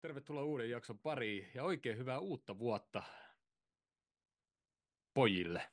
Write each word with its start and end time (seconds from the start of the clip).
Tervetuloa 0.00 0.44
uuden 0.44 0.70
jakson 0.70 0.98
pariin 0.98 1.50
ja 1.54 1.64
oikein 1.64 1.98
hyvää 1.98 2.18
uutta 2.18 2.58
vuotta 2.58 3.02
pojille. 5.14 5.70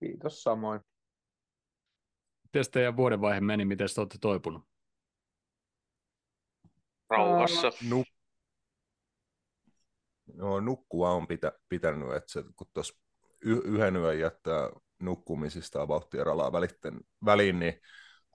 Kiitos 0.00 0.42
samoin. 0.42 0.80
Miten 2.42 2.70
teidän 2.72 2.96
vuodenvaihe 2.96 3.40
meni, 3.40 3.64
miten 3.64 3.88
te 3.94 4.00
olette 4.00 4.18
toipunut? 4.20 4.68
Rauhassa. 7.10 7.72
Nuk... 7.88 8.06
No, 10.34 10.60
nukkua 10.60 11.10
on 11.10 11.26
pitä, 11.26 11.52
pitänyt, 11.68 12.12
että 12.12 12.32
se, 12.32 12.44
kun 12.56 12.66
tuossa 12.74 12.94
y- 13.44 13.62
yhden 13.64 13.96
yön 13.96 14.18
jättää 14.18 14.70
nukkumisista 15.00 15.88
vauhtia 15.88 16.24
ralaa 16.24 16.52
välitten, 16.52 17.00
väliin, 17.24 17.58
niin 17.58 17.80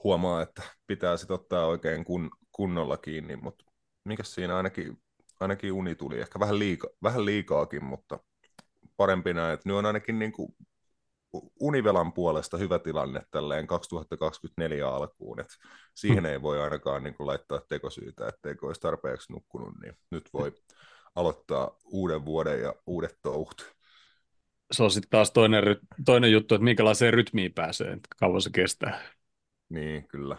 huomaa, 0.04 0.42
että 0.42 0.62
pitää 0.88 1.18
sitten 1.18 1.36
ottaa 1.36 1.66
oikein 1.66 2.06
kun, 2.06 2.32
kunnolla 2.52 2.98
kiinni, 2.98 3.36
mutta 3.36 3.69
mikä 4.06 4.24
siinä 4.24 4.58
ainakin, 4.58 5.02
ainakin 5.40 5.72
uni 5.72 5.96
tuli, 5.96 6.20
ehkä 6.20 6.40
vähän, 6.40 6.60
liika, 6.60 6.88
vähän 7.04 7.26
liikaakin, 7.26 7.86
mutta 7.86 8.20
parempi 8.98 9.34
näin, 9.34 9.54
että 9.54 9.70
nyt 9.70 9.78
on 9.78 9.86
ainakin 9.86 10.20
niin 10.20 10.32
kuin 10.32 10.56
univelan 11.60 12.14
puolesta 12.14 12.58
hyvä 12.58 12.80
tilanne 12.80 13.22
tälleen 13.32 13.68
2024 13.68 14.90
alkuun, 14.90 15.40
että 15.40 15.54
siihen 15.96 16.26
ei 16.26 16.42
voi 16.42 16.62
ainakaan 16.62 17.04
niin 17.04 17.14
kuin 17.14 17.28
laittaa 17.28 17.62
tekosyytä, 17.70 18.28
etteikö 18.28 18.66
olisi 18.66 18.82
tarpeeksi 18.82 19.34
nukkunut, 19.34 19.74
niin 19.82 19.94
nyt 20.12 20.30
voi 20.34 20.54
aloittaa 21.16 21.72
uuden 21.86 22.26
vuoden 22.26 22.62
ja 22.62 22.74
uudet 22.86 23.18
touhut. 23.22 23.76
Se 24.72 24.84
on 24.84 24.92
sitten 24.92 25.10
taas 25.10 25.32
toinen, 25.32 25.64
toinen 26.06 26.32
juttu, 26.32 26.56
että 26.56 26.64
minkälaiseen 26.64 27.14
rytmiin 27.14 27.54
pääsee, 27.54 27.92
että 27.92 28.08
kauan 28.18 28.42
se 28.42 28.50
kestää. 28.54 29.02
Niin, 29.70 30.08
kyllä. 30.08 30.38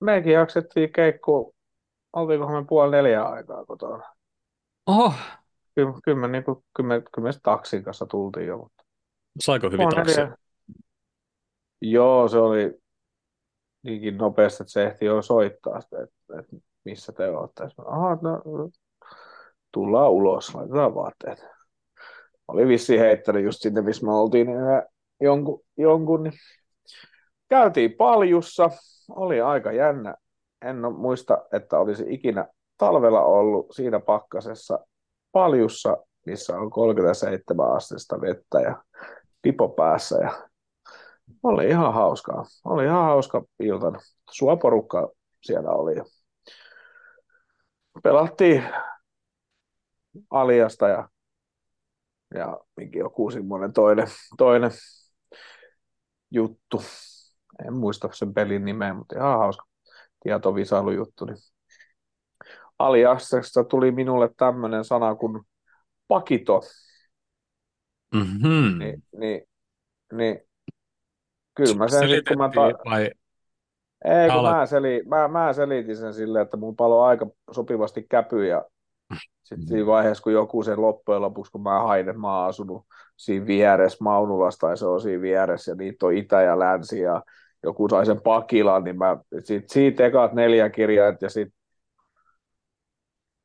Mekin 0.00 0.32
jaksettiin 0.32 0.92
keikku, 0.92 1.54
oltiinkohan 2.12 2.62
me 2.62 2.66
puoli 2.68 2.90
neljä 2.90 3.22
aikaa 3.22 3.64
kotona. 3.64 4.02
Oho, 4.86 5.12
kyllä 5.74 6.20
me 6.20 6.28
niin 6.28 6.44
kuin, 6.44 6.64
kyllä 6.76 6.88
me 7.18 7.32
taksin 7.42 7.84
kanssa 7.84 8.06
tultiin 8.06 8.46
jo. 8.46 8.58
Mutta... 8.58 8.84
saiko 9.40 9.66
hyvin 9.66 9.78
Puoli 9.78 9.94
taksi? 9.94 10.20
neljä. 10.20 10.36
Joo, 11.80 12.28
se 12.28 12.38
oli 12.38 12.78
niinkin 13.82 14.18
nopeasti, 14.18 14.62
että 14.62 14.72
se 14.72 14.84
ehti 14.84 15.04
jo 15.04 15.22
soittaa, 15.22 15.80
sitä, 15.80 16.02
että, 16.02 16.40
että 16.40 16.56
missä 16.84 17.12
te 17.12 17.28
olette. 17.28 17.64
Aha, 17.86 18.18
no, 18.22 18.42
tullaan 19.72 20.10
ulos, 20.10 20.54
laitetaan 20.54 20.94
vaatteet. 20.94 21.44
Oli 22.48 22.68
vissiin 22.68 23.00
heittänyt 23.00 23.44
just 23.44 23.62
sinne, 23.62 23.82
missä 23.82 24.06
me 24.06 24.12
oltiin, 24.12 24.48
jonkun, 25.20 25.60
jonkun 25.76 26.22
niin 26.22 26.32
käytiin 27.48 27.92
paljussa, 27.92 28.70
oli 29.10 29.40
aika 29.40 29.72
jännä. 29.72 30.14
En 30.62 30.76
muista, 30.96 31.38
että 31.52 31.78
olisi 31.78 32.04
ikinä 32.08 32.48
talvella 32.78 33.22
ollut 33.24 33.66
siinä 33.72 34.00
pakkasessa 34.00 34.78
paljussa, 35.32 35.96
missä 36.26 36.56
on 36.56 36.70
37 36.70 37.70
astetta 37.76 38.20
vettä 38.20 38.60
ja 38.60 38.82
pipo 39.42 39.68
päässä. 39.68 40.18
Ja 40.18 40.48
oli 41.42 41.68
ihan 41.68 41.94
hauskaa. 41.94 42.44
Oli 42.64 42.84
ihan 42.84 43.04
hauska 43.04 43.42
iltana. 43.60 43.98
Sua 44.30 44.56
porukka 44.56 45.10
siellä 45.42 45.70
oli. 45.70 45.94
Pelattiin 48.02 48.64
Aliasta 50.30 50.88
ja, 50.88 51.08
ja 52.34 52.60
minkin 52.76 52.98
joku 52.98 53.30
semmoinen 53.30 53.72
toinen, 53.72 54.06
toinen 54.38 54.70
juttu. 56.30 56.82
En 57.66 57.74
muista 57.74 58.08
sen 58.12 58.34
pelin 58.34 58.64
nimeä, 58.64 58.94
mutta 58.94 59.16
ihan 59.16 59.38
hauska 59.38 59.64
tietovisailujuttu. 60.22 61.24
Niin 61.24 61.36
Aliaksesta 62.78 63.64
tuli 63.64 63.92
minulle 63.92 64.30
tämmöinen 64.36 64.84
sana 64.84 65.14
kuin 65.14 65.40
pakito. 66.08 66.60
Mm-hmm. 68.14 68.78
Niin, 68.78 69.02
niin, 69.18 69.42
niin 70.12 70.40
kyllä 71.54 71.74
mä 71.74 71.88
sen 71.88 72.08
sit, 72.08 72.28
kun 72.28 72.38
mä 72.38 72.50
ta- 72.54 72.90
vai 72.90 73.10
Ei, 74.04 74.30
kun 74.30 74.42
mä, 74.42 74.66
seli, 74.66 75.02
mä, 75.06 75.28
mä 75.28 75.52
selitin 75.52 75.96
sen 75.96 76.14
silleen, 76.14 76.42
että 76.42 76.56
mun 76.56 76.76
palo 76.76 77.02
aika 77.02 77.26
sopivasti 77.50 78.06
käpy 78.10 78.46
ja 78.46 78.64
sitten 79.42 79.68
siinä 79.68 79.86
vaiheessa, 79.86 80.22
kun 80.22 80.32
joku 80.32 80.62
sen 80.62 80.82
loppujen 80.82 81.22
lopuksi, 81.22 81.52
kun 81.52 81.62
mä 81.62 81.80
hain, 81.80 82.08
että 82.08 82.20
mä 82.20 82.38
oon 82.38 82.48
asunut 82.48 82.86
siinä 83.16 83.46
vieressä 83.46 83.98
Maunulassa 84.00 84.66
tai 84.66 84.76
se 84.76 84.86
on 84.86 85.00
siinä 85.00 85.22
vieressä 85.22 85.72
ja 85.72 85.74
niitä 85.74 86.06
on 86.06 86.14
itä 86.14 86.42
ja 86.42 86.58
länsi 86.58 87.00
ja 87.00 87.22
joku 87.64 87.88
sai 87.88 88.06
sen 88.06 88.20
pakilan, 88.22 88.84
niin 88.84 88.98
mä 88.98 89.16
sit, 89.38 89.68
siitä 89.68 90.06
ekat 90.06 90.32
neljä 90.32 90.70
kirjaa 90.70 91.12
ja 91.20 91.30
sitten 91.30 91.58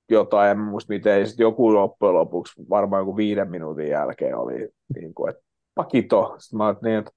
jotain, 0.09 0.52
en 0.52 0.59
muista 0.59 0.94
miten, 0.94 1.19
ja 1.19 1.28
sit 1.28 1.40
joku 1.40 1.74
loppujen 1.74 2.16
lopuksi 2.16 2.62
varmaan 2.69 3.02
joku 3.02 3.18
viiden 3.18 3.50
minuutin 3.50 3.88
jälkeen 3.88 4.38
oli 4.38 4.69
niin 4.96 5.13
kuin, 5.13 5.29
että 5.29 5.44
pakito. 5.75 6.35
Sitten 6.38 6.58
mä 6.58 6.75
niin, 6.81 6.97
että 6.97 7.12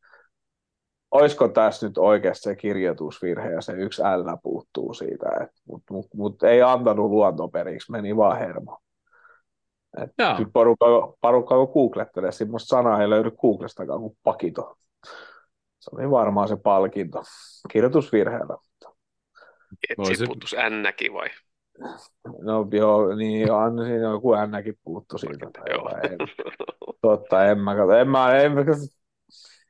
olisiko 1.10 1.48
tässä 1.48 1.86
nyt 1.86 1.98
oikeasti 1.98 2.42
se 2.42 2.56
kirjoitusvirhe 2.56 3.50
ja 3.50 3.60
se 3.60 3.72
yksi 3.72 4.02
L 4.02 4.36
puuttuu 4.42 4.94
siitä, 4.94 5.48
mutta 5.68 5.94
mut, 5.94 6.06
mut 6.14 6.42
ei 6.42 6.62
antanut 6.62 7.10
luontoperiksi, 7.10 7.92
meni 7.92 8.16
vaan 8.16 8.38
hermo. 8.38 8.78
Et 10.02 10.10
porukka, 10.52 10.86
porukka 11.20 11.54
kun 11.54 11.72
googlettelee, 11.74 12.32
semmoista 12.32 12.76
sanaa 12.76 13.02
ei 13.02 13.10
löydy 13.10 13.30
Googlestakaan 13.30 14.00
kuin 14.00 14.16
pakito. 14.22 14.76
Se 15.82 15.90
oli 15.96 16.10
varmaan 16.10 16.48
se 16.48 16.56
palkinto 16.56 17.22
kirjoitusvirheellä. 17.72 18.56
Siitä 20.04 20.24
puuttuisi 20.26 20.58
ännäkin 20.58 21.12
vai? 21.12 21.28
No 22.42 22.68
joo, 22.72 23.14
niin 23.14 23.52
Anna 23.52 23.84
siinä 23.84 24.02
joku 24.10 24.34
ännäkin 24.34 24.78
puuttu 24.84 25.18
siitä. 25.18 25.50
Tai 25.52 25.64
Joo. 25.70 25.88
En, 25.88 26.18
totta, 27.02 27.44
en 27.44 27.58
mä 27.58 27.76
kato. 27.76 27.92
En 27.92 28.08
mä, 28.08 28.36
en 28.36 28.52
mä, 28.52 28.60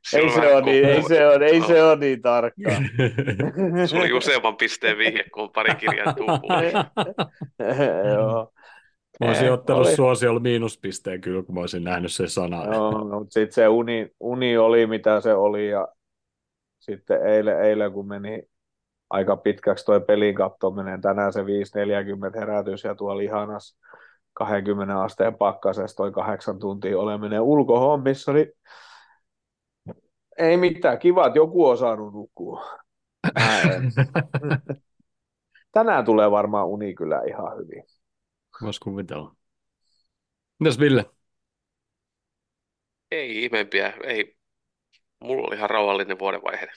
Se 0.03 0.19
ei, 0.19 0.25
on 0.25 0.33
se 0.33 0.55
ole 0.55 0.63
niin, 0.65 0.85
ei, 0.85 1.03
se 1.03 1.27
on, 1.29 1.43
ei 1.43 1.61
No, 1.61 1.67
se 1.67 1.83
ole 1.83 1.97
niin 1.97 2.23
tarkkaa. 2.23 2.73
Se 3.87 3.97
oli 3.97 4.13
useamman 4.13 4.57
pisteen 4.57 4.99
vihje, 4.99 5.25
kun 5.35 5.43
on 5.43 5.51
pari 5.51 5.75
kirjaa. 5.75 6.15
Joo. 8.15 8.53
Mä 9.21 9.27
olisin 9.27 9.47
Eh, 9.47 9.53
ottanut 9.53 9.87
oli. 9.87 9.97
suosiolla 9.97 10.41
miinuspisteen 10.41 11.21
kyllä, 11.21 11.43
kun 11.43 11.55
mä 11.55 11.61
olisin 11.61 11.85
nähnyt 11.85 12.13
sen 12.13 12.29
sanan. 12.29 12.73
Joo, 12.75 12.91
no, 12.91 13.19
mutta 13.19 13.33
sitten 13.33 13.53
se 13.53 13.69
uni, 13.69 14.09
uni 14.21 14.57
oli 14.59 14.87
mitä 14.87 15.21
se 15.21 15.35
oli 15.35 15.69
ja 15.69 15.89
sitten 16.83 17.27
eilen, 17.27 17.61
eilen 17.61 17.93
kun 17.93 18.09
meni 18.09 18.43
aika 19.11 19.37
pitkäksi 19.37 19.85
toi 19.85 20.01
pelin 20.01 20.35
katsominen, 20.35 21.01
tänään 21.01 21.33
se 21.33 21.41
5.40 21.41 22.41
herätys 22.41 22.85
ja 22.85 22.95
tuolla 22.95 23.23
ihanas 23.23 23.79
20 24.33 25.03
asteen 25.03 25.35
pakkasessa 25.35 25.97
toi 25.97 26.13
kahdeksan 26.13 26.59
tuntia 26.59 26.99
oleminen 26.99 27.41
ulkohommissa, 27.41 28.33
niin 28.33 28.53
ei 30.39 30.57
mitään, 30.57 30.99
kiva, 30.99 31.27
että 31.27 31.39
joku 31.39 31.67
on 31.67 31.79
saanut 31.79 32.15
nukkua. 32.15 32.67
Tänään 35.73 36.05
tulee 36.05 36.31
varmaan 36.31 36.67
uni 36.67 36.95
kyllä 36.95 37.23
ihan 37.29 37.59
hyvin. 37.59 37.85
Vois 38.63 38.81
kuvitella. 38.81 39.35
Mitäs 40.59 40.79
Ville? 40.79 41.11
Ei 43.11 43.45
ihmeempiä, 43.45 43.93
ei. 44.05 44.42
Mulla 45.23 45.47
oli 45.49 45.57
ihan 45.57 45.71
rauhallinen 45.71 46.19
vuodenvaihe. 46.19 46.69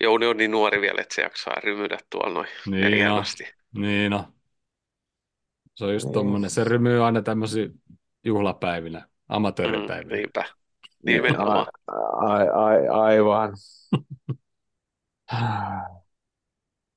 Jouni 0.00 0.26
on 0.26 0.36
niin 0.36 0.50
nuori 0.50 0.80
vielä, 0.80 1.00
että 1.00 1.14
se 1.14 1.22
jaksaa 1.22 1.54
rymyä 1.64 1.98
tuolla 2.10 2.34
noin 2.34 2.48
Niin 2.66 3.10
on. 3.10 3.18
asti. 3.20 3.44
Niin 3.74 4.10
no. 4.10 4.32
Se 5.74 5.84
on 5.84 5.92
just 5.92 6.06
Niin. 6.06 6.14
tommonen. 6.14 6.50
Se 6.50 6.64
rymyy 6.64 7.04
aina 7.04 7.22
tämmöisiä 7.22 7.68
juhlapäivinä, 8.24 8.98
Mm, 8.98 9.04
amatööripäivinä. 9.28 10.16
niinpä. 10.16 10.44
Nimenomaan. 11.04 11.66
Ai, 12.16 12.48
ai, 12.48 12.88
aivan. 12.88 13.52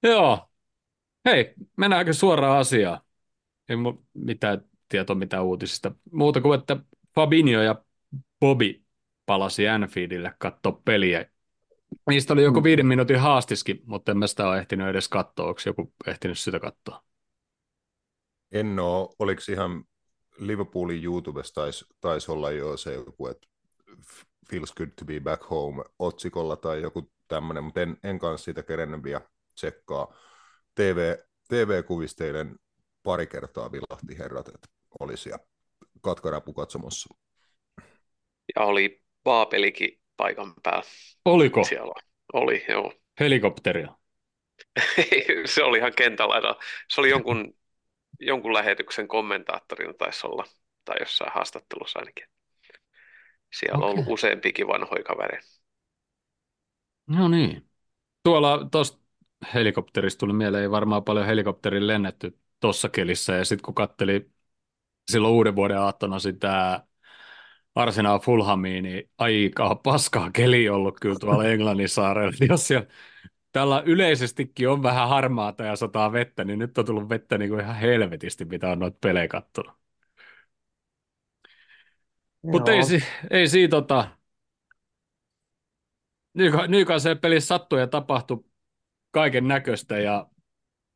Joo. 0.03 0.49
Hei, 1.25 1.53
mennäänkö 1.77 2.13
suoraan 2.13 2.59
asiaan? 2.59 2.99
Ei 3.69 3.75
mulla 3.75 3.97
mitään 4.13 4.61
tietoa 4.89 5.15
mitään 5.15 5.43
uutisista. 5.45 5.91
Muuta 6.11 6.41
kuin, 6.41 6.59
että 6.59 6.77
Fabinho 7.15 7.61
ja 7.61 7.83
Bobby 8.39 8.81
palasi 9.25 9.67
Anfieldille 9.67 10.33
katsoa 10.39 10.81
peliä. 10.85 11.25
Niistä 12.09 12.33
oli 12.33 12.43
joku 12.43 12.61
Mm. 12.61 12.63
viiden 12.63 12.85
minuutin 12.87 13.19
haastiskin, 13.19 13.81
mutta 13.85 14.11
en 14.11 14.17
mä 14.17 14.27
sitä 14.27 14.47
ole 14.47 14.59
ehtinyt 14.59 14.87
edes 14.87 15.09
katsoa. 15.09 15.47
Onko 15.47 15.61
joku 15.65 15.93
ehtinyt 16.07 16.39
sitä 16.39 16.59
katsoa? 16.59 17.03
En 18.51 18.79
oo, 18.79 19.15
oliko 19.19 19.41
ihan 19.51 19.83
Liverpoolin 20.39 21.03
YouTubessa 21.03 21.53
taisi 21.53 21.85
tais 22.01 22.29
olla 22.29 22.51
jo 22.51 22.77
se 22.77 22.93
joku, 22.93 23.27
että 23.27 23.47
feels 24.51 24.73
good 24.73 24.89
to 24.99 25.05
be 25.05 25.19
back 25.19 25.49
home 25.49 25.83
otsikolla 25.99 26.55
tai 26.55 26.81
joku 26.81 27.11
tämmöinen, 27.27 27.63
mutta 27.63 27.81
en, 27.81 27.97
en 28.03 28.19
kanssa 28.19 28.45
sitä 28.45 28.63
kerennyt 28.63 29.03
vielä 29.03 29.21
tsekkaa. 29.55 30.15
TV, 30.75 31.15
TV-kuvisteiden 31.47 32.55
pari 33.03 33.27
kertaa 33.27 33.71
vilahti 33.71 34.17
herrat, 34.17 34.47
että 34.47 34.67
oli 34.99 35.17
siellä 35.17 35.45
katkarapu 36.01 36.53
katsomossa. 36.53 37.15
Ja 38.55 38.65
oli 38.65 39.04
Baapelikin 39.25 40.01
paikan 40.17 40.53
päällä. 40.63 40.83
Oliko 41.25 41.63
Siellä 41.63 41.93
oli, 42.33 42.65
joo. 42.69 42.93
helikopteria? 43.19 43.95
se 45.45 45.63
oli 45.63 45.77
ihan 45.77 45.93
kentällä. 45.97 46.55
Se 46.89 47.01
oli 47.01 47.09
jonkun, 47.09 47.53
jonkun 48.19 48.53
lähetyksen 48.53 49.07
kommentaattorina 49.07 49.93
taisi 49.93 50.27
olla, 50.27 50.45
tai 50.85 50.95
jossain 50.99 51.31
haastattelussa 51.35 51.99
ainakin. 51.99 52.25
Siellä 53.53 53.85
on 53.85 53.91
ollut 53.91 54.05
useampikin 54.07 54.67
vanhoja 54.67 55.03
kavereita. 55.03 55.47
No 57.07 57.27
niin. 57.27 57.69
Tuolla 58.23 58.67
tuosta 58.71 58.99
helikopterista 59.53 60.19
tuli 60.19 60.33
mieleen, 60.33 60.63
ei 60.63 60.71
varmaan 60.71 61.03
paljon 61.03 61.25
helikopterin 61.25 61.87
lennetty 61.87 62.39
tuossa 62.59 62.89
kelissä, 62.89 63.33
ja 63.35 63.45
sitten 63.45 63.65
kun 63.65 63.75
katteli 63.75 64.31
silloin 65.11 65.33
uuden 65.33 65.55
vuoden 65.55 65.79
aattona 65.79 66.19
sitä 66.19 66.83
Arsenal 67.75 68.19
Fulhamia, 68.19 68.81
niin 68.81 69.09
aika 69.17 69.75
paskaa 69.75 70.31
keli 70.31 70.69
ollut 70.69 70.99
kyllä 70.99 71.19
tuolla 71.19 71.45
Englannin 71.45 71.89
saarella. 71.89 72.45
Jos 72.49 72.67
siellä, 72.67 72.87
tällä 73.51 73.83
yleisestikin 73.85 74.69
on 74.69 74.83
vähän 74.83 75.09
harmaata 75.09 75.63
ja 75.63 75.75
sataa 75.75 76.11
vettä, 76.11 76.43
niin 76.43 76.59
nyt 76.59 76.77
on 76.77 76.85
tullut 76.85 77.09
vettä 77.09 77.37
niin 77.37 77.49
kuin 77.49 77.61
ihan 77.61 77.75
helvetisti, 77.75 78.45
mitä 78.45 78.71
on 78.71 78.79
noita 78.79 78.97
pelejä 79.01 79.27
kattonut. 79.27 79.73
Mutta 82.41 82.71
ei, 82.71 82.81
ei 83.29 83.47
siinä 83.47 83.69
tota, 83.69 84.07
Newcastle 86.67 87.15
pelissä 87.15 87.47
sattui 87.47 87.79
ja 87.79 87.87
tapahtui 87.87 88.45
kaiken 89.11 89.47
näköistä 89.47 89.97
ja 89.99 90.29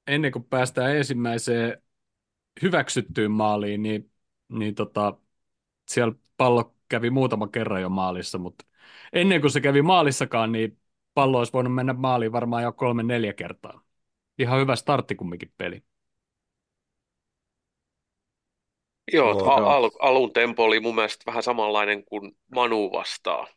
ennen 0.07 0.31
kuin 0.31 0.43
päästään 0.43 0.97
ensimmäiseen 0.97 1.81
hyväksyttyyn 2.61 3.31
maaliin, 3.31 3.83
niin, 3.83 4.11
niin 4.49 4.75
tota, 4.75 5.17
siellä 5.87 6.15
pallo 6.39 6.75
kävi 6.89 7.11
muutama 7.11 7.47
kerran 7.49 7.83
jo 7.83 7.89
maalissa, 7.89 8.39
mutta 8.39 8.65
ennen 9.13 9.41
kuin 9.41 9.51
se 9.51 9.61
kävi 9.61 9.83
maalissakaan, 9.83 10.53
niin 10.53 10.79
pallo 11.15 11.39
olisi 11.39 11.53
voinut 11.53 11.75
mennä 11.75 11.93
maaliin 11.93 12.33
varmaan 12.33 12.63
jo 12.63 12.73
kolme 12.73 13.03
neljä 13.03 13.33
kertaa. 13.33 13.83
Ihan 14.39 14.61
hyvä 14.61 14.77
startti 14.77 15.15
kumminkin 15.15 15.53
peli. 15.57 15.83
Joo, 19.13 19.31
al- 19.45 19.63
al- 19.65 19.91
alun 19.99 20.33
tempo 20.33 20.63
oli 20.63 20.79
mun 20.79 20.95
mielestä 20.95 21.23
vähän 21.27 21.43
samanlainen 21.43 22.05
kuin 22.05 22.37
Manu 22.55 22.91
vastaan. 22.93 23.47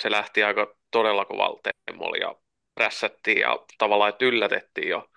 Se 0.00 0.10
lähti 0.10 0.44
aika 0.44 0.76
todella 0.90 1.24
kovalla 1.24 1.60
temmolla 1.86 2.16
ja 2.16 2.36
prässättiin 2.74 3.38
ja 3.38 3.58
tavallaan 3.78 4.08
että 4.10 4.26
yllätettiin 4.26 4.88
jo 4.88 5.10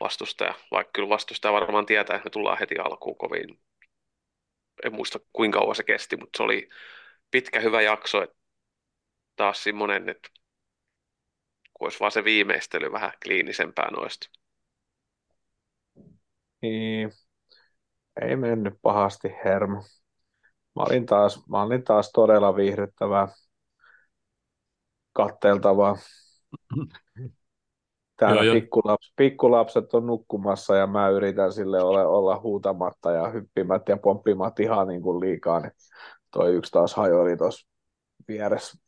vastustaja, 0.00 0.54
vaikka 0.72 0.92
kyllä 0.94 1.10
vastustaja 1.10 1.52
varmaan 1.54 1.86
tietää, 1.86 2.16
että 2.16 2.26
me 2.26 2.30
tullaan 2.30 2.58
heti 2.60 2.78
alkuun 2.78 3.18
kovin. 3.18 3.60
En 4.84 4.94
muista 4.94 5.18
kuinka 5.32 5.58
kauan 5.58 5.74
se 5.76 5.82
kesti, 5.84 6.16
mutta 6.16 6.36
se 6.36 6.42
oli 6.42 6.68
pitkä 7.30 7.60
hyvä 7.60 7.82
jakso, 7.82 8.22
että 8.22 8.36
taas 9.36 9.64
semmoinen, 9.64 10.08
että 10.08 10.28
kun 11.74 11.86
olisi 11.86 12.00
vaan 12.00 12.12
se 12.12 12.24
viimeistely 12.24 12.92
vähän 12.92 13.12
kliinisempää 13.24 13.90
noista. 13.90 14.28
Niin, 16.62 17.10
ei 18.22 18.36
mennyt 18.36 18.74
pahasti 18.82 19.28
hermo. 19.44 19.82
Mä 20.76 20.82
olin 20.84 21.06
taas, 21.06 21.48
mä 21.48 21.62
olin 21.62 21.84
taas 21.84 22.10
todella 22.12 22.56
viihdyttävää 22.56 23.28
katteltavaa. 25.12 25.96
Täällä 28.20 28.44
Joo, 28.44 28.54
pikkulaps, 28.54 29.12
pikkulapset 29.16 29.94
on 29.94 30.06
nukkumassa 30.06 30.76
ja 30.76 30.86
mä 30.86 31.08
yritän 31.08 31.52
sille 31.52 31.82
ole, 31.82 32.06
olla 32.06 32.40
huutamatta 32.40 33.10
ja 33.10 33.28
hyppimättä 33.28 33.92
ja 33.92 33.96
pomppimatta 33.96 34.62
ihan 34.62 34.88
niin 34.88 35.02
kuin 35.02 35.20
liikaa. 35.20 35.60
Niin 35.60 35.72
toi 36.30 36.54
yksi 36.54 36.72
taas 36.72 36.94
hajoli 36.94 37.36
tuossa 37.36 37.68
vieressä. 38.28 38.78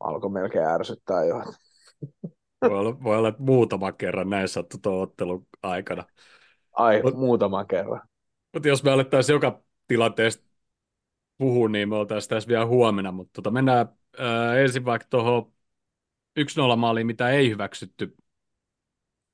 Alkoi 0.00 0.30
melkein 0.30 0.66
ärsyttää 0.66 1.24
jo. 1.24 1.42
Voi 2.68 2.78
olla, 2.78 3.02
voi 3.02 3.18
olla 3.18 3.28
että 3.28 3.42
muutama 3.42 3.92
kerran 3.92 4.30
näin 4.30 4.48
sattu 4.48 4.76
tuon 4.82 5.02
ottelun 5.02 5.46
aikana. 5.62 6.04
Ai, 6.72 7.02
Mut- 7.02 7.16
muutama 7.16 7.64
kerran. 7.64 8.00
Mutta 8.52 8.68
jos 8.68 8.84
me 8.84 8.90
alettaisiin 8.90 9.34
joka 9.34 9.62
tilanteesta 9.86 10.44
puhua, 11.38 11.68
niin 11.68 11.88
me 11.88 11.96
oltaisiin 11.96 12.30
tässä 12.30 12.48
vielä 12.48 12.66
huomenna. 12.66 13.12
Mutta 13.12 13.32
tota, 13.32 13.50
mennään 13.50 13.88
ää, 14.18 14.56
ensin 14.56 14.84
vaikka 14.84 15.06
tuohon 15.10 15.52
1-0 16.40 16.76
maaliin, 16.76 17.06
mitä 17.06 17.30
ei 17.30 17.50
hyväksytty 17.50 18.16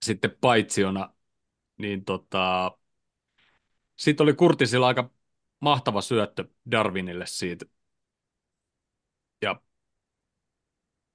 sitten 0.04 0.36
paitsiona. 0.40 1.14
Niin 1.78 2.04
tota, 2.04 2.72
sitten 3.96 4.24
oli 4.24 4.34
Kurtisilla 4.34 4.86
aika 4.86 5.10
mahtava 5.60 6.00
syöttö 6.00 6.44
Darwinille 6.70 7.26
siitä. 7.26 7.66
Ja 9.42 9.60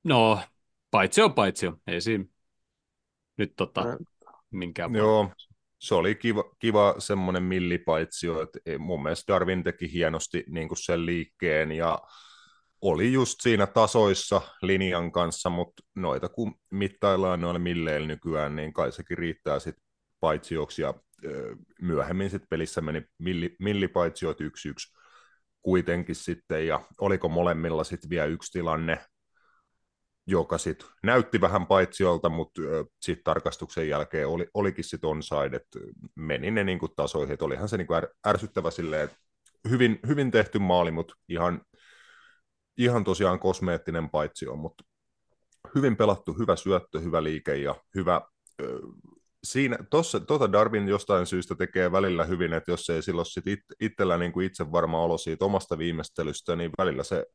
no, 0.03 0.39
paitsi 0.91 1.21
on 1.21 1.33
paitsi 1.33 1.67
on. 1.67 1.81
Ei 1.87 2.01
siinä 2.01 2.25
nyt 3.37 3.53
tota, 3.55 3.83
No. 3.83 3.97
minkään 4.51 4.91
voi. 4.93 4.99
Joo, 4.99 5.31
se 5.79 5.95
oli 5.95 6.15
kiva, 6.15 6.43
kiva 6.59 6.95
semmoinen 6.97 7.43
millipaitsio, 7.43 8.41
että 8.41 8.59
ei- 8.65 8.77
mun 8.77 9.03
mielestä 9.03 9.33
Darwin 9.33 9.63
teki 9.63 9.91
hienosti 9.93 10.43
niin 10.47 10.67
kuin 10.67 10.77
sen 10.77 11.05
liikkeen 11.05 11.71
ja 11.71 11.99
oli 12.85 13.13
just 13.13 13.35
siinä 13.41 13.67
tasoissa 13.67 14.41
linjan 14.61 15.11
kanssa, 15.11 15.49
mutta 15.49 15.83
noita 15.95 16.29
kun 16.29 16.55
mittaillaan 16.71 17.41
noilla 17.41 17.59
milleillä 17.59 18.07
nykyään, 18.07 18.55
niin 18.55 18.73
kai 18.73 18.91
sekin 18.91 19.17
riittää 19.17 19.59
sitten 19.59 19.83
paitsioksi 20.19 20.81
ja 20.81 20.93
ö, 21.25 21.55
myöhemmin 21.81 22.29
sitten 22.29 22.47
pelissä 22.49 22.81
meni 22.81 23.03
milli, 23.19 23.55
millipaitsiot 23.59 24.41
yksi 24.41 24.69
yksi 24.69 24.97
kuitenkin 25.61 26.15
sitten. 26.15 26.67
Ja 26.67 26.81
oliko 27.01 27.29
molemmilla 27.29 27.83
sitten 27.83 28.09
vielä 28.09 28.25
yksi 28.25 28.51
tilanne, 28.51 28.99
joka 30.27 30.57
sitten 30.57 30.87
näytti 31.03 31.41
vähän 31.41 31.67
paitsiolta, 31.67 32.29
mutta 32.29 32.61
sitten 33.01 33.23
tarkastuksen 33.23 33.89
jälkeen 33.89 34.27
oli, 34.27 34.47
olikin 34.53 34.83
sitten 34.83 35.09
onside, 35.09 35.55
että 35.55 35.79
meni 36.15 36.51
ne 36.51 36.63
niinku 36.63 36.87
tasoihin, 36.87 37.33
että 37.33 37.45
olihan 37.45 37.69
se 37.69 37.77
niinku 37.77 37.93
är, 37.93 38.07
ärsyttävä 38.27 38.71
silleen, 38.71 39.09
hyvin, 39.69 39.99
hyvin 40.07 40.31
tehty 40.31 40.59
maali, 40.59 40.91
mutta 40.91 41.13
ihan, 41.29 41.61
ihan 42.77 43.03
tosiaan 43.03 43.39
kosmeettinen 43.39 44.09
paitsio, 44.09 44.55
mutta 44.55 44.83
hyvin 45.75 45.97
pelattu, 45.97 46.33
hyvä 46.33 46.55
syöttö, 46.55 46.99
hyvä 46.99 47.23
liike 47.23 47.55
ja 47.55 47.75
hyvä, 47.95 48.21
siinä, 49.43 49.77
tossa, 49.89 50.19
tota 50.19 50.51
Darwin 50.51 50.87
jostain 50.87 51.25
syystä 51.25 51.55
tekee 51.55 51.91
välillä 51.91 52.25
hyvin, 52.25 52.53
että 52.53 52.71
jos 52.71 52.89
ei 52.89 53.01
silloin 53.01 53.25
sit 53.25 53.47
it, 53.47 53.59
itsellä 53.79 54.17
niin 54.17 54.31
kuin 54.31 54.45
itse 54.45 54.71
varma 54.71 55.03
olo 55.03 55.17
siitä 55.17 55.45
omasta 55.45 55.77
viimeistelystä, 55.77 56.55
niin 56.55 56.71
välillä 56.77 57.03
se 57.03 57.25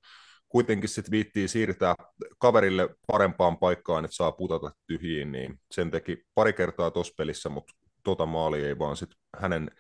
kuitenkin 0.48 0.88
sit 0.88 1.10
viittii 1.10 1.48
siirtää 1.48 1.94
kaverille 2.38 2.88
parempaan 3.06 3.58
paikkaan, 3.58 4.04
että 4.04 4.14
saa 4.14 4.32
putata 4.32 4.70
tyhjiin, 4.86 5.32
niin 5.32 5.60
sen 5.70 5.90
teki 5.90 6.24
pari 6.34 6.52
kertaa 6.52 6.90
tuossa 6.90 7.14
pelissä, 7.16 7.48
mutta 7.48 7.72
tota 8.04 8.26
maali 8.26 8.64
ei 8.64 8.78
vaan 8.78 8.96
sit 8.96 9.10
hänen 9.38 9.70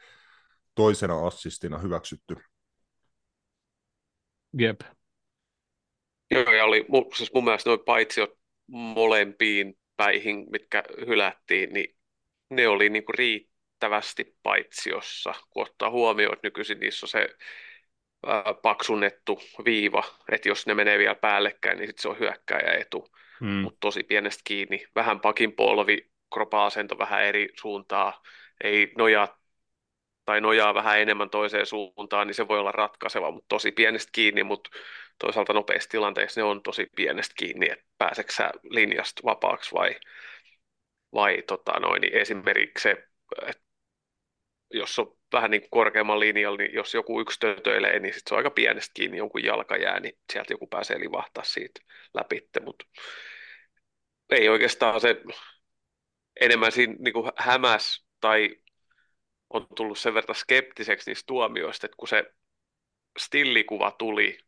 toisena 0.74 1.26
assistina 1.26 1.78
hyväksytty. 1.78 2.36
Jep. 4.58 4.80
Joo, 6.30 6.52
ja 6.52 6.64
oli 6.64 6.86
siis 7.14 7.32
mun 7.34 7.44
mielestä 7.44 7.70
noin 7.70 7.80
paitsiot 7.80 8.38
molempiin 8.66 9.78
päihin, 9.96 10.46
mitkä 10.52 10.82
hylättiin, 11.06 11.72
niin 11.72 11.96
ne 12.50 12.68
oli 12.68 12.88
niinku 12.88 13.12
riittävästi 13.12 14.36
paitsiossa, 14.42 15.34
kun 15.50 15.62
ottaa 15.62 15.90
huomioon, 15.90 16.32
että 16.32 16.46
nykyisin 16.46 16.80
niissä 16.80 17.04
on 17.04 17.08
se 17.08 17.28
ää, 18.26 18.54
paksunnettu 18.62 19.40
viiva, 19.64 20.02
että 20.32 20.48
jos 20.48 20.66
ne 20.66 20.74
menee 20.74 20.98
vielä 20.98 21.14
päällekkäin, 21.14 21.78
niin 21.78 21.88
sitten 21.88 22.02
se 22.02 22.08
on 22.08 22.18
hyökkääjä 22.18 22.72
etu, 22.80 23.08
Mm. 23.40 23.48
mutta 23.48 23.76
tosi 23.80 24.02
pienestä 24.02 24.40
kiinni. 24.44 24.86
Vähän 24.94 25.20
pakin 25.20 25.52
polvi, 25.52 26.10
kropa-asento 26.34 26.98
vähän 26.98 27.24
eri 27.24 27.48
suuntaa, 27.60 28.22
ei 28.64 28.92
nojaa 28.98 29.38
tai 30.24 30.40
nojaa 30.40 30.74
vähän 30.74 31.00
enemmän 31.00 31.30
toiseen 31.30 31.66
suuntaan, 31.66 32.26
niin 32.26 32.34
se 32.34 32.48
voi 32.48 32.58
olla 32.58 32.72
ratkaiseva, 32.72 33.30
mutta 33.30 33.48
tosi 33.48 33.72
pienestä 33.72 34.10
kiinni, 34.12 34.42
mutta 34.44 34.70
toisaalta 35.20 35.52
nopeissa 35.52 35.90
tilanteissa 35.90 36.40
ne 36.40 36.44
on 36.44 36.62
tosi 36.62 36.86
pienestä 36.96 37.34
kiinni, 37.38 37.70
että 37.70 37.84
pääseekö 37.98 38.32
sä 38.32 38.50
linjasta 38.62 39.22
vapaaksi 39.24 39.72
vai, 39.72 39.96
vai 41.12 41.42
tota 41.46 41.80
noin, 41.80 42.00
niin 42.00 42.16
esimerkiksi 42.16 42.82
se, 42.82 43.08
että 43.46 43.62
jos 44.70 44.98
on 44.98 45.16
vähän 45.32 45.50
niin 45.50 45.60
kuin 45.60 45.70
korkeamman 45.70 46.20
linjalla, 46.20 46.58
niin 46.58 46.74
jos 46.74 46.94
joku 46.94 47.20
yksi 47.20 47.40
tötöilee, 47.40 47.98
niin 47.98 48.14
sit 48.14 48.22
se 48.28 48.34
on 48.34 48.38
aika 48.38 48.50
pienestä 48.50 48.92
kiinni, 48.94 49.18
jonkun 49.18 49.44
jalka 49.44 49.76
jää, 49.76 50.00
niin 50.00 50.18
sieltä 50.32 50.52
joku 50.52 50.66
pääsee 50.66 51.00
livahtaa 51.00 51.44
siitä 51.44 51.80
läpi, 52.14 52.48
mutta 52.64 52.84
ei 54.30 54.48
oikeastaan 54.48 55.00
se 55.00 55.16
enemmän 56.40 56.72
siinä 56.72 56.94
niin 56.98 57.12
kuin 57.12 57.30
hämäs 57.36 58.06
tai 58.20 58.56
on 59.50 59.66
tullut 59.76 59.98
sen 59.98 60.14
verran 60.14 60.34
skeptiseksi 60.34 61.10
niistä 61.10 61.26
tuomioista, 61.26 61.86
että 61.86 61.96
kun 61.96 62.08
se 62.08 62.34
stillikuva 63.18 63.90
tuli, 63.90 64.38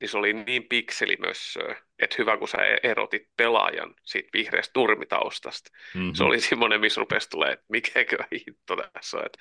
niin 0.00 0.08
se 0.08 0.18
oli 0.18 0.32
niin 0.32 0.64
pikselimössöä, 0.68 1.76
että 1.98 2.16
hyvä 2.18 2.36
kun 2.36 2.48
sä 2.48 2.58
erotit 2.82 3.28
pelaajan 3.36 3.94
siitä 4.04 4.28
vihreästä 4.32 4.80
nurmitaustasta. 4.80 5.70
Mm-hmm. 5.94 6.14
Se 6.14 6.24
oli 6.24 6.40
semmoinen, 6.40 6.80
missä 6.80 7.00
rupesi 7.00 7.30
tulee, 7.30 7.52
että 7.52 7.64
mikäkö 7.68 8.16
hitto 8.32 8.76
tässä 8.92 9.16
on. 9.16 9.26
Että 9.26 9.38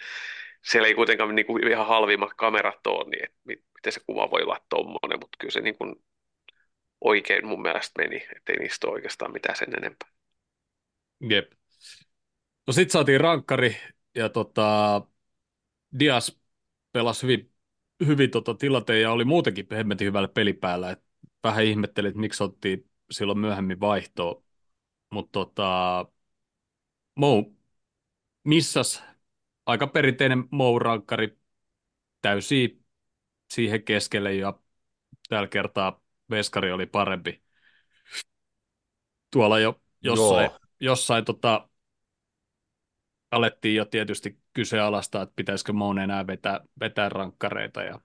siellä 0.62 0.88
ei 0.88 0.96
kuitenkaan 0.96 1.36
niin 1.36 1.46
kuin 1.46 1.68
ihan 1.68 1.88
halvimmat 1.88 2.34
kamerat 2.34 2.88
ole, 2.88 3.10
niin 3.10 3.24
että 3.24 3.38
miten 3.46 3.92
se 3.92 4.00
kuva 4.06 4.32
voi 4.32 4.42
olla 4.42 4.66
tommonen, 4.70 5.20
mutta 5.20 5.38
kyllä 5.40 5.52
se 5.52 5.62
niin 5.62 5.78
kuin 5.78 5.96
oikein 7.02 7.48
mun 7.48 7.62
mielestä 7.62 8.02
meni, 8.02 8.28
ettei 8.36 8.56
niistä 8.56 8.88
ole 8.88 8.94
oikeastaan 8.94 9.32
mitään 9.32 9.56
sen 9.56 9.78
enempää. 9.78 10.10
Jep. 11.30 11.52
No 12.68 12.74
sit 12.74 12.92
saatiin 12.92 13.22
rankkari 13.22 13.78
ja 14.16 14.30
tota, 14.30 15.02
Dias 16.00 16.40
pelasi 16.92 17.24
hyvin, 17.24 17.53
hyvin 18.08 18.32
tota 18.32 18.54
tilanteen 18.54 19.02
ja 19.02 19.12
oli 19.12 19.26
muutenkin 19.26 19.68
hemmetin 19.72 20.08
hyvällä 20.08 20.28
pelipäällä. 20.28 20.92
Et 20.92 21.04
vähän 21.44 21.64
ihmettelin, 21.64 22.10
että 22.10 22.20
miksi 22.20 22.44
otti 22.44 22.88
silloin 23.12 23.40
myöhemmin 23.40 23.80
vaihtoa. 23.80 24.44
Mutta 25.10 25.32
tota, 25.32 26.06
Mou 27.16 27.56
missas 28.44 29.04
aika 29.66 29.88
perinteinen 29.88 30.44
Mou-rankkari 30.52 31.38
täysi 32.22 32.84
siihen 33.54 33.84
keskelle 33.84 34.34
ja 34.34 34.60
tällä 35.30 35.48
kertaa 35.48 36.02
Veskari 36.30 36.72
oli 36.72 36.86
parempi. 36.86 37.44
Tuolla 39.32 39.60
jo 39.60 39.82
jossain, 40.02 40.44
Joo. 40.44 40.60
jossain 40.80 41.26
tota, 41.26 41.70
alettiin 43.34 43.76
jo 43.76 43.86
tietysti 43.86 44.38
kyseenalaistaa, 44.54 45.22
että 45.22 45.34
pitäisikö 45.36 45.74
Moon 45.74 46.00
enää 46.00 46.28
vetää, 46.28 46.60
vetää 46.80 47.10
rankkareita. 47.10 47.82
Ja 47.82 48.00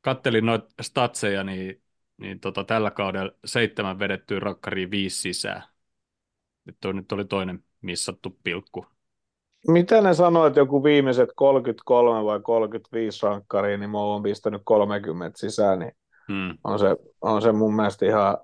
kattelin 0.00 0.46
noita 0.46 0.82
statseja, 0.82 1.44
niin, 1.44 1.82
niin 2.16 2.40
tota, 2.40 2.64
tällä 2.64 2.90
kaudella 2.90 3.32
seitsemän 3.44 3.98
vedettyä 3.98 4.40
rankkariin 4.40 4.90
viisi 4.90 5.20
sisään. 5.20 5.62
Nyt, 6.64 6.84
on, 6.84 6.96
nyt 6.96 7.12
oli 7.12 7.24
toinen 7.24 7.64
missattu 7.80 8.38
pilkku. 8.44 8.86
Mitä 9.68 10.00
ne 10.00 10.14
sanoo, 10.14 10.46
että 10.46 10.60
joku 10.60 10.84
viimeiset 10.84 11.28
33 11.36 12.24
vai 12.24 12.40
35 12.40 13.26
rankkariin, 13.26 13.80
niin 13.80 13.90
mä 13.90 13.98
oon 13.98 14.22
pistänyt 14.22 14.62
30 14.64 15.38
sisään, 15.38 15.78
niin 15.78 15.92
Hmm. 16.28 16.58
on 16.64 16.78
se, 16.78 16.96
on 17.20 17.42
se 17.42 17.52
mun 17.52 17.76
mielestä 17.76 18.06
ihan... 18.06 18.36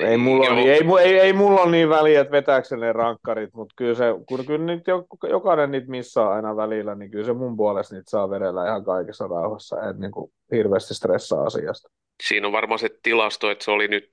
Ei 0.00 0.16
mulla, 0.16 0.54
niin, 0.54 0.68
ei, 0.68 0.80
ei, 1.02 1.18
ei 1.18 1.32
mulla 1.32 1.60
ole 1.60 1.70
niin 1.70 1.88
väliä, 1.88 2.20
että 2.20 2.32
vetääkö 2.32 2.76
ne 2.76 2.92
rankkarit, 2.92 3.54
mutta 3.54 3.74
kyllä, 3.76 3.94
se, 3.94 4.04
kun, 4.28 4.46
kyllä 4.46 4.64
nyt 4.64 4.86
jo- 4.86 5.06
jokainen 5.30 5.70
niitä 5.70 5.90
missaa 5.90 6.32
aina 6.32 6.56
välillä, 6.56 6.94
niin 6.94 7.10
kyllä 7.10 7.24
se 7.24 7.32
mun 7.32 7.56
puolesta 7.56 7.94
niitä 7.94 8.10
saa 8.10 8.30
vedellä 8.30 8.66
ihan 8.66 8.84
kaikessa 8.84 9.26
rauhassa, 9.26 9.88
et 9.90 9.98
niin 9.98 10.12
kuin 10.12 10.32
hirveästi 10.52 10.94
stressaa 10.94 11.44
asiasta. 11.44 11.88
Siinä 12.22 12.46
on 12.46 12.52
varmaan 12.52 12.78
se 12.78 12.88
tilasto, 13.02 13.50
että 13.50 13.64
se 13.64 13.70
oli 13.70 13.88
nyt, 13.88 14.08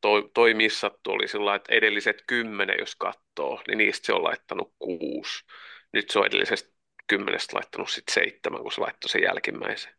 toi, 0.00 0.30
toi 0.34 0.54
missattu 0.54 1.10
oli 1.10 1.28
sillä 1.28 1.54
että 1.54 1.74
edelliset 1.74 2.16
kymmenen, 2.26 2.76
jos 2.78 2.96
katsoo, 2.96 3.60
niin 3.68 3.78
niistä 3.78 4.06
se 4.06 4.12
on 4.12 4.24
laittanut 4.24 4.72
kuusi. 4.78 5.44
Nyt 5.92 6.10
se 6.10 6.18
on 6.18 6.26
edellisestä 6.26 6.70
kymmenestä 7.06 7.56
laittanut 7.56 7.90
sitten 7.90 8.14
seitsemän, 8.14 8.62
kun 8.62 8.72
se 8.72 8.80
laittoi 8.80 9.08
sen 9.08 9.22
jälkimmäisen. 9.22 9.92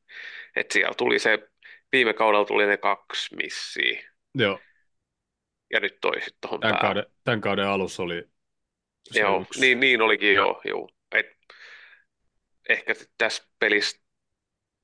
Et 0.55 0.71
siellä 0.71 0.93
tuli 0.97 1.19
se, 1.19 1.47
viime 1.91 2.13
kaudella 2.13 2.45
tuli 2.45 2.65
ne 2.65 2.77
kaksi 2.77 3.35
missiä, 3.35 4.01
Joo, 4.35 4.59
ja 5.73 5.79
nyt 5.79 5.97
toi 6.01 6.15
sitten 6.21 6.37
tuohon 6.41 6.59
tämän 6.59 6.77
päälle. 6.77 6.77
kauden, 6.77 7.05
tämän 7.23 7.41
kauden 7.41 7.67
alussa 7.67 8.03
oli 8.03 8.23
se 9.11 9.19
Joo, 9.19 9.41
yksi. 9.41 9.59
niin, 9.61 9.79
niin 9.79 10.01
olikin 10.01 10.33
joo, 10.33 10.61
joo. 10.65 10.89
Et 11.11 11.27
ehkä 12.69 12.95
tässä 13.17 13.43
pelissä 13.59 13.99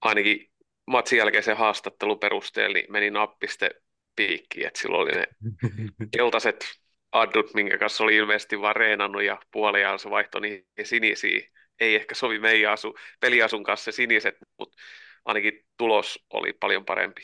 ainakin 0.01 0.51
matsin 0.87 1.17
jälkeisen 1.17 1.57
haastattelun 1.57 2.19
perusteella 2.19 2.73
niin 2.73 2.91
meni 2.91 3.09
nappiste 3.09 3.69
piikkiin, 4.15 4.67
että 4.67 4.79
silloin 4.79 5.01
oli 5.01 5.11
ne 5.19 5.27
keltaiset 6.17 6.65
addut, 7.11 7.53
minkä 7.53 7.77
kanssa 7.77 8.03
oli 8.03 8.15
ilmeisesti 8.15 8.61
vaan 8.61 8.75
reenannut 8.75 9.23
ja 9.23 9.37
puoliaan 9.51 9.99
se 9.99 10.09
vaihtoi 10.09 10.41
niihin 10.41 10.67
sinisiin. 10.83 11.51
Ei 11.79 11.95
ehkä 11.95 12.15
sovi 12.15 12.39
meidän 12.39 12.73
asu, 12.73 12.97
peliasun 13.19 13.63
kanssa 13.63 13.83
se 13.91 13.95
siniset, 13.95 14.35
mutta 14.59 14.77
ainakin 15.25 15.65
tulos 15.77 16.25
oli 16.29 16.53
paljon 16.53 16.85
parempi. 16.85 17.21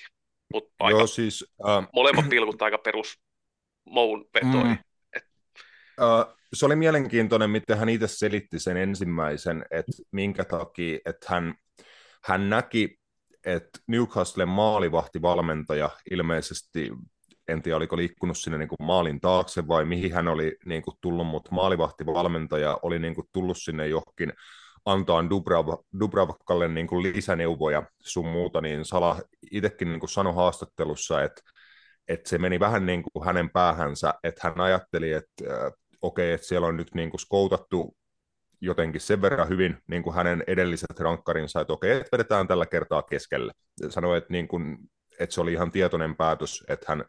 Mutta 0.54 0.74
aika, 0.80 0.98
Joo, 1.00 1.08
siis 1.08 1.46
äh, 1.70 1.88
molemmat 1.94 2.30
pilkut 2.30 2.62
aika 2.62 2.78
perus 2.78 3.20
moun 3.90 4.26
vetoi. 4.34 4.64
Mm. 4.64 4.78
äh, 6.02 6.36
se 6.54 6.66
oli 6.66 6.76
mielenkiintoinen, 6.76 7.50
miten 7.50 7.78
hän 7.78 7.90
itse 7.90 8.08
selitti 8.08 8.60
sen 8.60 8.78
ensimmäisen, 8.78 9.66
että 9.72 9.92
minkä 10.12 10.44
takia, 10.44 11.00
että 11.06 11.26
hän, 11.30 11.56
hän 12.24 12.50
näki, 12.50 13.00
että 13.46 13.80
Newcastlen 13.88 14.50
maalivahtivalmentaja 14.50 15.90
ilmeisesti, 16.12 16.92
en 17.48 17.62
tiedä 17.62 17.78
oliko 17.78 17.98
liikkunut 17.98 18.38
sinne 18.38 18.58
niin 18.58 18.70
kuin 18.70 18.88
maalin 18.88 19.22
taakse 19.22 19.68
vai 19.68 19.86
mihin 19.86 20.14
hän 20.14 20.28
oli 20.28 20.58
niin 20.66 20.82
kuin 20.82 20.98
tullut, 21.02 21.28
mutta 21.28 21.52
maalivahtivalmentaja 21.52 22.78
oli 22.82 23.00
niin 23.00 23.16
kuin 23.16 23.28
tullut 23.34 23.58
sinne 23.58 23.88
johonkin 23.88 24.34
antaa 24.86 25.30
Dubrav, 25.30 25.68
Dubravkalle 26.00 26.68
niin 26.68 26.88
kuin 26.88 27.04
lisäneuvoja 27.04 27.84
sun 28.02 28.28
muuta, 28.28 28.62
niin 28.62 28.86
Sala 28.86 29.22
itsekin 29.52 29.88
niin 29.88 30.00
kuin 30.00 30.10
sanoi 30.10 30.34
haastattelussa, 30.34 31.24
että, 31.24 31.42
että 32.08 32.30
se 32.30 32.38
meni 32.38 32.60
vähän 32.60 32.86
niin 32.86 33.04
kuin 33.04 33.26
hänen 33.26 33.50
päähänsä, 33.50 34.14
että 34.24 34.42
hän 34.44 34.60
ajatteli, 34.60 35.14
että 35.14 35.44
äh, 35.52 35.74
okei, 36.02 36.32
että 36.32 36.48
siellä 36.48 36.68
on 36.68 36.78
nyt 36.78 36.96
niin 36.96 37.10
kuin 37.10 37.22
skoutattu 37.22 37.98
jotenkin 38.62 39.02
sen 39.02 39.22
verran 39.22 39.50
hyvin 39.50 39.78
niin 39.88 40.04
kuin 40.04 40.16
hänen 40.16 40.44
edelliset 40.48 41.00
rankkarinsa, 41.00 41.62
että 41.62 41.74
okei, 41.74 41.92
että 41.92 42.10
vedetään 42.12 42.48
tällä 42.48 42.66
kertaa 42.66 43.04
keskelle. 43.04 43.54
Sanoi, 43.90 44.18
että, 44.18 44.34
niin 44.34 44.48
kuin, 44.48 44.78
että 45.20 45.34
se 45.34 45.42
oli 45.42 45.54
ihan 45.54 45.72
tietoinen 45.72 46.16
päätös, 46.16 46.64
että 46.68 46.86
hän 46.90 47.06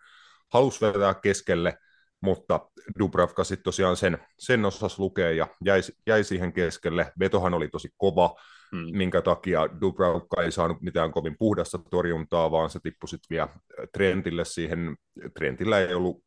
halusi 0.53 0.81
vetää 0.81 1.15
keskelle, 1.15 1.79
mutta 2.21 2.61
Dubravka 2.99 3.45
sitten 3.45 3.65
tosiaan 3.65 3.97
sen, 3.97 4.19
sen 4.39 4.65
osas 4.65 4.99
lukea 4.99 5.31
ja 5.31 5.47
jäi, 5.65 5.81
jäi 6.07 6.25
siihen 6.25 6.53
keskelle. 6.53 7.13
Vetohan 7.19 7.55
oli 7.55 7.69
tosi 7.69 7.89
kova, 7.97 8.35
Hmm. 8.77 8.99
minkä 8.99 9.23
takia 9.23 9.69
Dubravka 9.81 10.43
ei 10.43 10.53
saanut 10.53 10.81
mitään 10.81 11.13
kovin 11.13 11.37
puhdasta 11.39 11.79
torjuntaa, 11.91 12.51
vaan 12.51 12.71
se 12.71 12.81
tippui 12.83 13.09
sitten 13.09 13.27
vielä 13.31 13.49
Trentille 13.93 14.45
siihen. 14.45 14.97
Trentillä 15.35 15.79
ei 15.79 15.95
ollut 15.95 16.25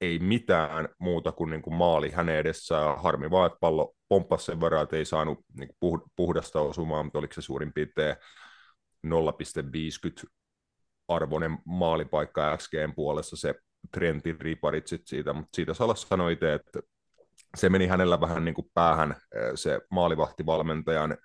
ei 0.00 0.18
mitään 0.18 0.88
muuta 0.98 1.32
kuin, 1.32 1.50
niin 1.50 1.62
kuin 1.62 1.74
maali 1.74 2.10
hänen 2.10 2.36
edessään. 2.36 3.02
Harmi 3.02 3.30
vaan, 3.30 3.46
että 3.46 3.58
pallo 3.60 3.94
pomppasi 4.08 4.44
sen 4.44 4.60
verran, 4.60 4.82
että 4.82 4.96
ei 4.96 5.04
saanut 5.04 5.38
niin 5.58 5.68
puhdasta 6.16 6.60
osumaa, 6.60 7.02
mutta 7.02 7.18
oliko 7.18 7.34
se 7.34 7.42
suurin 7.42 7.72
piirtein 7.72 8.16
0,50 9.06 10.30
arvoinen 11.08 11.58
maalipaikka 11.64 12.56
XGn 12.56 12.94
puolessa 12.96 13.36
se 13.36 13.54
Trentin 13.92 14.40
riparit 14.40 14.86
siitä, 15.04 15.32
mutta 15.32 15.56
siitä 15.56 15.74
Salas 15.74 16.02
sanoi 16.02 16.32
itse, 16.32 16.54
että 16.54 16.80
se 17.56 17.68
meni 17.68 17.86
hänellä 17.86 18.20
vähän 18.20 18.44
niin 18.44 18.54
kuin 18.54 18.70
päähän 18.74 19.16
se 19.54 19.80
maalivahtivalmentajan 19.90 21.16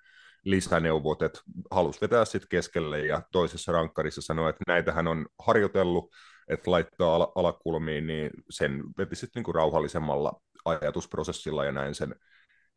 lisäneuvot, 0.46 1.22
että 1.22 1.40
halusi 1.70 2.00
vetää 2.00 2.24
sitten 2.24 2.48
keskelle 2.48 3.00
ja 3.06 3.22
toisessa 3.32 3.72
rankkarissa 3.72 4.22
sanoi, 4.22 4.50
että 4.50 4.64
näitä 4.66 4.92
hän 4.92 5.06
on 5.06 5.26
harjoitellut, 5.38 6.10
että 6.48 6.70
laittaa 6.70 7.14
al- 7.14 7.32
alakulmiin, 7.34 8.06
niin 8.06 8.30
sen 8.50 8.82
veti 8.98 9.16
sitten 9.16 9.40
niinku 9.40 9.52
rauhallisemmalla 9.52 10.32
ajatusprosessilla 10.64 11.64
ja 11.64 11.72
näin 11.72 11.94
sen 11.94 12.14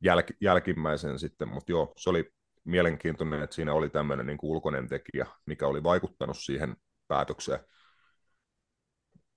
jäl- 0.05 0.35
jälkimmäisen 0.41 1.19
sitten, 1.19 1.47
mutta 1.47 1.71
joo, 1.71 1.93
se 1.97 2.09
oli 2.09 2.31
mielenkiintoinen, 2.63 3.43
että 3.43 3.55
siinä 3.55 3.73
oli 3.73 3.89
tämmöinen 3.89 4.25
niinku 4.25 4.51
ulkoinen 4.51 4.87
tekijä, 4.87 5.25
mikä 5.45 5.67
oli 5.67 5.83
vaikuttanut 5.83 6.37
siihen 6.37 6.75
päätökseen. 7.07 7.59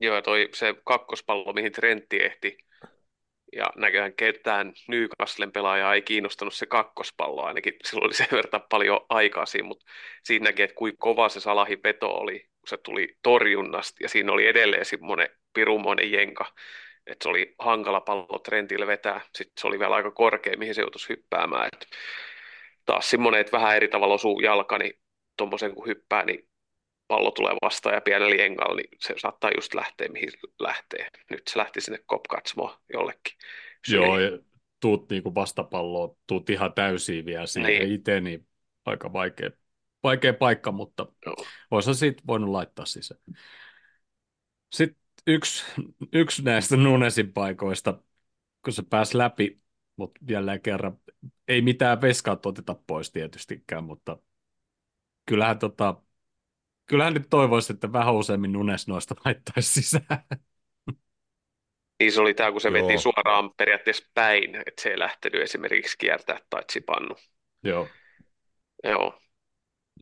Joo, 0.01 0.23
toi 0.23 0.49
se 0.55 0.75
kakkospallo, 0.85 1.53
mihin 1.53 1.73
Trentti 1.73 2.25
ehti, 2.25 2.59
ja 3.53 3.71
näköjään 3.77 4.15
ketään 4.15 4.73
Newcastlen 4.89 5.53
pelaajaa 5.53 5.95
ei 5.95 6.03
kiinnostanut 6.03 6.55
se 6.55 6.67
kakkospallo, 6.67 7.43
ainakin 7.43 7.75
silloin 7.85 8.07
oli 8.07 8.15
sen 8.15 8.27
verran 8.39 8.63
paljon 8.71 9.01
aikaa 9.09 9.47
siinä, 9.47 9.69
mutta 9.69 9.85
siinä 10.23 10.45
näki, 10.45 10.63
että 10.63 10.77
kuinka 10.77 10.97
kova 11.01 11.29
se 11.29 11.41
Salahin 11.41 11.81
veto 11.85 12.09
oli, 12.09 12.41
kun 12.41 12.69
se 12.69 12.77
tuli 12.77 13.17
torjunnasta, 13.23 13.97
ja 14.03 14.09
siinä 14.09 14.33
oli 14.33 14.47
edelleen 14.47 14.85
semmoinen 14.85 15.29
pirumoinen 15.55 16.13
jenka, 16.13 16.45
että 17.07 17.23
se 17.23 17.29
oli 17.29 17.55
hankala 17.59 18.01
pallo 18.01 18.39
Trentille 18.39 18.87
vetää, 18.87 19.21
sitten 19.35 19.61
se 19.61 19.67
oli 19.67 19.79
vielä 19.79 19.95
aika 19.95 20.11
korkea, 20.11 20.57
mihin 20.59 20.75
se 20.75 20.81
joutuisi 20.81 21.09
hyppäämään, 21.09 21.69
että 21.73 21.87
taas 22.87 23.11
semmoinen, 23.11 23.41
että 23.41 23.53
vähän 23.53 23.77
eri 23.77 23.89
tavalla 23.89 24.15
osuu 24.15 24.41
jalka, 24.41 24.79
niin 24.79 24.93
tuommoisen 25.37 25.75
kun 25.75 25.87
hyppää, 25.87 26.25
niin 26.25 26.49
pallo 27.13 27.31
tulee 27.31 27.55
vastaan 27.63 27.95
ja 27.95 28.01
pienellä 28.01 28.35
jengalla, 28.35 28.75
niin 28.75 28.89
se 29.01 29.15
saattaa 29.19 29.51
just 29.57 29.75
lähteä, 29.75 30.09
mihin 30.09 30.29
lähtee. 30.59 31.09
Nyt 31.31 31.43
se 31.49 31.59
lähti 31.59 31.81
sinne 31.81 31.99
kopkatsmoon 32.07 32.79
jollekin. 32.93 33.37
Joo, 33.89 34.19
ja 34.19 34.39
tuut 34.81 35.11
niinku 35.11 35.35
vastapalloon, 35.35 36.17
tuut 36.27 36.51
ihan 36.51 36.73
täysiin 36.73 37.25
vielä 37.25 37.47
siihen 37.47 37.71
Niin. 37.71 37.93
itse, 37.93 38.21
niin 38.21 38.47
aika 38.85 39.13
vaikea, 39.13 39.51
vaikea 40.03 40.35
paikka, 40.35 40.73
mutta 40.73 41.07
olisi 41.71 41.95
siitä 41.95 42.23
voinut 42.27 42.51
laittaa 42.51 42.85
sisään. 42.85 43.21
Sitten 44.73 45.03
yksi, 45.27 45.65
yksi 46.13 46.43
näistä 46.43 46.77
Nunesin 46.77 47.33
paikoista, 47.33 48.03
kun 48.65 48.73
se 48.73 48.83
pääsi 48.91 49.19
läpi, 49.19 49.61
mutta 49.97 50.21
jälleen 50.29 50.61
kerran 50.61 50.99
ei 51.49 51.63
mitään 51.63 52.01
veskaa 52.01 52.41
oteta 52.45 52.77
pois 52.87 53.11
tietystikään, 53.11 53.85
mutta 53.85 54.19
kyllähän, 55.27 55.59
tota, 55.59 56.03
kyllähän 56.87 57.15
nyt 57.15 57.27
toivoisi, 57.31 57.73
että 57.73 57.93
vähän 57.93 58.15
useammin 58.15 58.53
Nunes 58.53 58.89
noista 58.89 59.15
laittaisi 59.25 59.83
sisään. 59.83 60.25
Niin 62.01 62.13
se 62.13 62.21
oli 62.21 62.35
tämä, 62.35 62.53
kun 62.53 62.61
se 62.61 62.69
Joo. 62.69 62.89
veti 62.89 62.99
suoraan 62.99 63.51
periaatteessa 63.57 64.11
päin, 64.15 64.55
että 64.55 64.83
se 64.83 64.89
ei 64.89 64.99
lähtenyt 64.99 65.43
esimerkiksi 65.43 65.99
kiertää 65.99 66.39
tai 66.51 66.65
tsipannu. 66.65 67.15
Joo, 67.65 67.89
Joo, 68.85 69.19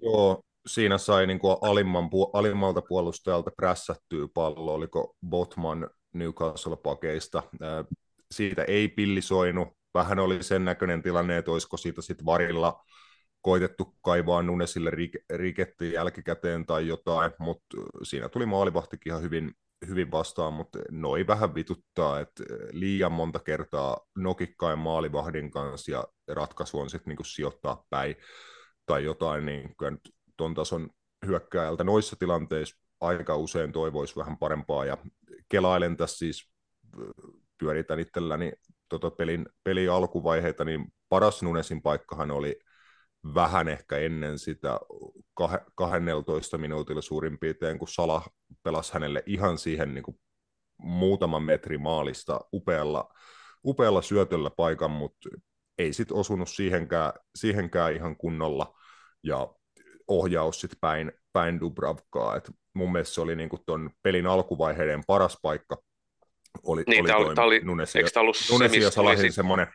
Joo, 0.02 0.40
siinä 0.66 0.98
sai 0.98 1.26
niin 1.26 1.38
kuin 1.38 1.56
alimman, 1.60 2.10
alimmalta 2.32 2.82
puolustajalta 2.82 3.50
prässättyä 3.56 4.28
pallo, 4.34 4.74
oliko 4.74 5.16
Botman 5.28 5.90
Newcastle-pakeista. 6.14 7.42
Siitä 8.30 8.64
ei 8.64 8.88
pillisoinut. 8.88 9.68
Vähän 9.94 10.18
oli 10.18 10.42
sen 10.42 10.64
näköinen 10.64 11.02
tilanne, 11.02 11.38
että 11.38 11.50
olisiko 11.50 11.76
siitä 11.76 12.02
sitten 12.02 12.26
varilla 12.26 12.84
koitettu 13.40 13.94
kaivaa 14.02 14.42
Nunesille 14.42 14.92
riketti 15.34 15.92
jälkikäteen 15.92 16.66
tai 16.66 16.86
jotain, 16.86 17.32
mutta 17.38 17.76
siinä 18.02 18.28
tuli 18.28 18.46
maalivahtikin 18.46 19.10
ihan 19.10 19.22
hyvin, 19.22 19.54
hyvin 19.86 20.10
vastaan, 20.10 20.52
mutta 20.52 20.78
noi 20.90 21.26
vähän 21.26 21.54
vituttaa, 21.54 22.20
että 22.20 22.44
liian 22.72 23.12
monta 23.12 23.38
kertaa 23.38 24.00
nokikkain 24.16 24.78
maalivahdin 24.78 25.50
kanssa 25.50 25.90
ja 25.90 26.04
ratkaisu 26.28 26.80
on 26.80 26.90
sitten 26.90 27.10
niinku 27.10 27.24
sijoittaa 27.24 27.84
päin 27.90 28.16
tai 28.86 29.04
jotain, 29.04 29.46
niin 29.46 29.76
kyllä 29.76 29.90
nyt 29.90 30.14
ton 30.36 30.54
tason 30.54 30.90
hyökkääjältä 31.26 31.84
noissa 31.84 32.16
tilanteissa 32.18 32.76
aika 33.00 33.36
usein 33.36 33.72
toivoisi 33.72 34.16
vähän 34.16 34.38
parempaa 34.38 34.84
ja 34.84 34.96
kelailen 35.48 35.96
tässä 35.96 36.18
siis 36.18 36.50
pyöritän 37.58 38.00
itselläni 38.00 38.52
tota 38.88 39.10
pelin, 39.10 39.46
pelin 39.64 39.90
alkuvaiheita, 39.90 40.64
niin 40.64 40.92
paras 41.08 41.42
Nunesin 41.42 41.82
paikkahan 41.82 42.30
oli 42.30 42.60
vähän 43.34 43.68
ehkä 43.68 43.96
ennen 43.96 44.38
sitä 44.38 44.80
12 45.74 46.58
minuutilla 46.58 47.02
suurin 47.02 47.38
piirtein, 47.38 47.78
kun 47.78 47.88
Sala 47.88 48.22
pelasi 48.62 48.92
hänelle 48.92 49.22
ihan 49.26 49.58
siihen 49.58 49.94
niin 49.94 50.02
kuin 50.04 50.20
muutaman 50.78 51.42
metri 51.42 51.78
maalista 51.78 52.40
upealla, 52.52 53.14
upealla 53.64 54.02
syötöllä 54.02 54.50
paikan, 54.50 54.90
mutta 54.90 55.28
ei 55.78 55.92
sitten 55.92 56.16
osunut 56.16 56.48
siihenkään, 56.48 57.12
siihenkään 57.34 57.94
ihan 57.94 58.16
kunnolla, 58.16 58.78
ja 59.22 59.54
ohjaus 60.08 60.60
sitten 60.60 60.78
päin, 60.80 61.12
päin 61.32 61.60
Dubravkaa. 61.60 62.36
Et 62.36 62.50
mun 62.74 62.92
mielestä 62.92 63.14
se 63.14 63.20
oli 63.20 63.36
niinku 63.36 63.58
ton 63.66 63.90
pelin 64.02 64.26
alkuvaiheiden 64.26 65.02
paras 65.06 65.38
paikka. 65.42 65.76
Oli, 66.62 66.82
niin, 66.86 67.14
oli, 67.14 67.26
oli, 67.26 67.34
oli, 67.38 67.60
Nunesi, 67.64 67.98
eikö 67.98 68.10
tämä 68.10 68.22
ollut 68.22 68.36
Nunesi 68.50 68.80
ja 68.80 68.90
Salahin 68.90 69.32
semmoinen 69.32 69.66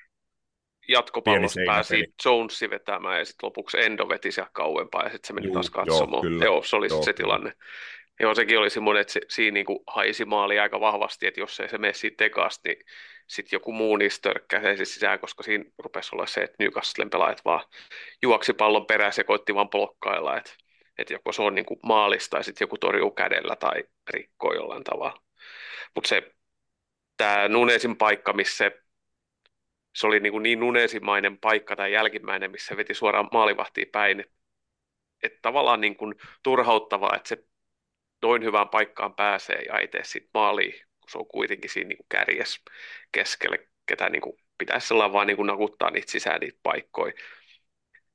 jatkopallossa 0.88 1.62
pääsi 1.66 2.14
Jonesi 2.26 2.70
vetämään 2.70 3.20
ja 3.20 3.26
sitten 3.26 3.48
lopuksi 3.48 3.82
Endo 3.82 4.10
veti 4.10 4.32
siellä 4.32 4.50
kauempaa 4.54 5.04
ja 5.04 5.10
sitten 5.10 5.28
se 5.28 5.34
meni 5.34 5.48
Juu, 5.48 5.54
taas 5.54 5.70
katsomaan. 5.70 6.12
Joo, 6.12 6.22
kyllä, 6.22 6.46
joo 6.46 6.64
se 6.64 6.76
oli 6.76 6.88
joo, 6.90 7.04
se 7.04 7.14
tilanne. 7.14 7.54
Joo, 8.20 8.36
sekin 8.36 8.60
oli 8.60 8.70
semmoinen, 8.70 9.02
että 9.02 9.14
se, 9.14 9.22
siinä 9.30 9.54
niin 9.54 9.66
kuin 9.66 9.80
haisi 9.88 10.26
maali 10.26 10.60
aika 10.60 10.80
vahvasti, 10.80 11.28
että 11.28 11.40
jos 11.40 11.60
ei 11.60 11.70
se 11.70 11.78
mene 11.78 11.94
siitä 11.94 12.18
tekasta, 12.18 12.70
niin 12.70 12.86
sitten 13.28 13.58
joku 13.58 13.72
muu 13.72 13.98
niistä 13.98 14.34
sisään, 14.84 15.20
koska 15.20 15.44
siinä 15.44 15.66
rupesi 15.78 16.10
olla 16.16 16.26
se, 16.26 16.42
että 16.42 16.56
Newcastlen 16.60 17.10
pelaajat 17.10 17.46
vaan 17.46 17.66
juoksi 18.22 18.54
pallon 18.54 18.86
perässä 18.86 19.20
ja 19.20 19.24
koitti 19.24 19.56
vaan 19.56 19.70
blokkailla, 19.70 20.38
että, 20.38 20.52
että 20.98 21.14
joko 21.14 21.32
se 21.32 21.42
on 21.42 21.56
niin 21.56 21.66
kuin 21.66 21.80
maalista 21.84 22.30
tai 22.30 22.44
sitten 22.44 22.66
joku 22.66 22.78
torjuu 22.78 23.12
kädellä 23.12 23.56
tai 23.56 23.84
rikkoo 24.10 24.54
jollain 24.54 24.84
tavalla. 24.84 25.22
Mutta 25.96 26.08
se 26.08 26.32
tämä 27.18 27.48
Nunesin 27.48 27.98
paikka, 27.98 28.34
missä 28.34 28.58
se 28.58 28.85
se 29.96 30.08
oli 30.08 30.20
niin, 30.20 30.32
kuin 30.32 30.44
niin 30.44 30.60
nunesimainen 30.60 31.38
paikka 31.38 31.76
tai 31.76 31.94
jälkimmäinen, 31.94 32.52
missä 32.52 32.78
veti 32.78 32.94
suoraan 32.94 33.30
maalivahtiin 33.32 33.88
päin. 33.92 34.26
Että 35.24 35.40
tavallaan 35.42 35.82
niin 35.82 35.96
kuin 35.98 36.16
turhauttavaa, 36.44 37.16
että 37.16 37.30
se 37.30 37.44
noin 38.22 38.44
hyvään 38.44 38.70
paikkaan 38.70 39.16
pääsee 39.16 39.62
ja 39.62 39.80
ei 39.80 39.88
tee 39.88 40.04
siitä 40.04 40.30
maaliin, 40.34 40.74
kun 41.00 41.10
se 41.10 41.18
on 41.18 41.28
kuitenkin 41.28 41.70
siinä 41.70 41.88
niin 41.88 42.06
kärjes 42.10 42.64
keskelle, 43.12 43.68
ketä 43.86 44.10
niin 44.10 44.22
kuin 44.22 44.38
pitäisi 44.58 44.88
sellainen 44.88 45.14
vaan 45.14 45.28
niin 45.28 45.38
kuin 45.38 45.48
nakuttaa 45.48 45.92
niitä 45.92 46.12
sisään 46.12 46.40
niitä 46.40 46.60
paikkoja. 46.64 47.14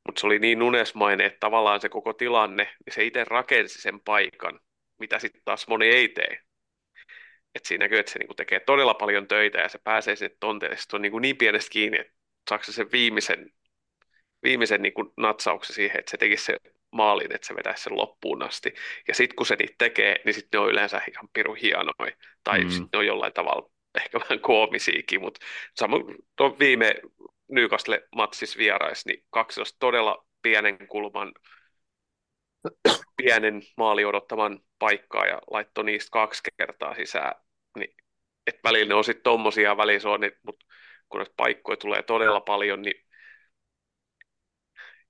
Mutta 0.06 0.20
se 0.20 0.26
oli 0.26 0.38
niin 0.38 0.58
nunesmainen, 0.58 1.26
että 1.26 1.40
tavallaan 1.40 1.80
se 1.80 1.88
koko 1.88 2.12
tilanne, 2.12 2.64
niin 2.64 2.94
se 2.94 3.04
itse 3.04 3.24
rakensi 3.24 3.82
sen 3.82 4.00
paikan, 4.00 4.60
mitä 4.98 5.18
sitten 5.18 5.42
taas 5.44 5.68
moni 5.68 5.86
ei 5.86 6.08
tee 6.08 6.49
että 7.54 7.68
siinä 7.68 7.84
näkyy, 7.84 7.98
että 7.98 8.12
se 8.12 8.18
niin 8.18 8.36
tekee 8.36 8.60
todella 8.60 8.94
paljon 8.94 9.28
töitä 9.28 9.58
ja 9.58 9.68
se 9.68 9.78
pääsee 9.78 10.16
sinne 10.16 10.36
tonteelle. 10.40 10.76
Sitten 10.76 10.98
on 10.98 11.02
niin, 11.02 11.12
kuin 11.12 11.22
niin 11.22 11.36
pienestä 11.36 11.70
kiinni, 11.70 12.00
että 12.00 12.12
saako 12.50 12.64
se 12.64 12.72
sen 12.72 12.92
viimeisen, 12.92 13.52
viimeisen 14.42 14.82
niin 14.82 14.94
kuin 14.94 15.12
natsauksen 15.16 15.76
siihen, 15.76 15.98
että 15.98 16.10
se 16.10 16.16
tekisi 16.16 16.44
se 16.44 16.56
maalin, 16.92 17.34
että 17.34 17.46
se 17.46 17.56
vetäisi 17.56 17.82
sen 17.82 17.96
loppuun 17.96 18.42
asti. 18.42 18.74
Ja 19.08 19.14
sitten 19.14 19.36
kun 19.36 19.46
se 19.46 19.56
niitä 19.56 19.74
tekee, 19.78 20.16
niin 20.24 20.34
sitten 20.34 20.58
ne 20.58 20.64
on 20.64 20.70
yleensä 20.70 21.02
ihan 21.10 21.28
pirun 21.32 21.56
hienoja. 21.56 22.16
Tai 22.44 22.64
mm. 22.64 22.70
sitten 22.70 22.88
ne 22.92 22.98
on 22.98 23.06
jollain 23.06 23.32
tavalla 23.32 23.70
ehkä 23.94 24.20
vähän 24.20 24.40
koomisiakin, 24.40 25.20
mutta 25.20 25.46
samoin 25.74 26.04
tuon 26.36 26.58
viime 26.58 26.94
Newcastle 27.48 28.08
matsissa 28.16 28.58
vierais, 28.58 29.06
niin 29.06 29.24
kaksi 29.30 29.60
todella 29.78 30.26
pienen 30.42 30.88
kulman 30.88 31.32
pienen 33.16 33.62
maali 33.76 34.04
odottavan 34.04 34.60
paikkaa 34.78 35.26
ja 35.26 35.40
laittoi 35.50 35.84
niistä 35.84 36.10
kaksi 36.12 36.42
kertaa 36.56 36.94
sisään. 36.94 37.34
Niin, 37.78 37.94
et 38.46 38.60
välillä 38.64 38.88
ne 38.88 38.94
on 38.94 39.04
sitten 39.04 39.22
tommosia, 39.22 39.76
välillä 39.76 40.00
se 40.00 40.08
on, 40.08 40.20
niin, 40.20 40.32
mutta 40.42 40.66
kun 41.08 41.18
näitä 41.18 41.34
paikkoja 41.36 41.76
tulee 41.76 42.02
todella 42.02 42.40
paljon, 42.40 42.82
niin 42.82 43.06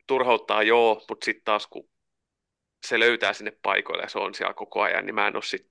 turhauttaa 0.07 0.63
joo, 0.63 1.05
mutta 1.09 1.25
sitten 1.25 1.45
taas 1.45 1.67
kun 1.67 1.89
se 2.87 2.99
löytää 2.99 3.33
sinne 3.33 3.53
paikoille 3.63 4.03
ja 4.03 4.09
se 4.09 4.19
on 4.19 4.35
siellä 4.35 4.55
koko 4.55 4.83
ajan, 4.83 5.07
niin 5.07 5.15
mä 5.15 5.27
en 5.27 5.37
ole 5.37 5.43
sit 5.43 5.71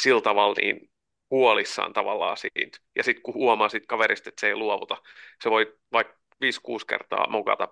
sillä 0.00 0.20
tavalla 0.20 0.54
niin 0.60 0.90
huolissaan 1.30 1.92
tavallaan 1.92 2.36
siitä. 2.36 2.78
Ja 2.96 3.02
sitten 3.04 3.22
kun 3.22 3.34
huomaa 3.34 3.68
sit 3.68 3.86
kaverista, 3.86 4.28
että 4.28 4.40
se 4.40 4.46
ei 4.46 4.56
luovuta, 4.56 5.02
se 5.42 5.50
voi 5.50 5.78
vaikka 5.92 6.14
5-6 6.44 6.84
kertaa 6.88 7.30
mokata 7.30 7.68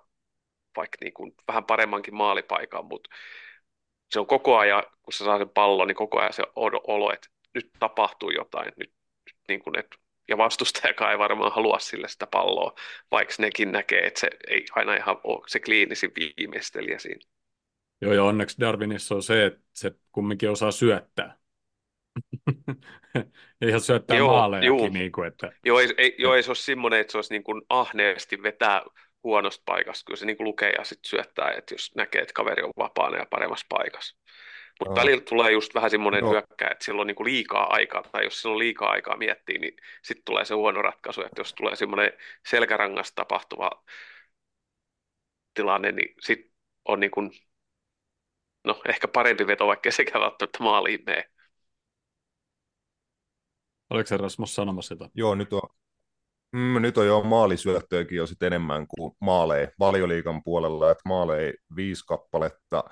vaikka 0.77 0.97
niin 1.01 1.13
kuin 1.13 1.33
vähän 1.47 1.65
paremmankin 1.65 2.15
maalipaikan, 2.15 2.85
mutta 2.85 3.09
se 4.11 4.19
on 4.19 4.27
koko 4.27 4.57
ajan, 4.57 4.83
kun 5.01 5.13
se 5.13 5.23
saa 5.23 5.37
sen 5.37 5.49
pallon, 5.49 5.87
niin 5.87 5.95
koko 5.95 6.19
ajan 6.19 6.33
se 6.33 6.43
olo, 6.55 7.13
että 7.13 7.27
nyt 7.53 7.69
tapahtuu 7.79 8.29
jotain, 8.29 8.73
nyt, 8.77 8.91
nyt 9.25 9.35
niin 9.47 9.59
kuin, 9.59 9.79
että, 9.79 9.97
ja 10.27 10.37
vastustajakaan 10.37 11.11
ei 11.11 11.17
varmaan 11.17 11.51
halua 11.51 11.79
sille 11.79 12.07
sitä 12.07 12.27
palloa, 12.27 12.73
vaikka 13.11 13.33
nekin 13.39 13.71
näkee, 13.71 14.07
että 14.07 14.19
se 14.19 14.29
ei 14.47 14.65
aina 14.75 14.95
ihan 14.95 15.17
ole 15.23 15.43
se 15.47 15.59
kliinisin 15.59 16.11
viimeistelijä 16.15 16.99
siinä. 16.99 17.21
Joo, 18.01 18.13
ja 18.13 18.23
onneksi 18.23 18.59
Darwinissa 18.59 19.15
on 19.15 19.23
se, 19.23 19.45
että 19.45 19.61
se 19.73 19.91
kumminkin 20.11 20.49
osaa 20.49 20.71
syöttää. 20.71 21.37
ihan 23.67 23.81
syöttää 23.81 24.17
joo, 24.17 24.27
maalejakin. 24.27 24.93
Niin 24.93 25.11
kuin, 25.11 25.27
että... 25.27 25.51
Joo, 25.65 25.79
ei, 25.79 25.93
ei, 25.97 26.15
joo, 26.17 26.35
ei 26.35 26.43
se 26.43 26.49
ole 26.49 26.55
semmoinen, 26.55 26.99
että 26.99 27.11
se 27.11 27.17
olisi 27.17 27.33
niin 27.33 27.43
kuin 27.43 27.61
ahneesti 27.69 28.43
vetää 28.43 28.81
huonosta 29.27 29.63
paikasta, 29.65 30.05
kyllä 30.05 30.17
se 30.17 30.25
niin 30.25 30.37
kuin 30.37 30.47
lukee 30.47 30.71
ja 30.77 30.83
sitten 30.83 31.09
syöttää, 31.09 31.51
että 31.51 31.73
jos 31.73 31.95
näkee, 31.95 32.21
että 32.21 32.33
kaveri 32.33 32.63
on 32.63 32.71
vapaana 32.77 33.17
ja 33.17 33.25
paremmassa 33.29 33.65
paikassa. 33.69 34.17
Mutta 34.79 34.95
no. 34.95 35.01
välillä 35.01 35.21
tulee 35.21 35.51
just 35.51 35.75
vähän 35.75 35.89
semmoinen 35.89 36.23
no. 36.23 36.29
hyökkä, 36.29 36.67
että 36.71 36.85
sillä 36.85 37.01
on 37.01 37.07
niin 37.07 37.15
kuin 37.15 37.27
liikaa 37.27 37.73
aikaa, 37.73 38.03
tai 38.03 38.23
jos 38.23 38.41
sillä 38.41 38.53
on 38.53 38.59
liikaa 38.59 38.89
aikaa 38.89 39.17
miettiä, 39.17 39.59
niin 39.59 39.75
sitten 40.03 40.25
tulee 40.25 40.45
se 40.45 40.53
huono 40.53 40.81
ratkaisu, 40.81 41.21
että 41.21 41.39
jos 41.41 41.53
tulee 41.53 41.75
semmoinen 41.75 42.13
selkärangasta 42.45 43.15
tapahtuva 43.15 43.83
tilanne, 45.53 45.91
niin 45.91 46.15
sitten 46.19 46.51
on 46.85 46.99
niin 46.99 47.11
kuin, 47.11 47.31
no 48.63 48.81
ehkä 48.87 49.07
parempi 49.07 49.47
veto, 49.47 49.67
vaikka 49.67 49.91
sekä 49.91 50.19
välttämättä 50.19 50.63
maaliin 50.63 51.03
mene. 51.05 51.29
Oliko 53.89 54.07
se 54.07 54.17
Rasmus 54.17 54.55
sanomassa 54.55 54.95
sitä? 54.95 55.09
Joo, 55.13 55.35
nyt 55.35 55.53
on, 55.53 55.69
Mm, 56.51 56.81
nyt 56.81 56.97
on 56.97 57.07
jo 57.07 57.23
maalisyöttöjäkin 57.23 58.15
jo 58.17 58.27
sit 58.27 58.43
enemmän 58.43 58.87
kuin 58.87 59.13
maaleja. 59.21 59.67
Valioliikan 59.79 60.43
puolella, 60.43 60.91
että 60.91 61.09
maaleja 61.09 61.53
viisi 61.75 62.03
kappaletta, 62.07 62.83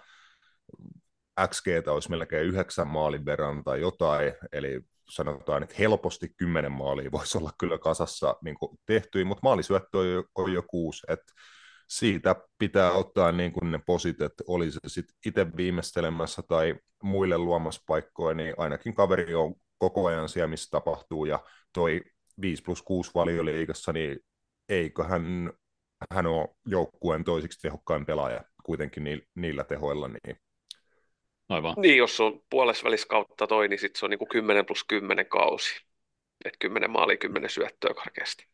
XG 1.47 1.67
olisi 1.87 2.09
melkein 2.09 2.45
yhdeksän 2.47 2.87
maalin 2.87 3.25
verran 3.25 3.63
tai 3.63 3.81
jotain, 3.81 4.33
eli 4.51 4.81
sanotaan, 5.09 5.63
että 5.63 5.75
helposti 5.79 6.29
kymmenen 6.37 6.71
maalia 6.71 7.11
voisi 7.11 7.37
olla 7.37 7.51
kyllä 7.59 7.77
kasassa 7.77 8.35
niin 8.43 8.55
tehty, 8.85 9.23
mutta 9.23 9.39
maalisyöttö 9.43 9.97
on 9.97 10.11
jo, 10.11 10.23
on 10.35 10.53
jo 10.53 10.63
kuusi, 10.67 11.03
että 11.09 11.33
siitä 11.89 12.35
pitää 12.57 12.91
ottaa 12.91 13.31
niin 13.31 13.51
kuin 13.51 13.71
ne 13.71 13.79
posit, 13.85 14.21
että 14.21 14.43
oli 14.47 14.71
se 14.71 14.79
sitten 14.87 15.15
itse 15.25 15.47
viimeistelemässä 15.57 16.41
tai 16.47 16.75
muille 17.03 17.37
luomassa 17.37 17.81
paikkoja, 17.87 18.35
niin 18.35 18.53
ainakin 18.57 18.95
kaveri 18.95 19.35
on 19.35 19.55
koko 19.77 20.05
ajan 20.05 20.29
siellä, 20.29 20.47
missä 20.47 20.69
tapahtuu, 20.71 21.25
ja 21.25 21.39
toi 21.73 22.01
5 22.41 22.63
plus 22.63 22.81
6 22.81 23.11
valioliigassa, 23.15 23.93
niin 23.93 24.19
eikö 24.69 25.03
hän, 25.03 25.53
hän 26.11 26.25
ole 26.25 26.55
joukkueen 26.65 27.23
toisiksi 27.23 27.59
tehokkain 27.59 28.05
pelaaja 28.05 28.43
kuitenkin 28.63 29.27
niillä 29.35 29.63
tehoilla. 29.63 30.07
Niin... 30.07 30.39
Aivan. 31.49 31.73
Niin, 31.77 31.97
jos 31.97 32.19
on 32.19 32.43
puolesvälis 32.49 33.05
kautta 33.05 33.47
toi, 33.47 33.67
niin 33.67 33.79
sitten 33.79 33.99
se 33.99 34.05
on 34.05 34.09
niin 34.09 34.19
kuin 34.19 34.29
10 34.29 34.65
plus 34.65 34.83
10 34.83 35.25
kausi. 35.25 35.85
Että 36.45 36.57
10 36.59 36.91
maali, 36.91 37.17
10 37.17 37.49
syöttöä 37.49 37.93
karkeasti. 37.93 38.47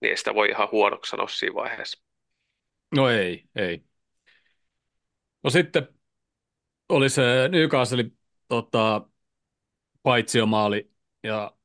Niin 0.00 0.10
ei 0.10 0.16
sitä 0.16 0.34
voi 0.34 0.48
ihan 0.48 0.68
huonoksi 0.72 1.10
sanoa 1.10 1.28
siinä 1.28 1.54
vaiheessa. 1.54 2.02
No 2.96 3.08
ei, 3.10 3.44
ei. 3.56 3.84
No 5.42 5.50
sitten 5.50 5.88
oli 6.88 7.10
se 7.10 7.48
Newcastle 7.48 8.04
tota, 8.48 9.08
paitsiomaali 10.02 10.90
ja 11.22 11.55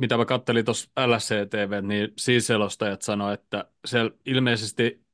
mitä 0.00 0.16
mä 0.16 0.24
kattelin 0.24 0.64
tuossa 0.64 0.90
LCTV, 1.06 1.82
niin 1.82 2.12
siis 2.18 2.46
selostajat 2.46 3.02
sanoivat, 3.02 3.40
että 3.42 3.70
se 3.84 3.98
ilmeisesti 4.24 5.04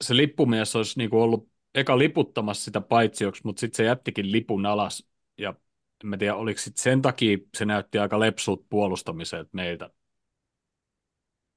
se 0.00 0.16
lippumies 0.16 0.76
olisi 0.76 0.98
niinku 0.98 1.22
ollut 1.22 1.48
eka 1.74 1.98
liputtamassa 1.98 2.64
sitä 2.64 2.80
paitsioksi, 2.80 3.42
mutta 3.44 3.60
sitten 3.60 3.76
se 3.76 3.84
jättikin 3.84 4.32
lipun 4.32 4.66
alas. 4.66 5.08
Ja 5.38 5.54
en 6.12 6.18
tiedä, 6.18 6.34
oliko 6.34 6.60
sit 6.60 6.76
sen 6.76 7.02
takia 7.02 7.38
se 7.56 7.64
näytti 7.64 7.98
aika 7.98 8.20
lepsuut 8.20 8.68
puolustamiselta 8.68 9.50
meiltä. 9.52 9.90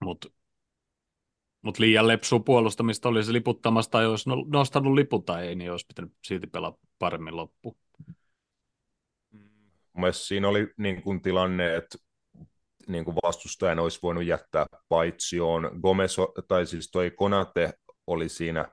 Mutta 0.03 0.29
mut 1.61 1.79
liian 1.79 2.07
lepsua 2.07 2.39
puolustamista 2.39 3.09
olisi 3.09 3.33
liputtamasta, 3.33 3.91
tai 3.91 4.05
olisi 4.05 4.29
no- 4.29 4.45
nostanut 4.47 4.93
lipun 4.93 5.23
tai 5.23 5.47
ei, 5.47 5.55
niin 5.55 5.71
olisi 5.71 5.85
pitänyt 5.87 6.13
silti 6.23 6.47
pelaa 6.47 6.77
paremmin 6.99 7.35
loppuun. 7.35 7.77
Mielestäni 9.93 10.27
siinä 10.27 10.47
oli 10.47 10.73
niin 10.77 11.01
kuin 11.01 11.21
tilanne, 11.21 11.75
että 11.75 11.97
niin 12.91 13.05
kuin 13.05 13.15
vastustajan 13.23 13.79
olisi 13.79 13.99
voinut 14.03 14.25
jättää 14.25 14.65
paitsioon. 14.89 15.71
Gomez, 15.81 16.17
tai 16.47 16.65
siis 16.65 16.91
toi 16.91 17.11
Konate 17.11 17.73
oli 18.07 18.29
siinä 18.29 18.65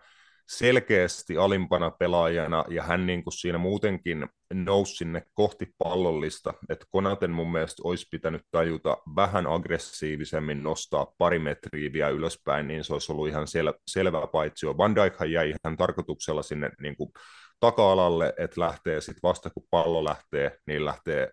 selkeästi 0.49 1.37
alimpana 1.37 1.91
pelaajana, 1.91 2.65
ja 2.69 2.83
hän 2.83 3.07
niin 3.07 3.25
kuin 3.25 3.33
siinä 3.33 3.59
muutenkin 3.59 4.27
nousi 4.55 4.95
sinne 4.95 5.23
kohti 5.35 5.67
pallollista, 5.79 6.55
että 6.69 6.87
Konaten 6.91 7.31
mun 7.31 7.53
mielestä 7.53 7.83
olisi 7.85 8.07
pitänyt 8.11 8.43
tajuta 8.51 8.97
vähän 9.17 9.47
aggressiivisemmin 9.47 10.63
nostaa 10.63 11.07
pari 11.19 11.39
metriä 11.39 11.93
vielä 11.93 12.09
ylöspäin, 12.09 12.69
niin 12.69 12.85
se 12.85 12.93
olisi 12.93 13.13
ollut 13.13 13.29
ihan 13.29 13.47
sel- 13.47 13.81
selvä 13.87 14.27
paitsio. 14.27 14.77
Van 14.77 14.95
Dijkhan 14.95 15.33
jäi 15.33 15.49
ihan 15.65 15.77
tarkoituksella 15.77 16.43
sinne 16.43 16.71
niin 16.81 16.97
kuin 16.97 17.11
taka-alalle, 17.61 18.35
että 18.39 18.61
lähtee 18.61 19.01
sitten 19.01 19.23
vasta 19.23 19.51
kun 19.51 19.67
pallo 19.71 20.05
lähtee, 20.05 20.59
niin 20.67 20.85
lähtee 20.85 21.33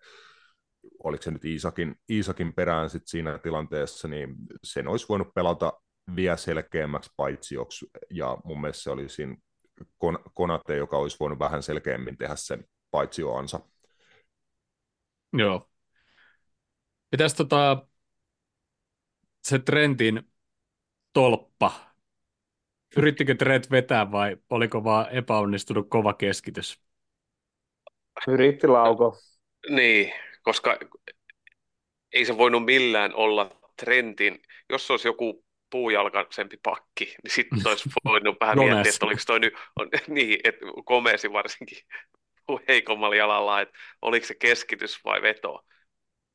oliko 1.04 1.24
se 1.24 1.32
nyt 1.32 1.46
Iisakin, 1.46 1.96
Iisakin 2.10 2.54
perään 2.54 2.90
sit 2.90 3.04
siinä 3.06 3.38
tilanteessa, 3.38 4.08
niin 4.08 4.36
sen 4.64 4.88
olisi 4.88 5.06
voinut 5.10 5.34
pelata 5.34 5.74
vielä 6.16 6.38
selkeämmäksi 6.38 7.12
paitsioksi, 7.18 7.86
ja 8.10 8.38
mun 8.44 8.62
mielestä 8.62 8.84
se 8.84 8.90
oli 8.90 9.10
siinä 9.10 9.36
Konate, 10.34 10.76
joka 10.76 10.98
olisi 10.98 11.18
voinut 11.20 11.40
vähän 11.40 11.64
selkeämmin 11.64 12.18
tehdä 12.18 12.36
sen 12.36 12.66
paitsioansa. 12.92 13.60
Joo. 15.34 15.70
Mitäs 17.12 17.34
tota, 17.34 17.88
se 19.44 19.60
Trentin 19.60 20.32
tolppa, 21.14 21.72
yrittikö 22.98 23.36
Trent 23.36 23.72
vetää 23.72 24.12
vai 24.12 24.38
oliko 24.50 24.84
vaan 24.84 25.10
epäonnistunut 25.10 25.90
kova 25.90 26.14
keskitys? 26.14 26.82
Yritti 28.28 28.68
lauko. 28.68 29.18
Niin, 29.70 30.14
koska 30.46 30.78
ei 32.14 32.26
se 32.26 32.38
voinut 32.38 32.66
millään 32.66 33.16
olla 33.16 33.60
Trentin, 33.80 34.42
jos 34.70 34.88
se 34.88 34.94
olisi 34.94 35.08
joku 35.08 35.46
puujalkaisempi 35.70 36.58
pakki, 36.64 37.16
niin 37.24 37.32
sitten 37.32 37.60
olisi 37.68 37.90
voinut 38.06 38.38
vähän 38.40 38.58
miettiä, 38.58 38.90
että 38.90 39.06
oliko 39.06 39.22
toi 39.28 39.40
nyt, 39.40 39.54
on, 39.80 39.90
niin, 40.08 40.40
että 40.44 40.66
komeesi 40.86 41.34
varsinkin 41.34 41.78
heikommalla 42.68 43.16
jalalla, 43.16 43.62
että 43.62 43.80
oliko 44.02 44.26
se 44.26 44.36
keskitys 44.36 45.00
vai 45.06 45.22
veto. 45.22 45.66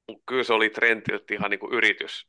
Mutta 0.08 0.22
kyllä 0.26 0.44
se 0.44 0.52
oli 0.52 0.70
Trentiltä 0.70 1.34
ihan 1.34 1.50
niin 1.50 1.60
kuin 1.60 1.72
yritys. 1.72 2.28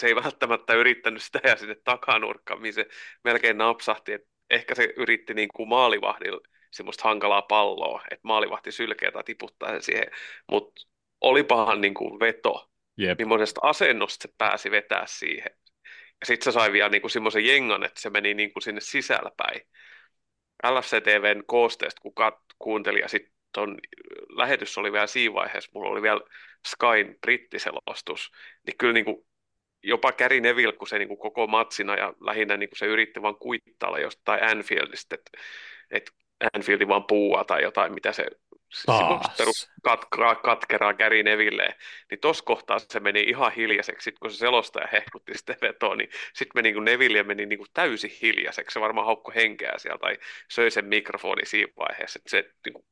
Se 0.00 0.06
ei 0.06 0.16
välttämättä 0.16 0.74
yrittänyt 0.74 1.22
sitä 1.22 1.40
ja 1.44 1.56
sinne 1.56 1.76
takanurkkaan, 1.84 2.60
mihin 2.60 2.74
se 2.74 2.86
melkein 3.24 3.58
napsahti. 3.58 4.12
Et 4.12 4.22
ehkä 4.50 4.74
se 4.74 4.94
yritti 4.96 5.34
niin 5.34 5.48
kuin 5.54 5.68
maalivahdilla 5.68 6.40
semmoista 6.70 7.08
hankalaa 7.08 7.42
palloa, 7.42 8.02
että 8.10 8.28
maalivahti 8.28 8.72
sylkeä 8.72 9.12
tai 9.12 9.24
tiputtaa 9.24 9.68
sen 9.68 9.82
siihen. 9.82 10.06
Mutta 10.50 10.82
olipahan 11.20 11.80
niin 11.80 11.94
kuin 11.94 12.20
veto. 12.20 12.70
Jep. 12.96 13.18
Millaisesta 13.18 13.60
asennosta 13.62 14.22
se 14.22 14.34
pääsi 14.38 14.70
vetää 14.70 15.04
siihen. 15.06 15.50
Ja 16.20 16.26
sitten 16.26 16.44
se 16.44 16.54
sai 16.54 16.72
vielä 16.72 16.88
niin 16.88 17.00
kuin 17.00 17.10
semmoisen 17.10 17.46
jengan, 17.46 17.84
että 17.84 18.00
se 18.00 18.10
meni 18.10 18.34
niin 18.34 18.52
kuin 18.52 18.62
sinne 18.62 18.80
sisällä 18.80 19.30
päin. 19.36 19.60
LFC-TVn 20.66 21.42
koosteesta, 21.46 22.00
kun 22.00 22.12
kat- 22.20 22.54
kuuntelin, 22.58 23.00
ja 23.00 23.08
sitten 23.08 23.32
ton 23.52 23.78
lähetys 24.28 24.78
oli 24.78 24.92
vielä 24.92 25.06
siinä 25.06 25.34
vaiheessa, 25.34 25.70
mulla 25.74 25.90
oli 25.90 26.02
vielä 26.02 26.20
Skyn 26.66 27.16
brittiselostus, 27.20 28.30
niin 28.66 28.76
kyllä 28.78 28.92
niin 28.92 29.04
kuin 29.04 29.26
jopa 29.82 30.12
Gary 30.12 30.40
Neville, 30.40 30.72
kun 30.72 30.88
se 30.88 30.98
niin 30.98 31.08
kuin 31.08 31.18
koko 31.18 31.46
matsina 31.46 31.96
ja 31.96 32.14
lähinnä 32.20 32.56
niin 32.56 32.68
kuin 32.68 32.78
se 32.78 32.86
yritti 32.86 33.22
vaan 33.22 33.36
kuittailla 33.36 33.98
jostain 33.98 34.44
Anfieldista, 34.44 35.14
että, 35.14 35.30
että 35.90 36.12
Anfieldi 36.52 36.88
vaan 36.88 37.04
puua 37.04 37.44
tai 37.44 37.62
jotain, 37.62 37.94
mitä 37.94 38.12
se 38.12 38.26
perus 39.38 39.70
kat, 39.82 40.04
katkeraa 40.42 40.94
Gary 40.94 41.22
Nevilleen, 41.22 41.74
niin 42.10 42.20
tuossa 42.20 42.44
kohtaa 42.44 42.78
se 42.78 43.00
meni 43.00 43.20
ihan 43.20 43.52
hiljaiseksi, 43.52 44.04
sitten 44.04 44.18
kun 44.20 44.30
se 44.30 44.36
selostaja 44.36 44.88
hehkutti 44.92 45.38
sitä 45.38 45.56
vetoa, 45.62 45.96
niin 45.96 46.10
sitten 46.34 46.52
meni 46.54 46.72
niin 46.72 46.84
Neville 46.84 47.22
meni 47.22 47.46
niin 47.46 47.58
kuin 47.58 47.70
täysin 47.74 48.10
hiljaiseksi, 48.22 48.74
se 48.74 48.80
varmaan 48.80 49.06
haukko 49.06 49.32
henkeä 49.34 49.72
sieltä 49.76 50.00
tai 50.00 50.18
söi 50.50 50.70
sen 50.70 50.84
mikrofoni 50.84 51.46
siinä 51.46 51.72
vaiheessa, 51.76 52.18
että 52.18 52.30
se, 52.30 52.50
niin 52.64 52.72
kuin, 52.72 52.84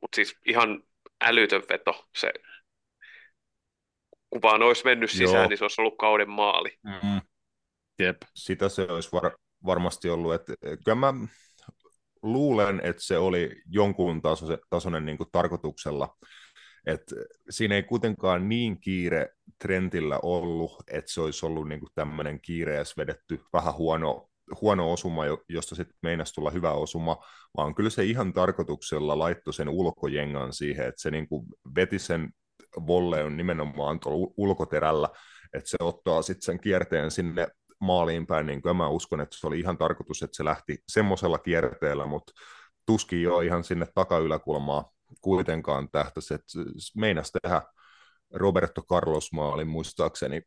mutta 0.00 0.16
siis 0.16 0.36
ihan 0.46 0.82
älytön 1.20 1.62
veto, 1.68 2.08
se 2.16 2.32
kun 4.30 4.42
vaan 4.42 4.62
olisi 4.62 4.84
mennyt 4.84 5.10
sisään, 5.10 5.40
Joo. 5.40 5.48
niin 5.48 5.58
se 5.58 5.64
olisi 5.64 5.80
ollut 5.80 5.98
kauden 5.98 6.30
maali. 6.30 6.78
Mm-hmm. 6.82 7.20
Jep. 7.98 8.16
Sitä 8.34 8.68
se 8.68 8.82
olisi 8.82 9.12
var- 9.12 9.38
varmasti 9.66 10.08
ollut, 10.10 10.34
että 10.34 10.54
kyllä 10.84 10.94
mä 10.94 11.14
luulen, 12.22 12.80
että 12.84 13.02
se 13.02 13.18
oli 13.18 13.62
jonkun 13.66 14.22
tasoinen, 14.22 14.58
tasoinen 14.70 15.06
niin 15.06 15.16
kuin 15.16 15.28
tarkoituksella. 15.32 16.16
Et 16.86 17.02
siinä 17.50 17.74
ei 17.74 17.82
kuitenkaan 17.82 18.48
niin 18.48 18.80
kiire 18.80 19.28
trendillä 19.62 20.18
ollut, 20.22 20.74
että 20.90 21.12
se 21.12 21.20
olisi 21.20 21.46
ollut 21.46 21.68
niin 21.68 21.80
kuin 21.80 21.90
tämmöinen 21.94 22.40
kiirees 22.40 22.96
vedetty 22.96 23.40
vähän 23.52 23.74
huono, 23.74 24.28
huono 24.60 24.92
osuma, 24.92 25.22
josta 25.48 25.74
sitten 25.74 25.96
meinasi 26.02 26.34
tulla 26.34 26.50
hyvä 26.50 26.72
osuma, 26.72 27.24
vaan 27.56 27.74
kyllä 27.74 27.90
se 27.90 28.04
ihan 28.04 28.32
tarkoituksella 28.32 29.18
laittoi 29.18 29.54
sen 29.54 29.68
ulkojengan 29.68 30.52
siihen, 30.52 30.86
että 30.86 31.02
se 31.02 31.10
niin 31.10 31.28
kuin 31.28 31.46
veti 31.74 31.98
sen 31.98 32.30
volleen 32.86 33.36
nimenomaan 33.36 34.00
tuolla 34.00 34.32
ulkoterällä, 34.36 35.08
että 35.52 35.70
se 35.70 35.76
ottaa 35.80 36.22
sitten 36.22 36.42
sen 36.42 36.60
kierteen 36.60 37.10
sinne 37.10 37.48
maaliin 37.80 38.26
päin, 38.26 38.46
niin 38.46 38.62
kyllä 38.62 38.74
mä 38.74 38.88
uskon, 38.88 39.20
että 39.20 39.36
se 39.38 39.46
oli 39.46 39.60
ihan 39.60 39.78
tarkoitus, 39.78 40.22
että 40.22 40.36
se 40.36 40.44
lähti 40.44 40.78
semmoisella 40.88 41.38
kierteellä, 41.38 42.06
mutta 42.06 42.32
tuskin 42.86 43.22
jo 43.22 43.40
ihan 43.40 43.64
sinne 43.64 43.86
takayläkulmaa 43.94 44.92
kuitenkaan 45.20 45.88
tähtäisi, 45.90 46.34
että 46.34 46.46
meinas 46.96 47.32
tehdä 47.42 47.62
Roberto 48.34 48.82
Carlos 48.82 49.32
maalin 49.32 49.68
muistaakseni 49.68 50.42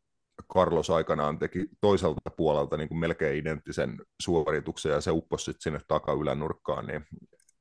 Carlos 0.54 0.90
aikanaan 0.90 1.38
teki 1.38 1.66
toiselta 1.80 2.30
puolelta 2.36 2.76
niin 2.76 2.88
kuin 2.88 2.98
melkein 2.98 3.36
identtisen 3.36 3.98
suorituksen 4.22 4.92
ja 4.92 5.00
se 5.00 5.10
upposi 5.10 5.44
sitten 5.44 5.62
sinne 5.62 5.80
takaylänurkkaan, 5.88 6.86
niin 6.86 7.06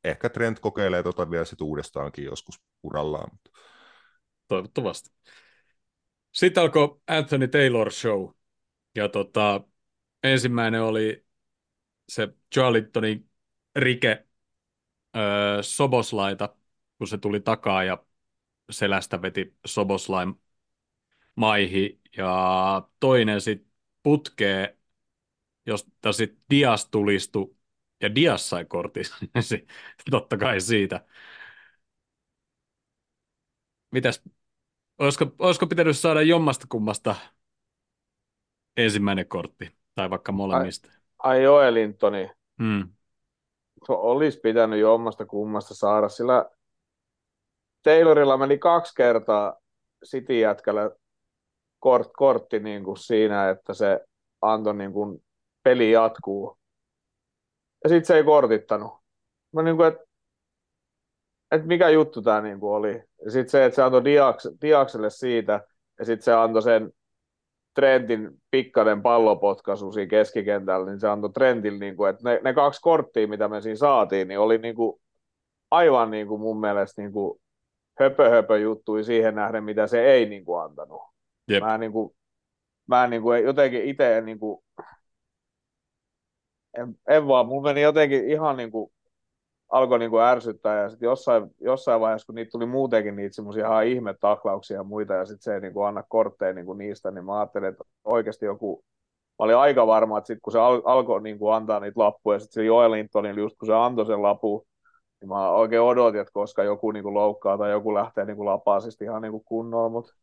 ehkä 0.03 0.29
Trent 0.29 0.59
kokeilee 0.59 1.03
tota 1.03 1.31
vielä 1.31 1.45
sit 1.45 1.61
uudestaankin 1.61 2.25
joskus 2.25 2.61
urallaan. 2.83 3.31
Toivottavasti. 4.47 5.09
Sitten 6.31 6.63
alkoi 6.63 7.01
Anthony 7.07 7.47
Taylor 7.47 7.91
Show. 7.91 8.29
Ja 8.95 9.09
tota, 9.09 9.61
ensimmäinen 10.23 10.81
oli 10.83 11.25
se 12.09 12.29
Charlittonin 12.55 13.31
rike 13.75 14.27
öö, 15.17 15.63
Soboslaita, 15.63 16.55
kun 16.97 17.07
se 17.07 17.17
tuli 17.17 17.39
takaa 17.39 17.83
ja 17.83 18.05
selästä 18.71 19.21
veti 19.21 19.57
Soboslain 19.65 20.35
maihi. 21.35 22.01
Ja 22.17 22.89
toinen 22.99 23.41
sitten 23.41 23.71
putkee, 24.03 24.77
josta 25.65 26.13
sitten 26.13 26.43
Dias 26.49 26.85
tulistu 26.89 27.57
ja 28.01 28.15
Dias 28.15 28.49
sai 28.49 28.65
kortin. 28.65 29.05
Totta 30.11 30.37
kai 30.37 30.61
siitä. 30.61 31.05
Mitäs, 33.91 34.21
olisiko, 34.99 35.35
olisiko 35.39 35.67
pitänyt 35.67 35.97
saada 35.97 36.21
jommasta 36.21 36.67
kummasta 36.69 37.15
ensimmäinen 38.77 39.27
kortti, 39.27 39.75
tai 39.95 40.09
vaikka 40.09 40.31
molemmista. 40.31 40.89
Ai, 41.17 41.37
ai 41.37 41.43
Joelintoni. 41.43 42.31
Se 43.85 43.91
olisi 43.91 44.39
pitänyt 44.39 44.79
jo 44.79 44.93
omasta 44.93 45.25
kummasta 45.25 45.75
saada, 45.75 46.09
sillä 46.09 46.49
Taylorilla 47.83 48.37
meni 48.37 48.57
kaksi 48.57 48.95
kertaa 48.95 49.59
City 50.05 50.39
jätkällä 50.39 50.91
kort, 51.79 52.09
kortti 52.17 52.59
niin 52.59 52.83
kuin 52.83 52.97
siinä, 52.97 53.49
että 53.49 53.73
se 53.73 53.99
antoi 54.41 54.75
niin 54.75 54.93
kuin 54.93 55.23
peli 55.63 55.91
jatkuu. 55.91 56.57
Ja 57.83 57.89
sitten 57.89 58.05
se 58.05 58.15
ei 58.15 58.23
kortittanut. 58.23 58.93
Mä 59.51 59.61
niin 59.61 59.77
kuin, 59.77 59.87
että 59.87 60.03
et 61.51 61.65
mikä 61.65 61.89
juttu 61.89 62.21
tämä 62.21 62.41
niin 62.41 62.59
kuin 62.59 62.75
oli. 62.75 63.03
Ja 63.25 63.31
sitten 63.31 63.49
se, 63.49 63.65
että 63.65 63.75
se 63.75 63.83
antoi 63.83 64.05
Diaks, 64.05 64.47
Diakselle 64.61 65.09
siitä, 65.09 65.67
ja 65.99 66.05
sitten 66.05 66.23
se 66.23 66.33
antoi 66.33 66.61
sen 66.61 66.91
Trentin 67.73 68.31
pikkainen 68.51 69.01
pallopotkaisu 69.01 69.91
siinä 69.91 70.09
keskikentällä, 70.09 70.85
niin 70.85 70.99
se 70.99 71.07
antoi 71.07 71.29
Trentille, 71.29 71.79
niin 71.79 71.95
kuin, 71.95 72.09
että 72.09 72.29
ne, 72.29 72.39
ne 72.43 72.53
kaksi 72.53 72.81
korttia, 72.81 73.27
mitä 73.27 73.47
me 73.47 73.61
siinä 73.61 73.75
saatiin, 73.75 74.27
niin 74.27 74.39
oli 74.39 74.57
niin 74.57 74.75
kuin, 74.75 75.01
aivan 75.71 76.11
niin 76.11 76.27
kuin 76.27 76.41
mun 76.41 76.59
mielestä 76.59 77.01
niin 77.01 77.11
kuin 77.11 77.41
höpö, 77.99 78.29
höpö 78.29 78.59
juttui 78.59 79.03
siihen 79.03 79.35
nähden, 79.35 79.63
mitä 79.63 79.87
se 79.87 80.05
ei 80.05 80.25
niin 80.25 80.45
kuin 80.45 80.61
antanut. 80.61 81.01
Jep. 81.47 81.63
Mä, 81.63 81.77
niin 81.77 81.91
kuin, 81.91 82.15
mä 82.87 83.07
niin 83.07 83.21
kuin, 83.21 83.43
jotenkin 83.43 83.85
itse 83.85 84.21
niin 84.21 84.39
kuin, 84.39 84.63
en, 86.77 86.97
en 87.07 87.27
vaan, 87.27 87.47
mun 87.47 87.63
meni 87.63 87.81
jotenkin 87.81 88.29
ihan 88.29 88.57
niin 88.57 88.71
kuin 88.71 88.91
alkoi 89.73 89.99
niin 89.99 90.11
kuin 90.11 90.23
ärsyttää 90.23 90.81
ja 90.81 90.89
sitten 90.89 91.07
jossain, 91.07 91.49
jossain 91.59 92.01
vaiheessa, 92.01 92.25
kun 92.25 92.35
niitä 92.35 92.51
tuli 92.51 92.65
muutenkin 92.65 93.15
niitä 93.15 93.35
semmoisia 93.35 93.65
ihan 93.67 93.85
ihme 93.85 94.13
taklauksia 94.19 94.77
ja 94.77 94.83
muita 94.83 95.13
ja 95.13 95.25
sitten 95.25 95.43
se 95.43 95.53
ei 95.53 95.61
niin 95.61 95.73
kuin 95.73 95.87
anna 95.87 96.03
kortteja 96.03 96.53
niin 96.53 96.65
kuin 96.65 96.77
niistä, 96.77 97.11
niin 97.11 97.25
mä 97.25 97.39
ajattelin, 97.39 97.69
että 97.69 97.83
oikeasti 98.03 98.45
joku 98.45 98.83
mä 99.39 99.45
olin 99.45 99.57
aika 99.57 99.87
varma, 99.87 100.17
että 100.17 100.27
sit 100.27 100.39
kun 100.41 100.53
se 100.53 100.59
al- 100.59 100.81
alkoi 100.85 101.21
niin 101.21 101.39
kuin 101.39 101.55
antaa 101.55 101.79
niitä 101.79 101.99
lappuja, 101.99 102.39
sitten 102.39 102.53
se 102.53 102.65
Joel 102.65 102.91
Lintonin, 102.91 103.37
just 103.37 103.57
kun 103.57 103.67
se 103.67 103.73
antoi 103.73 104.05
sen 104.05 104.21
lapun, 104.21 104.65
niin 105.21 105.29
mä 105.29 105.49
oikein 105.49 105.81
odotin, 105.81 106.21
että 106.21 106.33
koska 106.33 106.63
joku 106.63 106.91
niin 106.91 107.03
kuin 107.03 107.13
loukkaa 107.13 107.57
tai 107.57 107.71
joku 107.71 107.93
lähtee 107.93 108.25
niin 108.25 108.37
kuin 108.37 108.45
lapaa 108.45 108.79
siis 108.79 109.01
ihan 109.01 109.21
niin 109.21 109.31
kuin 109.31 109.43
kunnolla, 109.45 109.89
mutta 109.89 110.13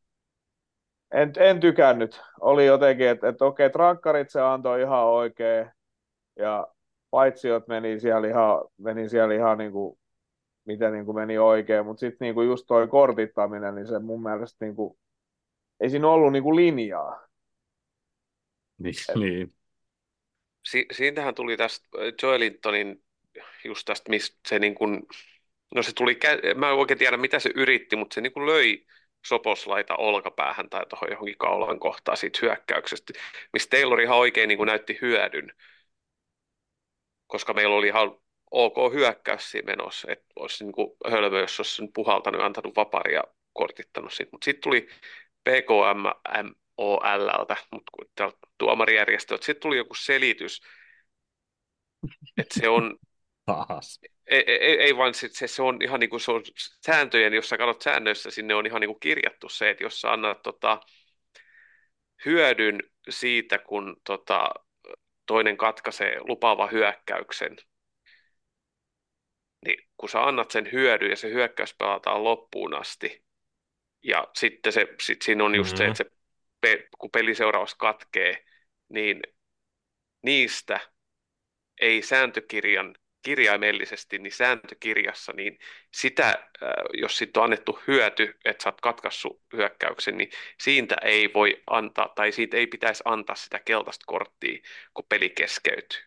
en, 1.13 1.33
en 1.39 1.61
tykännyt. 1.61 2.23
Oli 2.41 2.67
jotenkin, 2.67 3.09
että, 3.09 3.29
että 3.29 3.45
okei, 3.45 3.71
trankkarit 3.71 4.31
se 4.31 4.41
antoi 4.41 4.83
ihan 4.83 5.05
oikein, 5.05 5.71
ja 6.37 6.69
paitsiot 7.11 7.69
meni 7.69 8.01
siellä 8.01 8.29
ihan, 8.29 8.65
meni 8.79 9.09
siellä 9.09 9.35
ihan 9.35 9.59
niin 9.59 9.73
kuin, 9.73 9.99
miten 10.65 10.93
niin 10.93 11.05
kuin 11.05 11.17
meni 11.17 11.39
oikein, 11.39 11.87
mutta 11.87 12.01
sitten 12.01 12.27
niin 12.27 12.35
kuin 12.35 12.47
just 12.47 12.65
toi 12.67 12.89
kortittaminen, 12.89 13.75
niin 13.75 13.87
se 13.87 13.99
mun 13.99 14.23
mielestä 14.23 14.65
niin 14.65 14.77
kuin, 14.77 14.99
ei 15.81 15.91
siinä 15.91 16.09
ollut 16.09 16.33
niin 16.33 16.43
kuin 16.43 16.57
linjaa. 16.57 17.27
Niin, 18.79 18.95
niin. 19.15 19.55
Si- 20.69 20.87
siitähän 20.93 21.35
tuli 21.35 21.57
tästä 21.57 21.89
Joelintonin 22.23 23.03
just 23.65 23.85
tästä, 23.85 24.11
mistä 24.11 24.41
se 24.49 24.59
niin 24.59 24.75
kuin, 24.75 25.03
no 25.75 25.83
se 25.83 25.93
tuli, 25.95 26.19
kä- 26.25 26.55
mä 26.55 26.69
en 26.69 26.75
oikein 26.75 26.99
tiedä 26.99 27.17
mitä 27.17 27.39
se 27.39 27.51
yritti, 27.55 27.97
mutta 27.97 28.15
se 28.15 28.21
niin 28.21 28.33
kuin 28.33 28.47
löi 28.47 28.87
soposlaita 29.27 29.97
olkapäähän 29.97 30.71
tai 30.71 30.87
tuohon 30.87 31.11
johonkin 31.11 31.39
kaulan 31.39 31.81
kohtaan 31.81 32.17
siitä 32.17 32.39
hyökkäyksestä, 32.43 33.13
mistä 33.53 33.77
Taylor 33.77 34.01
ihan 34.01 34.19
oikein 34.19 34.49
niin 34.49 34.59
kuin 34.59 34.67
näytti 34.67 34.99
hyödyn, 35.03 35.53
koska 37.31 37.55
meillä 37.55 37.77
oli 37.77 37.87
ihan 37.87 38.17
ok 38.51 38.93
hyökkäys 38.93 39.51
siinä 39.51 39.67
menossa, 39.67 40.13
että 40.13 40.27
olisi 40.37 40.65
niin 40.65 40.73
kuin 40.73 40.91
hölmö, 41.11 41.41
jos 41.41 41.61
olisi 41.61 41.83
puhaltanut 41.95 42.41
ja 42.41 42.47
antanut 42.47 42.77
vaparia 42.77 43.23
kortittanut 43.53 44.13
siitä, 44.13 44.31
mutta 44.33 44.45
sitten 44.45 44.63
tuli 44.63 44.89
PKM 45.45 46.07
OLltä, 46.77 47.57
mutta 47.73 48.33
tuomarijärjestöltä, 48.59 49.45
sitten 49.47 49.63
tuli 49.63 49.77
joku 49.77 49.95
selitys, 49.95 50.61
että 52.39 52.61
se 52.61 52.69
on, 52.69 52.99
Taas. 53.47 54.01
ei, 54.27 54.45
ei, 54.47 54.81
ei 54.81 54.97
vaan 54.97 55.15
sit 55.15 55.33
se, 55.33 55.47
se 55.47 55.63
on 55.63 55.83
ihan 55.83 56.01
niin 56.01 56.11
kuin 56.11 56.21
se 56.21 56.33
on 56.33 56.43
sääntöjen, 56.87 57.35
jos 57.35 57.49
sä 57.49 57.59
katsot 57.59 57.83
säännöissä, 57.83 58.31
sinne 58.31 58.55
on 58.55 58.67
ihan 58.67 58.81
niin 58.81 58.89
kuin 58.89 59.01
kirjattu 59.01 59.49
se, 59.49 59.71
että 59.71 59.85
jos 59.85 60.01
sä 60.01 60.13
annat 60.13 60.43
tota, 60.43 60.81
hyödyn 62.25 62.83
siitä, 63.09 63.59
kun 63.59 63.97
tota, 64.07 64.51
toinen 65.31 65.57
katkaisee 65.57 66.17
lupaava 66.21 66.67
hyökkäyksen, 66.67 67.57
niin 69.67 69.89
kun 69.97 70.09
sä 70.09 70.23
annat 70.23 70.51
sen 70.51 70.73
hyödyn 70.73 71.11
ja 71.11 71.17
se 71.17 71.31
hyökkäys 71.31 71.75
pelataan 71.75 72.25
loppuun 72.25 72.75
asti, 72.75 73.25
ja 74.03 74.29
sitten 74.37 74.73
se, 74.73 74.87
sit 75.03 75.23
siinä 75.23 75.45
on 75.45 75.55
just 75.55 75.73
mm-hmm. 75.79 75.95
se, 75.95 76.03
että 76.03 76.15
se, 76.15 76.19
pe, 76.61 76.89
kun 76.99 77.11
peliseuraus 77.11 77.75
katkee, 77.75 78.45
niin 78.89 79.23
niistä 80.23 80.81
ei 81.81 82.03
sääntökirjan 82.03 82.95
kirjaimellisesti, 83.23 84.19
niin 84.19 84.33
sääntökirjassa, 84.33 85.33
niin 85.33 85.59
sitä, 85.95 86.49
jos 86.93 87.19
sitten 87.19 87.41
on 87.41 87.45
annettu 87.45 87.79
hyöty, 87.87 88.39
että 88.45 88.63
sä 88.63 88.69
oot 88.69 88.81
katkaissut 88.81 89.43
hyökkäyksen, 89.53 90.17
niin 90.17 90.31
siitä 90.61 90.97
ei 91.03 91.31
voi 91.35 91.63
antaa, 91.67 92.13
tai 92.15 92.33
siitä 92.33 92.57
ei 92.57 92.67
pitäisi 92.67 93.03
antaa 93.05 93.37
sitä 93.37 93.59
keltaista 93.59 94.05
korttia, 94.07 94.63
kun 94.95 95.05
peli 95.09 95.31
keskeytyy. 95.31 96.01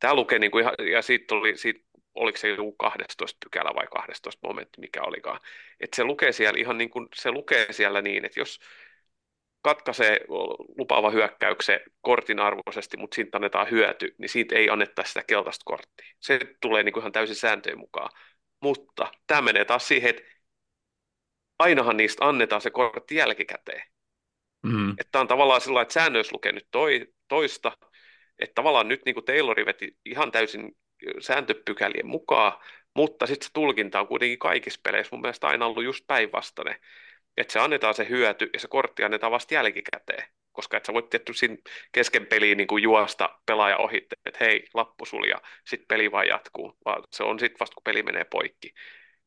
Tämä 0.00 0.14
lukee, 0.14 0.38
niin 0.38 0.50
kuin 0.50 0.62
ihan, 0.62 0.74
ja 0.90 1.02
siitä 1.02 1.34
oli, 1.34 1.56
siitä, 1.56 1.80
oliko 2.14 2.38
se 2.38 2.48
joku 2.48 2.72
12 2.72 3.38
pykälä 3.44 3.74
vai 3.74 3.86
12 3.86 4.48
momentti, 4.48 4.80
mikä 4.80 5.02
olikaan. 5.02 5.40
Että 5.80 5.96
se 5.96 6.04
lukee 6.04 6.32
siellä 6.32 6.60
ihan 6.60 6.78
niin 6.78 6.90
kuin, 6.90 7.08
se 7.14 7.30
lukee 7.30 7.72
siellä 7.72 8.02
niin, 8.02 8.24
että 8.24 8.40
jos 8.40 8.60
katkaisee 9.66 10.20
lupaava 10.78 11.10
hyökkäyksen 11.10 11.80
kortin 12.00 12.38
arvoisesti, 12.38 12.96
mutta 12.96 13.14
siitä 13.14 13.36
annetaan 13.38 13.70
hyöty, 13.70 14.14
niin 14.18 14.28
siitä 14.28 14.56
ei 14.56 14.70
annetta 14.70 15.04
sitä 15.04 15.22
keltaista 15.26 15.62
korttia. 15.64 16.14
Se 16.20 16.40
tulee 16.60 16.82
niin 16.82 16.92
kuin 16.92 17.00
ihan 17.02 17.12
täysin 17.12 17.36
sääntöjen 17.36 17.78
mukaan. 17.78 18.10
Mutta 18.62 19.12
tämä 19.26 19.42
menee 19.42 19.64
taas 19.64 19.88
siihen, 19.88 20.10
että 20.10 20.22
ainahan 21.58 21.96
niistä 21.96 22.24
annetaan 22.28 22.60
se 22.60 22.70
kortti 22.70 23.14
jälkikäteen. 23.14 23.82
Mm. 24.62 24.94
Että 25.00 25.20
on 25.20 25.28
tavallaan 25.28 25.60
sillä 25.60 25.82
että 25.82 25.94
säännöissä 25.94 26.34
lukee 26.34 26.52
nyt 26.52 26.68
toi, 26.70 27.06
toista, 27.28 27.72
että 28.38 28.54
tavallaan 28.54 28.88
nyt 28.88 29.04
niin 29.04 29.14
kuin 29.14 29.24
Taylori 29.24 29.66
veti 29.66 29.96
ihan 30.04 30.32
täysin 30.32 30.76
sääntöpykälien 31.20 32.06
mukaan, 32.06 32.52
mutta 32.94 33.26
sitten 33.26 33.46
se 33.46 33.52
tulkinta 33.52 34.00
on 34.00 34.06
kuitenkin 34.06 34.38
kaikissa 34.38 34.80
peleissä 34.82 35.16
mun 35.16 35.20
mielestä 35.20 35.46
aina 35.46 35.66
ollut 35.66 35.84
just 35.84 36.06
päinvastainen 36.06 36.76
että 37.36 37.52
se 37.52 37.58
annetaan 37.58 37.94
se 37.94 38.08
hyöty 38.08 38.50
ja 38.52 38.60
se 38.60 38.68
kortti 38.68 39.04
annetaan 39.04 39.32
vasta 39.32 39.54
jälkikäteen. 39.54 40.28
Koska 40.52 40.76
et 40.76 40.84
sä 40.84 40.92
voit 40.92 41.10
tietty 41.10 41.32
siinä 41.32 41.56
kesken 41.92 42.26
peliin 42.26 42.58
niin 42.58 42.68
kuin 42.68 42.82
juosta 42.82 43.38
pelaaja 43.46 43.76
ohi, 43.76 44.06
että 44.26 44.44
hei, 44.44 44.64
lappu 44.74 45.04
sul 45.04 45.24
ja 45.24 45.42
sitten 45.64 45.88
peli 45.88 46.12
vaan 46.12 46.26
jatkuu. 46.26 46.76
Vaan 46.84 47.02
se 47.10 47.24
on 47.24 47.38
sitten 47.38 47.60
vasta, 47.60 47.74
kun 47.74 47.84
peli 47.84 48.02
menee 48.02 48.24
poikki. 48.24 48.74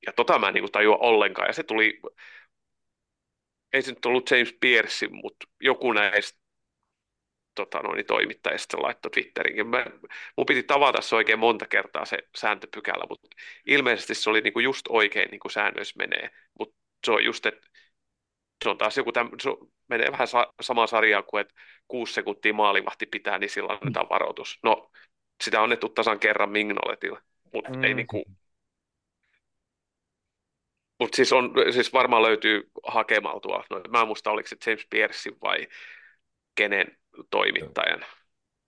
Ja 0.05 0.13
tota 0.13 0.39
mä 0.39 0.47
en 0.47 0.53
niin 0.53 0.61
kuin 0.61 0.71
tajua 0.71 0.97
ollenkaan. 0.97 1.47
Ja 1.49 1.53
se 1.53 1.63
tuli, 1.63 1.99
ei 3.73 3.81
se 3.81 3.91
nyt 3.91 4.05
ollut 4.05 4.31
James 4.31 4.53
Pierce, 4.59 5.07
mutta 5.07 5.47
joku 5.61 5.93
näistä 5.93 6.39
tota, 7.55 7.79
noin, 7.79 8.05
toimittajista 8.05 8.81
laittoi 8.81 9.11
Twitteriinkin. 9.11 9.67
Mä, 9.67 9.85
mun 10.37 10.45
piti 10.45 10.63
tavata 10.63 11.01
se 11.01 11.15
oikein 11.15 11.39
monta 11.39 11.65
kertaa 11.65 12.05
se 12.05 12.17
sääntöpykälä, 12.37 13.03
mutta 13.09 13.27
ilmeisesti 13.65 14.15
se 14.15 14.29
oli 14.29 14.41
niinku 14.41 14.59
just 14.59 14.85
oikein 14.89 15.29
niin 15.31 15.39
kuin 15.39 15.51
säännöissä 15.51 15.95
menee. 15.97 16.29
Mutta 16.59 16.75
se 17.05 17.11
on 17.11 17.23
just, 17.23 17.45
että 17.45 17.67
se 18.63 18.69
on 18.69 18.77
taas 18.77 18.97
joku, 18.97 19.11
täm, 19.11 19.29
se 19.41 19.49
menee 19.87 20.11
vähän 20.11 20.27
sa- 20.27 20.53
samaa 20.61 20.87
sarjaa 20.87 21.23
kuin, 21.23 21.41
että 21.41 21.53
kuusi 21.87 22.13
sekuntia 22.13 22.53
maalivahti 22.53 23.05
pitää, 23.05 23.39
niin 23.39 23.49
silloin 23.49 23.79
annetaan 23.81 24.09
varoitus. 24.09 24.59
No, 24.63 24.91
sitä 25.43 25.57
on 25.57 25.63
annettu 25.63 25.89
tasan 25.89 26.19
kerran 26.19 26.49
Mignoletille, 26.49 27.19
mutta 27.53 27.71
mm. 27.71 27.83
ei 27.83 27.93
niinku... 27.93 28.23
Mutta 30.99 31.15
siis, 31.15 31.33
on, 31.33 31.53
siis 31.71 31.93
varmaan 31.93 32.23
löytyy 32.23 32.69
hakemaltua. 32.87 33.63
No, 33.69 33.81
mä 33.89 34.01
en 34.01 34.07
muista, 34.07 34.31
oliko 34.31 34.47
se 34.47 34.57
James 34.65 34.87
Pierce 34.89 35.31
vai 35.41 35.67
kenen 36.55 36.97
toimittajan. 37.29 38.05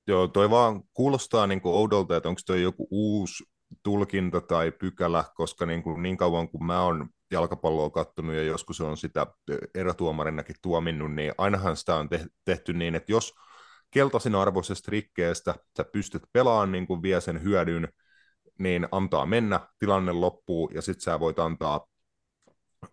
Joo, 0.07 0.27
toi 0.27 0.49
vaan 0.49 0.83
kuulostaa 0.93 1.47
niin 1.47 1.61
kuin 1.61 1.75
oudolta, 1.75 2.17
että 2.17 2.29
onko 2.29 2.41
toi 2.45 2.61
joku 2.61 2.87
uusi 2.91 3.43
tulkinta 3.83 4.41
tai 4.41 4.71
pykälä, 4.71 5.23
koska 5.35 5.65
niin, 5.65 5.83
kuin 5.83 6.01
niin 6.01 6.17
kauan 6.17 6.49
kuin 6.49 6.65
mä 6.65 6.81
oon 6.83 7.09
jalkapalloa 7.31 7.89
kattonut 7.89 8.35
ja 8.35 8.43
joskus 8.43 8.81
on 8.81 8.97
sitä 8.97 9.27
erotuomarinakin 9.75 10.55
tuominnut, 10.61 11.13
niin 11.13 11.33
ainahan 11.37 11.77
sitä 11.77 11.95
on 11.95 12.09
tehty 12.45 12.73
niin, 12.73 12.95
että 12.95 13.11
jos 13.11 13.33
keltaisin 13.91 14.35
arvoisesta 14.35 14.91
rikkeestä 14.91 15.55
sä 15.77 15.83
pystyt 15.83 16.23
pelaamaan 16.33 16.71
niin 16.71 16.87
kuin 16.87 17.01
vie 17.01 17.21
sen 17.21 17.43
hyödyn, 17.43 17.87
niin 18.59 18.87
antaa 18.91 19.25
mennä, 19.25 19.59
tilanne 19.79 20.11
loppuu 20.11 20.71
ja 20.73 20.81
sitten 20.81 21.01
sä 21.01 21.19
voit 21.19 21.39
antaa 21.39 21.87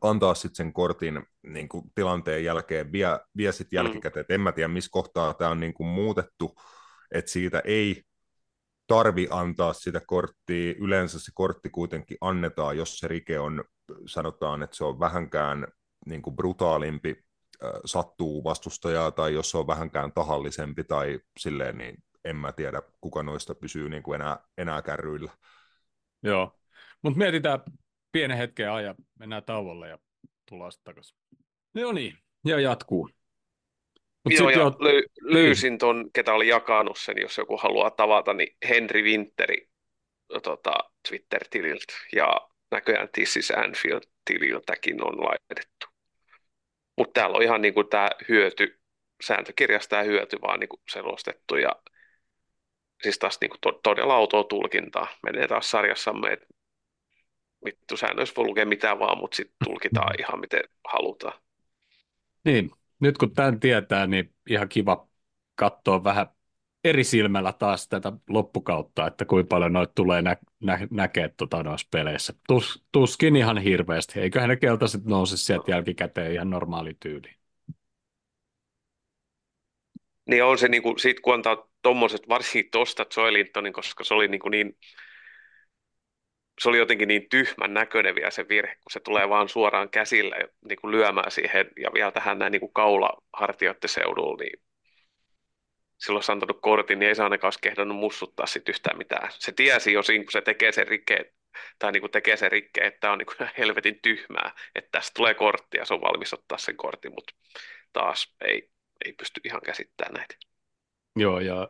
antaa 0.01 0.35
sitten 0.35 0.57
sen 0.57 0.73
kortin 0.73 1.23
niin 1.43 1.69
kuin 1.69 1.85
tilanteen 1.95 2.45
jälkeen, 2.45 2.93
vie, 2.93 3.07
vie 3.37 3.53
sitten 3.53 3.81
mm. 3.81 3.85
jälkikäteen. 3.85 4.27
Mm. 4.29 4.35
En 4.35 4.41
mä 4.41 4.53
tiedä, 4.53 4.69
missä 4.69 4.89
kohtaa 4.93 5.35
tämä 5.35 5.51
on 5.51 5.61
niin 5.61 5.75
kuin 5.75 5.87
muutettu, 5.87 6.55
että 7.13 7.31
siitä 7.31 7.63
ei 7.65 8.03
tarvi 8.89 9.29
antaa 9.31 9.73
sitä 9.73 10.01
korttia. 10.07 10.75
Yleensä 10.79 11.21
se 11.21 11.33
kortti 11.35 11.71
kuitenkin 11.71 12.19
annetaan, 12.21 12.77
jos 12.77 12.99
se 12.99 13.09
rike 13.09 13.39
on, 13.39 13.65
sanotaan, 14.07 14.63
että 14.63 14.77
se 14.77 14.85
on 14.85 15.01
vähänkään 15.01 15.67
niin 16.07 16.23
kuin 16.23 16.37
brutaalimpi, 16.37 17.25
sattuu 17.85 18.45
vastustajaa, 18.45 19.11
tai 19.11 19.35
jos 19.35 19.51
se 19.51 19.59
on 19.59 19.67
vähänkään 19.67 20.13
tahallisempi, 20.13 20.85
tai 20.85 21.21
silleen, 21.39 21.79
niin 21.79 21.97
en 22.25 22.37
mä 22.37 22.53
tiedä, 22.53 22.83
kuka 23.01 23.23
noista 23.23 23.55
pysyy 23.55 23.89
niin 23.89 24.03
kuin 24.03 24.21
enää, 24.21 24.39
enää 24.59 24.83
kärryillä. 24.83 25.33
Joo, 26.23 26.59
mutta 27.03 27.19
mietitään 27.19 27.61
pienen 28.13 28.37
hetken 28.37 28.73
ajan, 28.73 28.95
mennään 29.19 29.45
tauolle 29.45 29.89
ja 29.89 29.99
tullaan 30.49 30.73
sitten 30.73 30.95
takaisin. 30.95 31.19
No 31.75 31.93
niin, 31.93 32.19
ja 32.45 32.61
jatkuu. 32.61 33.11
Mut 34.29 34.39
Joo, 34.39 34.51
ja 34.51 34.71
löy- 34.71 35.09
löysin 35.21 35.79
ton, 35.79 36.11
ketä 36.13 36.33
oli 36.33 36.49
jakanut 36.49 36.99
sen, 36.99 37.15
jos 37.21 37.39
joku 37.39 37.57
haluaa 37.57 37.91
tavata, 37.91 38.35
niin 38.35 38.57
Henry 38.69 39.03
Winteri 39.03 39.69
tota, 40.43 40.75
Twitter-tililtä 41.09 41.95
ja 42.15 42.49
näköjään 42.71 43.09
This 43.13 43.37
is 43.37 43.51
Anfield-tililtäkin 43.51 45.05
on 45.05 45.21
laitettu. 45.25 45.87
Mutta 46.97 47.21
täällä 47.21 47.37
on 47.37 47.43
ihan 47.43 47.61
niin 47.61 47.75
kuin 47.75 47.89
tämä 47.89 48.11
hyöty, 48.29 48.81
sääntökirjasta 49.25 49.91
tämä 49.91 50.03
hyöty 50.03 50.37
vaan 50.43 50.61
niin 50.61 50.69
kuin 50.69 50.81
selostettu 50.91 51.57
ja 51.57 51.73
siis 53.03 53.19
taas 53.19 53.39
niin 53.41 53.51
kuin 53.51 53.61
to- 53.61 53.81
todella 53.83 54.15
autoa 54.15 54.45
tulkintaa. 54.45 55.09
Menee 55.23 55.49
taas 55.49 55.71
sarjassamme, 55.71 56.33
että 56.33 56.47
vittu 57.65 57.97
säännöissä 57.97 58.35
voi 58.37 58.45
lukea 58.45 58.67
mitä 58.67 58.99
vaan, 58.99 59.19
mutta 59.19 59.37
sitten 59.37 59.57
tulkitaan 59.65 60.15
ihan 60.21 60.41
miten 60.41 60.63
halutaan. 60.93 61.41
Niin, 62.45 62.71
nyt 63.01 63.19
kun 63.19 63.35
tämän 63.35 63.61
tietää, 63.61 64.07
niin 64.07 64.35
ihan 64.51 64.69
kiva 64.69 65.09
katsoa 65.55 66.05
vähän 66.05 66.27
eri 66.85 67.05
silmällä 67.05 67.53
taas 67.53 67.89
tätä 67.89 68.13
loppukautta, 68.29 69.07
että 69.07 69.25
kuinka 69.25 69.49
paljon 69.49 69.73
noita 69.73 69.93
tulee 69.95 70.23
nä- 70.23 70.37
nä- 70.61 70.89
näkee 70.91 71.29
tota 71.37 71.63
noissa 71.63 71.89
peleissä. 71.91 72.35
Tus- 72.49 72.85
tuskin 72.93 73.37
ihan 73.37 73.59
hirveästi. 73.59 74.21
Eiköhän 74.21 74.49
ne 74.49 74.57
keltaiset 74.57 75.05
nouse 75.05 75.37
sieltä 75.37 75.71
jälkikäteen 75.71 76.33
ihan 76.33 76.51
normaali 76.51 76.97
tyyli. 77.01 77.35
Niin 80.27 80.45
on 80.45 80.59
se, 80.59 80.69
niin 80.69 80.83
kuin, 80.83 80.99
sit 80.99 81.21
kun 81.21 81.35
antaa 81.35 81.69
tommoset, 81.83 82.29
varsinkin 82.29 82.71
tosta 82.71 83.07
Joe 83.17 83.33
Lintonin, 83.33 83.73
koska 83.73 84.05
se 84.05 84.15
oli 84.15 84.29
niin, 84.29 84.41
kuin 84.41 84.51
niin 84.51 84.77
se 86.59 86.69
oli 86.69 86.79
jotenkin 86.79 87.09
niin 87.09 87.29
tyhmän 87.29 87.75
näköinen 87.75 88.15
vielä 88.15 88.31
se 88.31 88.49
virhe, 88.49 88.75
kun 88.75 88.93
se 88.93 89.01
tulee 89.01 89.29
vaan 89.29 89.49
suoraan 89.49 89.91
käsillä 89.91 90.37
niin 90.69 90.79
kuin 90.81 90.91
lyömään 90.91 91.31
siihen 91.31 91.71
ja 91.81 91.91
vielä 91.95 92.11
tähän 92.11 92.39
näin 92.39 92.53
niin 92.53 92.61
kuin 92.61 92.73
kaulahartioiden 92.73 93.89
seudulla, 93.89 94.37
niin 94.43 94.63
silloin 95.99 96.23
se 96.23 96.33
antanut 96.33 96.59
kortin, 96.61 96.99
niin 96.99 97.09
ei 97.09 97.15
se 97.15 97.23
ainakaan 97.23 97.47
olisi 97.47 97.59
kehdannut 97.63 97.99
mussuttaa 97.99 98.47
sit 98.47 98.69
yhtään 98.69 98.99
mitään. 98.99 99.31
Se 99.39 99.53
tiesi 99.53 99.93
jo 99.93 100.03
siinä, 100.03 100.25
kun 100.25 100.33
se 100.33 100.41
tekee 100.41 100.73
sen 100.73 100.89
rikkeen, 100.89 101.25
tai 101.79 101.93
niin 101.93 102.01
kuin 102.01 102.11
tekee 102.11 102.37
sen 102.37 102.53
rikkeen, 102.53 102.87
että 102.87 103.01
tämä 103.01 103.13
on 103.13 103.19
niin 103.19 103.27
kuin 103.27 103.49
helvetin 103.59 103.99
tyhmää, 104.03 104.53
että 104.75 104.89
tästä 104.93 105.11
tulee 105.17 105.35
kortti 105.35 105.77
ja 105.77 105.85
se 105.85 105.95
on 105.95 106.01
valmis 106.01 106.35
ottaa 106.35 106.59
sen 106.59 106.77
kortin, 106.77 107.13
mutta 107.15 107.35
taas 107.93 108.35
ei, 108.41 108.71
ei 109.05 109.13
pysty 109.13 109.41
ihan 109.45 109.61
käsittämään 109.61 110.15
näitä. 110.15 110.35
Joo, 111.17 111.41
ja 111.41 111.69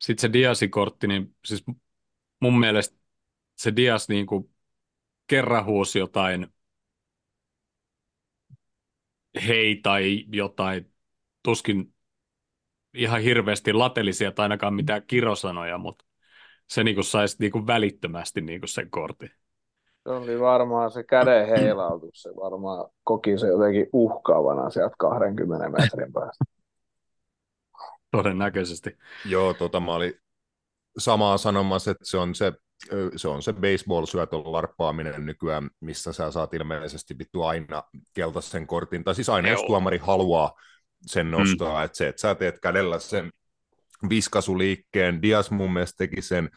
sitten 0.00 0.20
se 0.20 0.32
Diasin 0.32 0.70
kortti, 0.70 1.06
niin 1.06 1.36
siis 1.44 1.64
mun 2.40 2.60
mielestä 2.60 3.01
se 3.62 3.76
Dias 3.76 4.08
niin 4.08 4.26
kuin 4.26 4.50
kerran 5.26 5.64
huusi 5.64 5.98
jotain 5.98 6.46
hei 9.46 9.80
tai 9.82 10.24
jotain, 10.32 10.92
tuskin 11.42 11.94
ihan 12.94 13.20
hirveästi 13.20 13.72
latelisia 13.72 14.32
tai 14.32 14.44
ainakaan 14.44 14.74
mitään 14.74 15.02
kirosanoja, 15.06 15.78
mutta 15.78 16.04
se 16.68 16.84
niin 16.84 16.94
kuin 16.94 17.04
saisi 17.04 17.36
niin 17.38 17.52
kuin 17.52 17.66
välittömästi 17.66 18.40
niin 18.40 18.60
kuin 18.60 18.68
sen 18.68 18.90
kortin. 18.90 19.30
Se 20.02 20.10
oli 20.10 20.40
varmaan 20.40 20.90
se 20.90 21.04
käden 21.04 21.48
heilautus, 21.48 22.22
se 22.22 22.30
varmaan 22.36 22.90
koki 23.04 23.38
se 23.38 23.46
jotenkin 23.46 23.86
uhkaavana 23.92 24.70
sieltä 24.70 24.94
20 24.98 25.68
metrin 25.68 26.12
päästä. 26.12 26.44
Todennäköisesti. 28.10 28.98
Joo, 29.24 29.54
tota 29.54 29.80
mä 29.80 29.94
olin 29.94 30.14
samaa 30.98 31.38
sanomassa, 31.38 31.90
että 31.90 32.04
se 32.04 32.18
on 32.18 32.34
se, 32.34 32.52
se, 33.16 33.28
on 33.28 33.42
se 33.42 33.52
baseball-syötön 33.52 34.52
larppaaminen 34.52 35.26
nykyään, 35.26 35.70
missä 35.80 36.12
sä 36.12 36.30
saat 36.30 36.54
ilmeisesti 36.54 37.18
vittu 37.18 37.42
aina 37.42 37.82
keltaisen 38.14 38.66
kortin, 38.66 39.04
tai 39.04 39.14
siis 39.14 39.28
aina 39.28 39.48
Joo. 39.48 39.58
jos 39.58 39.66
tuomari 39.66 39.98
haluaa 39.98 40.52
sen 41.06 41.30
nostaa, 41.30 41.78
mm. 41.78 41.84
että 41.84 41.96
se, 41.96 42.08
että 42.08 42.20
sä 42.20 42.34
teet 42.34 42.60
kädellä 42.60 42.98
sen 42.98 43.30
viskasuliikkeen, 44.08 45.22
Dias 45.22 45.50
mun 45.50 45.72
mielestä 45.72 45.98
teki 45.98 46.22
sen 46.22 46.50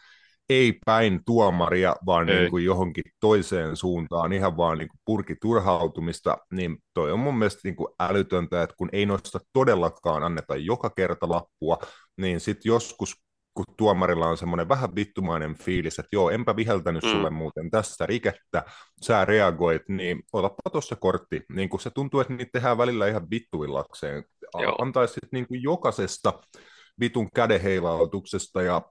ei 0.48 0.78
päin 0.86 1.20
tuomaria, 1.26 1.96
vaan 2.06 2.26
niin 2.26 2.50
kuin 2.50 2.64
johonkin 2.64 3.04
toiseen 3.20 3.76
suuntaan, 3.76 4.32
ihan 4.32 4.56
vaan 4.56 4.78
niin 4.78 4.88
kuin 4.88 5.00
purki 5.04 5.36
turhautumista, 5.40 6.38
niin 6.52 6.76
toi 6.94 7.12
on 7.12 7.18
mun 7.18 7.38
mielestä 7.38 7.60
niin 7.64 7.76
kuin 7.76 7.88
älytöntä, 8.00 8.62
että 8.62 8.76
kun 8.78 8.88
ei 8.92 9.06
noista 9.06 9.40
todellakaan 9.52 10.22
anneta 10.22 10.56
joka 10.56 10.90
kerta 10.90 11.28
lappua, 11.28 11.78
niin 12.16 12.40
sitten 12.40 12.70
joskus 12.70 13.25
kun 13.56 13.64
tuomarilla 13.76 14.26
on 14.26 14.38
semmoinen 14.38 14.68
vähän 14.68 14.94
vittumainen 14.94 15.58
fiilis, 15.58 15.98
että 15.98 16.16
joo, 16.16 16.30
enpä 16.30 16.56
viheltänyt 16.56 17.02
mm. 17.02 17.10
sulle 17.10 17.30
muuten 17.30 17.70
tässä 17.70 18.06
rikettä, 18.06 18.64
sä 19.02 19.24
reagoit, 19.24 19.82
niin 19.88 20.22
otapa 20.32 20.70
tuossa 20.72 20.96
kortti. 20.96 21.42
Niin 21.52 21.68
kun 21.68 21.80
se 21.80 21.90
tuntuu, 21.90 22.20
että 22.20 22.32
niitä 22.32 22.50
tehdään 22.52 22.78
välillä 22.78 23.06
ihan 23.06 23.30
vittuillakseen. 23.30 24.24
Antaisi 24.78 25.20
niin 25.32 25.48
kuin 25.48 25.62
jokaisesta 25.62 26.32
vitun 27.00 27.28
kädeheilautuksesta 27.34 28.62
ja 28.62 28.82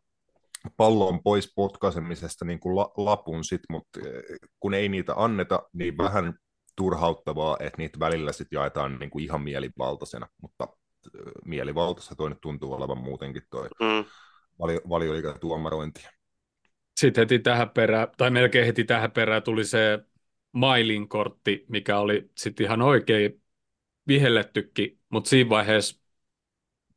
pallon 0.78 1.24
pois 1.24 1.54
potkaisemisesta 1.56 2.46
niin 2.46 2.60
kuin 2.60 2.76
la, 2.76 2.92
lapun 2.98 3.44
sit, 3.44 3.62
mutta 3.70 4.00
eh, 4.00 4.24
kun 4.60 4.74
ei 4.74 4.90
niitä 4.90 5.14
anneta, 5.16 5.64
niin 5.74 5.98
vähän 5.98 6.34
turhauttavaa, 6.76 7.58
että 7.60 7.78
niitä 7.78 8.00
välillä 8.00 8.32
sit 8.32 8.48
jaetaan 8.52 9.00
niin 9.00 9.10
kuin 9.10 9.24
ihan 9.24 9.42
mielivaltaisena, 9.42 10.28
mutta 10.42 10.68
eh, 11.16 11.32
mielivaltaisena 11.46 12.16
toi 12.16 12.30
nyt 12.30 12.42
tuntuu 12.42 12.74
olevan 12.74 12.98
muutenkin 12.98 13.44
toi 13.50 13.68
mm. 13.80 14.06
Valio, 14.60 14.82
valioliikatuomarointi. 14.90 16.08
Sitten 16.98 17.22
heti 17.22 17.40
tähän 17.40 17.70
perään, 17.70 18.08
tai 18.18 18.32
melkein 18.32 18.66
heti 18.66 18.84
tähän 18.84 19.12
perään 19.12 19.44
tuli 19.44 19.66
se 19.66 20.00
Mailin 20.52 21.08
kortti, 21.08 21.66
mikä 21.70 22.00
oli 22.00 22.30
sitten 22.38 22.66
ihan 22.66 22.82
oikein 22.82 23.42
vihellettykin, 24.08 25.00
mutta 25.10 25.30
siinä 25.30 25.50
vaiheessa 25.50 26.02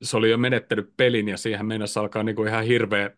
se 0.02 0.16
oli 0.16 0.30
jo 0.30 0.38
menettänyt 0.38 0.96
pelin 0.96 1.28
ja 1.28 1.36
siihen 1.36 1.66
mennessä 1.66 2.00
alkaa 2.00 2.22
niinku 2.22 2.44
ihan 2.44 2.64
hirveä 2.64 3.10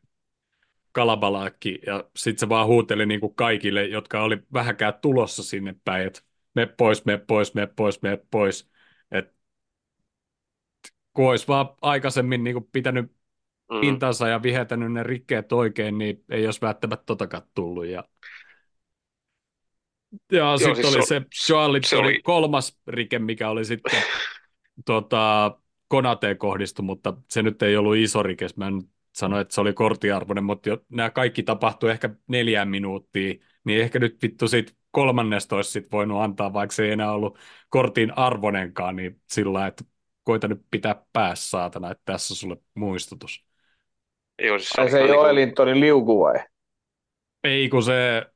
kalabalaakki 0.93 1.79
ja 1.87 2.11
sitten 2.17 2.41
se 2.41 2.49
vaan 2.49 2.67
huuteli 2.67 3.07
niin 3.07 3.21
kuin 3.21 3.35
kaikille, 3.35 3.85
jotka 3.85 4.23
oli 4.23 4.39
vähäkään 4.53 4.95
tulossa 5.03 5.43
sinne 5.43 5.75
päin, 5.85 6.07
että 6.07 6.21
me 6.55 6.67
pois, 6.67 7.05
me 7.05 7.19
pois, 7.19 7.55
me 7.55 7.67
pois, 7.67 8.03
me 8.03 8.19
pois. 8.31 8.71
Et, 9.11 9.35
kun 11.13 11.29
olisi 11.31 11.49
vaan 11.49 11.69
aikaisemmin 11.83 12.45
niin 12.45 12.55
kuin 12.55 12.69
pitänyt. 12.73 13.13
Pintansa 13.81 14.29
ja 14.29 14.43
vihetänyt 14.43 14.93
ne 14.93 15.03
rikkeet 15.03 15.53
oikein, 15.53 15.99
niin 15.99 16.25
ei 16.29 16.47
olisi 16.47 16.61
välttämättä 16.61 17.05
totakaan 17.07 17.43
tullut. 17.55 17.87
Ja, 17.87 18.05
ja 20.33 20.57
sitten 20.59 20.77
siis 20.77 20.95
oli 20.95 21.07
se, 21.07 21.23
se 21.35 21.53
Joalit 21.53 21.85
se 21.85 21.97
oli 21.97 22.21
kolmas 22.23 22.79
rike, 22.87 23.19
mikä 23.19 23.51
oli 23.51 23.65
sitten 23.65 24.03
tota, 24.87 25.57
Konateen 25.89 26.39
kohdistu, 26.39 26.83
mutta 26.83 27.17
se 27.29 27.43
nyt 27.43 27.63
ei 27.63 27.77
ollut 27.77 27.97
iso 27.97 28.23
rike. 28.23 28.47
Mä 28.57 28.67
en 28.67 28.83
sanoi, 29.15 29.41
että 29.41 29.55
se 29.55 29.61
oli 29.61 29.73
kortiarvoinen, 29.73 30.45
mutta 30.45 30.69
jo, 30.69 30.79
nämä 30.89 31.11
kaikki 31.11 31.43
tapahtui 31.43 31.91
ehkä 31.91 32.11
neljään 32.29 32.69
minuuttia, 32.69 33.35
niin 33.65 33.81
ehkä 33.81 33.99
nyt 33.99 34.23
vittu 34.23 34.49
siitä 34.49 34.73
kolmannesta 34.91 35.57
olisi 35.57 35.71
sit 35.71 35.93
voinut 35.93 36.23
antaa, 36.23 36.53
vaikka 36.53 36.75
se 36.75 36.85
ei 36.85 36.91
enää 36.91 37.13
ollut 37.13 37.39
kortin 37.69 38.19
arvonenkaan, 38.19 38.97
niin 38.97 39.21
sillä 39.31 39.67
että 39.67 39.85
koita 40.25 40.49
nyt 40.49 40.63
pitää 40.71 41.05
päässä 41.13 41.51
saatana, 41.51 41.91
että 41.91 42.03
tässä 42.05 42.35
sulle 42.35 42.57
muistutus. 42.75 43.50
Ei, 44.41 44.59
siis 44.59 44.71
se, 44.71 44.91
se 44.91 45.07
Joe 45.07 45.35
Lintonin 45.35 45.81
liuku 45.81 46.21
vai? 46.21 46.35
Ei, 47.45 47.69
kun 47.69 47.83
se, 47.83 48.27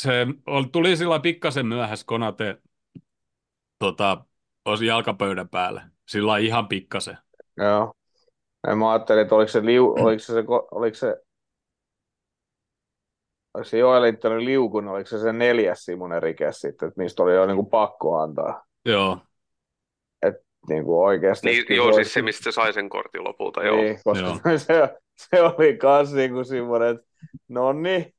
se 0.00 0.26
oli, 0.46 0.66
tuli 0.72 0.96
sillä 0.96 1.20
pikkasen 1.20 1.66
myöhässä 1.66 2.06
Konate 2.06 2.56
tota, 3.78 4.24
olisi 4.64 4.86
jalkapöydän 4.86 5.48
päällä. 5.48 5.88
Sillä 6.08 6.38
ihan 6.38 6.68
pikkasen. 6.68 7.18
Joo. 7.56 7.92
Ja 8.66 8.76
mä 8.76 8.92
ajattelin, 8.92 9.22
että 9.22 9.34
oliko 9.34 9.48
se, 9.48 9.64
liu, 9.64 9.94
oliko 9.98 10.18
se, 10.18 10.32
se, 10.32 10.44
oliko 10.70 10.94
se, 10.94 11.16
oliko 13.54 13.64
se 13.64 13.78
Joel 13.78 14.02
liukun, 14.38 14.88
oliko 14.88 15.08
se 15.08 15.18
se 15.18 15.32
neljäs 15.32 15.84
Simonen 15.84 16.22
rike 16.22 16.52
sitten, 16.52 16.88
että 16.88 17.02
mistä 17.02 17.22
oli 17.22 17.34
jo 17.34 17.46
niin 17.46 17.56
kuin 17.56 17.70
pakko 17.70 18.18
antaa. 18.18 18.64
Joo. 18.84 19.18
Et 20.66 20.74
niin 20.74 20.84
kuin 20.84 21.06
oikeasti. 21.06 21.46
Niin, 21.46 21.64
joo, 21.76 21.92
siis 21.92 22.12
se, 22.12 22.22
mistä 22.22 22.44
se 22.44 22.52
sai 22.52 22.72
sen 22.72 22.88
kortin 22.88 23.24
lopulta, 23.24 23.64
joo. 23.64 23.76
Niin, 23.76 23.98
koska 24.04 24.26
joo. 24.26 24.58
se, 24.58 24.98
se 25.16 25.42
oli 25.42 25.76
kans 25.76 26.12
niin 26.12 26.32
kuin 26.32 26.44
semmoinen, 26.44 26.94
että 26.94 27.06
no 27.48 27.72
niin, 27.72 28.14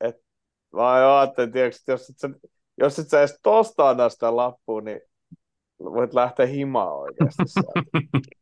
että 0.00 0.22
mä 0.72 0.92
ajattelin, 0.92 1.56
että 1.56 1.92
jos 1.92 2.10
et 2.10 2.18
sä, 2.18 2.30
jos 2.78 2.98
et 2.98 3.08
sä 3.08 3.18
edes 3.18 3.38
tosta 3.42 3.88
anna 3.88 4.08
sitä 4.08 4.36
lappuun, 4.36 4.84
niin 4.84 5.00
voit 5.78 6.14
lähteä 6.14 6.46
himaan 6.46 6.92
oikeasti 6.92 7.42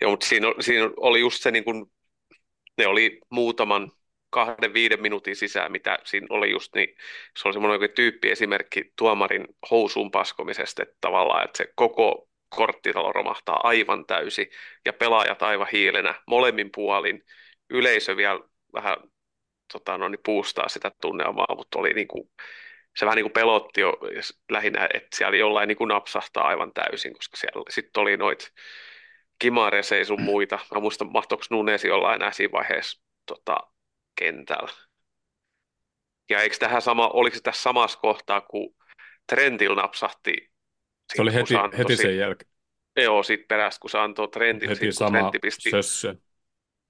Joo, 0.00 0.10
mutta 0.10 0.26
siinä, 0.26 0.46
siinä 0.60 0.90
oli 0.96 1.20
just 1.20 1.42
se, 1.42 1.50
niin 1.50 1.64
kuin, 1.64 1.86
ne 2.78 2.86
oli 2.86 3.20
muutaman 3.30 3.90
kahden, 4.34 4.74
viiden 4.74 5.02
minuutin 5.02 5.36
sisään, 5.36 5.72
mitä 5.72 5.98
siinä 6.04 6.26
oli 6.30 6.50
just, 6.50 6.74
niin 6.74 6.88
se 7.36 7.48
oli 7.48 7.52
semmoinen 7.52 7.74
oikein 7.74 7.96
tyyppiesimerkki 7.96 8.92
tuomarin 8.98 9.46
housuun 9.70 10.10
paskomisesta, 10.10 10.82
että 10.82 10.96
tavallaan, 11.00 11.44
että 11.44 11.58
se 11.58 11.72
koko 11.74 12.28
korttitalo 12.48 13.12
romahtaa 13.12 13.60
aivan 13.62 14.06
täysi 14.06 14.50
ja 14.86 14.92
pelaajat 14.92 15.42
aivan 15.42 15.66
hiilenä 15.72 16.14
molemmin 16.26 16.70
puolin, 16.74 17.24
yleisö 17.70 18.16
vielä 18.16 18.40
vähän 18.72 18.96
tota, 19.72 19.98
no, 19.98 20.08
niin 20.08 20.20
puustaa 20.24 20.68
sitä 20.68 20.92
tunnelmaa, 21.00 21.54
mutta 21.56 21.78
oli 21.78 21.92
niin 21.92 22.08
kuin, 22.08 22.30
se 22.96 23.06
vähän 23.06 23.16
niin 23.16 23.24
kuin 23.24 23.32
pelotti 23.32 23.80
jo 23.80 23.98
lähinnä, 24.50 24.88
että 24.94 25.16
siellä 25.16 25.36
jollain 25.36 25.68
niin 25.68 25.78
kuin 25.78 25.88
napsahtaa 25.88 26.46
aivan 26.46 26.72
täysin, 26.72 27.14
koska 27.14 27.36
siellä 27.36 27.62
sitten 27.68 28.00
oli 28.00 28.16
noit 28.16 28.52
Kimares 29.38 29.92
ei 29.92 30.04
sun 30.04 30.22
muita. 30.22 30.58
Mä 30.74 30.80
muistan, 30.80 31.12
mahtoiko 31.12 31.44
Nunesi 31.50 31.90
olla 31.90 32.14
enää 32.14 32.32
siinä 32.32 32.52
vaiheessa 32.52 33.02
tota, 33.26 33.56
kentällä. 34.16 34.72
Ja 36.30 36.40
eikö 36.40 36.56
tähän 36.58 36.82
sama, 36.82 37.08
oliko 37.08 37.36
se 37.36 37.42
tässä 37.42 37.62
samassa 37.62 37.98
kohtaa, 37.98 38.40
kun 38.40 38.74
Trentil 39.26 39.74
napsahti? 39.74 40.52
Se 41.14 41.22
oli 41.22 41.34
heti, 41.34 41.54
heti 41.78 41.96
sen 41.96 42.16
jälkeen. 42.16 42.50
Joo, 42.96 43.22
siitä 43.22 43.44
perästä, 43.48 43.80
kun 43.80 43.90
se 43.90 43.98
antoi 43.98 44.28
Trentil, 44.28 44.68
heti 44.68 44.92
sit, 44.92 44.94
sama 44.94 45.30
pisti 45.42 45.70
sössö. 45.70 46.14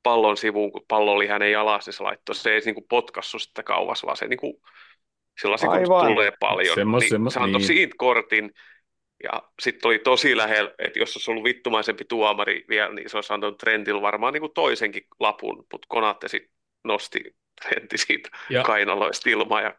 pallon 0.02 0.36
sivuun, 0.36 0.72
kun 0.72 0.84
pallo 0.88 1.12
oli 1.12 1.26
hänen 1.26 1.52
jalassa, 1.52 1.88
niin 1.88 1.96
se 1.96 2.02
laittoi, 2.02 2.34
se 2.34 2.54
ei 2.54 2.60
niin 2.64 2.74
kuin 2.74 2.86
potkassu 2.88 3.38
sitä 3.38 3.62
kauas, 3.62 4.02
vaan 4.02 4.16
se 4.16 4.26
niin 4.26 4.38
kuin, 4.38 4.54
sillä 5.40 5.56
kun 5.58 6.06
tulee 6.06 6.32
paljon, 6.40 6.74
semmos, 6.74 7.00
niin 7.00 7.10
semmos, 7.10 7.34
se 7.34 7.40
antoi 7.40 7.58
niin. 7.58 7.66
siitä 7.66 7.94
kortin, 7.98 8.50
ja 9.22 9.42
sitten 9.62 9.88
oli 9.88 9.98
tosi 9.98 10.36
lähellä, 10.36 10.74
että 10.78 10.98
jos 10.98 11.16
olisi 11.16 11.30
ollut 11.30 11.44
vittumaisempi 11.44 12.04
tuomari 12.04 12.64
vielä, 12.68 12.94
niin 12.94 13.10
se 13.10 13.16
olisi 13.16 13.32
antanut 13.32 13.58
Trentillä 13.58 14.02
varmaan 14.02 14.32
niin 14.32 14.40
kuin 14.40 14.54
toisenkin 14.54 15.06
lapun, 15.20 15.56
mutta 15.72 15.86
Konatte 15.88 16.28
sitten 16.28 16.53
nosti 16.84 17.34
Trentti 17.62 17.98
siitä 17.98 18.28
ja. 18.50 18.62
kainaloista 18.62 19.30
ilmaa 19.30 19.60
ja 19.60 19.74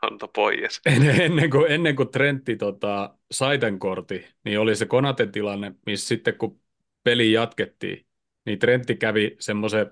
kanta 0.00 0.28
pois. 0.28 0.80
Ennen, 0.86 1.20
ennen, 1.20 1.50
kuin, 1.50 1.72
ennen 1.72 1.96
kuin 1.96 2.08
Trentti 2.08 2.56
tota, 2.56 3.14
sai 3.30 3.58
tämän 3.58 3.78
kortin, 3.78 4.24
niin 4.44 4.60
oli 4.60 4.76
se 4.76 4.86
Konaten 4.86 5.32
tilanne, 5.32 5.74
missä 5.86 6.08
sitten 6.08 6.38
kun 6.38 6.60
peli 7.04 7.32
jatkettiin, 7.32 8.06
niin 8.46 8.58
Trentti 8.58 8.96
kävi 8.96 9.36
semmoisen 9.40 9.86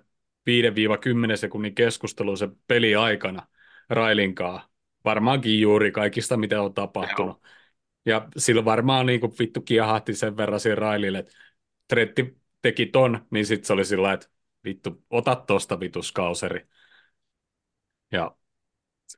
5-10 1.34 1.36
sekunnin 1.36 1.74
keskustelun 1.74 2.38
sen 2.38 2.56
peli 2.68 2.94
aikana 2.94 3.46
Railinkaa. 3.90 4.68
Varmaankin 5.04 5.60
juuri 5.60 5.92
kaikista, 5.92 6.36
mitä 6.36 6.62
on 6.62 6.74
tapahtunut. 6.74 7.40
Joo. 7.42 7.52
Ja 8.06 8.28
sillä 8.36 8.64
varmaan 8.64 9.06
niin 9.06 9.20
kuin 9.20 9.32
vittu 9.38 9.60
kiehahti 9.60 10.14
sen 10.14 10.36
verran 10.36 10.60
siinä 10.60 10.74
Railille, 10.74 11.18
että 11.18 11.32
Tretti 11.88 12.36
teki 12.62 12.86
ton, 12.86 13.26
niin 13.30 13.46
sitten 13.46 13.66
se 13.66 13.72
oli 13.72 13.84
sillä 13.84 14.12
että 14.12 14.28
vittu, 14.66 15.04
ota 15.10 15.36
tosta 15.36 15.80
vituskauseri. 15.80 16.66
Ja 18.12 18.36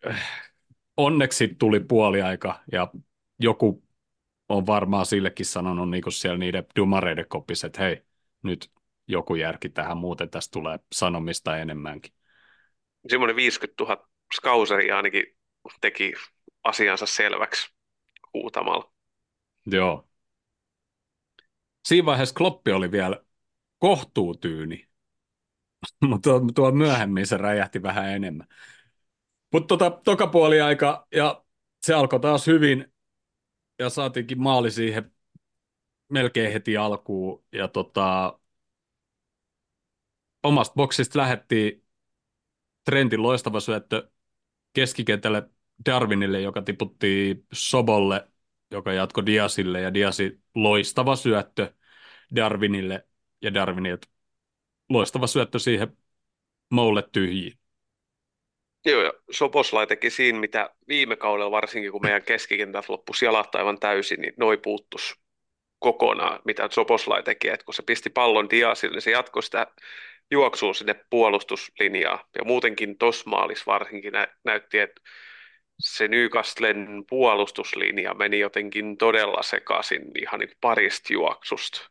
äh, 0.06 0.48
onneksi 0.96 1.48
tuli 1.58 1.80
puoliaika 1.80 2.60
ja 2.72 2.90
joku 3.38 3.88
on 4.48 4.66
varmaan 4.66 5.06
sillekin 5.06 5.46
sanonut 5.46 5.90
niin 5.90 6.12
siellä 6.12 6.38
niiden 6.38 6.66
dumareiden 6.76 7.28
kopissa, 7.28 7.66
että 7.66 7.82
hei, 7.82 8.02
nyt 8.42 8.72
joku 9.06 9.34
järki 9.34 9.68
tähän, 9.68 9.96
muuten 9.96 10.30
tästä 10.30 10.52
tulee 10.52 10.78
sanomista 10.92 11.58
enemmänkin. 11.58 12.12
Semmoinen 13.08 13.36
50 13.36 13.84
000 13.84 14.08
skauseria 14.34 14.96
ainakin 14.96 15.24
teki 15.80 16.12
asiansa 16.64 17.06
selväksi 17.06 17.74
huutamalla. 18.34 18.92
Joo. 19.66 20.08
Siinä 21.84 22.06
vaiheessa 22.06 22.34
Kloppi 22.34 22.72
oli 22.72 22.90
vielä 22.90 23.24
kohtuutyyni, 23.78 24.87
mutta 26.08 26.30
tuo 26.54 26.70
myöhemmin 26.72 27.26
se 27.26 27.36
räjähti 27.36 27.82
vähän 27.82 28.08
enemmän. 28.08 28.46
Mutta 29.52 29.66
tota, 29.66 29.90
toka 30.04 30.26
puoli 30.26 30.60
aika, 30.60 31.06
ja 31.14 31.44
se 31.82 31.94
alkoi 31.94 32.20
taas 32.20 32.46
hyvin, 32.46 32.92
ja 33.78 33.90
saatiinkin 33.90 34.42
maali 34.42 34.70
siihen 34.70 35.12
melkein 36.08 36.52
heti 36.52 36.76
alkuun, 36.76 37.44
ja 37.52 37.68
tota, 37.68 38.38
omasta 40.42 40.74
boksista 40.74 41.18
lähettiin 41.18 41.84
Trentin 42.84 43.22
loistava 43.22 43.60
syöttö 43.60 44.10
keskikentälle 44.72 45.50
Darwinille, 45.86 46.40
joka 46.40 46.62
tiputti 46.62 47.44
Sobolle, 47.52 48.28
joka 48.70 48.92
jatkoi 48.92 49.26
Diasille, 49.26 49.80
ja 49.80 49.94
Diasi 49.94 50.40
loistava 50.54 51.16
syöttö 51.16 51.74
Darwinille, 52.36 53.08
ja 53.42 53.54
Darwinilta 53.54 54.08
loistava 54.88 55.26
syöttö 55.26 55.58
siihen 55.58 55.96
Moulle 56.70 57.02
tyhjiin. 57.12 57.52
Joo, 58.86 59.02
ja 59.02 59.12
Soposlai 59.30 59.86
teki 59.86 60.10
siinä, 60.10 60.38
mitä 60.40 60.70
viime 60.88 61.16
kaudella 61.16 61.50
varsinkin, 61.50 61.92
kun 61.92 62.02
meidän 62.02 62.22
keskikentät 62.22 62.88
loppuisi 62.88 63.24
jalat 63.24 63.54
aivan 63.54 63.80
täysin, 63.80 64.20
niin 64.20 64.34
noi 64.36 64.56
puuttus 64.56 65.16
kokonaan, 65.78 66.40
mitä 66.44 66.68
Soposlai 66.70 67.22
teki, 67.22 67.48
että 67.48 67.64
kun 67.64 67.74
se 67.74 67.82
pisti 67.82 68.10
pallon 68.10 68.50
Diasille, 68.50 68.94
niin 68.94 69.02
se 69.02 69.10
jatkoi 69.10 69.42
sitä 69.42 69.66
juoksua 70.30 70.74
sinne 70.74 70.94
puolustuslinjaa, 71.10 72.28
ja 72.38 72.44
muutenkin 72.44 72.98
tuossa 72.98 73.30
maalis 73.30 73.66
varsinkin 73.66 74.12
nä- 74.12 74.36
näytti, 74.44 74.78
että 74.78 75.00
se 75.80 76.08
Newcastlen 76.08 77.04
puolustuslinja 77.08 78.14
meni 78.14 78.38
jotenkin 78.38 78.96
todella 78.98 79.42
sekaisin 79.42 80.02
ihan 80.22 80.40
niin 80.40 80.50
parista 80.60 81.12
juoksusta. 81.12 81.90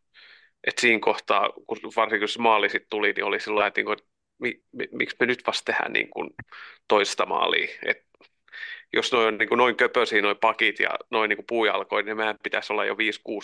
Et 0.68 0.78
siinä 0.78 1.00
kohtaa, 1.00 1.50
kun 1.68 1.78
varsinkin 1.96 2.22
kun 2.22 2.30
se 2.30 2.42
maali 2.42 2.70
sitten 2.70 2.90
tuli, 2.90 3.14
niin 3.14 3.24
oli 3.24 3.40
sillä 3.40 3.68
että, 3.68 3.80
niin 3.80 3.86
kuin, 3.86 3.98
mi, 4.40 4.64
mi, 4.72 4.88
miksi 4.92 5.16
me 5.20 5.26
nyt 5.26 5.48
vasta 5.48 5.66
tehdään 5.66 5.94
niin 5.94 6.10
kuin 6.10 6.30
toista 6.88 7.26
maalia. 7.26 7.68
Et 7.86 8.08
jos 8.94 9.12
noin 9.12 9.28
on 9.28 9.38
niin 9.38 9.50
kuin 9.50 9.58
noin 9.58 9.76
köpösiä 9.76 10.22
noin 10.22 10.38
pakit 10.38 10.80
ja 10.80 10.90
noin 11.12 11.30
niin 11.30 11.38
kuin 11.38 11.46
puujalkoin, 11.46 12.06
niin 12.06 12.18
meidän 12.18 12.38
pitäisi 12.44 12.74
olla 12.74 12.86
jo 12.86 12.94
5-6 12.94 12.98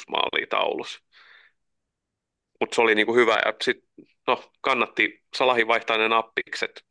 maalia 0.09 0.47
taulussa. 0.49 0.99
Mutta 2.59 2.76
se 2.76 2.82
oli 2.82 2.95
niin 2.95 3.05
kuin 3.05 3.19
hyvä 3.19 3.34
ja 3.45 3.53
sitten 3.61 3.89
no, 4.28 4.51
kannatti 4.61 5.24
Salahin 5.36 5.67
vaihtaa 5.67 5.97
ne 5.97 6.07
nappikset, 6.09 6.86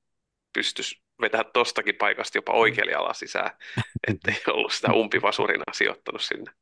pystyisi 0.52 1.02
vetää 1.20 1.44
tostakin 1.44 1.94
paikasta 1.94 2.38
jopa 2.38 2.52
oikealle 2.52 2.94
ala 2.94 3.14
sisään, 3.14 3.50
ettei 4.08 4.36
ollut 4.48 4.72
sitä 4.72 4.92
umpivasurina 4.92 5.64
sijoittanut 5.72 6.22
sinne. 6.22 6.52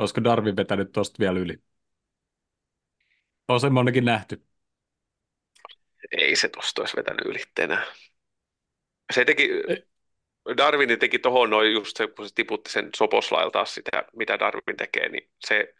Olisiko 0.00 0.24
Darwin 0.24 0.56
vetänyt 0.56 0.92
tosta 0.92 1.16
vielä 1.18 1.38
yli? 1.38 1.58
On 3.48 3.60
semmoinenkin 3.60 4.04
nähty. 4.04 4.42
Ei 6.18 6.36
se 6.36 6.48
tosta 6.48 6.82
olisi 6.82 6.96
vetänyt 6.96 7.26
yli 7.26 7.38
enää. 7.58 7.84
Se 9.12 9.24
teki, 9.24 9.48
Darwin 10.56 10.98
teki 10.98 11.18
tuohon 11.18 11.50
noin 11.50 11.72
just 11.72 11.96
se, 11.96 12.06
kun 12.06 12.28
se 12.28 12.34
tiputti 12.34 12.70
sen 12.70 12.90
soposlailta 12.96 13.64
sitä, 13.64 14.04
mitä 14.16 14.38
Darwin 14.38 14.76
tekee, 14.76 15.08
niin 15.08 15.30
se 15.46 15.74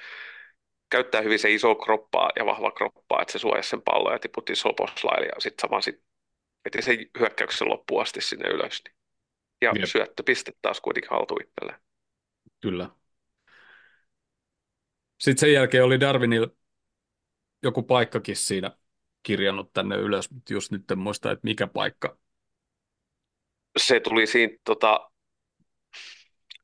käyttää 0.91 1.21
hyvin 1.21 1.39
se 1.39 1.51
iso 1.51 1.75
kroppaa 1.75 2.31
ja 2.37 2.47
vahva 2.47 2.71
kroppaa, 2.71 3.23
että 3.23 3.33
se 3.33 3.39
suojasi 3.39 3.69
sen 3.69 3.83
pallon 3.83 4.13
ja 4.13 4.19
tiputti 4.19 4.57
soposlaille 4.57 5.27
ja 5.27 5.41
sitten 5.41 5.63
sama 5.69 5.81
sit 5.81 6.03
veti 6.65 6.83
sen 6.83 6.99
hyökkäyksen 7.19 7.69
loppuun 7.69 8.03
asti 8.03 8.21
sinne 8.21 8.49
ylös. 8.49 8.83
Niin. 8.85 8.97
Ja 9.63 9.73
Jep. 9.77 9.85
syöttöpiste 9.85 10.53
taas 10.63 10.81
kuitenkin 10.81 11.11
haltuun 11.11 11.43
itselleen. 11.43 11.81
Kyllä. 12.61 12.91
Sitten 15.21 15.41
sen 15.41 15.53
jälkeen 15.53 15.85
oli 15.85 16.01
Darwinilla 16.01 16.49
joku 17.63 17.83
paikkakin 17.83 18.37
siinä 18.37 18.77
kirjannut 19.23 19.73
tänne 19.73 19.97
ylös, 19.97 20.31
mutta 20.31 20.53
just 20.53 20.73
nyt 20.73 20.91
en 20.91 20.99
muista, 20.99 21.31
että 21.31 21.45
mikä 21.45 21.67
paikka. 21.67 22.19
Se 23.79 24.01
tuli 24.01 24.27
siinä 24.27 24.57
tota, 24.65 25.11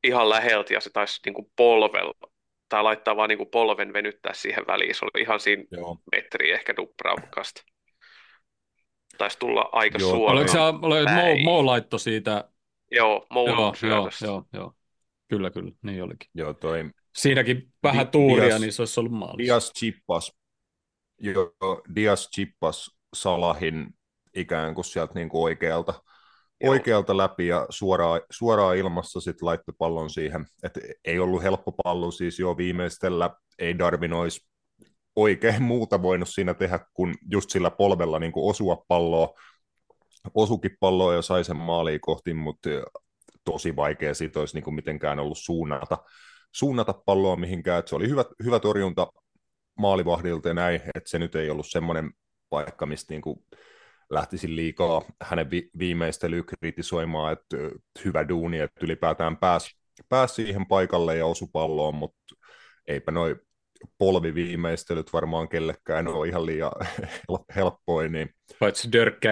ihan 0.05 0.31
läheltä 0.31 0.75
ja 0.75 0.81
se 0.81 0.91
taisi 0.91 1.21
niin 1.25 1.35
kuin 1.35 1.51
polvella, 1.57 2.31
tai 2.69 2.83
laittaa 2.83 3.17
vaan 3.17 3.29
niin 3.29 3.39
kuin 3.39 3.51
polven 3.51 3.93
venyttää 3.93 4.35
siihen 4.35 4.67
väliin. 4.67 4.95
Se 4.95 5.05
oli 5.05 5.23
ihan 5.23 5.41
siinä 5.41 5.65
Joo. 5.71 5.99
metri 6.13 6.53
ehkä 6.53 6.77
dupraukasta. 6.77 7.63
Taisi 9.19 9.39
tulla 9.39 9.69
aika 9.73 9.99
joo. 10.01 10.11
suoraan. 10.11 10.39
Oliko 10.39 10.53
se, 10.53 10.59
oliko 10.59 11.11
Mo, 11.11 11.37
Mo 11.45 11.67
laitto 11.67 11.99
siitä? 11.99 12.51
Joo, 12.91 13.27
Mo 13.31 13.49
joo, 13.49 13.75
joo, 13.83 14.11
joo, 14.23 14.45
joo, 14.53 14.75
Kyllä, 15.29 15.51
kyllä, 15.51 15.71
niin 15.83 16.03
olikin. 16.03 16.31
Joo, 16.35 16.55
toi... 16.55 16.91
Siinäkin 17.17 17.73
vähän 17.83 18.07
Di- 18.07 18.11
tuuria, 18.11 18.45
Dias, 18.45 18.61
niin 18.61 18.73
se 18.73 18.83
olisi 18.83 19.01
ollut 19.01 19.13
maalissa. 19.13 19.39
Dias 19.39 19.73
chippas 19.79 20.33
jo 21.21 21.53
Dias 21.95 22.29
chippas 22.35 22.91
Salahin 23.15 23.87
ikään 24.37 24.75
kuin 24.75 24.85
sieltä 24.85 25.15
niin 25.15 25.29
kuin 25.29 25.43
oikealta, 25.43 25.93
Joo. 26.61 26.71
oikealta 26.71 27.17
läpi 27.17 27.47
ja 27.47 27.67
suoraan, 27.71 28.21
suoraan 28.31 28.77
ilmassa 28.77 29.21
sitten 29.21 29.47
laittoi 29.47 29.75
pallon 29.79 30.11
siihen. 30.11 30.47
Et 30.63 30.79
ei 31.05 31.19
ollut 31.19 31.43
helppo 31.43 31.73
pallo 31.85 32.11
siis 32.11 32.39
jo 32.39 32.57
viimeistellä, 32.57 33.31
ei 33.59 33.79
Darwin 33.79 34.13
olisi 34.13 34.41
oikein 35.17 35.63
muuta 35.73 36.03
voinut 36.03 36.29
siinä 36.29 36.55
tehdä, 36.55 36.81
kun 36.95 37.15
just 37.31 37.51
sillä 37.51 37.71
polvella 37.71 38.19
niin 38.19 38.33
kuin 38.33 38.51
osua 38.51 38.85
palloa, 38.89 39.35
osukin 40.35 40.77
palloa 40.81 41.15
ja 41.15 41.23
sai 41.23 41.45
sen 41.45 41.57
maaliin 41.57 42.01
kohti, 42.01 42.35
mutta 42.35 42.71
tosi 43.45 43.77
vaikea 43.77 44.15
siitä 44.15 44.41
olisi 44.41 44.57
niin 44.57 44.65
kuin 44.65 44.75
mitenkään 44.75 45.19
ollut 45.19 45.39
suunnata, 45.39 45.99
suunnata 46.57 46.93
palloa 46.93 47.37
mihinkään. 47.37 47.79
Et 47.79 47.89
se 47.89 47.97
oli 47.97 48.09
hyvä, 48.09 48.25
hyvä 48.45 48.61
torjunta 48.61 49.07
maalivahdilta 49.79 50.49
ja 50.49 50.55
näin, 50.55 50.81
että 50.95 51.11
se 51.11 51.19
nyt 51.19 51.35
ei 51.35 51.51
ollut 51.51 51.67
semmoinen 51.71 52.11
paikka, 52.51 52.87
mistä 52.87 53.13
niin 53.13 53.23
kuin 53.23 53.45
lähtisin 54.11 54.57
liikaa 54.57 55.03
hänen 55.23 55.51
vi- 55.51 55.71
viimeistelyä 55.79 56.43
kritisoimaan, 56.43 57.33
että 57.33 57.57
hyvä 58.05 58.29
duuni, 58.29 58.59
että 58.59 58.81
ylipäätään 58.85 59.37
pääsi 59.37 59.77
pääs 60.09 60.37
siihen 60.37 60.67
paikalle 60.67 61.17
ja 61.17 61.27
osu 61.27 61.47
palloon, 61.47 61.95
mutta 61.95 62.35
eipä 62.87 63.13
noin 63.13 63.37
polviviimeistelyt 63.99 65.13
varmaan 65.13 65.49
kellekään 65.49 66.09
ole 66.09 66.29
ihan 66.29 66.47
liian 66.47 66.73
helppoja, 67.57 68.09
niin 68.09 68.35
Paitsi 68.61 68.89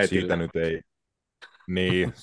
siitä 0.07 0.37
nyt 0.37 0.57
ei, 0.57 0.81
niin. 1.69 2.13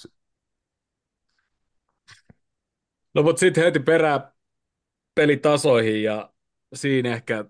No 3.14 3.24
mutta 3.24 3.39
sitten 3.39 3.64
heti 3.64 3.80
perään 3.80 4.30
pelitasoihin 5.16 6.03
ja 6.03 6.34
siinä 6.74 7.14
ehkä 7.14 7.45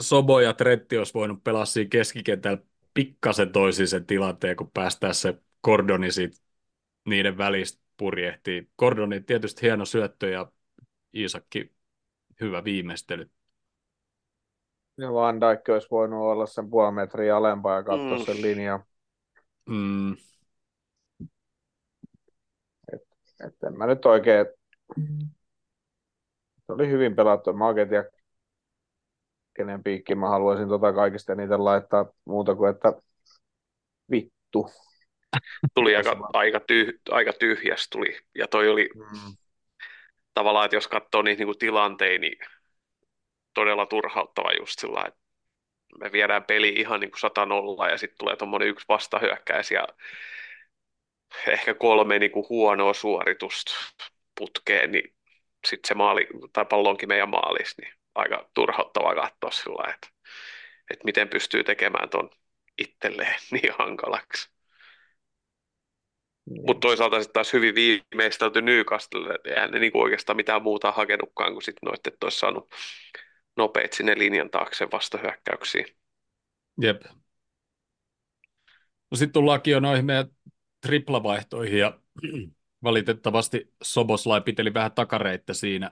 Sobo 0.00 0.40
ja 0.40 0.52
Tretti 0.52 0.98
olisi 0.98 1.14
voinut 1.14 1.44
pelaa 1.44 1.64
siinä 1.64 1.88
keskikentällä 1.88 2.62
pikkasen 2.94 3.52
toisin 3.52 3.88
sen 3.88 4.06
tilanteen, 4.06 4.56
kun 4.56 4.70
päästään 4.74 5.14
se 5.14 5.34
kordoni 5.60 6.12
siitä 6.12 6.36
niiden 7.08 7.38
välistä 7.38 7.82
purjehtii. 7.96 8.68
Kordoni 8.76 9.20
tietysti 9.20 9.62
hieno 9.62 9.84
syöttö 9.84 10.28
ja 10.28 10.52
Iisakki 11.14 11.72
hyvä 12.40 12.64
viimeistely. 12.64 13.30
Ja 14.98 15.12
Van 15.12 15.40
Dijk 15.40 15.68
olisi 15.68 15.88
voinut 15.90 16.20
olla 16.20 16.46
sen 16.46 16.70
puoli 16.70 16.92
metriä 16.92 17.36
alempaa 17.36 17.76
ja 17.76 17.82
katsoa 17.82 18.18
mm. 18.18 18.24
sen 18.24 18.42
linjan. 18.42 18.84
Mm. 19.68 20.12
Et, 22.92 23.02
et 23.46 23.62
en 23.66 23.78
mä 23.78 23.86
nyt 23.86 24.06
oikein... 24.06 24.46
Se 26.72 26.82
oli 26.82 26.88
hyvin 26.88 27.16
pelattu. 27.16 27.52
Mä 27.52 27.66
oikein 27.66 27.88
tiedä, 27.88 28.04
kenen 29.56 29.82
piikki 29.82 30.14
mä 30.14 30.28
haluaisin 30.28 30.68
tota 30.68 30.92
kaikista 30.92 31.34
niitä 31.34 31.64
laittaa 31.64 32.06
muuta 32.24 32.54
kuin, 32.54 32.70
että 32.70 32.92
vittu. 34.10 34.70
Tuli 35.74 35.96
aika, 35.96 36.28
aika, 36.32 36.60
tyh, 36.60 37.00
aika 37.10 37.32
tyhjäs 37.32 37.88
tuli. 37.88 38.18
Ja 38.34 38.48
toi 38.48 38.68
oli 38.68 38.90
mm. 38.94 39.36
tavallaan, 40.34 40.64
että 40.64 40.76
jos 40.76 40.88
katsoo 40.88 41.22
niitä 41.22 41.44
niin 41.44 41.58
tilanteita, 41.58 42.20
niin 42.20 42.38
todella 43.54 43.86
turhauttava 43.86 44.52
just 44.58 44.78
sillä 44.78 45.04
että 45.06 45.20
me 46.00 46.12
viedään 46.12 46.44
peli 46.44 46.68
ihan 46.68 47.00
niin 47.00 47.10
kuin 47.10 47.20
100 47.20 47.46
nolla 47.46 47.88
ja 47.88 47.98
sitten 47.98 48.18
tulee 48.18 48.36
tuommoinen 48.36 48.68
yksi 48.68 48.84
vastahyökkäys 48.88 49.70
ja 49.70 49.88
ehkä 51.48 51.74
kolme 51.74 52.18
niin 52.18 52.30
kuin 52.30 52.46
huonoa 52.48 52.94
suoritusta 52.94 53.72
putkeen, 54.38 54.92
niin 54.92 55.14
sitten 55.66 55.88
se 55.88 55.94
maali, 55.94 56.26
tai 56.52 56.64
pallonkin 56.64 57.08
meidän 57.08 57.28
maalis, 57.28 57.74
niin 57.80 57.94
aika 58.14 58.50
turhauttavaa 58.54 59.14
katsoa 59.14 59.50
sillä 59.50 59.94
että, 59.94 60.08
että 60.90 61.04
miten 61.04 61.28
pystyy 61.28 61.64
tekemään 61.64 62.08
ton 62.10 62.30
itselleen 62.78 63.34
niin 63.52 63.72
hankalaksi. 63.78 64.50
Niin. 66.50 66.62
Mutta 66.66 66.80
toisaalta 66.80 67.20
sitten 67.20 67.32
taas 67.32 67.52
hyvin 67.52 67.74
viimeistelty 67.74 68.62
Newcastle, 68.62 69.34
että 69.34 69.50
eihän 69.50 69.70
ne 69.70 69.78
niinku 69.78 70.00
oikeastaan 70.00 70.36
mitään 70.36 70.62
muuta 70.62 70.92
hakenutkaan 70.92 71.52
kuin 71.52 71.62
sitten 71.62 71.86
noit, 71.86 72.06
että 72.06 72.26
olisi 72.26 72.38
saanut 72.38 72.74
nopeat 73.56 73.92
sinne 73.92 74.18
linjan 74.18 74.50
taakse 74.50 74.88
vastahyökkäyksiin. 74.92 75.86
Jep. 76.80 77.02
No 79.10 79.16
sitten 79.16 79.32
tullaankin 79.32 79.72
jo 79.72 79.80
noihin 79.80 80.04
meidän 80.04 80.26
triplavaihtoihin 80.80 81.78
ja 81.78 81.98
valitettavasti 82.84 83.74
Soboslai 83.82 84.40
piteli 84.40 84.74
vähän 84.74 84.92
takareittä 84.92 85.54
siinä 85.54 85.90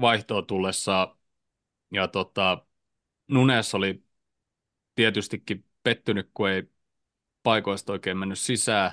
vaihtoon 0.00 0.46
tullessa 0.46 1.16
ja 1.92 2.08
tota, 2.08 2.66
Nunes 3.28 3.74
oli 3.74 4.04
tietystikin 4.94 5.64
pettynyt, 5.82 6.30
kun 6.34 6.48
ei 6.50 6.62
paikoista 7.42 7.92
oikein 7.92 8.18
mennyt 8.18 8.38
sisään. 8.38 8.92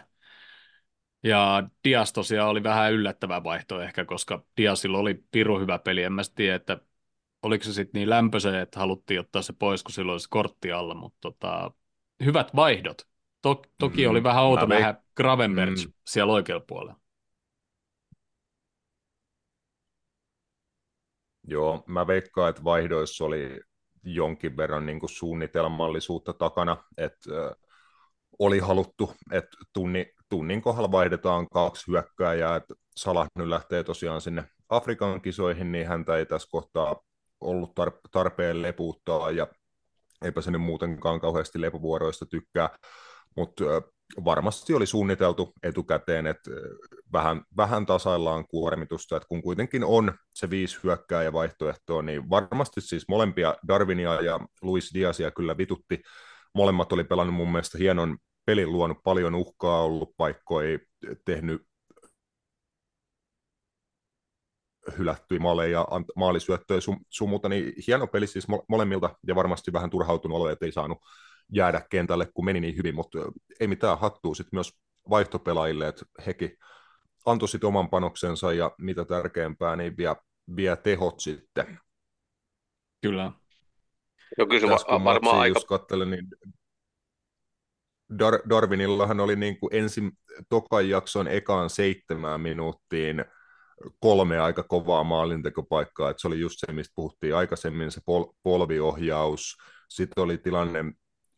Ja 1.23 1.69
Dias 1.83 2.13
tosiaan 2.13 2.49
oli 2.49 2.63
vähän 2.63 2.93
yllättävä 2.93 3.43
vaihto 3.43 3.81
ehkä, 3.81 4.05
koska 4.05 4.45
Diasilla 4.57 4.97
oli 4.97 5.23
piru 5.31 5.59
hyvä 5.59 5.79
peli. 5.79 6.03
En 6.03 6.13
mä 6.13 6.21
tiedä, 6.35 6.55
että 6.55 6.77
oliko 7.41 7.63
se 7.63 7.73
sitten 7.73 7.99
niin 7.99 8.09
lämpöisen, 8.09 8.55
että 8.55 8.79
haluttiin 8.79 9.19
ottaa 9.19 9.41
se 9.41 9.53
pois, 9.53 9.83
kun 9.83 9.91
silloin 9.91 10.13
olisi 10.13 10.29
kortti 10.29 10.71
alla, 10.71 10.95
mutta 10.95 11.17
tota, 11.21 11.71
hyvät 12.25 12.55
vaihdot. 12.55 13.07
To- 13.41 13.61
toki 13.77 14.05
mm, 14.05 14.11
oli 14.11 14.23
vähän 14.23 14.43
outo 14.43 14.65
nähdä 14.65 14.95
Gravenberg 15.15 15.77
mm. 15.77 15.93
siellä 16.07 16.33
oikealla 16.33 16.65
puolella. 16.67 16.99
Joo, 21.47 21.83
mä 21.87 22.07
veikkaan, 22.07 22.49
että 22.49 22.63
vaihdoissa 22.63 23.25
oli 23.25 23.61
jonkin 24.03 24.57
verran 24.57 24.85
niin 24.85 24.99
kuin 24.99 25.09
suunnitelmallisuutta 25.09 26.33
takana, 26.33 26.77
että 26.97 27.29
oli 28.39 28.59
haluttu, 28.59 29.13
että 29.31 29.57
tunni, 29.73 30.13
tunnin 30.29 30.61
kohdalla 30.61 30.91
vaihdetaan 30.91 31.49
kaksi 31.49 31.87
hyökkääjää, 31.87 32.55
että 32.55 32.73
Salah 32.95 33.27
nyt 33.35 33.47
lähtee 33.47 33.83
tosiaan 33.83 34.21
sinne 34.21 34.43
Afrikan 34.69 35.21
kisoihin, 35.21 35.71
niin 35.71 35.87
häntä 35.87 36.17
ei 36.17 36.25
tässä 36.25 36.47
kohtaa 36.51 36.95
ollut 37.41 37.71
tarpeen 38.11 38.61
lepuuttaa, 38.61 39.31
ja 39.31 39.47
eipä 40.25 40.41
se 40.41 40.51
nyt 40.51 40.61
muutenkaan 40.61 41.19
kauheasti 41.19 41.61
lepovuoroista 41.61 42.25
tykkää, 42.25 42.69
mutta 43.35 43.63
varmasti 44.25 44.73
oli 44.73 44.85
suunniteltu 44.85 45.53
etukäteen, 45.63 46.27
että 46.27 46.51
vähän, 47.13 47.41
vähän 47.57 47.85
tasaillaan 47.85 48.47
kuormitusta, 48.47 49.17
että 49.17 49.27
kun 49.27 49.41
kuitenkin 49.41 49.83
on 49.83 50.13
se 50.33 50.49
viisi 50.49 50.79
hyökkääjä 50.83 51.33
vaihtoehtoa, 51.33 52.01
niin 52.01 52.29
varmasti 52.29 52.81
siis 52.81 53.07
molempia 53.07 53.55
Darwinia 53.67 54.21
ja 54.21 54.39
Luis 54.61 54.93
Diasia 54.93 55.31
kyllä 55.31 55.57
vitutti. 55.57 56.01
Molemmat 56.55 56.93
oli 56.93 57.03
pelannut 57.03 57.35
mun 57.35 57.51
mielestä 57.51 57.77
hienon 57.77 58.17
pelin, 58.45 58.71
luonut 58.71 58.97
paljon 59.03 59.35
uhkaa, 59.35 59.83
ollut 59.83 60.13
paikkoja, 60.17 60.79
tehnyt 61.25 61.61
hylättyjä 64.97 65.39
maaleja, 65.39 65.87
maalisyöttöjä 66.15 66.81
sun, 66.81 66.99
niin 67.49 67.73
hieno 67.87 68.07
peli 68.07 68.27
siis 68.27 68.47
molemmilta 68.69 69.09
ja 69.27 69.35
varmasti 69.35 69.73
vähän 69.73 69.89
turhautunut 69.89 70.35
olo, 70.35 70.49
että 70.49 70.65
ei 70.65 70.71
saanut 70.71 70.97
jäädä 71.51 71.81
kentälle, 71.89 72.27
kun 72.33 72.45
meni 72.45 72.59
niin 72.59 72.77
hyvin, 72.77 72.95
mutta 72.95 73.19
ei 73.59 73.67
mitään 73.67 73.99
hattua 73.99 74.35
sitten 74.35 74.57
myös 74.57 74.73
vaihtopelaajille, 75.09 75.87
että 75.87 76.05
hekin 76.25 76.57
antoi 77.25 77.49
sitten 77.49 77.67
oman 77.67 77.89
panoksensa 77.89 78.53
ja 78.53 78.71
mitä 78.77 79.05
tärkeämpää, 79.05 79.75
niin 79.75 79.97
vie, 79.97 80.15
vie 80.55 80.75
tehot 80.75 81.19
sitten. 81.19 81.79
Kyllä. 83.01 83.31
No 84.37 84.45
kyllä 84.45 84.59
se 84.59 84.67
va- 84.67 85.03
varmaan 85.03 85.39
aika... 85.39 85.59
Katselen, 85.67 86.09
niin 86.09 86.27
Dar- 88.13 88.49
Darwinillahan 88.49 89.19
oli 89.19 89.35
niin 89.35 89.59
kuin 89.59 89.75
ensin 89.75 90.11
tokan 90.49 90.89
jakson 90.89 91.27
ekaan 91.27 91.69
seitsemään 91.69 92.41
minuuttiin 92.41 93.25
kolme 93.99 94.39
aika 94.39 94.63
kovaa 94.63 95.03
maalintekopaikkaa, 95.03 96.09
että 96.09 96.21
se 96.21 96.27
oli 96.27 96.39
just 96.39 96.55
se, 96.59 96.71
mistä 96.71 96.93
puhuttiin 96.95 97.35
aikaisemmin, 97.35 97.91
se 97.91 98.01
pol- 98.05 98.33
polviohjaus, 98.43 99.57
sitten 99.89 100.23
oli 100.23 100.37
tilanne, 100.37 100.79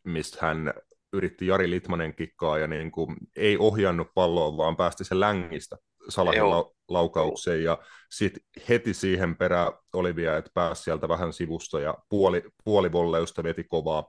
mistä 0.04 0.46
hän 0.46 0.74
yritti 1.12 1.46
Jari 1.46 1.70
Litmanen 1.70 2.14
kikkaa 2.14 2.58
ja 2.58 2.66
niin 2.66 2.90
kuin 2.90 3.16
ei 3.36 3.58
ohjannut 3.58 4.08
palloa, 4.14 4.56
vaan 4.56 4.76
päästi 4.76 5.04
sen 5.04 5.20
längistä 5.20 5.76
Salahin 6.08 6.50
la- 6.50 6.70
laukaukseen 6.88 7.64
ja 7.64 7.78
sitten 8.10 8.42
heti 8.68 8.94
siihen 8.94 9.36
perään 9.36 9.72
Olivia, 9.92 10.36
että 10.36 10.50
pääsi 10.54 10.82
sieltä 10.82 11.08
vähän 11.08 11.32
sivusta 11.32 11.80
ja 11.80 11.94
puoli, 12.08 12.42
puolivolleusta 12.64 13.42
veti 13.42 13.64
kovaa, 13.64 14.04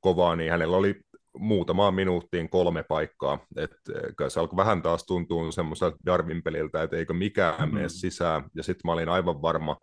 kovaa, 0.00 0.36
niin 0.36 0.50
hänellä 0.50 0.76
oli 0.76 1.00
muutamaan 1.38 1.94
minuuttiin 1.94 2.50
kolme 2.50 2.82
paikkaa. 2.82 3.38
Et, 3.56 3.70
se 4.28 4.40
alkoi 4.40 4.56
vähän 4.56 4.82
taas 4.82 5.04
tuntua 5.04 5.52
semmoiselta 5.52 5.96
Darwin 6.06 6.42
peliltä, 6.42 6.82
että 6.82 6.96
eikö 6.96 7.12
mikään 7.14 7.54
mm-hmm. 7.58 7.74
mene 7.74 7.88
sisään. 7.88 8.44
Ja 8.54 8.62
sitten 8.62 8.88
mä 8.88 8.92
olin 8.92 9.08
aivan 9.08 9.42
varma, 9.42 9.76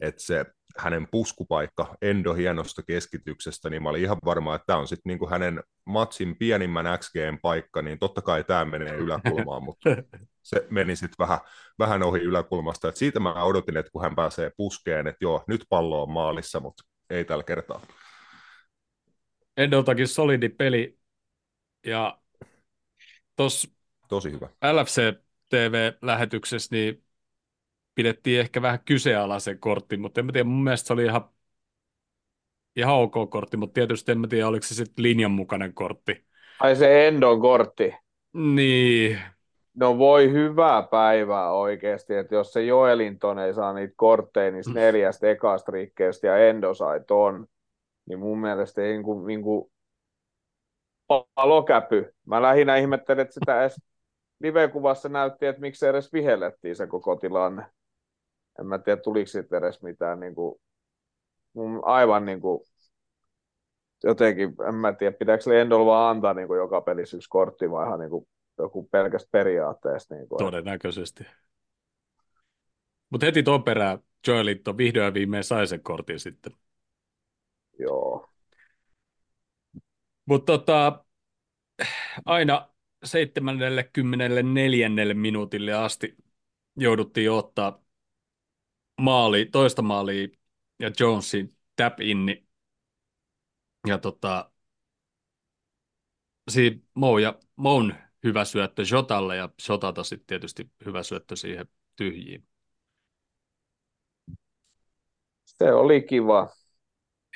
että 0.00 0.22
se 0.22 0.46
hänen 0.76 1.08
puskupaikka 1.10 1.96
Endo 2.02 2.34
hienosta 2.34 2.82
keskityksestä, 2.82 3.70
niin 3.70 3.82
mä 3.82 3.88
olin 3.88 4.02
ihan 4.02 4.18
varma, 4.24 4.54
että 4.54 4.66
tämä 4.66 4.78
on 4.78 4.88
sitten 4.88 5.10
niinku 5.10 5.28
hänen 5.28 5.62
matsin 5.84 6.36
pienimmän 6.36 6.98
XGn 6.98 7.38
paikka, 7.42 7.82
niin 7.82 7.98
totta 7.98 8.22
kai 8.22 8.44
tämä 8.44 8.64
menee 8.64 8.94
yläkulmaan, 8.94 9.62
mutta 9.62 9.90
se 10.42 10.66
meni 10.70 10.96
sitten 10.96 11.18
vähän, 11.18 11.38
vähän 11.78 12.02
ohi 12.02 12.20
yläkulmasta. 12.20 12.88
Et 12.88 12.96
siitä 12.96 13.20
mä 13.20 13.44
odotin, 13.44 13.76
että 13.76 13.92
kun 13.92 14.02
hän 14.02 14.16
pääsee 14.16 14.50
puskeen, 14.56 15.06
että 15.06 15.18
joo, 15.20 15.44
nyt 15.46 15.64
pallo 15.68 16.02
on 16.02 16.10
maalissa, 16.10 16.60
mutta 16.60 16.82
ei 17.10 17.24
tällä 17.24 17.44
kertaa. 17.44 17.80
Endoltakin 19.56 20.08
solidi 20.08 20.48
peli 20.48 20.98
ja 21.86 22.18
tuossa 23.36 23.68
Tosi 24.08 24.32
hyvä. 24.32 24.48
LFC 24.72 25.14
TV-lähetyksessä 25.48 26.68
niin 26.76 27.04
pidettiin 27.98 28.40
ehkä 28.40 28.62
vähän 28.62 28.78
kyseenalaisen 28.84 29.58
kortti, 29.58 29.96
mutta 29.96 30.20
en 30.20 30.26
mä 30.26 30.32
tiedä, 30.32 30.48
mun 30.48 30.64
mielestä 30.64 30.86
se 30.86 30.92
oli 30.92 31.04
ihan, 31.04 31.28
ihan 32.76 32.94
ok 32.94 33.30
kortti, 33.30 33.56
mutta 33.56 33.74
tietysti 33.74 34.12
en 34.12 34.20
mä 34.20 34.26
tiedä, 34.26 34.48
oliko 34.48 34.66
se 34.66 34.74
sitten 34.74 35.02
linjan 35.02 35.30
mukainen 35.30 35.74
kortti. 35.74 36.24
Ai 36.60 36.76
se 36.76 37.08
Endon 37.08 37.40
kortti. 37.40 37.94
Niin. 38.32 39.18
No 39.74 39.98
voi 39.98 40.32
hyvää 40.32 40.82
päivää 40.82 41.52
oikeasti, 41.52 42.14
että 42.14 42.34
jos 42.34 42.52
se 42.52 42.64
Joelinton 42.64 43.38
ei 43.38 43.54
saa 43.54 43.72
niitä 43.72 43.94
kortteja 43.96 44.50
niistä 44.50 44.72
neljästä 44.74 45.30
ekasta 45.30 45.72
rikkeestä 45.72 46.26
ja 46.26 46.48
Endo 46.48 46.74
sai 46.74 47.00
ton, 47.06 47.46
niin 48.06 48.18
mun 48.18 48.38
mielestä 48.38 48.82
ei 48.82 48.92
niin 48.92 49.02
kuin, 49.02 49.26
niin 49.26 49.42
kuin 49.42 49.70
palokäpy. 51.34 52.14
Mä 52.26 52.42
lähinnä 52.42 52.76
ihmettelen, 52.76 53.22
että 53.22 53.34
sitä 53.34 53.60
edes 53.60 53.80
live-kuvassa 54.40 55.08
näytti, 55.08 55.46
että 55.46 55.60
miksi 55.60 55.86
edes 55.86 56.12
vihellettiin 56.12 56.76
se 56.76 56.86
koko 56.86 57.16
tilanne. 57.16 57.62
En 58.60 58.66
mä 58.66 58.78
tiedä, 58.78 59.02
tuliko 59.02 59.26
siitä 59.26 59.56
edes 59.56 59.82
mitään 59.82 60.20
niin 60.20 60.34
kuin, 60.34 60.60
aivan 61.82 62.26
niin 62.26 62.40
kuin, 62.40 62.60
jotenkin, 64.04 64.54
en 64.68 64.74
mä 64.74 64.92
tiedä, 64.92 65.16
pitääkö 65.18 65.60
Endol 65.60 65.86
vaan 65.86 66.16
antaa 66.16 66.34
niin 66.34 66.48
kuin 66.48 66.58
joka 66.58 66.80
pelissä 66.80 67.16
yksi 67.16 67.28
kortti 67.28 67.70
vai 67.70 67.86
ihan 67.86 68.00
niin 68.00 68.10
kuin, 68.10 68.28
joku 68.58 68.88
pelkästä 68.92 69.28
periaatteesta. 69.32 70.14
Niin 70.14 70.28
kuin. 70.28 70.38
Todennäköisesti. 70.38 71.24
Mutta 73.10 73.26
heti 73.26 73.42
tuon 73.42 73.62
perään 73.62 73.98
Joelitto 74.26 74.76
vihdoin 74.76 75.04
ja 75.04 75.14
viimein 75.14 75.44
sai 75.44 75.66
sen 75.66 75.82
kortin 75.82 76.20
sitten. 76.20 76.52
Joo. 77.78 78.28
Mutta 80.26 80.52
tota, 80.52 81.04
aina 82.24 82.68
74. 83.04 84.88
minuutille 85.14 85.72
asti 85.72 86.16
jouduttiin 86.76 87.30
ottaa 87.30 87.82
maali, 88.98 89.46
toista 89.46 89.82
maalia 89.82 90.28
ja 90.78 90.90
Jonesin 91.00 91.48
tap 91.76 92.00
inni. 92.00 92.46
Ja 93.86 93.98
tota, 93.98 94.50
siinä 96.50 96.80
Mo 96.94 97.18
ja 97.18 97.34
Mon 97.56 97.94
hyvä 98.24 98.44
syöttö 98.44 98.82
Jotalle 98.92 99.36
ja 99.36 99.48
Jotalta 99.68 100.04
sitten 100.04 100.26
tietysti 100.26 100.70
hyvä 100.86 101.02
syöttö 101.02 101.36
siihen 101.36 101.68
tyhjiin. 101.96 102.46
Se 105.44 105.72
oli 105.72 106.02
kiva. 106.02 106.48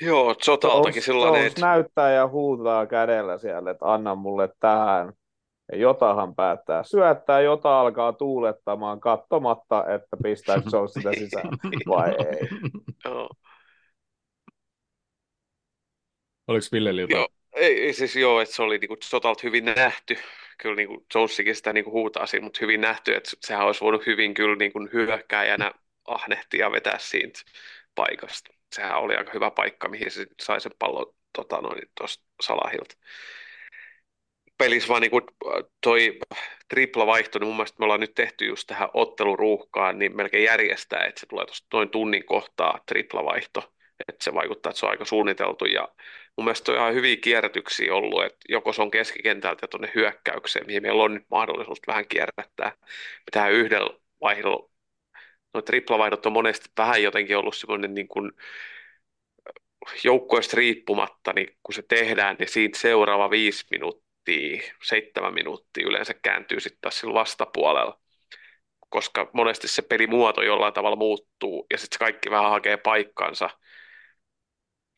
Joo, 0.01 0.35
Zotaltakin 0.35 1.03
silloin. 1.03 1.45
Että... 1.45 1.61
näyttää 1.61 2.11
ja 2.11 2.27
huutaa 2.27 2.85
kädellä 2.85 3.37
siellä, 3.37 3.71
että 3.71 3.93
anna 3.93 4.15
mulle 4.15 4.49
tähän. 4.59 5.13
Ja 5.71 5.77
Jotahan 5.77 6.35
päättää 6.35 6.83
syöttää, 6.83 7.41
Jota 7.41 7.79
alkaa 7.79 8.13
tuulettamaan 8.13 8.99
katsomatta, 8.99 9.85
että 9.95 10.17
pistää 10.23 10.61
Jones 10.71 10.93
sitä 10.93 11.13
sisään 11.19 11.49
vai 11.87 12.09
ei. 12.09 12.49
Oliko 16.47 16.65
Villellä 16.71 17.01
jotain? 17.01 17.19
Joo, 17.19 17.27
ei, 17.55 17.81
ei 17.81 17.93
siis 17.93 18.15
joo, 18.15 18.41
että 18.41 18.55
se 18.55 18.61
oli 18.61 18.77
niinku 18.77 18.97
Sotalta 19.03 19.41
hyvin 19.43 19.65
nähty. 19.65 20.17
Kyllä 20.57 20.75
niinku 20.75 21.05
Jonesikin 21.15 21.55
sitä 21.55 21.73
niinku 21.73 21.91
huutaa 21.91 22.25
siinä, 22.25 22.43
mutta 22.43 22.59
hyvin 22.61 22.81
nähty, 22.81 23.15
että 23.15 23.31
sehän 23.39 23.65
olisi 23.65 23.81
voinut 23.81 24.05
hyvin 24.05 24.33
kyllä 24.33 24.55
niinku 24.55 24.87
hyökkääjänä 24.93 25.71
ahnehtia 26.07 26.65
ja 26.65 26.71
vetää 26.71 26.97
siitä 26.99 27.39
paikasta. 27.95 28.53
Sehän 28.75 28.99
oli 28.99 29.15
aika 29.15 29.31
hyvä 29.33 29.51
paikka, 29.51 29.89
mihin 29.89 30.11
se 30.11 30.25
sai 30.41 30.61
sen 30.61 30.71
pallon 30.79 31.13
tota 31.37 31.61
noin, 31.61 31.81
tuosta 31.97 32.23
Salahilta. 32.41 32.95
Pelissä 34.57 34.89
vaan 34.89 35.01
niinku 35.01 35.21
toi 35.83 36.19
tripla 36.69 37.07
vaihto, 37.07 37.39
niin 37.39 37.47
mun 37.47 37.55
mielestä 37.55 37.75
me 37.79 37.83
ollaan 37.83 37.99
nyt 37.99 38.13
tehty 38.15 38.45
just 38.45 38.67
tähän 38.67 38.89
otteluruuhkaan, 38.93 39.99
niin 39.99 40.15
melkein 40.15 40.43
järjestää, 40.43 41.05
että 41.05 41.19
se 41.19 41.25
tulee 41.25 41.45
tuosta 41.45 41.67
noin 41.73 41.89
tunnin 41.89 42.25
kohtaa 42.25 42.79
tripla 42.87 43.25
vaihto 43.25 43.73
että 44.07 44.23
se 44.23 44.33
vaikuttaa, 44.33 44.69
että 44.69 44.79
se 44.79 44.85
on 44.85 44.89
aika 44.89 45.05
suunniteltu 45.05 45.65
ja 45.65 45.87
mun 46.37 46.45
mielestä 46.45 46.71
on 46.71 46.77
ihan 46.77 46.93
hyviä 46.93 47.15
kierrätyksiä 47.15 47.95
ollut, 47.95 48.25
että 48.25 48.39
joko 48.49 48.73
se 48.73 48.81
on 48.81 48.91
keskikentältä 48.91 49.67
tuonne 49.67 49.91
hyökkäykseen, 49.95 50.65
mihin 50.65 50.81
meillä 50.81 51.03
on 51.03 51.13
nyt 51.13 51.25
mahdollisuus 51.29 51.79
vähän 51.87 52.07
kierrättää. 52.07 52.77
Pitää 53.25 53.49
yhdellä 53.49 53.99
vaihdolla, 54.21 54.69
no 55.53 55.61
triplavaihdot 55.61 56.25
on 56.25 56.33
monesti 56.33 56.69
vähän 56.77 57.03
jotenkin 57.03 57.37
ollut 57.37 57.55
semmoinen 57.55 57.93
niin 57.93 58.07
kuin 58.07 58.31
joukkoista 60.03 60.57
riippumatta, 60.57 61.33
niin 61.33 61.57
kun 61.63 61.73
se 61.73 61.83
tehdään, 61.87 62.35
niin 62.39 62.49
siitä 62.49 62.79
seuraava 62.79 63.29
viisi 63.29 63.65
minuuttia, 63.71 64.02
seitsemän 64.83 65.33
minuuttia 65.33 65.87
yleensä 65.87 66.13
kääntyy 66.13 66.59
sitten 66.59 66.81
taas 66.81 66.99
sillä 66.99 67.13
vastapuolella 67.13 68.03
koska 68.93 69.29
monesti 69.33 69.67
se 69.67 69.81
pelimuoto 69.81 70.41
jollain 70.41 70.73
tavalla 70.73 70.95
muuttuu 70.95 71.65
ja 71.71 71.77
sitten 71.77 71.95
se 71.95 71.99
kaikki 71.99 72.31
vähän 72.31 72.49
hakee 72.49 72.77
paikkansa 72.77 73.49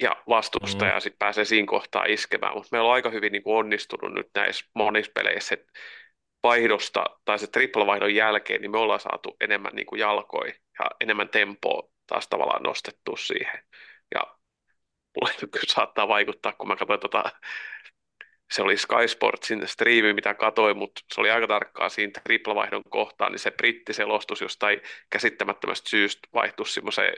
ja 0.02 0.16
vastustaja 0.30 0.94
mm. 0.94 1.02
sitten 1.02 1.20
pääsee 1.20 1.46
siinä 1.46 1.68
kohtaa 1.68 2.06
iskemään. 2.06 2.54
Mutta 2.54 2.70
meillä 2.72 2.88
on 2.88 2.94
aika 2.94 3.10
hyvin 3.10 3.32
niin 3.32 3.44
kuin 3.44 3.58
onnistunut 3.58 4.14
nyt 4.14 4.28
näissä 4.36 4.66
monissa 4.74 5.12
peleissä, 5.16 5.54
että 5.54 5.72
vaihdosta 6.44 7.06
tai 7.26 7.40
se 7.40 7.48
triple-vaihdon 7.48 8.16
jälkeen, 8.16 8.62
niin 8.62 8.72
me 8.72 8.78
ollaan 8.78 9.00
saatu 9.00 9.36
enemmän 9.42 9.76
niin 9.76 9.86
kuin 9.86 10.00
jalkoja 10.00 10.54
ja 10.80 10.86
enemmän 11.02 11.30
tempoa 11.30 11.90
taas 12.08 12.28
tavallaan 12.28 12.64
nostettu 12.64 13.18
siihen. 13.18 13.64
Ja 14.16 14.38
mulle 15.16 15.34
saattaa 15.68 16.08
vaikuttaa, 16.08 16.54
kun 16.54 16.68
mä 16.68 16.76
katsoin 16.76 17.00
tota, 17.00 17.24
se 18.52 18.62
oli 18.62 18.78
Sky 18.78 19.08
Sportsin 19.08 19.68
striimi, 19.68 20.14
mitä 20.14 20.34
katsoin, 20.34 20.78
mutta 20.78 21.02
se 21.14 21.22
oli 21.22 21.32
aika 21.32 21.48
tarkkaa 21.48 21.90
siinä 21.90 22.12
triplavaihdon 22.24 22.82
kohtaan, 22.90 23.32
niin 23.32 23.40
se 23.40 23.52
brittiselostus 23.52 24.42
jostain 24.42 24.82
käsittämättömästä 25.10 25.90
syystä 25.90 26.28
vaihtui 26.34 26.68
semmoiseen 26.68 27.14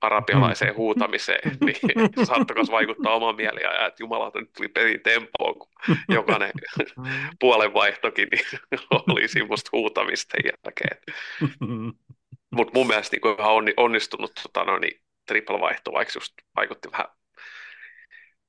arabialaiseen 0.00 0.76
huutamiseen, 0.76 1.40
niin 1.66 2.26
saattaisi 2.26 2.72
vaikuttaa 2.72 3.14
oman 3.14 3.36
mieliä, 3.36 3.86
että 3.86 4.02
jumalauta 4.02 4.40
nyt 4.40 4.52
tuli 4.52 4.68
pelin 4.68 5.00
tempoon, 5.02 5.58
kun 5.58 5.68
jokainen 6.08 6.52
puolenvaihtokin 7.40 8.28
niin 8.30 8.46
oli 9.12 9.28
semmoista 9.28 9.70
huutamista 9.72 10.36
jälkeen. 10.44 10.98
Mutta 12.50 12.72
mun 12.74 12.86
mielestä 12.86 13.16
niin 13.16 13.34
ihan 13.38 13.74
onnistunut 13.76 14.32
tota, 14.42 14.64
no, 14.64 14.78
niin 14.78 15.00
triple-vaihto, 15.26 15.92
vaikka 15.92 16.12
just 16.16 16.34
vaikutti 16.56 16.92
vähän 16.92 17.06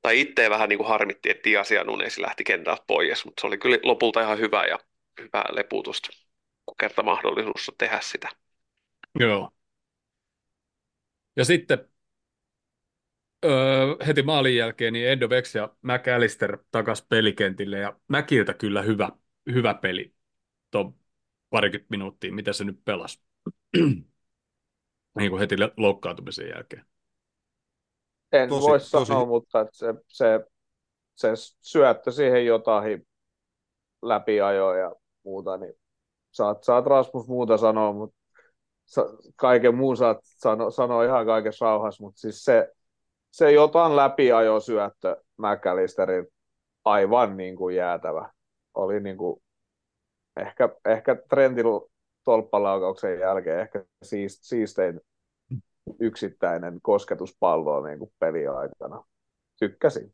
tai 0.01 0.19
itse 0.21 0.49
vähän 0.49 0.69
niin 0.69 0.77
kuin 0.77 0.87
harmitti, 0.89 1.29
että 1.29 1.49
Dias 1.49 1.71
ja 1.71 1.83
Nunes 1.83 2.17
lähti 2.17 2.43
kentältä 2.43 2.83
pois, 2.87 3.25
mutta 3.25 3.41
se 3.41 3.47
oli 3.47 3.57
kyllä 3.57 3.77
lopulta 3.83 4.21
ihan 4.21 4.39
hyvä 4.39 4.65
ja 4.65 4.79
hyvä 5.21 5.43
leputusta, 5.51 6.09
kun 6.65 6.75
kerta 6.79 7.03
mahdollisuus 7.03 7.71
tehdä 7.77 7.99
sitä. 8.01 8.29
Joo. 9.19 9.51
Ja 11.35 11.45
sitten 11.45 11.89
öö, 13.45 13.95
heti 14.07 14.23
maalin 14.23 14.55
jälkeen 14.55 14.93
niin 14.93 15.07
Edo 15.09 15.29
Vex 15.29 15.55
ja 15.55 15.75
McAllister 15.81 16.57
takas 16.71 17.01
pelikentille 17.01 17.77
ja 17.79 17.99
Mäkiltä 18.07 18.53
kyllä 18.53 18.81
hyvä, 18.81 19.09
hyvä 19.53 19.73
peli 19.73 20.13
tuon 20.71 20.95
parikymmentä 21.49 21.89
minuuttia, 21.89 22.33
mitä 22.33 22.53
se 22.53 22.63
nyt 22.63 22.85
pelasi. 22.85 23.21
niin 25.17 25.29
kuin 25.29 25.39
heti 25.39 25.55
loukkaantumisen 25.77 26.49
jälkeen. 26.49 26.85
En 28.31 28.49
tosi, 28.49 28.61
voi 28.61 28.79
tosi... 28.91 29.05
sanoa, 29.05 29.25
mutta 29.25 29.61
että 29.61 29.77
se, 29.77 29.93
se, 30.07 30.39
se 31.15 31.29
syöttö 31.61 32.11
siihen 32.11 32.45
jotain 32.45 33.07
läpiajoa 34.01 34.77
ja 34.77 34.95
muuta, 35.23 35.57
niin 35.57 35.73
saat, 36.31 36.63
saat 36.63 36.85
Rasmus 36.85 37.27
muuta 37.27 37.57
sanoa, 37.57 37.93
mutta 37.93 38.17
kaiken 39.35 39.75
muun 39.75 39.97
saat 39.97 40.17
sano, 40.23 40.71
sanoa 40.71 41.03
ihan 41.03 41.25
kaikessa 41.25 41.65
rauhassa, 41.65 42.03
mutta 42.03 42.19
siis 42.19 42.43
se, 42.43 42.71
se 43.31 43.51
jotain 43.51 43.95
läpiajo 43.95 44.59
syöttö 44.59 45.17
McAllisterin 45.37 46.27
aivan 46.85 47.37
niin 47.37 47.55
kuin 47.55 47.75
jäätävä. 47.75 48.29
Oli 48.73 48.99
niin 48.99 49.17
kuin, 49.17 49.41
ehkä, 50.37 50.69
ehkä 50.85 51.15
Trentin 51.29 51.65
tolppalaukauksen 52.23 53.19
jälkeen 53.19 53.59
ehkä 53.59 53.85
siist, 54.03 54.39
siistein 54.43 55.01
yksittäinen 55.99 56.79
kosketuspallo 56.81 57.87
niin 57.87 57.99
kuin 57.99 58.11
peliaikana. 58.19 59.03
Tykkäsin. 59.59 60.13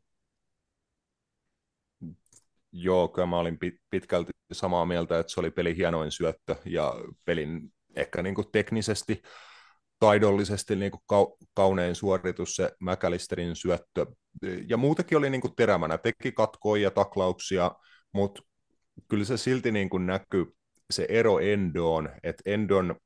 Joo, 2.72 3.08
kyllä 3.08 3.26
mä 3.26 3.38
olin 3.38 3.58
pitkälti 3.90 4.32
samaa 4.52 4.86
mieltä, 4.86 5.18
että 5.18 5.32
se 5.32 5.40
oli 5.40 5.50
pelin 5.50 5.76
hienoin 5.76 6.12
syöttö 6.12 6.56
ja 6.64 6.94
pelin 7.24 7.72
ehkä 7.96 8.22
niin 8.22 8.34
kuin 8.34 8.46
teknisesti, 8.52 9.22
taidollisesti 9.98 10.76
niin 10.76 10.90
kuin 10.90 11.02
kau- 11.12 11.46
kaunein 11.54 11.94
suoritus 11.94 12.56
se 12.56 12.72
McAllisterin 12.80 13.56
syöttö. 13.56 14.06
Ja 14.68 14.76
muutakin 14.76 15.18
oli 15.18 15.30
niin 15.30 15.40
kuin 15.40 15.56
terämänä, 15.56 15.98
teki 15.98 16.32
katkoja 16.32 16.82
ja 16.82 16.90
taklauksia, 16.90 17.70
mutta 18.12 18.42
kyllä 19.08 19.24
se 19.24 19.36
silti 19.36 19.72
niin 19.72 19.90
kuin 19.90 20.06
näkyy 20.06 20.46
se 20.90 21.06
ero 21.08 21.38
Endoon, 21.38 22.10
että 22.22 22.42
Endon 22.46 22.96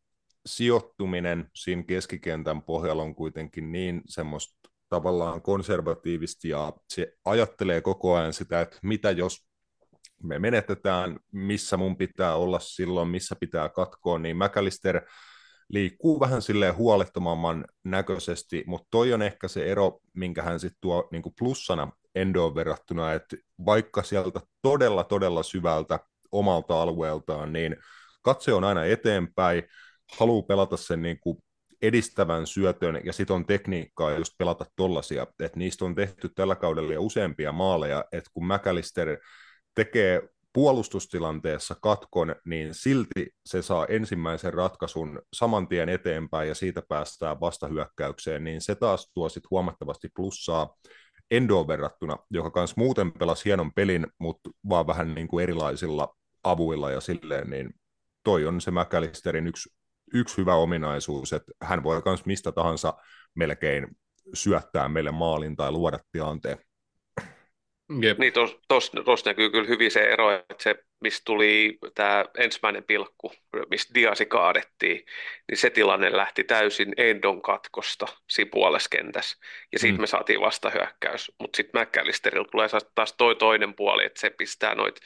sijoittuminen 0.57 1.51
siinä 1.55 1.83
keskikentän 1.83 2.63
pohjalla 2.63 3.03
on 3.03 3.15
kuitenkin 3.15 3.73
niin 3.73 4.03
semmoista 4.07 4.71
tavallaan 4.89 5.43
konservatiivista 5.43 6.49
ja 6.49 6.73
se 6.89 7.13
ajattelee 7.25 7.81
koko 7.81 8.17
ajan 8.17 8.33
sitä, 8.33 8.61
että 8.61 8.79
mitä 8.83 9.11
jos 9.11 9.51
me 10.23 10.39
menetetään, 10.39 11.19
missä 11.33 11.77
mun 11.77 11.97
pitää 11.97 12.35
olla 12.35 12.59
silloin, 12.59 13.09
missä 13.09 13.37
pitää 13.41 13.69
katkoa, 13.69 14.19
niin 14.19 14.37
McAllister 14.37 15.03
liikkuu 15.69 16.21
vähän 16.21 16.43
silleen 16.43 16.77
huolettomamman 16.77 17.65
näköisesti, 17.85 18.65
mutta 18.67 18.89
toi 18.91 19.13
on 19.13 19.23
ehkä 19.23 19.49
se 19.49 19.65
ero, 19.71 20.01
minkä 20.15 20.43
hän 20.43 20.61
sitten 20.61 20.79
tuo 20.81 21.09
niin 21.13 21.23
plussana 21.39 21.93
Endoon 22.15 22.55
verrattuna, 22.55 23.13
että 23.13 23.37
vaikka 23.67 24.03
sieltä 24.03 24.41
todella, 24.63 25.05
todella 25.05 25.43
syvältä 25.43 26.01
omalta 26.33 26.83
alueeltaan, 26.83 27.53
niin 27.53 27.77
katse 28.23 28.53
on 28.53 28.65
aina 28.65 28.85
eteenpäin, 28.85 29.63
haluaa 30.19 30.43
pelata 30.43 30.77
sen 30.77 31.03
niin 31.03 31.19
kuin 31.21 31.39
edistävän 31.83 32.47
syötön, 32.47 33.01
ja 33.05 33.13
sitten 33.13 33.37
on 33.37 33.47
tekniikkaa 33.47 34.11
just 34.11 34.33
pelata 34.39 34.65
tollasia, 34.77 35.23
että 35.23 35.59
niistä 35.59 35.85
on 35.85 35.95
tehty 35.95 36.29
tällä 36.29 36.55
kaudella 36.55 36.93
jo 36.93 37.03
useampia 37.03 37.53
maaleja, 37.53 38.05
että 38.13 38.31
kun 38.35 38.47
McAllister 38.47 39.19
tekee 39.75 40.23
puolustustilanteessa 40.53 41.75
katkon, 41.83 42.35
niin 42.45 42.75
silti 42.75 43.27
se 43.47 43.63
saa 43.63 43.87
ensimmäisen 43.87 44.55
ratkaisun 44.55 45.23
saman 45.33 45.69
tien 45.69 45.89
eteenpäin 45.89 46.49
ja 46.49 46.55
siitä 46.55 46.83
päästään 46.89 47.41
vastahyökkäykseen, 47.41 48.45
niin 48.45 48.61
se 48.61 48.75
taas 48.75 49.11
tuo 49.15 49.29
sitten 49.29 49.49
huomattavasti 49.51 50.09
plussaa 50.17 50.77
Endoon 51.31 51.69
verrattuna, 51.69 52.17
joka 52.31 52.51
kanssa 52.51 52.75
muuten 52.79 53.13
pelasi 53.13 53.45
hienon 53.45 53.73
pelin, 53.73 54.07
mutta 54.19 54.51
vaan 54.69 54.87
vähän 54.87 55.15
niin 55.15 55.29
kuin 55.29 55.43
erilaisilla 55.43 56.17
avuilla 56.45 56.91
ja 56.91 57.01
silleen, 57.01 57.51
niin 57.51 57.71
toi 58.25 58.47
on 58.47 58.61
se 58.61 58.71
McAllisterin 58.71 59.47
yksi, 59.47 59.71
yksi 60.15 60.37
hyvä 60.37 60.55
ominaisuus, 60.55 61.33
että 61.33 61.53
hän 61.63 61.83
voi 61.83 62.03
myös 62.05 62.27
mistä 62.27 62.53
tahansa 62.53 62.95
melkein 63.35 63.87
syöttää 64.35 64.89
meille 64.89 65.11
maalin 65.11 65.57
tai 65.57 65.73
luoda 65.73 65.99
tilanteen. 66.13 66.59
Jep. 68.01 68.19
Niin 68.19 68.33
tuossa 68.33 68.59
tos, 69.05 69.25
näkyy 69.25 69.51
kyllä 69.51 69.69
hyvin 69.69 69.91
se 69.91 70.01
ero, 70.01 70.31
että 70.31 70.55
se, 70.59 70.75
mistä 71.01 71.23
tuli 71.25 71.79
tämä 71.95 72.25
ensimmäinen 72.39 72.85
pilkku, 72.85 73.33
mistä 73.71 73.95
Diasi 73.95 74.27
kaadettiin, 74.27 75.07
niin 75.51 75.59
se 75.59 75.71
tilanne 75.71 76.17
lähti 76.17 76.45
täysin 76.45 76.93
Endon 76.97 77.43
katkosta 77.43 78.07
siinä 78.29 78.49
puoleskentässä. 78.53 79.39
Ja 79.73 79.79
siitä 79.79 79.99
mm. 79.99 80.01
me 80.01 80.07
saatiin 80.07 80.41
vastahyökkäys. 80.41 81.33
Mutta 81.41 81.57
sitten 81.57 81.83
McAllisterilla 81.83 82.49
tulee 82.53 82.69
taas 82.95 83.13
toi 83.13 83.37
toinen 83.37 83.75
puoli, 83.75 84.05
että 84.05 84.21
se 84.21 84.31
pistää 84.31 84.75
noit 84.75 85.01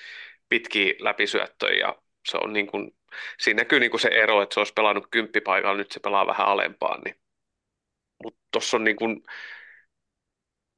pitkiä 0.48 0.94
läpisyöttöjä 0.98 1.86
ja 1.86 2.03
se 2.26 2.38
on 2.44 2.52
niin 2.52 2.66
kuin, 2.66 2.96
siinä 3.38 3.60
näkyy 3.60 3.80
niin 3.80 3.90
kuin 3.90 4.00
se 4.00 4.08
ero, 4.08 4.42
että 4.42 4.54
se 4.54 4.60
olisi 4.60 4.72
pelannut 4.72 5.06
kymppipaikalla, 5.10 5.76
nyt 5.76 5.92
se 5.92 6.00
pelaa 6.00 6.26
vähän 6.26 6.46
alempaan. 6.46 7.00
Niin. 7.04 7.16
Mutta 8.24 8.40
tuossa 8.52 8.76
on 8.76 8.84
niin 8.84 8.96
kuin, 8.96 9.22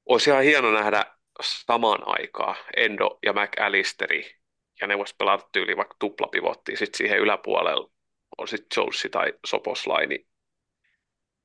olisi 0.07 0.31
ihan 0.31 0.43
hieno 0.43 0.73
nähdä 0.73 1.07
samaan 1.43 2.03
aikaan 2.07 2.57
Endo 2.77 3.19
ja 3.23 3.33
McAllisteri, 3.33 4.37
ja 4.81 4.87
ne 4.87 4.99
voisi 4.99 5.15
pelata 5.19 5.49
tyyli 5.53 5.77
vaikka 5.77 5.97
tuplapivottia, 5.99 6.77
sitten 6.77 6.99
siihen 6.99 7.19
yläpuolella 7.19 7.91
on 8.39 8.49
sitten 8.49 8.83
Jones 8.83 9.09
tai 9.11 9.33
Soposlai, 9.47 10.07
niin 10.07 10.27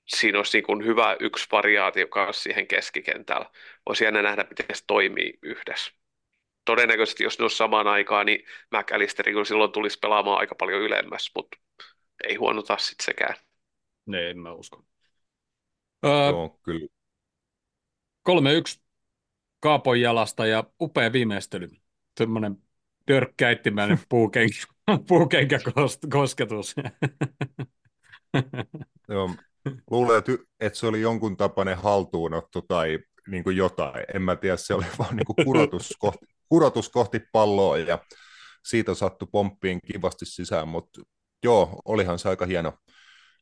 siinä 0.07 0.37
olisi 0.37 0.57
niin 0.57 0.65
kuin 0.65 0.85
hyvä 0.85 1.17
yksi 1.19 1.47
variaatio 1.51 2.07
kanssa 2.07 2.43
siihen 2.43 2.67
keskikentällä. 2.67 3.49
Olisi 3.85 4.03
jännä 4.03 4.21
nähdä, 4.21 4.45
miten 4.49 4.65
se 4.73 4.83
toimii 4.87 5.39
yhdessä. 5.41 5.91
Todennäköisesti, 6.71 7.23
jos 7.23 7.39
ne 7.39 7.43
olisi 7.43 7.57
samaan 7.57 7.87
aikaan, 7.87 8.25
niin 8.25 8.45
McAllisteri 8.77 9.31
kyllä 9.31 9.45
silloin 9.45 9.71
tulisi 9.71 9.99
pelaamaan 9.99 10.39
aika 10.39 10.55
paljon 10.55 10.81
ylemmäs, 10.81 11.31
mutta 11.35 11.57
ei 12.23 12.35
huonota 12.35 12.77
sitten 12.77 13.05
sekään. 13.05 13.35
Ne, 14.05 14.29
en 14.29 14.39
mä 14.39 14.53
usko. 14.53 14.83
Öö, 16.05 16.11
Joo, 16.11 16.59
kyllä. 16.63 16.87
3-1 18.29 18.81
Kaapon 19.59 20.01
jalasta 20.01 20.45
ja 20.45 20.63
upea 20.81 21.13
viimeistely. 21.13 21.67
Semmoinen 22.17 22.57
dörkkäittimäinen 23.07 23.99
puukenkä, 24.09 24.55
puukenkä 25.07 25.59
kosketus. 26.11 26.75
Joo, 29.09 29.29
luulen, 29.91 30.17
että, 30.17 30.31
että 30.59 30.79
se 30.79 30.87
oli 30.87 31.01
jonkun 31.01 31.37
tapainen 31.37 31.77
haltuunotto 31.77 32.61
tai 32.61 32.99
niin 33.27 33.43
kuin 33.43 33.57
jotain. 33.57 34.05
En 34.13 34.21
mä 34.21 34.35
tiedä, 34.35 34.57
se 34.57 34.73
oli 34.73 34.85
vaan 34.99 35.15
niin 35.15 35.25
kuin 35.25 35.45
kurotus, 35.45 35.95
kohti, 35.99 36.25
kurotus 36.51 36.89
kohti 36.89 37.21
palloa 37.31 37.77
ja 37.77 37.99
siitä 38.65 38.93
sattui 38.93 39.27
pomppiin 39.31 39.79
kivasti 39.81 40.25
sisään, 40.25 40.67
mutta 40.67 41.01
joo, 41.43 41.81
olihan 41.85 42.19
se 42.19 42.29
aika 42.29 42.45
hieno, 42.45 42.73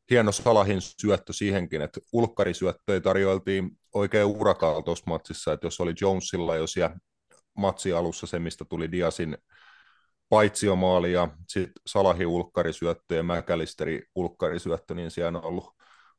hieno 0.10 0.32
Salahin 0.32 0.82
syöttö 0.82 1.34
siihenkin, 1.34 1.82
että 1.82 2.00
ulkkarisyöttöjä 2.14 3.00
tarjoiltiin 3.00 3.72
oikein 3.94 4.26
urakalla 4.26 4.82
tuossa 4.82 5.04
matsissa, 5.08 5.54
että 5.54 5.68
jos 5.68 5.80
oli 5.80 5.94
Jonesilla 6.02 6.56
jo 6.56 6.68
siellä 6.68 6.96
matsi 7.58 7.94
alussa 7.94 8.28
se, 8.28 8.40
mistä 8.40 8.66
tuli 8.66 8.92
Diasin 8.92 9.38
paitsiomaali 10.30 11.12
ja 11.12 11.28
sitten 11.48 11.74
Salahi 11.88 12.26
ulkkarisyöttö 12.26 13.16
ja 13.16 13.24
McAllisteri 13.24 14.02
ulkkarisyöttö, 14.16 14.94
niin 14.96 15.12
siellä 15.12 15.40
on 15.40 15.46
ollut, 15.46 15.70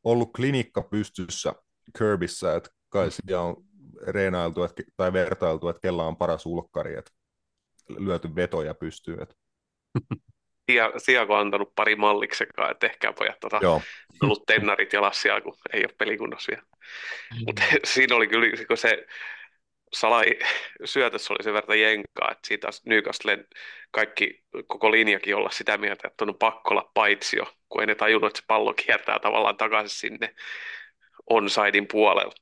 ollut 0.04 0.32
klinikka 0.36 0.82
pystyssä 0.82 1.54
Kirbyssä, 1.98 2.56
että 2.56 2.70
kai 2.88 3.10
siellä 3.10 3.42
on 3.42 3.69
reenailtu 4.06 4.64
että, 4.64 4.82
tai 4.96 5.12
vertailtu, 5.12 5.68
että 5.68 5.80
kella 5.80 6.04
on 6.04 6.16
paras 6.16 6.46
ulkkari, 6.46 6.94
että 6.98 7.10
lyöty 7.98 8.34
vetoja 8.34 8.74
pystyy. 8.74 9.16
Että. 9.22 9.34
Siako 10.96 11.34
on 11.34 11.40
antanut 11.40 11.74
pari 11.74 11.96
malliksekaan, 11.96 12.70
että 12.70 12.86
ehkä 12.86 13.12
pojat 13.12 13.40
tota, 13.40 13.58
Joo. 13.62 13.82
ollut 14.22 14.46
tennarit 14.46 14.92
jalassa, 14.92 15.40
kun 15.40 15.54
ei 15.72 15.80
ole 15.80 15.94
pelikunnossa 15.98 16.50
vielä. 16.50 16.62
Mm. 17.34 17.44
Mutta 17.46 17.62
siinä 17.84 18.16
oli 18.16 18.26
kyllä 18.26 18.66
kun 18.68 18.76
se 18.76 19.06
Salai 19.92 20.26
syötössä 20.84 21.34
oli 21.34 21.42
se 21.42 21.52
verta 21.52 21.74
jenkaa, 21.74 22.28
että 22.30 22.48
siitä 22.48 22.68
Newcastlen 22.84 23.46
kaikki, 23.90 24.44
koko 24.66 24.90
linjakin 24.90 25.36
olla 25.36 25.50
sitä 25.50 25.78
mieltä, 25.78 26.08
että 26.08 26.24
on 26.24 26.34
pakko 26.38 26.70
olla 26.70 26.90
paitsio, 26.94 27.44
kun 27.68 27.80
ei 27.80 27.86
ne 27.86 27.94
tajunnut, 27.94 28.28
että 28.30 28.40
se 28.40 28.44
pallo 28.46 28.74
kiertää 28.74 29.18
tavallaan 29.18 29.56
takaisin 29.56 29.98
sinne 29.98 30.34
onsidein 31.30 31.86
puolelle 31.92 32.34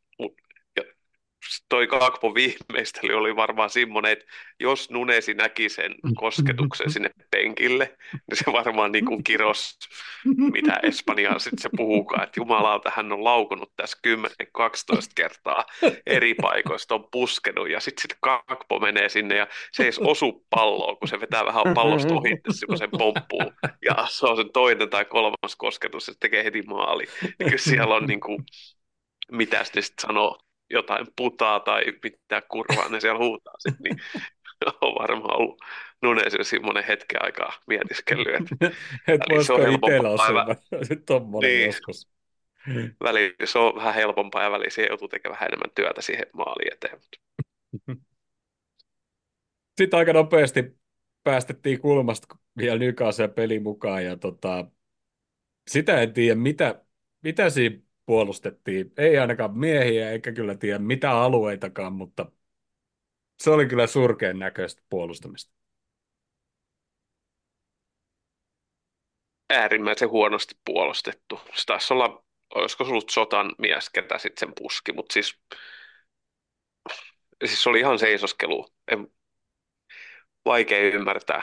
toi 1.69 1.87
Kakpo 1.87 2.35
viimeistely 2.35 3.15
oli 3.15 3.37
varmaan 3.37 3.71
semmoinen, 3.71 4.13
että 4.13 4.25
jos 4.61 4.91
Nunesi 4.91 5.35
näki 5.35 5.69
sen 5.69 5.95
kosketuksen 6.15 6.91
sinne 6.91 7.11
penkille, 7.31 7.97
niin 8.13 8.39
se 8.39 8.53
varmaan 8.53 8.93
niin 8.93 9.05
kuin 9.05 9.25
kiros, 9.25 9.79
mitä 10.53 10.81
Espanjaa 10.83 11.39
sitten 11.39 11.63
se 11.63 11.69
puhukaan, 11.77 12.23
että 12.23 12.41
jumalauta 12.41 12.93
hän 12.97 13.13
on 13.13 13.25
laukunut 13.25 13.73
tässä 13.77 13.99
10-12 14.07 14.11
kertaa 15.15 15.65
eri 16.07 16.35
paikoista, 16.35 16.95
on 16.95 17.09
puskenut 17.11 17.71
ja 17.71 17.81
sitten 17.81 18.03
sit 18.03 18.19
Kakpo 18.21 18.79
menee 18.79 19.09
sinne 19.09 19.37
ja 19.37 19.47
se 19.73 19.85
ei 19.85 19.91
osu 20.01 20.47
palloa, 20.51 20.97
kun 20.97 21.09
se 21.09 21.21
vetää 21.21 21.47
vähän 21.47 21.75
pallosta 21.75 22.15
ohi, 22.15 22.41
kun 22.67 22.79
se 22.79 22.89
pomppuu 22.89 23.53
ja 23.85 24.07
se 24.11 24.27
on 24.27 24.37
sen 24.37 24.53
toinen 24.53 24.91
tai 24.91 25.05
kolmas 25.05 25.57
kosketus 25.59 26.07
ja 26.09 26.13
se 26.13 26.19
tekee 26.21 26.45
heti 26.45 26.63
maali. 26.63 27.05
Niin 27.23 27.37
kyllä 27.39 27.59
siellä 27.59 27.95
on 27.95 28.07
niin 28.07 28.21
kuin, 28.21 28.45
mitä 29.33 29.65
sitten 29.65 29.83
sanoo, 30.01 30.39
jotain 30.71 31.07
putaa 31.17 31.61
tai 31.61 31.85
pitää 31.93 32.41
kurvaa, 32.41 32.89
ne 32.89 33.01
siellä 33.01 33.19
huutaa 33.19 33.55
sitten, 33.59 33.83
niin 33.83 34.01
on 34.81 34.95
varmaan 34.95 35.41
ollut 35.41 35.61
Nunes 36.03 36.37
semmoinen 36.43 36.85
hetken 36.85 37.25
aikaa 37.25 37.53
mietiskellyt. 37.67 38.35
Että 38.35 38.67
Et 39.09 39.21
voisiko 39.31 39.59
itsellä 39.59 40.11
olla 40.11 40.57
tuommoinen 41.07 41.51
niin. 41.57 41.67
joskus. 41.67 42.09
Väli, 43.05 43.35
se 43.45 43.59
on 43.59 43.75
vähän 43.75 43.95
helpompaa 43.95 44.43
ja 44.43 44.51
väliin 44.51 44.71
siihen 44.71 44.89
joutuu 44.89 45.09
tekemään 45.09 45.35
vähän 45.35 45.49
enemmän 45.49 45.71
työtä 45.75 46.03
siihen 46.03 46.27
maaliin 46.33 46.73
eteen. 46.73 46.99
Sitten 49.79 49.99
aika 49.99 50.13
nopeasti 50.13 50.79
päästettiin 51.23 51.81
kulmasta 51.81 52.37
vielä 52.57 52.79
Nykaseen 52.79 53.31
peli 53.31 53.61
mukaan 53.61 54.05
ja 54.05 54.17
tota, 54.17 54.67
sitä 55.69 56.01
en 56.01 56.13
tiedä, 56.13 56.35
mitä, 56.35 56.85
mitä 57.23 57.51
siinä 57.51 57.79
puolustettiin. 58.09 58.93
Ei 58.97 59.19
ainakaan 59.19 59.59
miehiä, 59.59 60.11
eikä 60.11 60.33
kyllä 60.33 60.55
tiedä 60.55 60.79
mitä 60.79 61.11
alueitakaan, 61.11 61.93
mutta 61.93 62.31
se 63.41 63.51
oli 63.51 63.67
kyllä 63.67 63.87
surkeen 63.87 64.39
näköistä 64.39 64.83
puolustamista. 64.91 65.53
Äärimmäisen 69.51 70.11
huonosti 70.11 70.55
puolustettu. 70.65 71.41
Se 71.55 71.67
taisi 71.67 71.95
olla, 71.95 72.25
olisiko 72.55 72.85
ollut 72.85 73.11
sotan 73.11 73.55
mies, 73.59 73.91
ketä 73.91 74.19
sitten 74.19 74.49
sen 74.49 74.55
puski, 74.59 74.93
mutta 74.93 75.13
siis, 75.13 75.39
siis 77.45 77.67
oli 77.67 77.81
ihan 77.81 77.99
seisoskelu. 77.99 78.67
En, 78.93 79.09
vaikea 80.45 80.81
ymmärtää. 80.81 81.43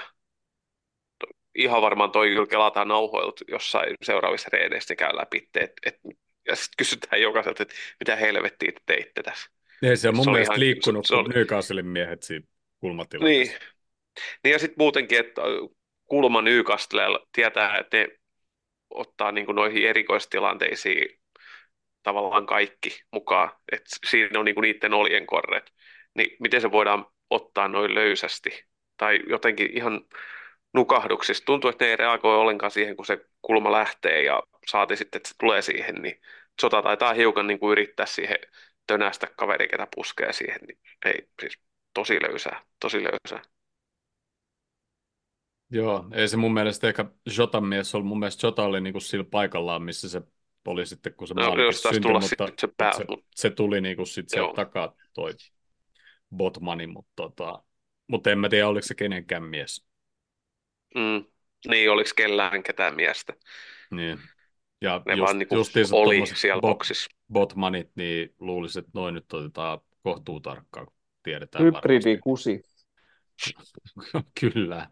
Ihan 1.56 1.82
varmaan 1.82 2.12
toi 2.12 2.28
kyllä 2.28 2.48
kelataan 2.48 2.88
nauhoilta 2.88 3.46
jossain 3.48 3.96
seuraavissa 4.04 4.50
reeneissä 4.54 4.96
käy 4.96 5.16
läpi, 5.16 5.50
että 5.56 5.74
et, 5.86 6.00
ja 6.48 6.56
sitten 6.56 6.76
kysytään 6.78 7.22
jokaiselta, 7.22 7.64
että 7.64 7.76
mitä 8.00 8.16
helvettiä 8.16 8.72
te 8.72 8.82
teitte 8.86 9.24
tässä. 9.24 9.50
Ei 9.82 9.98
se 9.98 10.10
on 10.10 10.16
mun 10.16 10.26
se 10.26 10.32
mielestä 10.32 10.54
ihan, 10.54 10.60
liikkunut 10.60 11.06
se, 11.06 11.16
Newcastlein 11.16 11.88
miehet 11.88 12.24
siinä 12.24 12.46
kulmatilanteessa. 12.80 13.54
Niin. 13.54 13.70
niin 14.44 14.52
ja 14.52 14.60
sitten 14.60 14.76
muutenkin, 14.78 15.20
että 15.20 15.42
kulma 16.06 16.42
Newcastlella 16.42 17.28
tietää, 17.32 17.78
että 17.78 17.98
ne 17.98 18.08
ottaa 18.90 19.32
niin 19.32 19.46
kuin 19.46 19.56
noihin 19.56 19.88
erikoistilanteisiin 19.88 21.20
tavallaan 22.04 22.46
kaikki 22.46 23.02
mukaan, 23.12 23.50
että 23.72 23.90
siinä 24.10 24.40
on 24.40 24.46
niin 24.46 24.56
kuin 24.56 24.64
niiden 24.64 24.94
oljen 24.94 25.26
korret, 25.26 25.74
niin 26.16 26.38
miten 26.40 26.62
se 26.62 26.72
voidaan 26.72 27.06
ottaa 27.30 27.68
noin 27.68 27.96
löysästi 27.96 28.66
tai 28.98 29.20
jotenkin 29.28 29.78
ihan 29.78 30.02
nukahduksissa. 30.74 31.46
Tuntuu, 31.46 31.70
että 31.70 31.86
ne 31.86 31.92
ei 31.92 31.98
reagoi 31.98 32.38
ollenkaan 32.38 32.72
siihen, 32.72 32.96
kun 32.96 33.06
se 33.06 33.26
kulma 33.42 33.72
lähtee 33.72 34.24
ja 34.24 34.44
saati 34.68 34.96
sitten, 34.96 35.18
että 35.18 35.30
se 35.30 35.36
tulee 35.40 35.62
siihen, 35.62 35.96
niin 35.96 36.22
sota 36.62 36.82
taitaa 36.82 37.14
hiukan 37.14 37.48
niin 37.48 37.60
kuin 37.60 37.72
yrittää 37.72 38.06
siihen 38.06 38.38
tönästä 38.88 39.28
kaveri, 39.38 39.68
ketä 39.68 39.88
puskee 39.96 40.34
siihen, 40.34 40.60
niin 40.68 40.80
ei, 41.06 41.30
siis 41.42 41.60
tosi 41.94 42.22
löysää, 42.22 42.62
tosi 42.80 43.04
löysää. 43.04 43.42
Joo, 45.72 46.06
ei 46.14 46.28
se 46.28 46.38
mun 46.38 46.54
mielestä 46.54 46.88
ehkä 46.88 47.06
Jotan 47.38 47.66
mies 47.66 47.96
ollut, 47.96 48.08
mun 48.08 48.20
mielestä 48.20 48.48
Jota 48.48 48.64
oli 48.64 48.82
niin 48.82 48.94
kuin 48.94 49.02
sillä 49.02 49.26
paikallaan, 49.32 49.84
missä 49.84 50.10
se 50.10 50.22
oli 50.66 50.86
sitten, 50.86 51.14
kun 51.14 51.28
se 51.28 51.34
no, 51.34 51.42
maali 51.42 51.74
syntyi, 51.74 52.12
mutta, 52.12 52.48
se, 52.60 52.68
pää, 52.78 52.92
se, 52.92 53.06
se, 53.36 53.50
tuli 53.50 53.82
niin 53.82 53.96
kuin 53.96 54.08
sit 54.08 54.30
sieltä 54.30 54.54
takaa 54.56 54.96
toi 55.14 55.32
Botmani, 56.36 56.88
mutta, 56.88 57.12
tota, 57.16 57.64
mutta 58.08 58.32
en 58.32 58.40
mä 58.40 58.50
tiedä, 58.50 58.68
oliko 58.68 58.88
se 58.88 58.96
kenenkään 58.96 59.44
mies. 59.44 59.86
Mm, 60.96 61.26
niin, 61.68 61.92
oliko 61.92 62.10
kellään 62.16 62.64
ketään 62.64 62.96
miestä. 62.96 63.34
Niin. 63.92 64.20
Ja 64.82 65.02
ne 65.06 65.14
just, 65.14 65.22
vaan 65.26 65.38
niin 65.38 65.48
oli 65.92 66.28
siellä 66.28 66.62
bot, 66.62 66.70
boksissa. 66.70 67.10
Botmanit, 67.34 67.92
niin 67.96 68.36
luulisin, 68.40 68.80
että 68.80 68.92
noin 68.94 69.14
nyt 69.14 69.34
otetaan 69.34 69.80
kohtuu 70.04 70.40
tarkkaan, 70.40 70.86
kun 70.86 70.96
tiedetään 71.24 71.66
Hybridi 71.66 72.18
kusi. 72.18 72.62
Kyllä, 74.40 74.90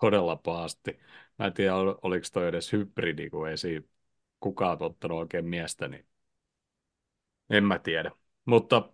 todella 0.00 0.36
pahasti. 0.36 0.98
Mä 1.38 1.46
en 1.46 1.52
tiedä, 1.52 1.74
oliko 1.74 2.26
toi 2.32 2.48
edes 2.48 2.72
hybridi, 2.72 3.30
kun 3.30 3.48
ei 3.48 3.56
siinä 3.56 3.86
kukaan 4.40 4.82
ottanut 4.82 5.18
oikein 5.18 5.44
miestä, 5.44 5.88
niin 5.88 6.06
en 7.50 7.64
mä 7.64 7.78
tiedä. 7.78 8.10
Mutta 8.44 8.92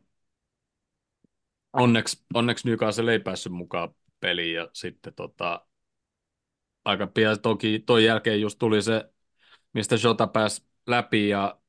onneksi, 1.72 2.24
onneksi 2.34 2.68
Newcastle 2.68 3.12
ei 3.12 3.18
päässyt 3.18 3.52
mukaan 3.52 3.94
peliin 4.20 4.54
ja 4.54 4.68
sitten 4.72 5.14
tota, 5.14 5.66
aika 6.84 7.06
pian 7.06 7.40
toki 7.40 7.82
toi 7.86 8.04
jälkeen 8.04 8.40
just 8.40 8.58
tuli 8.58 8.82
se 8.82 9.12
mistä 9.72 9.96
Jota 10.04 10.26
pääsi 10.26 10.64
läpi 10.86 11.28
ja 11.28 11.60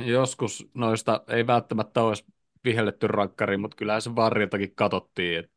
joskus 0.00 0.70
noista 0.74 1.24
ei 1.28 1.46
välttämättä 1.46 2.02
olisi 2.02 2.24
vihelletty 2.64 3.06
rankkari, 3.06 3.56
mutta 3.56 3.76
kyllähän 3.76 4.02
se 4.02 4.14
varriltakin 4.14 4.74
katsottiin 4.74 5.38
et, 5.38 5.50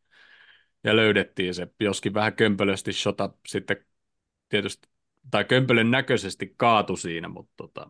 ja 0.83 0.95
löydettiin 0.95 1.53
se, 1.53 1.67
joskin 1.79 2.13
vähän 2.13 2.35
kömpelösti 2.35 2.91
Jota 3.05 3.29
sitten 3.47 3.85
tietysti, 4.49 4.89
tai 5.31 5.45
kömpelön 5.45 5.91
näköisesti 5.91 6.53
kaatu 6.57 6.95
siinä, 6.95 7.27
mutta 7.27 7.53
tota, 7.57 7.89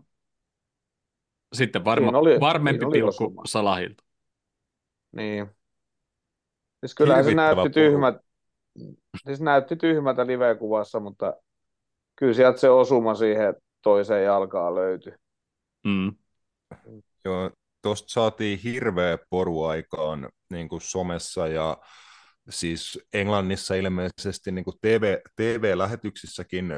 sitten 1.54 1.86
varma, 1.86 2.18
oli, 2.18 2.40
varmempi 2.40 2.86
oli 2.86 2.94
pilkku 2.94 3.24
osuma. 3.24 3.42
Salahilta. 3.46 4.04
Niin. 5.12 5.48
Siis 6.80 6.96
kyllähän 6.96 7.26
se 7.26 7.34
näytti 7.36 7.70
tyhmät, 7.70 8.16
siis 9.26 9.42
näytti 9.42 9.76
tyhmältä 9.76 10.28
live-kuvassa, 10.28 11.00
mutta 11.00 11.34
kyllä 12.22 12.34
sieltä 12.34 12.60
se 12.60 12.70
osuma 12.70 13.16
siihen 13.16 13.56
toiseen 13.82 14.24
jalkaan 14.24 14.76
löytyi. 14.76 15.14
Mm. 15.84 16.16
Joo, 17.26 17.52
tuosta 17.82 18.10
saatiin 18.10 18.60
hirveä 18.60 19.18
poru 19.30 19.64
aikaan 19.64 20.30
niin 20.50 20.70
kuin 20.70 20.82
somessa 20.82 21.48
ja 21.48 21.78
siis 22.50 23.00
Englannissa 23.14 23.76
ilmeisesti 23.76 24.52
niin 24.52 24.66
kuin 24.66 24.78
TV, 24.82 25.18
TV-lähetyksissäkin 25.36 26.74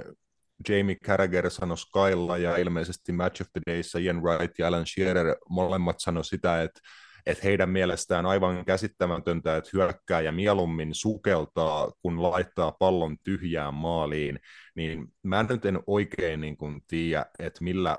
Jamie 0.69 0.95
Carragher 1.05 1.49
sanoi 1.49 1.77
Skylla 1.77 2.37
ja 2.37 2.57
ilmeisesti 2.57 3.11
Match 3.11 3.41
of 3.41 3.47
the 3.53 3.61
Dayssä 3.69 3.99
Ian 3.99 4.21
Wright 4.23 4.59
ja 4.59 4.67
Alan 4.67 4.85
Shearer 4.85 5.35
molemmat 5.49 5.95
sanoi 5.99 6.25
sitä, 6.25 6.61
että 6.61 6.79
että 7.25 7.43
heidän 7.43 7.69
mielestään 7.69 8.25
aivan 8.25 8.65
käsittämätöntä, 8.65 9.57
että 9.57 9.69
hyökkääjä 9.73 10.31
mieluummin 10.31 10.93
sukeltaa, 10.93 11.91
kun 12.01 12.23
laittaa 12.23 12.71
pallon 12.71 13.17
tyhjään 13.23 13.73
maaliin, 13.73 14.39
niin 14.75 15.07
mä 15.23 15.43
nyt 15.43 15.65
en 15.65 15.79
oikein 15.87 16.41
niin 16.41 16.57
kuin 16.57 16.81
tiedä, 16.87 17.25
että 17.39 17.63
millä, 17.63 17.97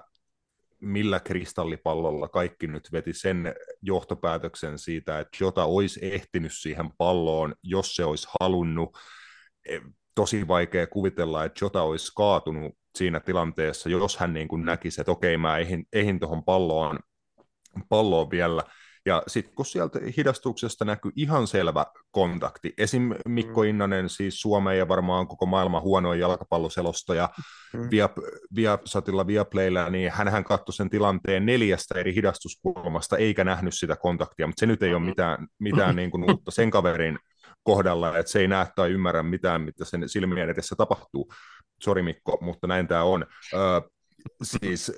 millä 0.81 1.21
kristallipallolla 1.21 2.29
kaikki 2.29 2.67
nyt 2.67 2.89
veti 2.93 3.13
sen 3.13 3.55
johtopäätöksen 3.83 4.79
siitä, 4.79 5.21
että 5.21 5.39
Jota 5.41 5.65
olisi 5.65 6.01
ehtinyt 6.03 6.53
siihen 6.55 6.91
palloon, 6.99 7.55
jos 7.63 7.97
se 7.97 8.05
olisi 8.05 8.29
halunnut. 8.41 8.99
E, 9.69 9.81
tosi 10.15 10.49
vaikea 10.49 10.87
kuvitella, 10.87 11.45
että 11.45 11.65
Jota 11.65 11.83
olisi 11.83 12.13
kaatunut 12.17 12.75
siinä 12.95 13.21
tilanteessa, 13.21 13.89
jos 13.89 14.17
hän 14.17 14.33
niin 14.33 14.49
kuin 14.49 14.65
näkisi, 14.65 15.01
että 15.01 15.13
okei, 15.13 15.37
mä 15.37 15.59
eihin, 15.59 15.87
eihin 15.93 16.21
tuohon 16.21 16.45
palloon, 16.45 16.99
palloon 17.89 18.31
vielä, 18.31 18.63
ja 19.07 19.23
sitten 19.27 19.55
kun 19.55 19.67
sieltä 19.67 19.99
hidastuksesta 20.17 20.85
näkyy 20.85 21.13
ihan 21.17 21.47
selvä 21.47 21.87
kontakti, 22.11 22.75
esim. 22.79 23.11
Mikko 23.29 23.63
mm. 23.63 23.69
Innanen, 23.69 24.09
siis 24.09 24.41
Suomen 24.41 24.79
ja 24.79 24.89
varmaan 24.89 25.27
koko 25.27 25.47
maailman 25.47 25.83
huonoin 25.83 26.21
jalkapalloselostaja 26.21 27.29
mm. 27.73 27.89
via, 27.91 28.09
Viasatilla 28.57 29.27
Viaplaylla, 29.27 29.91
niin 29.91 30.13
hän 30.13 30.45
katsoi 30.45 30.73
sen 30.73 30.91
tilanteen 30.91 31.47
neljästä 31.47 31.99
eri 31.99 32.15
hidastuskulmasta, 32.15 33.17
eikä 33.17 33.45
nähnyt 33.45 33.75
sitä 33.75 33.97
kontaktia, 33.97 34.47
mutta 34.47 34.61
se 34.61 34.67
nyt 34.67 34.83
ei 34.83 34.95
ole 34.95 35.01
mm. 35.01 35.07
mitään, 35.07 35.47
mitään 35.59 35.97
niin 36.01 36.11
kuin 36.11 36.31
uutta 36.31 36.51
sen 36.51 36.71
kaverin 36.71 37.19
kohdalla, 37.63 38.19
että 38.19 38.33
se 38.33 38.41
ei 38.41 38.49
näe 38.49 38.67
tai 38.77 38.91
ymmärrä 38.91 39.23
mitään, 39.23 39.61
mitä 39.61 39.85
sen 39.85 40.09
silmien 40.09 40.51
edessä 40.51 40.77
tapahtuu. 40.77 41.33
Sori 41.83 42.03
Mikko, 42.03 42.39
mutta 42.41 42.67
näin 42.67 42.89
tämä 42.89 43.03
on. 43.03 43.27
Ö, 43.55 43.57
siis 44.43 44.93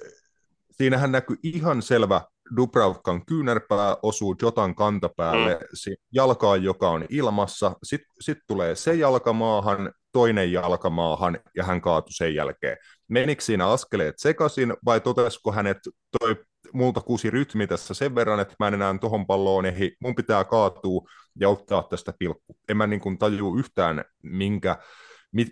siinähän 0.70 1.12
näkyy 1.12 1.36
ihan 1.42 1.82
selvä 1.82 2.20
Dubravkan 2.56 3.26
kyynärpää 3.26 3.96
osuu 4.02 4.36
Jotan 4.42 4.74
kantapäälle 4.74 5.54
mm. 5.54 5.94
jalkaan, 6.12 6.62
joka 6.62 6.90
on 6.90 7.04
ilmassa. 7.08 7.72
Sitten 7.82 8.10
sit 8.20 8.38
tulee 8.46 8.74
se 8.74 8.94
jalkamaahan, 8.94 9.92
toinen 10.12 10.52
jalkamaahan 10.52 11.38
ja 11.56 11.64
hän 11.64 11.80
kaatui 11.80 12.12
sen 12.12 12.34
jälkeen. 12.34 12.76
Menikö 13.08 13.42
siinä 13.42 13.68
askeleet 13.68 14.14
sekaisin 14.18 14.74
vai 14.84 15.00
totesiko 15.00 15.52
hänet 15.52 15.78
toi 16.18 16.36
multa 16.72 17.00
kuusi 17.00 17.30
rytmi 17.30 17.66
tässä 17.66 17.94
sen 17.94 18.14
verran, 18.14 18.40
että 18.40 18.54
mä 18.58 18.68
en 18.68 18.74
enää 18.74 18.98
tuohon 19.00 19.26
palloon 19.26 19.66
ehi, 19.66 19.96
mun 20.00 20.14
pitää 20.14 20.44
kaatua 20.44 21.08
ja 21.40 21.48
ottaa 21.48 21.82
tästä 21.82 22.12
pilkku. 22.18 22.56
En 22.68 22.76
mä 22.76 22.86
niin 22.86 23.00
kuin 23.00 23.18
tajuu 23.18 23.58
yhtään, 23.58 24.04
minkä 24.22 24.76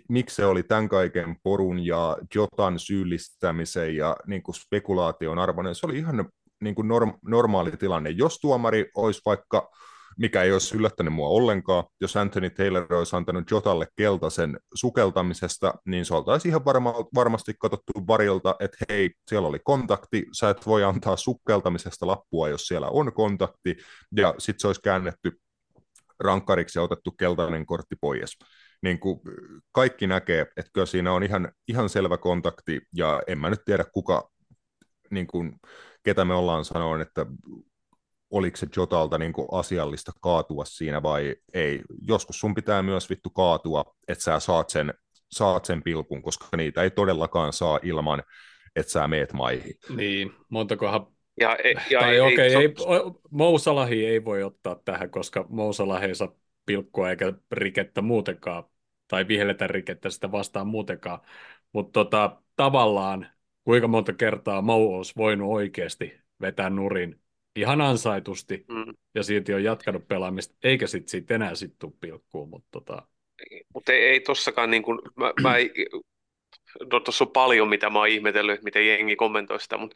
miksi 0.09 0.35
se 0.35 0.45
oli 0.45 0.63
tämän 0.63 0.89
kaiken 0.89 1.35
porun 1.43 1.85
ja 1.85 2.17
Jotan 2.35 2.79
syyllistämisen 2.79 3.95
ja 3.95 4.15
niin 4.27 4.43
kuin 4.43 4.55
spekulaation 4.55 5.39
arvoinen. 5.39 5.75
Se 5.75 5.85
oli 5.85 5.97
ihan 5.97 6.29
niin 6.63 6.75
kuin 6.75 6.87
norm, 6.87 7.13
normaali 7.21 7.71
tilanne. 7.71 8.09
Jos 8.09 8.39
tuomari 8.39 8.89
olisi 8.95 9.21
vaikka, 9.25 9.69
mikä 10.17 10.43
ei 10.43 10.53
olisi 10.53 10.77
yllättänyt 10.77 11.13
mua 11.13 11.27
ollenkaan, 11.27 11.83
jos 12.01 12.17
Anthony 12.17 12.49
Taylor 12.49 12.93
olisi 12.93 13.15
antanut 13.15 13.51
Jotalle 13.51 13.87
keltaisen 13.95 14.59
sukeltamisesta, 14.73 15.73
niin 15.85 16.05
se 16.05 16.15
oltaisiin 16.15 16.49
ihan 16.49 16.65
varma, 16.65 16.93
varmasti 17.15 17.53
katsottu 17.59 17.93
varilta, 18.07 18.55
että 18.59 18.77
hei, 18.89 19.11
siellä 19.29 19.47
oli 19.47 19.59
kontakti, 19.63 20.25
sä 20.39 20.49
et 20.49 20.65
voi 20.65 20.83
antaa 20.83 21.17
sukeltamisesta 21.17 22.07
lappua, 22.07 22.49
jos 22.49 22.67
siellä 22.67 22.87
on 22.87 23.13
kontakti, 23.13 23.77
ja 24.15 24.35
sitten 24.37 24.59
se 24.61 24.67
olisi 24.67 24.81
käännetty 24.81 25.31
rankkariksi 26.19 26.79
ja 26.79 26.83
otettu 26.83 27.11
keltainen 27.11 27.65
kortti 27.65 27.95
pois 28.01 28.37
niin 28.85 28.99
kuin 28.99 29.19
kaikki 29.71 30.07
näkee, 30.07 30.41
että 30.41 30.71
kyllä 30.73 30.85
siinä 30.85 31.13
on 31.13 31.23
ihan, 31.23 31.51
ihan 31.67 31.89
selvä 31.89 32.17
kontakti, 32.17 32.81
ja 32.93 33.21
en 33.27 33.39
mä 33.39 33.49
nyt 33.49 33.61
tiedä 33.65 33.83
kuka, 33.93 34.29
niin 35.11 35.27
kuin, 35.27 35.55
ketä 36.05 36.25
me 36.25 36.33
ollaan 36.33 36.65
sanoen, 36.65 37.01
että 37.01 37.25
oliko 38.29 38.57
se 38.57 38.67
Jotalta 38.77 39.17
niin 39.17 39.33
kuin 39.33 39.47
asiallista 39.51 40.11
kaatua 40.21 40.65
siinä 40.65 41.03
vai 41.03 41.35
ei. 41.53 41.81
Joskus 42.01 42.39
sun 42.39 42.55
pitää 42.55 42.83
myös 42.83 43.09
vittu 43.09 43.29
kaatua, 43.29 43.95
että 44.07 44.23
sä 44.23 44.39
saat 44.39 44.69
sen, 44.69 44.93
saat 45.31 45.65
sen 45.65 45.83
pilkun, 45.83 46.21
koska 46.21 46.57
niitä 46.57 46.83
ei 46.83 46.91
todellakaan 46.91 47.53
saa 47.53 47.79
ilman, 47.83 48.23
että 48.75 48.91
sä 48.91 49.07
meet 49.07 49.33
maihin. 49.33 49.73
Niin, 49.95 50.33
montakohan 50.49 51.07
ja, 51.39 51.57
ja 51.89 51.99
tai 51.99 52.19
okei, 52.19 52.55
okay, 52.55 52.61
ei, 52.61 52.73
Mousalahi 53.31 54.05
ei 54.05 54.25
voi 54.25 54.43
ottaa 54.43 54.81
tähän, 54.85 55.09
koska 55.09 55.45
Mousalahi 55.49 56.05
ei 56.05 56.15
saa 56.15 56.35
pilkkua 56.65 57.09
eikä 57.09 57.33
rikettä 57.51 58.01
muutenkaan, 58.01 58.63
tai 59.07 59.27
vihelletä 59.27 59.67
rikettä 59.67 60.09
sitä 60.09 60.31
vastaan 60.31 60.67
muutenkaan. 60.67 61.19
Mutta 61.73 61.91
tota, 61.91 62.41
tavallaan, 62.55 63.27
kuinka 63.65 63.87
monta 63.87 64.13
kertaa 64.13 64.61
Mou 64.61 64.95
olisi 64.95 65.13
voinut 65.17 65.51
oikeasti 65.51 66.13
vetää 66.41 66.69
nurin 66.69 67.19
ihan 67.55 67.81
ansaitusti, 67.81 68.65
mm. 68.67 68.93
ja 69.15 69.23
silti 69.23 69.53
on 69.53 69.63
jatkanut 69.63 70.07
pelaamista, 70.07 70.55
eikä 70.63 70.87
sitten 70.87 71.09
sit 71.09 71.31
enää 71.31 71.55
sit 71.55 71.79
tuu 71.79 71.97
pilkkuun. 72.01 72.49
Mutta 72.49 72.67
tota... 72.71 73.07
Mut 73.73 73.89
ei, 73.89 74.01
ei 74.03 74.19
tossakaan, 74.19 74.71
niin 74.71 74.83
kuin, 74.83 74.99
mä, 75.15 75.33
mä 75.41 75.55
ei, 75.55 75.71
no 76.91 76.99
tuossa 76.99 77.23
on 77.23 77.31
paljon, 77.31 77.69
mitä 77.69 77.89
mä 77.89 77.99
oon 77.99 78.07
ihmetellyt, 78.07 78.63
miten 78.63 78.87
jengi 78.87 79.15
kommentoi 79.15 79.59
sitä, 79.59 79.77
mutta 79.77 79.95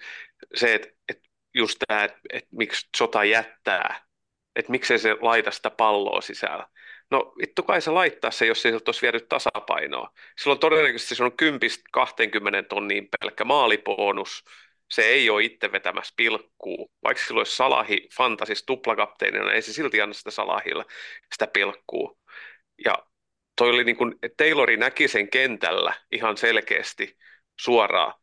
se, 0.55 0.75
että 0.75 0.87
et 1.09 1.19
just 1.53 1.79
tämä, 1.87 2.03
että 2.03 2.19
et 2.33 2.47
miksi 2.51 2.89
sota 2.97 3.23
jättää, 3.23 4.05
että 4.55 4.71
miksei 4.71 4.99
se 4.99 5.17
laita 5.21 5.51
sitä 5.51 5.69
palloa 5.69 6.21
sisällä. 6.21 6.67
No 7.11 7.33
vittu 7.41 7.63
kai 7.63 7.81
se 7.81 7.91
laittaa 7.91 8.31
se, 8.31 8.45
jos 8.45 8.65
ei 8.65 8.73
olisi 8.73 9.01
viety 9.01 9.19
tasapainoa. 9.19 10.13
Silloin 10.41 10.59
todennäköisesti 10.59 11.15
se 11.15 11.23
on 11.23 11.31
10-20 11.31 12.65
tonniin 12.69 13.09
pelkkä 13.19 13.45
maalibonus. 13.45 14.43
Se 14.91 15.01
ei 15.01 15.29
ole 15.29 15.43
itse 15.43 15.71
vetämässä 15.71 16.13
pilkkuu. 16.17 16.91
Vaikka 17.03 17.23
silloin 17.23 17.39
olisi 17.41 17.55
Salahi 17.55 18.09
fantasis 18.17 18.63
tuplakapteenina, 18.65 19.51
ei 19.51 19.61
se 19.61 19.73
silti 19.73 20.01
anna 20.01 20.13
sitä 20.13 20.31
Salahilla 20.31 20.85
sitä 21.33 21.47
pilkkuu. 21.47 22.19
Ja 22.85 22.95
toi 23.55 23.69
oli 23.69 23.83
niin 23.83 23.97
kuin, 23.97 24.15
Taylori 24.37 24.77
näki 24.77 25.07
sen 25.07 25.29
kentällä 25.29 25.93
ihan 26.11 26.37
selkeästi 26.37 27.17
suoraan, 27.59 28.13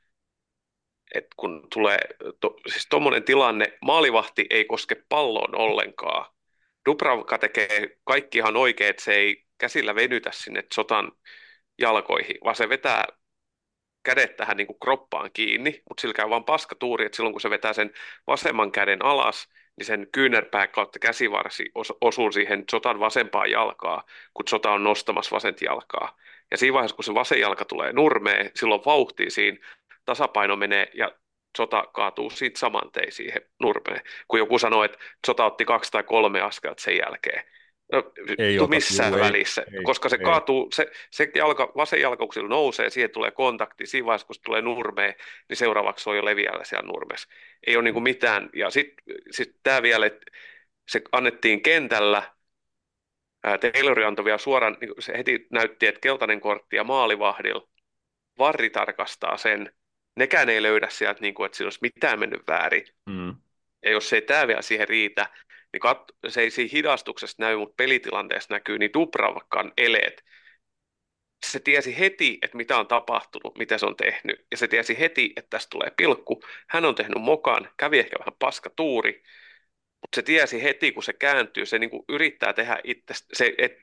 että 1.15 1.35
kun 1.37 1.67
tulee 1.75 1.99
to, 2.41 2.57
siis 2.67 2.87
tuommoinen 2.91 3.25
tilanne, 3.25 3.79
maalivahti 3.83 4.47
ei 4.51 4.65
koske 4.65 4.97
palloon 5.09 5.55
ollenkaan, 5.55 6.36
Dubravka 6.87 7.39
tekee 7.39 7.97
kaikki 8.05 8.39
ihan 8.39 8.57
oikein, 8.57 8.91
että 8.91 9.03
se 9.03 9.15
ei 9.15 9.45
käsillä 9.59 9.95
venytä 9.95 10.31
sinne 10.33 10.65
sotan 10.75 11.13
jalkoihin, 11.79 12.37
vaan 12.45 12.57
se 12.57 12.69
vetää 12.69 13.05
kädet 14.03 14.37
tähän 14.37 14.57
niin 14.57 14.67
kuin 14.67 14.79
kroppaan 14.81 15.31
kiinni, 15.33 15.83
mutta 15.89 16.01
sillä 16.01 16.15
käy 16.15 16.31
vaan 16.31 16.45
paskatuuri, 16.45 17.07
että 17.07 17.17
silloin 17.17 17.35
kun 17.35 17.41
se 17.41 17.51
vetää 17.51 17.73
sen 17.73 17.91
vasemman 18.27 18.73
käden 18.73 19.05
alas, 19.05 19.49
niin 19.77 19.87
sen 19.87 20.09
kyynärpää 20.13 20.67
kautta 20.67 20.99
käsivarsi 20.99 21.71
osuu 22.01 22.33
siihen 22.33 22.65
sotan 22.71 23.01
vasempaan 23.01 23.51
jalkaa, 23.51 24.05
kun 24.35 24.49
sota 24.49 24.71
on 24.71 24.85
nostamassa 24.85 25.37
vasent 25.37 25.63
jalkaa. 25.63 26.17
Ja 26.51 26.57
siinä 26.57 26.75
vaiheessa, 26.75 26.97
kun 26.97 27.05
se 27.05 27.15
vasen 27.15 27.41
jalka 27.41 27.65
tulee 27.65 27.93
nurmeen, 27.93 28.51
silloin 28.55 28.83
vauhti 28.87 29.31
siinä, 29.31 29.59
tasapaino 30.05 30.57
menee 30.57 30.91
ja 30.95 31.13
sota 31.57 31.85
kaatuu 31.93 32.31
siitä 32.31 32.59
saman 32.59 32.93
tein 32.93 33.13
siihen 33.13 33.43
nurmeen. 33.61 34.01
Kun 34.29 34.39
joku 34.39 34.59
sanoo, 34.59 34.85
että 34.85 34.99
sota 35.27 35.45
otti 35.45 35.65
kaksi 35.65 35.93
tai 35.93 36.03
kolme 36.03 36.41
askelta 36.41 36.83
sen 36.83 36.97
jälkeen. 36.97 37.45
No, 37.93 38.13
ei 38.39 38.59
ota, 38.59 38.69
missään 38.69 39.13
juu, 39.13 39.21
välissä, 39.21 39.65
ei, 39.73 39.83
koska 39.83 40.09
se 40.09 40.17
ei. 40.17 40.25
kaatuu, 40.25 40.69
se, 40.73 40.91
se 41.11 41.31
jalka, 41.35 41.73
vasen 41.77 42.01
jalka, 42.01 42.27
kun 42.27 42.49
nousee, 42.49 42.91
siihen 42.91 43.11
tulee 43.11 43.31
kontakti, 43.31 43.87
siinä 43.87 44.07
vaiheessa, 44.07 44.27
kun 44.27 44.35
se 44.35 44.43
tulee 44.43 44.63
nurmeen, 44.63 45.15
niin 45.49 45.57
seuraavaksi 45.57 46.05
se 46.05 46.11
on 46.11 46.17
jo 46.17 46.25
leviällä 46.25 46.65
siellä 46.65 46.87
nurmessa. 46.87 47.29
Ei 47.67 47.77
ole 47.77 47.85
niin 47.85 47.95
kuin 47.95 48.03
mitään, 48.03 48.51
ja 48.55 48.71
sitten 48.71 49.05
sit 49.31 49.57
tämä 49.63 49.83
vielä, 49.83 50.07
että 50.07 50.27
se 50.89 51.01
annettiin 51.13 51.63
kentällä, 51.63 52.23
Taylor 53.43 54.01
antoi 54.01 54.25
vielä 54.25 54.39
suoraan, 54.39 54.77
niin 54.81 54.93
se 54.99 55.19
heti 55.19 55.47
näytti, 55.51 55.87
että 55.87 56.01
keltainen 56.01 56.41
kortti 56.41 56.77
ja 56.77 56.85
maalivahdilla, 56.85 57.69
varri 58.39 58.71
tarkastaa 58.71 59.37
sen, 59.37 59.73
nekään 60.17 60.49
ei 60.49 60.63
löydä 60.63 60.89
sieltä, 60.89 61.21
niin 61.21 61.35
kuin, 61.35 61.47
että 61.47 61.57
siinä 61.57 61.67
olisi 61.67 61.79
mitään 61.83 62.19
mennyt 62.19 62.43
väärin. 62.49 62.87
Mm. 63.07 63.37
Ja 63.83 63.91
jos 63.91 64.13
ei 64.13 64.23
tämä 64.23 64.47
vielä 64.47 64.63
siihen 64.63 64.89
riitä, 64.89 65.29
niin 65.73 65.81
kat- 65.87 66.31
se 66.31 66.41
ei 66.41 66.51
siinä 66.51 66.71
hidastuksessa 66.73 67.37
näy, 67.39 67.57
mutta 67.57 67.75
pelitilanteessa 67.77 68.55
näkyy, 68.55 68.79
niin 68.79 68.93
Dubravkan 68.95 69.73
eleet. 69.77 70.25
Se 71.47 71.61
tiesi 71.61 71.99
heti, 71.99 72.39
että 72.43 72.57
mitä 72.57 72.79
on 72.79 72.87
tapahtunut, 72.87 73.59
mitä 73.59 73.79
se 73.79 73.87
on 73.87 73.97
tehnyt, 73.97 74.47
ja 74.51 74.57
se 74.57 74.69
tiesi 74.69 74.99
heti, 74.99 75.33
että 75.37 75.51
tästä 75.51 75.71
tulee 75.71 75.91
pilkku. 75.97 76.43
Hän 76.69 76.85
on 76.85 76.95
tehnyt 76.95 77.23
mokan, 77.23 77.71
kävi 77.77 77.99
ehkä 77.99 78.19
vähän 78.19 78.35
paska 78.39 78.71
tuuri, 78.71 79.23
mutta 80.01 80.17
se 80.17 80.23
tiesi 80.23 80.63
heti, 80.63 80.93
kun 80.93 81.03
se 81.03 81.13
kääntyy, 81.13 81.67
se 81.67 81.79
niin 81.79 81.91
kuin 81.91 82.05
yrittää 82.09 82.53
tehdä 82.53 82.81
itse, 82.85 83.15
se, 83.33 83.55
et, 83.59 83.79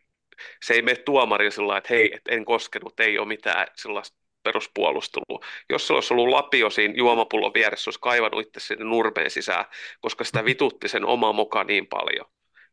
se 0.65 0.73
ei 0.73 0.81
mene 0.81 0.97
tuomariin 0.97 1.51
sillä 1.51 1.77
että 1.77 1.93
hei, 1.93 2.15
et 2.15 2.27
en 2.27 2.45
koskenut, 2.45 2.99
ei 2.99 3.19
ole 3.19 3.27
mitään 3.27 3.67
sellaista 3.75 4.22
peruspuolustelu. 4.43 5.39
Jos 5.69 5.87
se 5.87 5.93
olisi 5.93 6.13
ollut 6.13 6.29
lapio 6.29 6.69
siinä 6.69 6.93
juomapullon 6.97 7.53
vieressä, 7.53 7.89
olisi 7.89 7.99
kaivannut 7.99 8.47
itse 8.47 8.59
sinne 8.59 8.85
nurmeen 8.85 9.31
sisään, 9.31 9.65
koska 10.01 10.23
sitä 10.23 10.45
vitutti 10.45 10.87
sen 10.87 11.05
oma 11.05 11.33
moka 11.33 11.63
niin 11.63 11.87
paljon. 11.87 12.25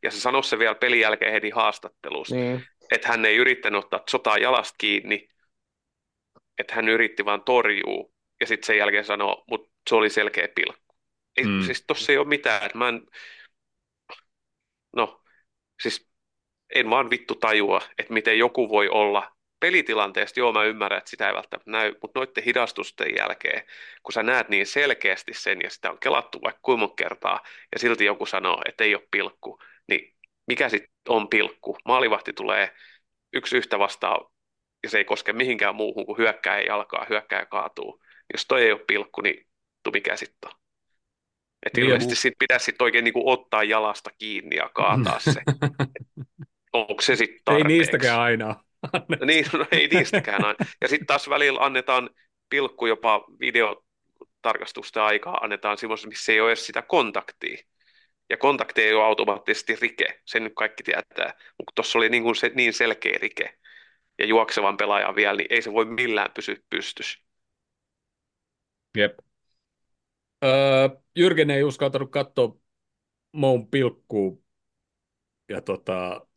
Ja 0.03 0.11
se 0.11 0.19
sanoi 0.19 0.43
se 0.43 0.59
vielä 0.59 0.75
pelin 0.75 0.99
jälkeen 0.99 1.31
heti 1.33 1.49
haastattelussa, 1.49 2.35
Niin. 2.35 2.63
että 2.91 3.07
hän 3.07 3.25
ei 3.25 3.35
yrittänyt 3.35 3.83
ottaa 3.83 4.03
sotaa 4.09 4.37
jalasta 4.37 4.75
kiinni, 4.77 5.27
että 6.59 6.75
hän 6.75 6.89
yritti 6.89 7.25
vaan 7.25 7.43
torjuu. 7.43 8.13
Ja 8.39 8.47
sitten 8.47 8.67
sen 8.67 8.77
jälkeen 8.77 9.05
sanoo, 9.05 9.43
mutta 9.49 9.71
se 9.89 9.95
oli 9.95 10.09
selkeä 10.09 10.47
pilkku. 10.55 10.95
Ei, 11.37 11.43
Mm. 11.45 11.61
Siis 11.65 11.83
tossa 11.87 12.11
ei 12.11 12.17
ole 12.17 12.27
mitään. 12.27 12.65
että 12.65 12.77
Mä 12.77 12.89
en... 12.89 13.01
No, 14.95 15.21
siis 15.81 16.09
en 16.75 16.89
vaan 16.89 17.09
vittu 17.09 17.35
tajua, 17.35 17.81
että 17.97 18.13
miten 18.13 18.37
joku 18.39 18.69
voi 18.69 18.89
olla 18.89 19.35
pelitilanteesta, 19.61 20.39
joo 20.39 20.53
mä 20.53 20.63
ymmärrän, 20.63 20.97
että 20.97 21.09
sitä 21.09 21.27
ei 21.27 21.33
välttämättä 21.33 21.71
näy, 21.71 21.93
mutta 22.01 22.19
noiden 22.19 22.43
hidastusten 22.43 23.15
jälkeen, 23.17 23.63
kun 24.03 24.13
sä 24.13 24.23
näet 24.23 24.49
niin 24.49 24.65
selkeästi 24.65 25.33
sen 25.33 25.61
ja 25.63 25.69
sitä 25.69 25.91
on 25.91 25.99
kelattu 25.99 26.41
vaikka 26.41 26.59
kuinka 26.61 26.93
kertaa 26.95 27.39
ja 27.73 27.79
silti 27.79 28.05
joku 28.05 28.25
sanoo, 28.25 28.61
että 28.67 28.83
ei 28.83 28.95
ole 28.95 29.07
pilkku, 29.11 29.59
niin 29.87 30.15
mikä 30.47 30.69
sitten 30.69 30.91
on 31.09 31.29
pilkku? 31.29 31.77
Maalivahti 31.85 32.33
tulee 32.33 32.75
yksi 33.33 33.57
yhtä 33.57 33.79
vastaan 33.79 34.25
ja 34.83 34.89
se 34.89 34.97
ei 34.97 35.05
koske 35.05 35.33
mihinkään 35.33 35.75
muuhun 35.75 36.05
kuin 36.05 36.17
hyökkää 36.17 36.61
jalkaa, 36.61 37.05
hyökkää 37.09 37.45
kaatuu. 37.45 38.01
Jos 38.33 38.45
toi 38.45 38.63
ei 38.63 38.71
ole 38.71 38.81
pilkku, 38.87 39.21
niin 39.21 39.47
tu 39.83 39.91
mikä 39.91 40.15
sitten 40.15 40.49
on? 40.49 40.55
Että 41.65 41.79
Niin, 41.79 41.85
ilmeisesti 41.85 42.11
ja- 42.11 42.15
sit 42.15 42.33
pitäisi 42.39 42.65
sit 42.65 42.81
oikein 42.81 43.03
niinku 43.03 43.29
ottaa 43.29 43.63
jalasta 43.63 44.09
kiinni 44.17 44.55
ja 44.55 44.69
kaataa 44.73 45.19
se. 45.19 45.41
Onko 46.73 47.01
se 47.01 47.15
sitten 47.15 47.55
Ei 47.55 47.63
niistäkään 47.63 48.19
aina. 48.19 48.63
Niin, 49.25 49.45
no 49.53 49.65
ei 49.71 49.87
niistäkään 49.87 50.45
aina. 50.45 50.65
Ja 50.81 50.87
sitten 50.87 51.07
taas 51.07 51.29
välillä 51.29 51.59
annetaan 51.59 52.09
pilkku 52.49 52.85
jopa 52.85 53.25
videotarkastusten 53.39 55.03
aikaa, 55.03 55.37
annetaan 55.37 55.77
semmoista, 55.77 56.07
missä 56.07 56.31
ei 56.31 56.41
ole 56.41 56.49
edes 56.49 56.65
sitä 56.65 56.81
kontaktia. 56.81 57.57
Ja 58.29 58.37
kontakti 58.37 58.81
ei 58.81 58.93
ole 58.93 59.03
automaattisesti 59.03 59.75
rike, 59.81 60.21
sen 60.25 60.43
nyt 60.43 60.53
kaikki 60.55 60.83
tietää. 60.83 61.33
Mutta 61.57 61.71
tuossa 61.75 61.99
oli 61.99 62.09
niin, 62.09 62.23
kuin 62.23 62.35
se, 62.35 62.51
niin 62.55 62.73
selkeä 62.73 63.17
rike 63.21 63.57
ja 64.19 64.25
juoksevan 64.25 64.77
pelaajan 64.77 65.15
vielä, 65.15 65.37
niin 65.37 65.47
ei 65.49 65.61
se 65.61 65.73
voi 65.73 65.85
millään 65.85 66.31
pysyä 66.33 66.55
pystyssä. 66.69 67.19
Jep. 68.97 69.19
Öö, 70.43 70.89
Jyrgen 71.15 71.49
ei 71.49 71.63
uskaltanut 71.63 72.11
katsoa 72.11 72.57
Moun 73.31 73.67
pilkkuu. 73.67 74.43
Ja 75.49 75.61
tota, 75.61 76.27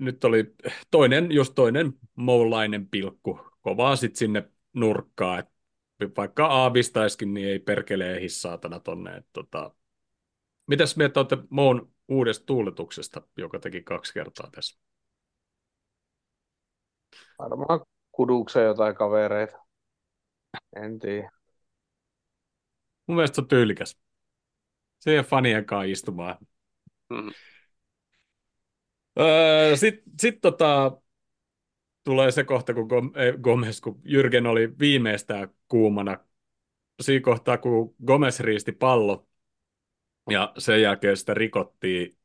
nyt 0.00 0.24
oli 0.24 0.54
toinen, 0.90 1.32
just 1.32 1.54
toinen 1.54 1.92
Moulainen 2.14 2.88
pilkku. 2.88 3.40
Kovaa 3.60 3.96
sit 3.96 4.16
sinne 4.16 4.48
nurkkaan. 4.72 5.38
Et 5.38 6.16
vaikka 6.16 6.46
aavistaiskin, 6.46 7.34
niin 7.34 7.48
ei 7.48 7.58
perkele 7.58 8.16
ehdi 8.16 8.28
saatana 8.28 8.80
tonne. 8.80 9.16
Et 9.16 9.26
tota, 9.32 9.74
mitäs 10.66 10.96
mieltä 10.96 11.20
olette 11.20 11.38
Moun 11.50 11.94
uudesta 12.08 12.46
tuuletuksesta, 12.46 13.22
joka 13.36 13.58
teki 13.58 13.82
kaksi 13.82 14.14
kertaa 14.14 14.50
tässä? 14.50 14.80
Varmaan 17.38 17.80
kudukseen 18.12 18.66
jotain 18.66 18.94
kavereita. 18.94 19.58
En 20.76 20.98
tiedä. 20.98 21.30
Mun 23.06 23.16
mielestä 23.16 23.34
se 23.34 23.40
on 23.40 23.48
tyylikäs. 23.48 23.98
Se 24.98 25.10
ei 25.10 25.18
ole 25.18 25.24
fanien 25.24 25.64
kanssa 25.64 25.84
istumaan. 25.84 26.36
Mm. 27.10 27.30
Öö, 29.18 29.76
Sitten 29.76 30.12
sit 30.20 30.40
tota, 30.40 31.00
tulee 32.04 32.30
se 32.30 32.44
kohta, 32.44 32.74
kun 32.74 32.88
Gomez, 33.42 33.80
kun 33.80 34.00
Jyrgen 34.04 34.46
oli 34.46 34.78
viimeistään 34.78 35.48
kuumana. 35.68 36.18
Siinä 37.02 37.22
kohtaa, 37.24 37.58
kun 37.58 37.94
Gomez 38.06 38.40
riisti 38.40 38.72
pallo 38.72 39.28
ja 40.30 40.52
sen 40.58 40.82
jälkeen 40.82 41.16
sitä 41.16 41.34
rikottiin 41.34 42.18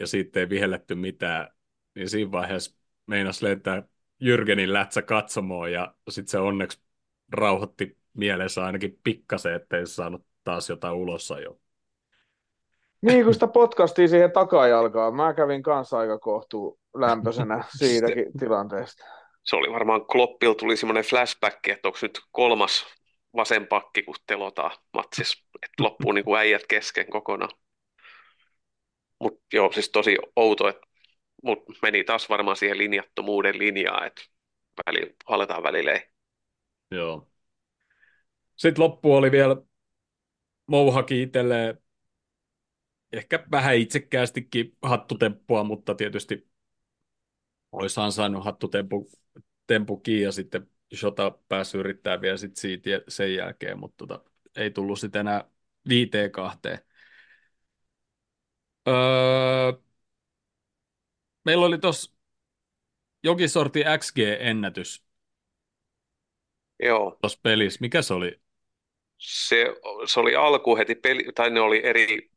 ja 0.00 0.06
siitä 0.06 0.40
ei 0.40 0.48
vihelletty 0.48 0.94
mitään, 0.94 1.48
niin 1.94 2.10
siinä 2.10 2.32
vaiheessa 2.32 2.76
meinas 3.06 3.42
lentää 3.42 3.82
Jyrgenin 4.20 4.72
lätsä 4.72 5.02
katsomoon 5.02 5.72
ja 5.72 5.94
sitten 6.10 6.30
se 6.30 6.38
onneksi 6.38 6.80
rauhoitti 7.32 7.98
mielensä 8.14 8.64
ainakin 8.64 9.00
pikkasen, 9.04 9.54
ettei 9.54 9.86
saanut 9.86 10.26
taas 10.44 10.68
jotain 10.70 10.94
ulos 10.94 11.32
jo. 11.44 11.60
Niin, 13.02 13.24
kun 13.24 13.34
sitä 13.34 13.46
potkastiin 13.46 14.08
siihen 14.08 14.32
takajalkaan. 14.32 15.14
Mä 15.14 15.34
kävin 15.34 15.62
kanssa 15.62 15.98
aika 15.98 16.18
kohtuu 16.18 16.78
lämpöisenä 16.94 17.64
siitäkin 17.78 18.26
tilanteesta. 18.38 19.04
Se 19.44 19.56
oli 19.56 19.72
varmaan 19.72 20.06
Kloppil 20.06 20.52
tuli 20.52 20.76
semmoinen 20.76 21.04
flashback, 21.04 21.68
että 21.68 21.88
onko 21.88 21.98
nyt 22.02 22.20
kolmas 22.30 22.86
vasen 23.36 23.66
pakki, 23.66 24.02
kun 24.02 24.14
telotaan 24.26 24.70
matsissa, 24.92 25.44
että 25.62 25.82
loppuu 25.82 26.12
niin 26.12 26.24
kuin 26.24 26.38
äijät 26.38 26.62
kesken 26.68 27.10
kokonaan. 27.10 27.50
Mutta 29.20 29.40
joo, 29.52 29.72
siis 29.72 29.90
tosi 29.90 30.18
outo, 30.36 30.68
että 30.68 30.86
mut 31.42 31.58
meni 31.82 32.04
taas 32.04 32.28
varmaan 32.28 32.56
siihen 32.56 32.78
linjattomuuden 32.78 33.58
linjaan, 33.58 34.06
että 34.06 34.22
väli, 34.86 35.16
aletaan 35.26 35.62
välillä 35.62 35.92
ei. 35.92 36.02
Joo. 36.90 37.28
Sitten 38.56 38.84
loppu 38.84 39.14
oli 39.14 39.30
vielä 39.30 39.56
Mouhaki 40.66 41.22
itselleen 41.22 41.78
ehkä 43.12 43.46
vähän 43.50 43.76
itsekkäästikin 43.76 44.76
hattutemppua, 44.82 45.64
mutta 45.64 45.94
tietysti 45.94 46.48
olisi 47.72 48.00
ansainnut 48.00 48.44
hattutempu 48.44 49.10
tempukin 49.66 50.22
ja 50.22 50.32
sitten 50.32 50.70
Shota 50.94 51.30
pääsi 51.48 51.78
yrittää 51.78 52.20
vielä 52.20 52.36
sit 52.36 52.56
siitä 52.56 52.90
sen 53.08 53.34
jälkeen, 53.34 53.78
mutta 53.78 54.06
tota, 54.06 54.30
ei 54.56 54.70
tullut 54.70 54.98
sitten 55.00 55.20
enää 55.20 55.44
viiteen 55.88 56.30
kahteen. 56.32 56.78
Öö, 58.88 59.72
meillä 61.44 61.66
oli 61.66 61.78
tuossa 61.78 62.12
jokin 63.22 63.48
sorti 63.48 63.80
XG-ennätys 63.98 65.04
Joo, 66.80 67.18
tuossa 67.20 67.38
pelissä. 67.42 67.78
Mikä 67.80 68.02
se 68.02 68.14
oli? 68.14 68.40
se, 69.18 69.66
se 70.06 70.20
oli 70.20 70.34
alku 70.36 70.76
heti 70.76 70.94
peli, 70.94 71.24
tai 71.34 71.50
ne 71.50 71.60
oli 71.60 71.80
eri, 71.86 72.30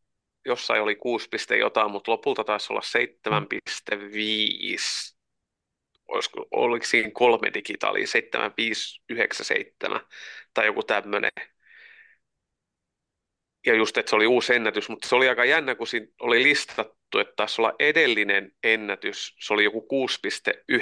jossain 0.46 0.82
oli 0.82 0.96
6 0.96 1.30
piste 1.30 1.58
jotain, 1.58 1.92
mutta 1.92 2.12
lopulta 2.12 2.44
taisi 2.44 2.74
olla 2.74 2.82
7,5. 2.82 5.16
Olisiko, 6.08 6.48
oliko 6.52 6.86
siinä 6.86 7.10
kolme 7.14 7.54
digitaalia, 7.54 8.08
7597 8.08 10.02
tai 10.54 10.66
joku 10.66 10.84
tämmöinen. 10.84 11.32
Ja 13.66 13.76
just, 13.76 13.98
että 13.98 14.10
se 14.10 14.16
oli 14.16 14.28
uusi 14.28 14.56
ennätys, 14.56 14.89
mutta 14.89 15.08
se 15.08 15.16
oli 15.16 15.30
aika 15.30 15.46
jännä, 15.46 15.76
kun 15.76 15.88
siinä 15.88 16.08
oli 16.20 16.44
listattu, 16.44 17.20
että 17.20 17.34
taisi 17.36 17.62
olla 17.62 17.74
edellinen 17.80 18.52
ennätys, 18.64 19.36
se 19.39 19.54
oli 19.54 19.64
joku 19.64 19.88
6,9, 20.72 20.78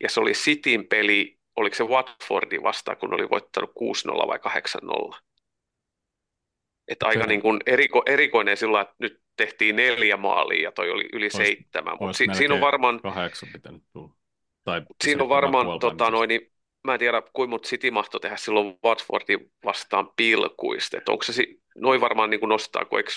ja 0.00 0.08
se 0.08 0.20
oli 0.20 0.32
Cityn 0.32 0.88
peli, 0.88 1.38
oliko 1.56 1.76
se 1.76 1.84
Watfordi 1.84 2.62
vastaan, 2.62 2.96
kun 2.96 3.14
oli 3.14 3.30
voittanut 3.30 3.70
6-0 3.70 3.74
vai 4.26 4.38
8-0. 5.14 5.18
Että 6.88 7.06
aika 7.06 7.26
niin 7.26 7.40
kuin 7.42 7.60
eriko, 7.66 8.02
erikoinen 8.06 8.56
sillä 8.56 8.80
että 8.80 8.94
nyt 8.98 9.20
tehtiin 9.36 9.76
neljä 9.76 10.16
maalia 10.16 10.62
ja 10.62 10.72
toi 10.72 10.90
oli 10.90 11.08
yli 11.12 11.26
Ois- 11.26 11.32
seitsemän, 11.36 11.96
mutta 12.00 12.16
si, 12.16 12.26
siinä 12.32 12.54
on 12.54 12.60
varmaan, 12.60 13.00
Kahdeksan 13.00 13.48
pitänyt 13.52 13.82
tulla. 13.92 14.14
Tai 14.64 14.82
siinä 15.04 15.22
on 15.22 15.28
varmaan 15.28 15.78
tota, 15.80 16.10
noin, 16.10 16.28
niin, 16.28 16.52
mä 16.84 16.92
en 16.92 16.98
tiedä 16.98 17.22
kuinka 17.32 17.50
monta 17.50 17.68
City 17.68 17.90
mahtoi 17.90 18.20
tehdä 18.20 18.36
silloin 18.36 18.78
Watfordin 18.84 19.52
vastaan 19.64 20.10
pilkuista, 20.16 20.98
että 20.98 21.12
onko 21.12 21.24
se, 21.24 21.32
si- 21.32 21.62
noin 21.76 22.00
varmaan 22.00 22.30
niin 22.30 22.40
kuin 22.40 22.48
nostaa, 22.48 22.84
kun 22.84 22.98
eikö 22.98 23.10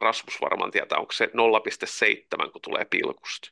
Rasmus 0.00 0.40
varmaan 0.40 0.70
tietää, 0.70 0.98
onko 0.98 1.12
se 1.12 1.26
0,7, 1.26 2.50
kun 2.52 2.62
tulee 2.62 2.84
pilkusta. 2.84 3.48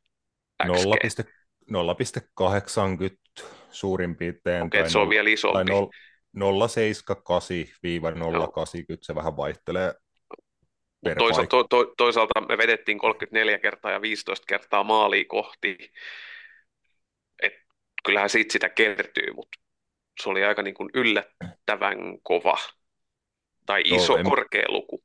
XG. 0.66 1.24
0,80 1.70 3.44
suurin 3.70 4.16
piirtein. 4.16 4.62
Okei, 4.62 4.80
että 4.80 4.92
se 4.92 4.98
on 4.98 5.06
nol- 5.06 5.10
vielä 5.10 5.24
tai 5.24 5.32
isompi. 5.32 5.72
nol- 5.72 5.90
0,78-0,80, 6.38 6.44
se 9.02 9.14
vähän 9.14 9.36
vaihtelee 9.36 9.94
Toisaalta, 11.18 11.48
to, 11.48 11.64
to, 11.64 11.94
toisaalta 11.96 12.40
me 12.40 12.58
vedettiin 12.58 12.98
34 12.98 13.58
kertaa 13.58 13.90
ja 13.90 14.00
15 14.00 14.44
kertaa 14.48 14.84
maalia 14.84 15.24
kohti. 15.28 15.76
Et 17.42 17.52
kyllähän 18.04 18.30
siitä 18.30 18.52
sitä 18.52 18.68
kertyy, 18.68 19.32
mutta 19.34 19.58
se 20.22 20.28
oli 20.28 20.44
aika 20.44 20.62
niin 20.62 20.74
kuin 20.74 20.90
yllättävän 20.94 21.98
kova 22.22 22.58
tai 23.66 23.82
iso, 23.84 24.16
en- 24.16 24.24
korkea 24.24 24.64
luku. 24.68 25.02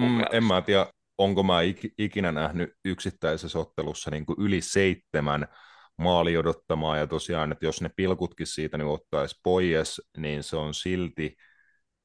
Mm, 0.00 0.24
en 0.32 0.44
mä 0.44 0.62
tiedä, 0.62 0.86
onko 1.18 1.42
mä 1.42 1.62
ik- 1.62 1.94
ikinä 1.98 2.32
nähnyt 2.32 2.70
yksittäisessä 2.84 3.58
ottelussa 3.58 4.10
niin 4.10 4.26
kuin 4.26 4.36
yli 4.40 4.60
seitsemän 4.60 5.48
maali 6.00 6.36
odottamaa, 6.36 6.96
ja 6.96 7.06
tosiaan, 7.06 7.52
että 7.52 7.66
jos 7.66 7.80
ne 7.80 7.90
pilkutkin 7.96 8.46
siitä 8.46 8.78
niin 8.78 8.88
ottaisi 8.88 9.40
pois, 9.42 10.02
niin 10.16 10.42
se 10.42 10.56
on 10.56 10.74
silti 10.74 11.36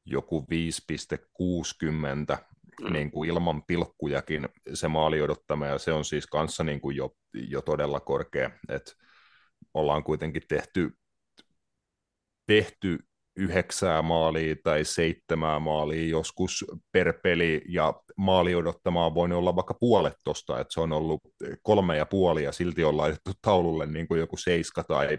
joku 0.05 0.45
5,60 0.49 2.37
Mm. 2.81 2.93
niin 2.93 3.11
kuin 3.11 3.29
ilman 3.29 3.63
pilkkujakin 3.63 4.49
se 4.73 4.87
maali 4.87 5.21
odottama, 5.21 5.65
ja 5.65 5.77
se 5.77 5.93
on 5.93 6.05
siis 6.05 6.27
kanssa 6.27 6.63
niin 6.63 6.81
kuin 6.81 6.97
jo, 6.97 7.15
jo 7.33 7.61
todella 7.61 7.99
korkea, 7.99 8.51
että 8.69 8.91
ollaan 9.73 10.03
kuitenkin 10.03 10.41
tehty 10.47 10.97
tehty 12.45 12.99
yhdeksää 13.38 14.01
maalia 14.01 14.55
tai 14.63 14.86
seitsemää 14.86 15.59
maalia 15.59 16.09
joskus 16.09 16.65
per 16.91 17.13
peli, 17.23 17.61
ja 17.69 17.93
maali 18.17 18.55
odottamaan 18.55 19.13
voi 19.13 19.33
olla 19.33 19.55
vaikka 19.55 19.73
puolet 19.73 20.13
tosta, 20.23 20.59
että 20.59 20.73
se 20.73 20.81
on 20.81 20.91
ollut 20.91 21.21
kolme 21.63 21.97
ja 21.97 22.05
puoli, 22.05 22.43
ja 22.43 22.51
silti 22.51 22.83
on 22.83 22.97
laitettu 22.97 23.31
taululle 23.41 23.86
niin 23.86 24.07
kuin 24.07 24.19
joku 24.19 24.38
seiska 24.38 24.83
tai 24.83 25.17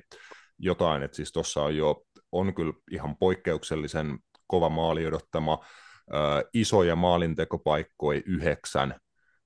jotain, 0.58 1.02
että 1.02 1.16
siis 1.16 1.32
tuossa 1.32 1.62
on 1.62 1.76
jo, 1.76 2.02
on 2.32 2.54
kyllä 2.54 2.72
ihan 2.90 3.16
poikkeuksellisen 3.16 4.18
kova 4.46 4.68
maali 4.68 5.06
odottama, 5.06 5.58
äh, 6.14 6.44
isoja 6.54 6.96
maalintekopaikkoja 6.96 8.22
yhdeksän, 8.26 8.94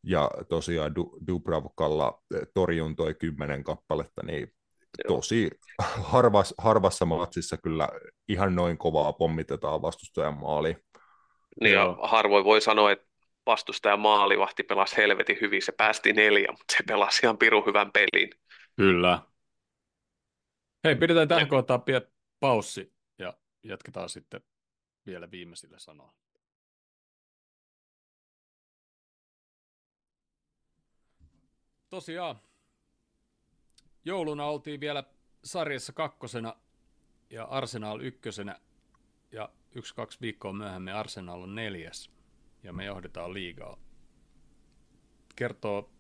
ja 0.07 0.31
tosiaan 0.49 0.95
Dubravkalla 1.27 2.23
torjuntoi 2.55 3.15
kymmenen 3.15 3.65
kappaletta, 3.65 4.23
niin 4.27 4.53
tosi 5.09 5.51
harvas, 6.03 6.55
harvassa 6.59 7.05
matsissa 7.05 7.57
kyllä 7.57 7.89
ihan 8.29 8.55
noin 8.55 8.79
kovaa 8.79 9.13
pommitetaan 9.13 9.83
vastustajan 9.83 10.39
maali. 10.39 10.77
Niin 11.61 11.75
ja 11.75 11.97
harvoin 12.03 12.45
voi 12.45 12.61
sanoa, 12.61 12.91
että 12.91 13.07
vastustajan 13.47 14.01
maalivahti 14.01 14.63
pelasi 14.63 14.97
helvetin 14.97 15.39
hyvin. 15.41 15.63
Se 15.63 15.73
päästi 15.73 16.13
neljä, 16.13 16.49
mutta 16.51 16.75
se 16.77 16.83
pelasi 16.87 17.27
ihan 17.27 17.39
pirun 17.39 17.67
hyvän 17.67 17.93
pelin. 17.93 18.31
Kyllä. 18.77 19.23
Hei, 20.85 20.97
pidetään 20.97 21.29
tähän 21.29 21.49
kohtaan 21.49 21.83
pieni 21.83 22.07
paussi 22.41 22.95
ja 23.19 23.35
jatketaan 23.63 24.09
sitten 24.09 24.41
vielä 25.07 25.31
viimeisillä 25.31 25.79
sanoilla. 25.79 26.15
Tosiaan, 31.91 32.41
jouluna 34.05 34.45
oltiin 34.45 34.81
vielä 34.81 35.05
sarjassa 35.45 35.93
kakkosena 35.93 36.57
ja 37.31 37.45
Arsenal 37.45 38.01
ykkösenä 38.01 38.61
ja 39.33 39.49
yksi-kaksi 39.75 40.19
viikkoa 40.21 40.53
myöhemmin 40.53 40.95
Arsenal 40.95 41.43
on 41.43 41.55
neljäs 41.55 42.11
ja 42.63 42.73
me 42.73 42.85
johdetaan 42.85 43.35
liigaa. 43.35 43.77
Kertoo 45.37 45.91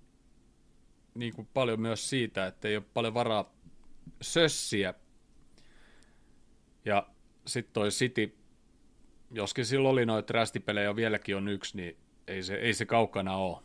niin 1.14 1.34
kuin 1.34 1.48
paljon 1.54 1.80
myös 1.80 2.10
siitä, 2.10 2.46
että 2.46 2.68
ei 2.68 2.76
ole 2.76 2.84
paljon 2.94 3.14
varaa 3.14 3.52
sössiä. 4.22 4.94
Ja 6.84 7.06
sitten 7.46 7.72
toi 7.72 7.88
City, 7.88 8.38
joskin 9.30 9.66
silloin 9.66 9.92
oli 9.92 10.06
noita 10.06 10.32
rästipelejä 10.32 10.96
vieläkin 10.96 11.36
on 11.36 11.48
yksi, 11.48 11.76
niin 11.76 11.96
ei 12.26 12.42
se, 12.42 12.54
ei 12.54 12.74
se 12.74 12.86
kaukana 12.86 13.36
ole. 13.36 13.62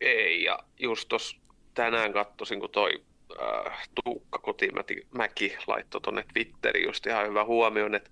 Ei, 0.00 0.42
ja 0.42 0.58
just 0.80 1.08
tuossa 1.08 1.36
tänään 1.74 2.12
katsoisin, 2.12 2.60
kun 2.60 2.70
toi 2.70 3.04
äh, 3.42 3.88
Tuukka 4.04 4.38
Kotimäki 4.38 5.56
laittoi 5.66 6.00
tuonne 6.00 6.24
Twitteriin 6.32 6.86
just 6.86 7.06
ihan 7.06 7.28
hyvä 7.28 7.44
huomioon, 7.44 7.94
että 7.94 8.10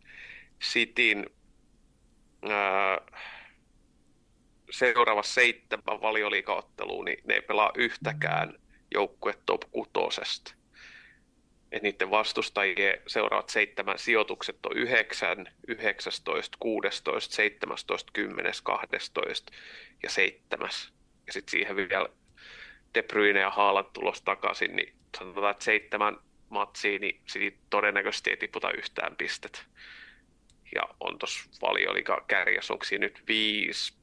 Sitin 0.62 1.26
äh, 2.50 3.20
seuraava 4.70 5.22
seitsemän 5.22 6.00
valioliikaotteluun, 6.00 7.04
niin 7.04 7.18
ne 7.24 7.34
ei 7.34 7.42
pelaa 7.42 7.72
yhtäkään 7.76 8.58
joukkue 8.94 9.34
top 9.46 9.62
kutosesta. 9.70 10.54
Et 11.72 11.82
niiden 11.82 12.10
vastustajien 12.10 12.98
seuraavat 13.06 13.48
seitsemän 13.48 13.98
sijoitukset 13.98 14.66
on 14.66 14.76
9, 14.76 15.48
19, 15.68 16.56
16, 16.60 17.20
17, 17.34 18.12
10, 18.12 18.52
12 18.62 19.52
ja 20.02 20.10
7. 20.10 20.68
Ja 21.26 21.32
sitten 21.32 21.50
siihen 21.50 21.76
vielä 21.76 22.08
De 22.94 23.02
Bruyne 23.02 23.40
ja 23.40 23.50
Haaland 23.50 23.86
tulos 23.92 24.22
takaisin, 24.22 24.76
niin 24.76 24.92
sanotaan, 25.18 25.50
että 25.50 25.64
seitsemän 25.64 26.16
matsiin, 26.48 27.00
niin 27.00 27.20
siitä 27.26 27.58
todennäköisesti 27.70 28.30
ei 28.30 28.36
tiputa 28.36 28.70
yhtään 28.72 29.16
pistet. 29.16 29.66
Ja 30.74 30.82
on 31.00 31.18
tuossa 31.18 31.50
valioliika 31.62 32.24
kärjessä, 32.28 32.72
onko 32.72 32.84
siinä 32.84 33.06
nyt 33.06 33.22
viisi 33.28 33.94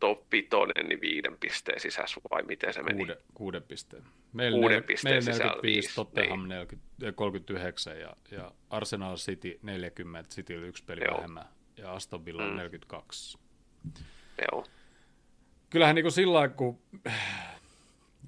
top 0.00 0.32
vitonen, 0.32 0.86
niin 0.88 1.00
viiden 1.00 1.36
pisteen 1.40 1.80
sisässä 1.80 2.20
vai 2.30 2.42
miten 2.42 2.74
se 2.74 2.82
meni? 2.82 2.96
Kuuden, 2.96 3.16
kuuden 3.34 3.62
pisteen. 3.62 4.02
Meillä, 4.32 4.58
kuuden 4.58 4.76
nel, 4.76 4.86
pisteen 4.86 5.12
meillä 5.12 5.32
sisällä 5.32 5.52
45, 5.52 5.62
viisi, 5.62 5.94
Tottenham 5.94 6.40
niin. 6.40 6.48
40, 6.48 7.12
39 7.14 8.00
ja, 8.00 8.16
ja 8.30 8.52
Arsenal 8.70 9.16
City 9.16 9.58
40, 9.62 10.30
City 10.30 10.56
oli 10.56 10.66
yksi 10.66 10.84
peli 10.84 11.00
Joo. 11.04 11.16
vähemmän 11.16 11.44
ja 11.76 11.92
Aston 11.92 12.24
Villa 12.24 12.42
Mm. 12.50 12.56
42. 12.56 13.38
Joo. 14.52 14.66
Kyllähän 15.70 15.94
niin 15.94 16.04
kuin 16.04 16.12
sillä 16.12 16.32
lailla, 16.32 16.54
kun 16.54 16.78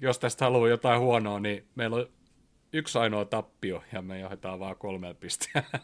jos 0.01 0.19
tästä 0.19 0.45
haluaa 0.45 0.69
jotain 0.69 0.99
huonoa, 0.99 1.39
niin 1.39 1.67
meillä 1.75 1.95
on 1.95 2.07
yksi 2.73 2.97
ainoa 2.97 3.25
tappio 3.25 3.83
ja 3.93 4.01
me 4.01 4.19
johdetaan 4.19 4.59
vaan 4.59 4.75
kolmella 4.75 5.13
pisteellä. 5.13 5.79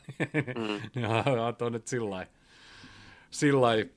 Mm. 0.58 0.82
ja 1.02 1.10
on 1.62 1.72
nyt 1.72 1.88
sillä 1.88 2.10
lailla- 3.62 3.92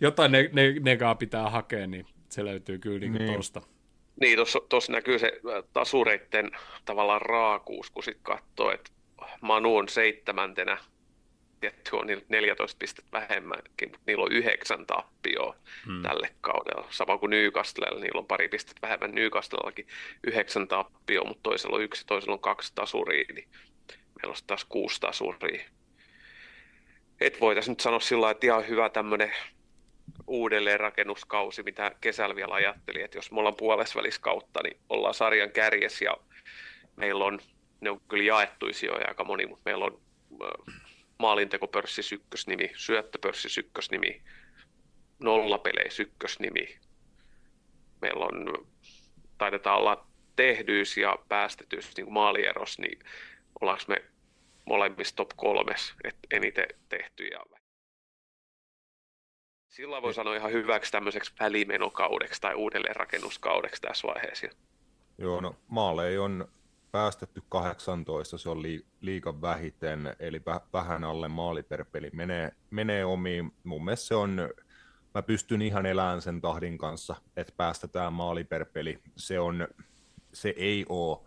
jotain 0.00 0.32
ne, 0.32 0.50
ne, 0.52 0.74
negaa 0.80 1.14
pitää 1.14 1.50
hakea, 1.50 1.86
niin 1.86 2.06
se 2.28 2.44
löytyy 2.44 2.78
kyllä 2.78 2.98
niin 2.98 3.12
Niin. 3.12 3.32
tuosta. 3.32 3.62
Niin, 4.20 4.38
tuossa 4.68 4.92
näkyy 4.92 5.18
se 5.18 5.26
äh, 5.56 5.64
tasureitten 5.72 6.50
tavallaan 6.84 7.22
raakuus, 7.22 7.90
kun 7.90 8.02
sitten 8.02 8.22
katsoo, 8.24 8.72
että 8.72 8.90
Manu 9.40 9.76
on 9.76 9.88
seitsemäntenä, 9.88 10.78
tietty 11.60 11.96
on 11.96 12.06
niillä 12.06 12.24
14 12.28 12.78
pistettä 12.78 13.10
vähemmänkin, 13.12 13.88
mutta 13.90 14.04
niillä 14.06 14.24
on 14.24 14.32
yhdeksän 14.32 14.86
tappioa 14.86 15.56
Hmm. 15.86 16.02
tälle 16.02 16.34
kaudella. 16.40 16.86
Sama 16.90 17.18
kuin 17.18 17.30
Newcastlella, 17.30 18.00
niillä 18.00 18.18
on 18.18 18.26
pari 18.26 18.48
pistettä 18.48 18.82
vähemmän 18.82 19.14
Newcastlellakin 19.14 19.86
yhdeksän 20.26 20.68
tappioa, 20.68 21.28
mutta 21.28 21.42
toisella 21.42 21.76
on 21.76 21.82
yksi, 21.82 22.06
toisella 22.06 22.34
on 22.34 22.40
kaksi 22.40 22.72
tasuria, 22.74 23.24
niin 23.34 23.48
meillä 23.92 24.30
on 24.30 24.36
taas 24.46 24.64
kuusi 24.64 25.00
tasuria. 25.00 25.64
Et 27.20 27.40
voitaisiin 27.40 27.72
nyt 27.72 27.80
sanoa 27.80 28.00
sillä 28.00 28.30
että 28.30 28.46
ihan 28.46 28.68
hyvä 28.68 28.88
tämmöinen 28.88 29.32
uudelleenrakennuskausi, 30.26 31.62
mitä 31.62 31.92
kesällä 32.00 32.36
vielä 32.36 32.54
ajattelin, 32.54 33.04
että 33.04 33.18
jos 33.18 33.32
me 33.32 33.38
ollaan 33.38 33.56
puolesvälissä 33.56 34.20
kautta, 34.20 34.60
niin 34.62 34.76
ollaan 34.88 35.14
sarjan 35.14 35.50
kärjes 35.50 36.02
ja 36.02 36.16
meillä 36.96 37.24
on, 37.24 37.38
ne 37.80 37.90
on 37.90 38.00
kyllä 38.08 38.24
jaettuisia 38.24 38.90
jo 38.90 39.08
aika 39.08 39.24
moni, 39.24 39.46
mutta 39.46 39.62
meillä 39.64 39.84
on 39.84 40.00
maalintekopörssis 41.20 42.12
ykkösnimi, 42.12 42.70
syöttöpörssis 42.76 43.58
ykkösnimi, 43.58 44.22
nollapeleissä 45.18 46.02
ykkösnimi. 46.02 46.78
Meillä 48.00 48.24
on, 48.24 48.66
taidetaan 49.38 49.78
olla 49.78 50.06
tehdyys 50.36 50.96
ja 50.96 51.18
päästetyys 51.28 51.96
niin 51.96 52.12
maalieros, 52.12 52.78
niin 52.78 52.98
ollaanko 53.60 53.84
me 53.88 54.04
molemmissa 54.64 55.16
top 55.16 55.30
kolmes, 55.36 55.94
että 56.04 56.20
eniten 56.30 56.68
tehtyjä. 56.88 57.40
Sillä 59.68 60.02
voi 60.02 60.14
sanoa 60.14 60.36
ihan 60.36 60.52
hyväksi 60.52 60.92
tämmöiseksi 60.92 61.32
välimenokaudeksi 61.40 62.40
tai 62.40 62.54
uudelleenrakennuskaudeksi 62.54 63.82
tässä 63.82 64.08
vaiheessa. 64.08 64.46
Joo, 65.18 65.40
no 65.40 65.56
maaleja 65.68 66.22
on 66.22 66.48
päästetty 66.92 67.42
18, 67.48 68.38
se 68.38 68.50
on 68.50 68.62
lii, 68.62 68.86
liikan 69.00 69.42
vähiten, 69.42 70.16
eli 70.18 70.38
väh- 70.38 70.68
vähän 70.72 71.04
alle 71.04 71.28
maali 71.28 71.62
per 71.62 71.84
peli 71.84 72.10
menee, 72.12 72.52
menee 72.70 73.04
omiin. 73.04 73.52
Mun 73.64 73.84
mielestä 73.84 74.06
se 74.06 74.14
on, 74.14 74.48
mä 75.14 75.22
pystyn 75.22 75.62
ihan 75.62 75.86
elämään 75.86 76.22
sen 76.22 76.40
tahdin 76.40 76.78
kanssa, 76.78 77.16
että 77.36 77.52
päästetään 77.56 78.12
maali 78.12 78.44
per 78.44 78.64
peli. 78.64 78.98
Se, 79.16 79.40
on, 79.40 79.68
se 80.32 80.54
ei 80.56 80.86
ole 80.88 81.18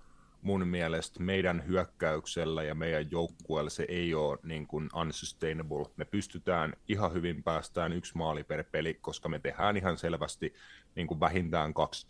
mun 0.42 0.68
mielestä 0.68 1.24
meidän 1.24 1.68
hyökkäyksellä 1.68 2.64
ja 2.64 2.76
meidän 2.76 3.12
joukkueella 3.12 3.70
se 3.70 3.86
ei 3.90 4.14
ole 4.14 4.38
niin 4.44 4.68
kuin 4.68 4.90
unsustainable. 4.96 5.86
Me 5.98 6.06
pystytään 6.06 6.74
ihan 6.88 7.14
hyvin 7.14 7.44
päästään 7.44 7.94
yksi 7.94 8.18
maali 8.18 8.44
per 8.44 8.64
peli, 8.72 8.94
koska 8.94 9.30
me 9.30 9.40
tehdään 9.40 9.78
ihan 9.78 9.98
selvästi 9.98 10.54
niin 10.96 11.08
kuin 11.08 11.20
vähintään 11.20 11.74
kaksi 11.74 12.08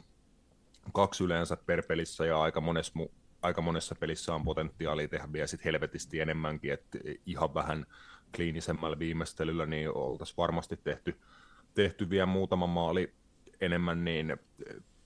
kaksi 0.92 1.24
yleensä 1.24 1.58
per 1.58 1.84
pelissä 1.88 2.26
ja 2.26 2.42
aika 2.42 2.62
monessa, 2.62 2.94
mu- 3.00 3.12
aika 3.44 3.62
monessa 3.62 3.96
pelissä 3.96 4.36
on 4.36 4.44
potentiaalia 4.44 5.08
tehdä 5.08 5.34
vielä 5.34 5.48
sit 5.48 5.66
helvetisti 5.66 6.20
enemmänkin, 6.20 6.74
että 6.74 7.00
ihan 7.26 7.54
vähän 7.54 7.86
kliinisemmällä 8.36 9.00
viimeistelyllä 9.00 9.66
niin 9.66 9.98
oltaisiin 9.98 10.38
varmasti 10.38 10.78
tehty, 10.78 11.20
tehty 11.74 12.10
vielä 12.10 12.26
muutama 12.26 12.68
maali 12.68 13.14
enemmän, 13.62 14.06
niin 14.06 14.38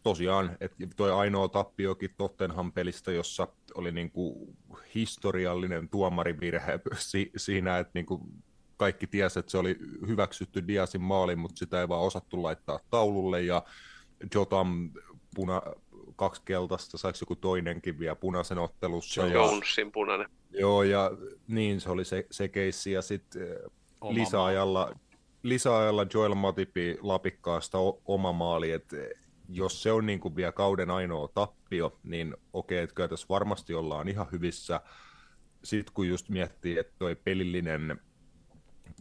tosiaan, 0.04 0.58
että 0.62 0.88
toi 0.96 1.12
ainoa 1.12 1.48
tappiokin 1.48 2.14
Tottenham 2.18 2.72
pelistä, 2.72 3.12
jossa 3.12 3.48
oli 3.76 3.92
niinku 3.92 4.56
historiallinen 4.96 5.90
tuomarivirhe 5.90 6.80
si- 6.98 7.32
siinä, 7.38 7.80
että 7.80 7.92
niinku 7.94 8.30
kaikki 8.78 9.08
tiesi, 9.08 9.40
että 9.40 9.52
se 9.52 9.58
oli 9.58 9.78
hyväksytty 10.08 10.68
Diasin 10.68 11.02
maali, 11.02 11.36
mutta 11.36 11.60
sitä 11.60 11.82
ei 11.82 11.90
vaan 11.90 12.02
osattu 12.02 12.44
laittaa 12.44 12.80
taululle 12.90 13.42
ja 13.42 13.64
Jotam 14.36 14.92
puna, 15.36 15.62
kaksi 16.18 16.42
keltaista, 16.46 16.98
saiko 16.98 17.18
joku 17.22 17.36
toinenkin 17.36 18.00
vielä 18.00 18.16
punaisen 18.16 18.58
ottelussa. 18.58 19.22
Se 19.22 19.28
ja, 19.34 19.42
on 19.42 19.54
Jonesin 19.54 19.92
punainen. 19.92 20.30
joo, 20.52 20.84
ja 20.84 21.12
niin 21.48 21.82
se 21.82 21.90
oli 21.90 22.06
se, 22.06 22.28
se 22.32 22.48
keissi, 22.48 22.92
ja 22.92 23.02
sitten 23.02 23.48
Oma 24.02 24.14
lisäajalla, 24.14 24.96
lisäajalla 25.44 26.06
Joel 26.14 26.36
Matipi 26.36 26.98
lapikkaasta 27.02 27.78
o- 27.78 28.02
oma 28.06 28.32
maali, 28.32 28.72
että 28.72 28.98
jos 29.50 29.84
se 29.84 29.92
on 29.92 30.06
niin 30.06 30.20
kuin 30.20 30.36
vielä 30.36 30.52
kauden 30.52 30.92
ainoa 30.92 31.28
tappio, 31.28 32.00
niin 32.04 32.38
okei, 32.54 32.80
että 32.80 32.94
kyllä 32.96 33.10
tässä 33.10 33.26
varmasti 33.30 33.74
ollaan 33.74 34.08
ihan 34.08 34.28
hyvissä, 34.32 34.82
sitten 35.64 35.94
kun 35.94 36.08
just 36.08 36.30
miettii, 36.30 36.78
että 36.78 36.94
toi 37.00 37.16
pelillinen 37.16 38.00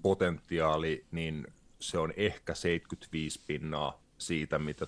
potentiaali, 0.02 1.06
niin 1.10 1.47
se 1.80 1.98
on 1.98 2.12
ehkä 2.16 2.55
75 2.55 3.43
pinnaa 3.47 4.02
siitä, 4.18 4.59
mitä 4.59 4.86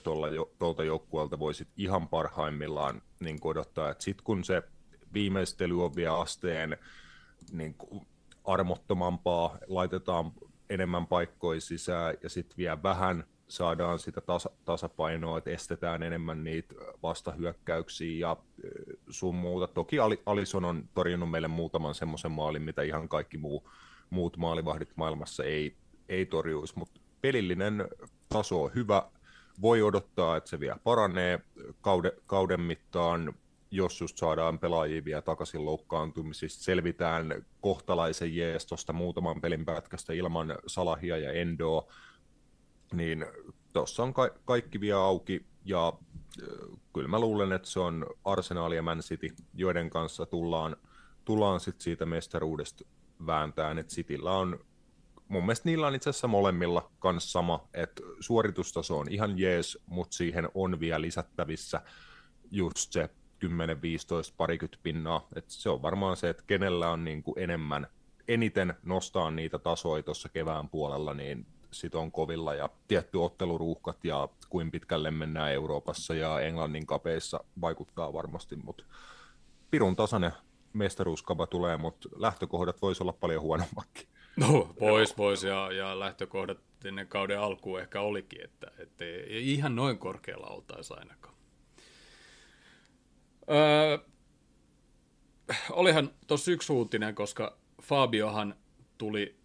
tuolta 0.59 0.85
joukkueelta 0.85 1.39
voisit 1.39 1.69
ihan 1.77 2.09
parhaimmillaan 2.09 3.03
niin 3.21 3.39
odottaa. 3.45 3.95
Sitten 3.99 4.25
kun 4.25 4.45
se 4.45 4.63
viimeistely 5.15 5.85
on 5.85 5.97
vielä 5.97 6.21
asteen 6.21 6.77
niin 7.53 7.77
armottomampaa, 8.45 9.59
laitetaan 9.67 10.33
enemmän 10.71 11.07
paikkoja 11.07 11.61
sisään 11.61 12.15
ja 12.23 12.29
sitten 12.29 12.57
vielä 12.57 12.83
vähän 12.83 13.25
saadaan 13.49 13.99
sitä 13.99 14.21
tasa, 14.21 14.51
tasapainoa, 14.65 15.39
että 15.39 15.51
estetään 15.51 16.03
enemmän 16.03 16.45
niitä 16.45 16.75
vastahyökkäyksiä 17.03 18.29
ja 18.29 18.37
sun 19.11 19.35
muuta. 19.35 19.67
Toki 19.67 19.97
Alison 20.27 20.65
on 20.65 20.89
torjunut 20.95 21.31
meille 21.31 21.49
muutaman 21.49 21.95
semmoisen 21.95 22.31
maalin, 22.31 22.63
mitä 22.63 22.83
ihan 22.83 23.09
kaikki 23.09 23.39
muu, 23.39 23.71
muut 24.11 24.37
maalivahdit 24.37 24.91
maailmassa 24.97 25.45
ei, 25.45 25.77
ei 26.09 26.27
torjuisi, 26.27 26.79
mutta 26.79 27.01
pelillinen 27.21 27.89
taso 28.29 28.63
on 28.63 28.75
hyvä. 28.75 29.11
Voi 29.61 29.83
odottaa, 29.83 30.37
että 30.37 30.51
se 30.51 30.61
vielä 30.61 30.79
paranee 30.85 31.41
kauden, 31.81 32.13
kauden 32.27 32.61
mittaan, 32.61 33.35
jos 33.71 34.01
just 34.01 34.19
saadaan 34.19 34.59
pelaajia 34.59 35.05
vielä 35.05 35.23
takaisin 35.23 35.65
loukkaantumisista, 35.65 36.65
selvitään 36.65 37.47
kohtalaisen 37.61 38.37
jees 38.37 38.67
tuosta 38.67 38.93
muutaman 38.93 39.41
pelin 39.41 39.65
pätkästä 39.65 40.13
ilman 40.13 40.59
Salahia 40.67 41.19
ja 41.19 41.33
Endoa, 41.33 41.93
niin 42.93 43.27
tuossa 43.73 44.03
on 44.03 44.15
ka- 44.15 44.35
kaikki 44.45 44.81
vielä 44.81 45.01
auki, 45.01 45.47
ja 45.65 45.93
äh, 46.43 46.79
kyllä 46.95 47.09
mä 47.09 47.21
luulen, 47.21 47.53
että 47.53 47.69
se 47.69 47.81
on 47.81 48.07
Arsenal 48.25 48.73
ja 48.73 48.83
Man 48.83 48.99
City, 48.99 49.35
joiden 49.55 49.91
kanssa 49.91 50.27
tullaan, 50.27 50.77
tullaan 51.25 51.61
sit 51.61 51.81
siitä 51.81 52.07
mestaruudesta 52.07 52.85
vääntään, 53.27 53.79
että 53.79 53.95
Cityllä 53.95 54.33
on 54.33 54.61
mun 55.29 55.43
mielestä 55.43 55.69
niillä 55.69 55.87
on 55.87 55.95
itse 55.95 56.11
asiassa 56.11 56.29
molemmilla 56.29 56.91
kanssa 56.99 57.31
sama, 57.31 57.69
että 57.75 58.03
suoritustaso 58.21 58.99
on 58.99 59.07
ihan 59.11 59.39
jees, 59.39 59.79
mutta 59.87 60.17
siihen 60.17 60.49
on 60.55 60.81
vielä 60.81 61.01
lisättävissä 61.01 61.81
just 62.51 62.93
se 62.93 63.11
10, 63.39 63.83
15, 63.83 64.35
parikymmentä 64.37 64.79
pinnaa. 64.83 65.29
Et 65.37 65.45
se 65.49 65.71
on 65.71 65.83
varmaan 65.83 66.17
se, 66.17 66.29
että 66.29 66.43
kenellä 66.47 66.91
on 66.91 67.05
niin 67.05 67.23
kuin 67.23 67.39
enemmän, 67.39 67.87
eniten 68.29 68.75
nostaa 68.83 69.31
niitä 69.31 69.59
tasoja 69.59 70.03
tuossa 70.03 70.29
kevään 70.29 70.69
puolella, 70.69 71.15
niin 71.15 71.47
sit 71.71 71.95
on 71.95 72.13
kovilla 72.13 72.55
ja 72.55 72.69
tietty 72.89 73.19
otteluruuhkat 73.19 74.05
ja 74.05 74.29
kuin 74.49 74.71
pitkälle 74.71 75.11
mennään 75.11 75.53
Euroopassa 75.53 76.15
ja 76.15 76.41
Englannin 76.41 76.87
kapeissa 76.87 77.45
vaikuttaa 77.61 78.13
varmasti, 78.13 78.57
mutta 78.57 78.85
pirun 79.71 79.97
tasainen 79.97 80.33
mestaruuskava 80.73 81.47
tulee, 81.47 81.77
mutta 81.77 82.09
lähtökohdat 82.17 82.83
voisi 82.83 83.03
olla 83.03 83.13
paljon 83.13 83.43
huonommakin. 83.43 84.09
No, 84.39 84.75
vois, 84.81 85.19
vois, 85.19 85.43
ja, 85.43 85.73
ja 85.73 85.99
lähtökohdat 85.99 86.59
ennen 86.85 87.07
kauden 87.07 87.41
alkuun 87.41 87.81
ehkä 87.81 88.01
olikin, 88.01 88.45
että, 88.45 88.71
että 88.79 89.05
ei 89.05 89.53
ihan 89.53 89.77
noin 89.77 89.99
korkealla 89.99 90.47
oltaisi 90.47 90.95
ainakaan. 90.95 91.35
Öö, 93.51 93.99
olihan 95.71 96.11
tuossa 96.27 96.51
yksi 96.51 96.73
uutinen, 96.73 97.15
koska 97.15 97.59
Fabiohan 97.83 98.55
tuli 98.99 99.39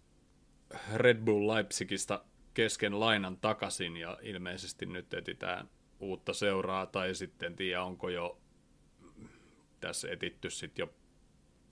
Red 0.94 1.24
Bull 1.24 1.48
Leipzigistä 1.54 2.24
kesken 2.54 3.00
lainan 3.00 3.36
takaisin 3.36 3.96
ja 3.96 4.18
ilmeisesti 4.22 4.86
nyt 4.86 5.14
etitään 5.14 5.70
uutta 6.00 6.32
seuraa 6.32 6.86
tai 6.86 7.14
sitten 7.14 7.56
tiedä 7.56 7.82
onko 7.82 8.08
jo 8.08 8.38
tässä 9.80 10.08
etitty 10.10 10.50
sitten 10.50 10.82
jo 10.82 10.94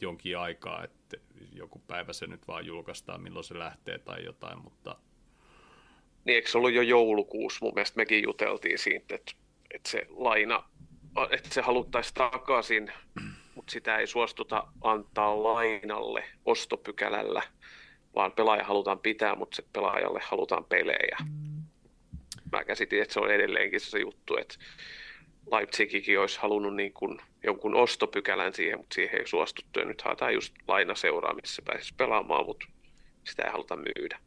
jonkin 0.02 0.38
aikaa, 0.38 0.84
että 0.84 1.16
joku 1.52 1.82
päivä 1.86 2.12
se 2.12 2.26
nyt 2.26 2.48
vaan 2.48 2.66
julkaistaan, 2.66 3.22
milloin 3.22 3.44
se 3.44 3.58
lähtee 3.58 3.98
tai 3.98 4.24
jotain, 4.24 4.58
mutta... 4.58 4.96
Niin, 6.24 6.34
eikö 6.34 6.50
se 6.50 6.58
ollut 6.58 6.72
jo 6.72 6.82
joulukuussa? 6.82 7.64
Mun 7.64 7.74
mielestä 7.74 7.96
mekin 7.96 8.22
juteltiin 8.22 8.78
siitä, 8.78 9.14
että, 9.14 9.32
että 9.74 9.90
se 9.90 10.06
laina, 10.10 10.64
että 11.30 11.48
se 11.54 11.60
haluttaisiin 11.60 12.14
takaisin, 12.14 12.92
mutta 13.54 13.72
sitä 13.72 13.98
ei 13.98 14.06
suostuta 14.06 14.66
antaa 14.80 15.42
lainalle 15.42 16.24
ostopykälällä, 16.44 17.42
vaan 18.14 18.32
pelaaja 18.32 18.64
halutaan 18.64 18.98
pitää, 18.98 19.34
mutta 19.34 19.56
se 19.56 19.64
pelaajalle 19.72 20.20
halutaan 20.24 20.64
pelejä. 20.64 21.16
Mä 22.52 22.64
käsitin, 22.64 23.02
että 23.02 23.14
se 23.14 23.20
on 23.20 23.30
edelleenkin 23.30 23.80
se 23.80 23.98
juttu, 23.98 24.36
että 24.36 24.54
Leipzigikin 25.50 26.20
olisi 26.20 26.38
halunnut 26.40 26.76
niin 26.76 26.92
kuin 26.92 27.18
jonkun 27.44 27.74
ostopykälän 27.74 28.54
siihen, 28.54 28.78
mutta 28.78 28.94
siihen 28.94 29.20
ei 29.20 29.26
suostuttu. 29.26 29.78
Ja 29.80 29.84
nyt 29.84 30.02
haetaan 30.02 30.34
just 30.34 30.54
lainaseuraa, 30.68 31.34
missä 31.34 31.62
pääsisi 31.62 31.94
pelaamaan, 31.96 32.46
mutta 32.46 32.66
sitä 33.24 33.42
ei 33.42 33.50
haluta 33.50 33.76
myydä. 33.76 34.18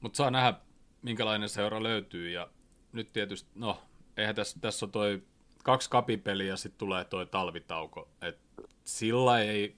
Mutta 0.00 0.16
saa 0.16 0.30
nähdä, 0.30 0.54
minkälainen 1.02 1.48
seura 1.48 1.82
löytyy. 1.82 2.30
Ja 2.30 2.48
nyt 2.92 3.12
tietysti, 3.12 3.50
no, 3.54 3.82
eihän 4.16 4.34
tässä, 4.34 4.60
tässä 4.60 4.86
on 4.86 4.92
toi 4.92 5.22
kaksi 5.64 5.90
kapipeliä 5.90 6.48
ja 6.48 6.56
sitten 6.56 6.78
tulee 6.78 7.04
toi 7.04 7.26
talvitauko. 7.26 8.08
Et 8.22 8.38
sillä 8.84 9.40
ei 9.40 9.76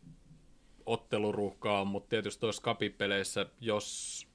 otteluruuhkaa 0.87 1.85
mutta 1.85 2.09
tietysti 2.09 2.41
tuossa 2.41 2.62
kapipeleissä, 2.62 3.47
jos 3.61 4.27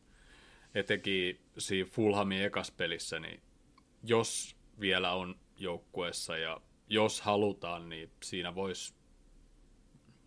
etenkin 0.75 1.39
siinä 1.57 1.89
Fulhamin 1.91 2.43
ekas 2.43 2.71
pelissä, 2.71 3.19
niin 3.19 3.41
jos 4.03 4.55
vielä 4.79 5.13
on 5.13 5.35
joukkueessa 5.57 6.37
ja 6.37 6.61
jos 6.87 7.21
halutaan, 7.21 7.89
niin 7.89 8.11
siinä 8.23 8.55
voisi 8.55 8.93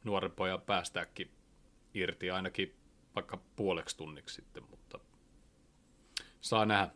nuoren 0.05 0.31
pojan 0.31 0.61
päästääkin 0.61 1.31
irti 1.95 2.31
ainakin 2.31 2.77
vaikka 3.15 3.39
puoleksi 3.57 3.97
tunniksi 3.97 4.35
sitten, 4.35 4.63
mutta 4.71 4.99
saa 6.41 6.67
nähdä, 6.67 6.95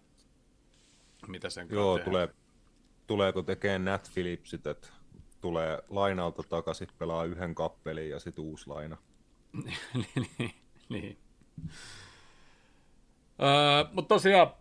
mitä 1.27 1.51
sen 1.51 1.69
Joo, 1.71 1.99
tulee, 1.99 2.29
tuleeko 3.07 3.43
tekemään 3.43 3.85
Nat 3.85 4.11
Phillipsit, 4.15 4.67
että 4.67 4.89
tulee 5.41 5.83
lainalta 5.89 6.43
takaisin, 6.43 6.89
pelaa 6.99 7.25
yhden 7.25 7.55
kappelin 7.55 8.11
ja 8.11 8.21
sitten 8.21 8.45
uusi 8.45 8.67
laina. 8.67 8.97
niin, 10.39 10.55
niin. 10.89 11.19
Öö, 13.43 13.85
mutta 13.93 14.15
tosiaan 14.15 14.53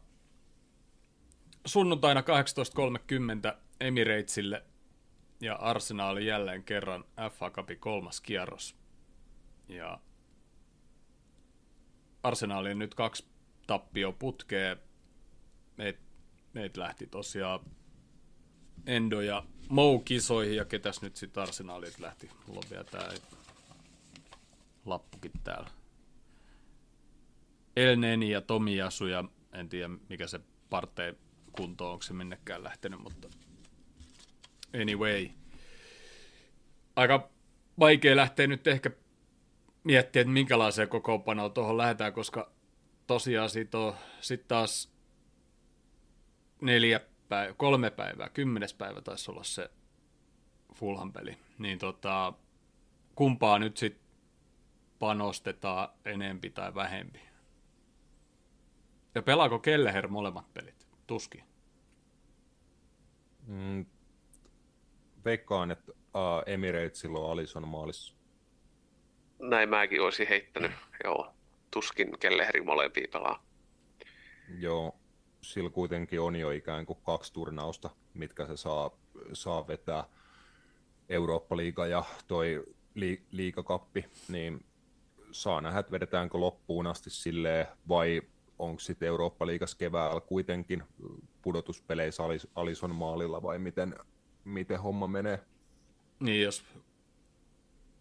sunnuntaina 1.68 2.22
18.30 2.22 3.57
Emiratesille 3.80 4.64
ja 5.41 5.56
Arsenaali 5.56 6.26
jälleen 6.26 6.64
kerran 6.64 7.06
FA 7.31 7.49
Cupin 7.49 7.80
kolmas 7.80 8.22
kierros. 8.22 8.76
Ja 9.68 9.99
Arsenaali 12.23 12.76
nyt 12.76 12.95
kaksi 12.95 13.26
tappio 13.68 14.11
putkee. 14.11 14.77
Meitä 15.77 15.99
meit 16.53 16.77
lähti 16.77 17.07
tosiaan 17.07 17.60
Endo 18.85 19.22
ja 19.22 19.44
Mou 19.69 19.99
kisoihin 19.99 20.56
ja 20.56 20.65
ketäs 20.65 21.02
nyt 21.02 21.15
sitten 21.15 21.44
Arsenaalit 21.44 21.99
lähti. 21.99 22.30
Mulla 22.48 22.61
on 22.64 22.69
vielä 22.69 22.84
tää 22.84 23.11
lappukin 24.85 25.31
täällä. 25.44 25.69
Elneni 27.76 28.31
ja 28.31 28.41
Tomiasu 28.41 29.07
ja 29.07 29.23
en 29.52 29.69
tiedä 29.69 29.89
mikä 30.10 30.27
se 30.27 30.39
parteen 30.69 31.18
kunto, 31.58 31.92
onko 31.92 32.04
se 32.04 32.14
minnekään 32.14 32.64
lähtenyt, 32.64 33.00
mutta 33.00 33.28
anyway. 34.82 35.30
Aika 36.96 37.30
vaikea 37.80 38.16
lähteä 38.16 38.48
nyt 38.48 38.68
ehkä 38.68 38.92
miettiä, 39.84 40.22
että 40.22 40.34
minkälaiseen 40.34 40.90
kokoonpanoon 40.90 41.52
tuohon 41.52 41.78
lähdetään, 41.78 42.14
koska 42.14 42.52
tosiaan 43.08 43.50
siitä 43.50 43.78
on 43.78 43.96
sitten 44.22 44.48
taas 44.48 44.92
neljä 46.62 47.00
päivä, 47.30 47.54
kolme 47.54 47.90
päivää, 47.90 48.30
kymmenes 48.30 48.74
päivä 48.74 49.02
taisi 49.02 49.32
olla 49.32 49.44
se 49.44 49.70
Fulham 50.76 51.14
peli. 51.14 51.38
Niin 51.58 51.80
tota, 51.80 52.34
kumpaa 53.16 53.60
nyt 53.60 53.78
sitten 53.78 54.04
panostetaan 55.00 55.90
enempi 56.06 56.50
tai 56.50 56.76
vähempi? 56.76 57.20
Ja 59.16 59.22
pelaako 59.22 59.60
Kelleher 59.60 60.08
molemmat 60.08 60.54
pelit? 60.54 60.77
Tuskin. 61.08 61.44
Mm, 63.48 63.86
veikkaan, 65.26 65.72
että 65.72 65.92
uh, 65.92 66.44
Emiratesilla 66.46 67.20
on 67.20 67.32
Alison 67.32 67.68
maalissa. 67.68 68.16
Näin 69.40 69.70
mäkin 69.70 70.02
olisin 70.02 70.28
heittänyt, 70.28 70.72
joo. 71.04 71.34
Tuskin 71.72 72.20
Kelleheri 72.20 72.62
molempia 72.62 73.08
pelaa. 73.14 73.44
Joo, 74.60 74.96
sillä 75.42 75.70
kuitenkin 75.70 76.22
on 76.22 76.36
jo 76.36 76.52
ikään 76.52 76.86
kuin 76.86 77.00
kaksi 77.06 77.34
turnausta, 77.34 77.90
mitkä 78.14 78.46
se 78.46 78.58
saa, 78.58 78.92
saa 79.34 79.68
vetää. 79.68 80.04
Eurooppa-liiga 81.10 81.88
ja 81.88 82.04
toi 82.28 82.64
li, 82.94 83.24
liikakappi, 83.32 84.06
niin 84.28 84.66
saa 85.32 85.62
nähdä, 85.62 85.80
että 85.80 85.92
vedetäänkö 85.92 86.38
loppuun 86.38 86.88
asti 86.88 87.10
silleen, 87.10 87.68
vai 87.88 88.22
onko 88.60 88.80
sitten 88.80 89.08
Eurooppa-liigas 89.08 89.76
keväällä 89.76 90.22
kuitenkin 90.22 90.84
pudotuspeleissä 91.42 92.24
Alison 92.56 92.96
maalilla, 92.96 93.44
vai 93.44 93.60
miten, 93.60 93.96
miten 94.44 94.80
homma 94.80 95.08
menee? 95.08 95.40
Niin, 96.20 96.42
jos 96.44 96.64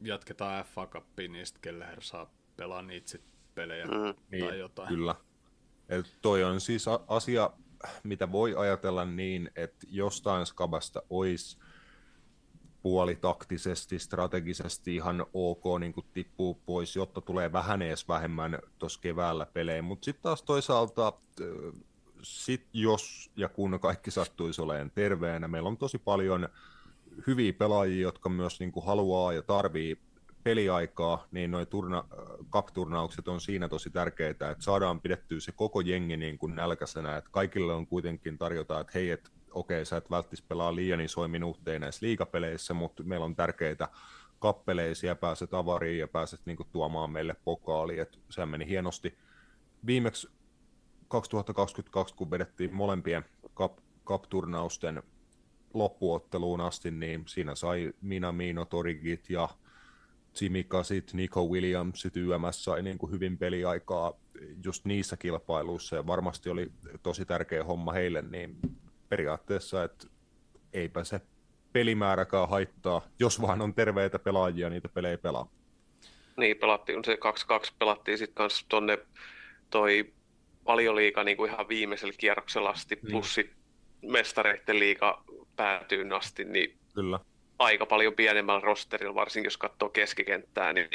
jatketaan 0.00 0.64
FA 0.64 0.86
Cupiin, 0.86 1.32
niin 1.32 1.46
sitten 1.46 1.60
Kelleher 1.62 2.02
saa 2.02 2.30
pelaa 2.56 2.82
niitä 2.82 3.10
sit 3.10 3.22
pelejä 3.54 3.84
Mm. 3.84 3.90
tai 3.90 4.14
Niin, 4.30 4.58
jotain. 4.58 4.88
Kyllä. 4.88 5.14
Et 5.88 6.16
toi 6.22 6.44
on 6.44 6.60
siis 6.60 6.88
a- 6.88 7.00
asia, 7.08 7.50
mitä 8.04 8.32
voi 8.32 8.54
ajatella 8.56 9.04
niin, 9.04 9.50
että 9.56 9.86
jostain 9.90 10.46
skabasta 10.46 11.02
olisi 11.10 11.58
puolitaktisesti, 12.86 13.98
strategisesti 13.98 14.94
ihan 14.94 15.26
ok 15.34 15.64
niin 15.80 15.92
kuin 15.92 16.06
tippuu 16.12 16.54
pois, 16.66 16.96
jotta 16.96 17.20
tulee 17.20 17.52
vähän 17.52 17.82
edes 17.82 18.08
vähemmän 18.08 18.58
tuossa 18.78 19.00
keväällä 19.00 19.46
pelejä. 19.46 19.82
Mutta 19.82 20.04
sitten 20.04 20.22
taas 20.22 20.42
toisaalta, 20.42 21.12
ö, 21.40 21.72
sit 22.22 22.66
jos 22.72 23.30
ja 23.36 23.48
kun 23.48 23.78
kaikki 23.80 24.10
sattuisi 24.10 24.62
olemaan 24.62 24.90
terveenä, 24.90 25.48
meillä 25.48 25.68
on 25.68 25.76
tosi 25.76 25.98
paljon 25.98 26.48
hyviä 27.26 27.52
pelaajia, 27.52 28.02
jotka 28.02 28.28
myös 28.28 28.60
niin 28.60 28.72
kuin 28.72 28.86
haluaa 28.86 29.32
ja 29.32 29.42
tarvii 29.42 29.98
peliaikaa, 30.44 31.26
niin 31.30 31.50
noin 31.50 31.66
turna, 31.66 32.04
cup-turnaukset 32.50 33.28
on 33.28 33.40
siinä 33.40 33.68
tosi 33.68 33.90
tärkeitä, 33.90 34.50
että 34.50 34.64
saadaan 34.64 35.00
pidettyä 35.00 35.40
se 35.40 35.52
koko 35.52 35.80
jengi 35.80 36.16
niin 36.16 36.38
kuin 36.38 36.54
nälkäisenä, 36.54 37.16
että 37.16 37.30
kaikille 37.32 37.72
on 37.72 37.86
kuitenkin 37.86 38.38
tarjota, 38.38 38.80
että 38.80 38.92
hei, 38.94 39.10
että 39.10 39.30
okei, 39.56 39.84
sä 39.84 39.96
et 39.96 40.10
välttis 40.10 40.42
pelaa 40.42 40.74
liian 40.74 41.00
isoja 41.00 41.28
minuutteja 41.28 41.78
näissä 41.78 42.06
liigapeleissä, 42.06 42.74
mutta 42.74 43.02
meillä 43.02 43.26
on 43.26 43.36
tärkeitä 43.36 43.88
kappeleisia, 44.38 45.16
pääset 45.16 45.54
avariin 45.54 45.98
ja 45.98 46.08
pääset 46.08 46.40
niin 46.44 46.56
kuin, 46.56 46.68
tuomaan 46.72 47.10
meille 47.10 47.36
pokaali, 47.44 47.98
että 47.98 48.18
se 48.30 48.46
meni 48.46 48.68
hienosti. 48.68 49.18
Viimeksi 49.86 50.28
2022, 51.08 52.14
kun 52.14 52.30
vedettiin 52.30 52.74
molempien 52.74 53.24
cup, 53.54 53.78
cup-turnausten 54.06 55.02
loppuotteluun 55.74 56.60
asti, 56.60 56.90
niin 56.90 57.22
siinä 57.26 57.54
sai 57.54 57.92
Minamino, 58.00 58.64
Torigit 58.64 59.30
ja 59.30 59.48
Tsimicasit, 60.32 61.12
Nico 61.12 61.46
Williamsit, 61.46 62.16
YMS 62.16 62.64
sai 62.64 62.82
niin 62.82 62.98
kuin 62.98 63.12
hyvin 63.12 63.38
peliaikaa 63.38 64.12
just 64.64 64.84
niissä 64.84 65.16
kilpailuissa 65.16 65.96
ja 65.96 66.06
varmasti 66.06 66.50
oli 66.50 66.72
tosi 67.02 67.24
tärkeä 67.24 67.64
homma 67.64 67.92
heille, 67.92 68.22
niin 68.22 68.58
periaatteessa, 69.08 69.84
että 69.84 70.06
eipä 70.72 71.04
se 71.04 71.20
pelimääräkään 71.72 72.48
haittaa, 72.48 73.02
jos 73.20 73.42
vaan 73.42 73.62
on 73.62 73.74
terveitä 73.74 74.18
pelaajia, 74.18 74.70
niitä 74.70 74.88
pelejä 74.88 75.18
pelaa. 75.18 75.48
Niin, 76.36 76.56
pelattiin 76.56 77.04
se 77.04 77.14
2-2, 77.14 77.74
pelattiin 77.78 78.18
sitten 78.18 78.34
kanssa 78.34 78.66
tonne 78.68 78.98
toi 79.70 80.12
valioliiga 80.66 81.24
niin 81.24 81.36
kuin 81.36 81.50
ihan 81.50 81.68
viimeisellä 81.68 82.14
kierroksella 82.18 82.70
asti, 82.70 82.94
Niin. 82.94 83.10
plus 83.10 83.34
sit 83.34 83.50
mestareiden 84.02 84.78
liiga 84.78 85.24
päätyyn 85.56 86.12
asti, 86.12 86.44
niin 86.44 86.78
Kyllä. 86.94 87.20
aika 87.58 87.86
paljon 87.86 88.14
pienemmällä 88.14 88.60
rosterilla, 88.60 89.14
varsinkin 89.14 89.46
jos 89.46 89.56
katsoo 89.56 89.88
keskikenttää, 89.88 90.72
niin 90.72 90.88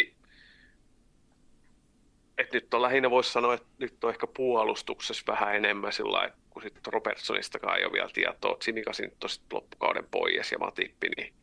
et 2.38 2.54
nyt 2.54 2.74
on 2.74 2.82
lähinnä 2.82 3.10
voisi 3.10 3.32
sanoa, 3.32 3.54
että 3.54 3.68
nyt 3.78 4.04
on 4.04 4.10
ehkä 4.10 4.28
puolustuksessa 4.28 5.24
vähän 5.28 5.56
enemmän 5.56 5.94
sillä 5.94 6.12
lailla, 6.12 6.36
kun 6.62 6.70
sitten 6.70 6.94
Robertsonistakaan 6.94 7.78
ei 7.78 7.86
ole 7.86 7.94
vielä 7.94 8.10
tietoa. 8.14 8.52
On 8.52 9.30
sit 9.30 9.54
loppukauden 9.54 10.08
pois 10.12 10.52
ja 10.52 10.58
Matippi, 10.60 11.10
niin 11.18 11.34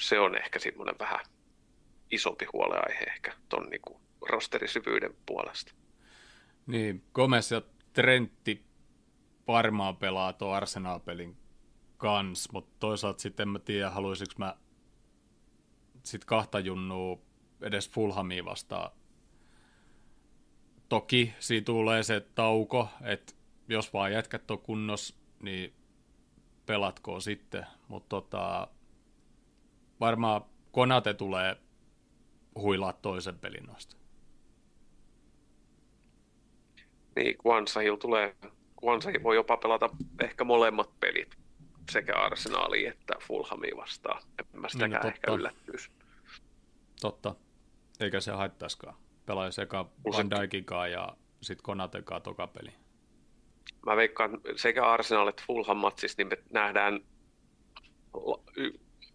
se 0.00 0.18
on 0.18 0.36
ehkä 0.36 0.58
semmoinen 0.58 0.98
vähän 0.98 1.20
isompi 2.10 2.46
huoleaihe 2.52 3.04
ehkä 3.04 3.32
ton 3.48 3.70
niinku 3.70 4.00
rosterisyvyyden 4.28 5.14
puolesta. 5.26 5.72
Niin, 6.66 7.04
Gomez 7.14 7.52
ja 7.52 7.62
Trentti 7.92 8.64
varmaan 9.48 9.96
pelaa 9.96 10.32
tuon 10.32 10.56
Arsenal-pelin 10.56 11.36
kans, 11.96 12.52
mutta 12.52 12.76
toisaalta 12.80 13.20
sitten 13.22 13.44
en 13.44 13.48
mä 13.48 13.58
tiedä, 13.58 13.90
haluaisinko 13.90 14.34
mä 14.38 14.56
sit 16.02 16.24
kahta 16.24 16.60
junnua 16.60 17.18
edes 17.60 17.90
Fulhamia 17.90 18.44
vastaan. 18.44 18.90
Toki 20.88 21.34
siitä 21.38 21.66
tulee 21.66 22.02
se 22.02 22.20
tauko, 22.20 22.88
että 23.04 23.32
jos 23.68 23.92
vaan 23.92 24.12
jätkät 24.12 24.50
on 24.50 24.58
kunnos, 24.58 25.18
niin 25.42 25.74
pelatkoon 26.66 27.22
sitten, 27.22 27.66
mutta 27.88 28.08
tota, 28.08 28.68
varmaan 30.00 30.44
Konate 30.72 31.14
tulee 31.14 31.56
huilaa 32.54 32.92
toisen 32.92 33.38
pelin 33.38 33.64
noista. 33.66 33.96
Niin, 37.16 37.36
Kwansahil 37.46 37.96
tulee, 37.96 38.36
Kwansahil 38.84 39.22
voi 39.22 39.36
jopa 39.36 39.56
pelata 39.56 39.88
ehkä 40.22 40.44
molemmat 40.44 41.00
pelit 41.00 41.36
sekä 41.90 42.12
Arsenaaliin 42.16 42.88
että 42.88 43.14
Fulhamia 43.26 43.76
vastaan. 43.76 44.22
En 44.38 44.60
mä 44.60 44.68
sitäkään 44.68 45.02
no 45.02 45.08
ehkä 45.08 45.32
yllättyisi. 45.32 45.90
Totta. 47.00 47.34
Eikä 48.00 48.20
se 48.20 48.32
haittaiskaan. 48.32 48.96
Pelaa 49.26 49.50
sekä 49.50 49.84
Van 50.12 50.30
Dijkinkaan 50.30 50.92
ja 50.92 51.16
sitten 51.40 51.62
Konatenkaan 51.62 52.22
toka 52.22 52.46
peli. 52.46 52.72
Mä 53.86 53.96
veikkaan 53.96 54.40
sekä 54.56 54.84
Arsenal 54.84 55.28
että 55.28 55.42
Fulham 55.46 55.76
matsissa, 55.76 56.16
niin 56.18 56.28
me 56.28 56.38
nähdään 56.50 57.00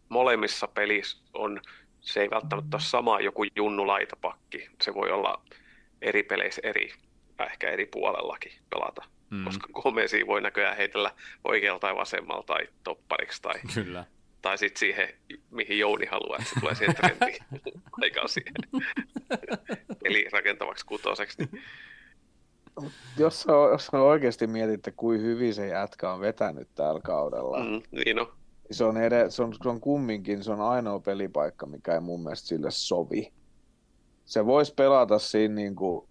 molemmissa 0.10 0.68
pelissä 0.68 1.18
on, 1.34 1.62
se 2.00 2.22
ei 2.22 2.30
välttämättä 2.30 2.76
ole 2.78 2.82
sama 2.82 3.20
joku 3.20 3.44
junnu 3.56 3.88
laitapakki. 3.88 4.70
Se 4.82 4.94
voi 4.94 5.12
olla 5.12 5.42
eri 6.02 6.24
peleissä 6.24 6.62
eri, 6.64 6.94
ehkä 7.52 7.70
eri 7.70 7.86
puolellakin 7.86 8.52
pelata. 8.70 9.04
Mm. 9.30 9.44
Koska 9.44 9.68
Gomezia 9.74 10.28
voi 10.28 10.42
näköjään 10.42 10.78
heitellä 10.78 11.12
oikealla 11.44 11.80
tai 11.80 11.96
vasemmalla 11.96 12.44
tai 12.44 12.68
toppariksi 12.84 13.42
tai, 13.42 13.54
Kyllä. 13.74 14.06
tai 14.42 14.58
sitten 14.58 14.80
siihen, 14.80 15.14
mihin 15.50 15.80
Jouni 15.80 16.06
haluaa, 16.06 16.38
että 16.38 16.50
se 16.50 16.60
tulee 16.60 16.76
siihen 16.76 16.96
trendiin 16.96 17.44
aikaan 18.02 18.30
siihen. 18.30 18.54
Eli 20.06 20.28
rakentavaksi 20.32 20.86
kutoseksi. 20.86 21.38
Niin 21.38 21.64
Jos, 23.18 23.46
on, 23.46 23.72
jos 23.72 23.90
on 23.94 24.02
oikeasti 24.02 24.48
mietitte, 24.48 24.92
kuin 24.92 25.22
hyvin 25.22 25.54
se 25.54 25.68
jätkä 25.68 26.14
on 26.14 26.20
vetänyt 26.20 26.70
tällä 26.76 27.02
kaudella, 27.04 27.60
mm. 27.60 27.82
niin 27.92 28.20
on. 28.20 28.26
niin 28.26 28.76
se 28.76 28.84
on, 28.84 28.98
ed- 28.98 29.30
se, 29.30 29.44
on, 29.44 29.54
se 29.64 29.70
on 29.70 29.82
kumminkin 29.82 30.44
se 30.44 30.52
on 30.52 30.62
ainoa 30.62 31.00
pelipaikka, 31.00 31.66
mikä 31.66 31.94
ei 31.94 32.00
mun 32.00 32.24
mielestä 32.24 32.48
sille 32.48 32.72
sovi. 32.72 33.34
Se 34.26 34.46
voisi 34.46 34.74
pelata 34.74 35.20
siinä 35.20 35.56
niin 35.56 35.76
kuin, 35.76 36.08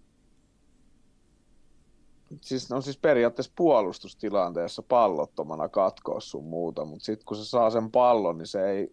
siis, 2.41 2.71
no 2.71 2.81
siis 2.81 2.99
periaatteessa 2.99 3.53
puolustustilanteessa 3.57 4.83
pallottomana 4.83 5.69
katkoa 5.69 6.21
sun 6.21 6.45
muuta, 6.45 6.85
mutta 6.85 7.05
sitten 7.05 7.25
kun 7.25 7.37
se 7.37 7.45
saa 7.45 7.71
sen 7.71 7.91
pallon, 7.91 8.39
niin 8.39 8.47
se 8.47 8.71
ei, 8.71 8.93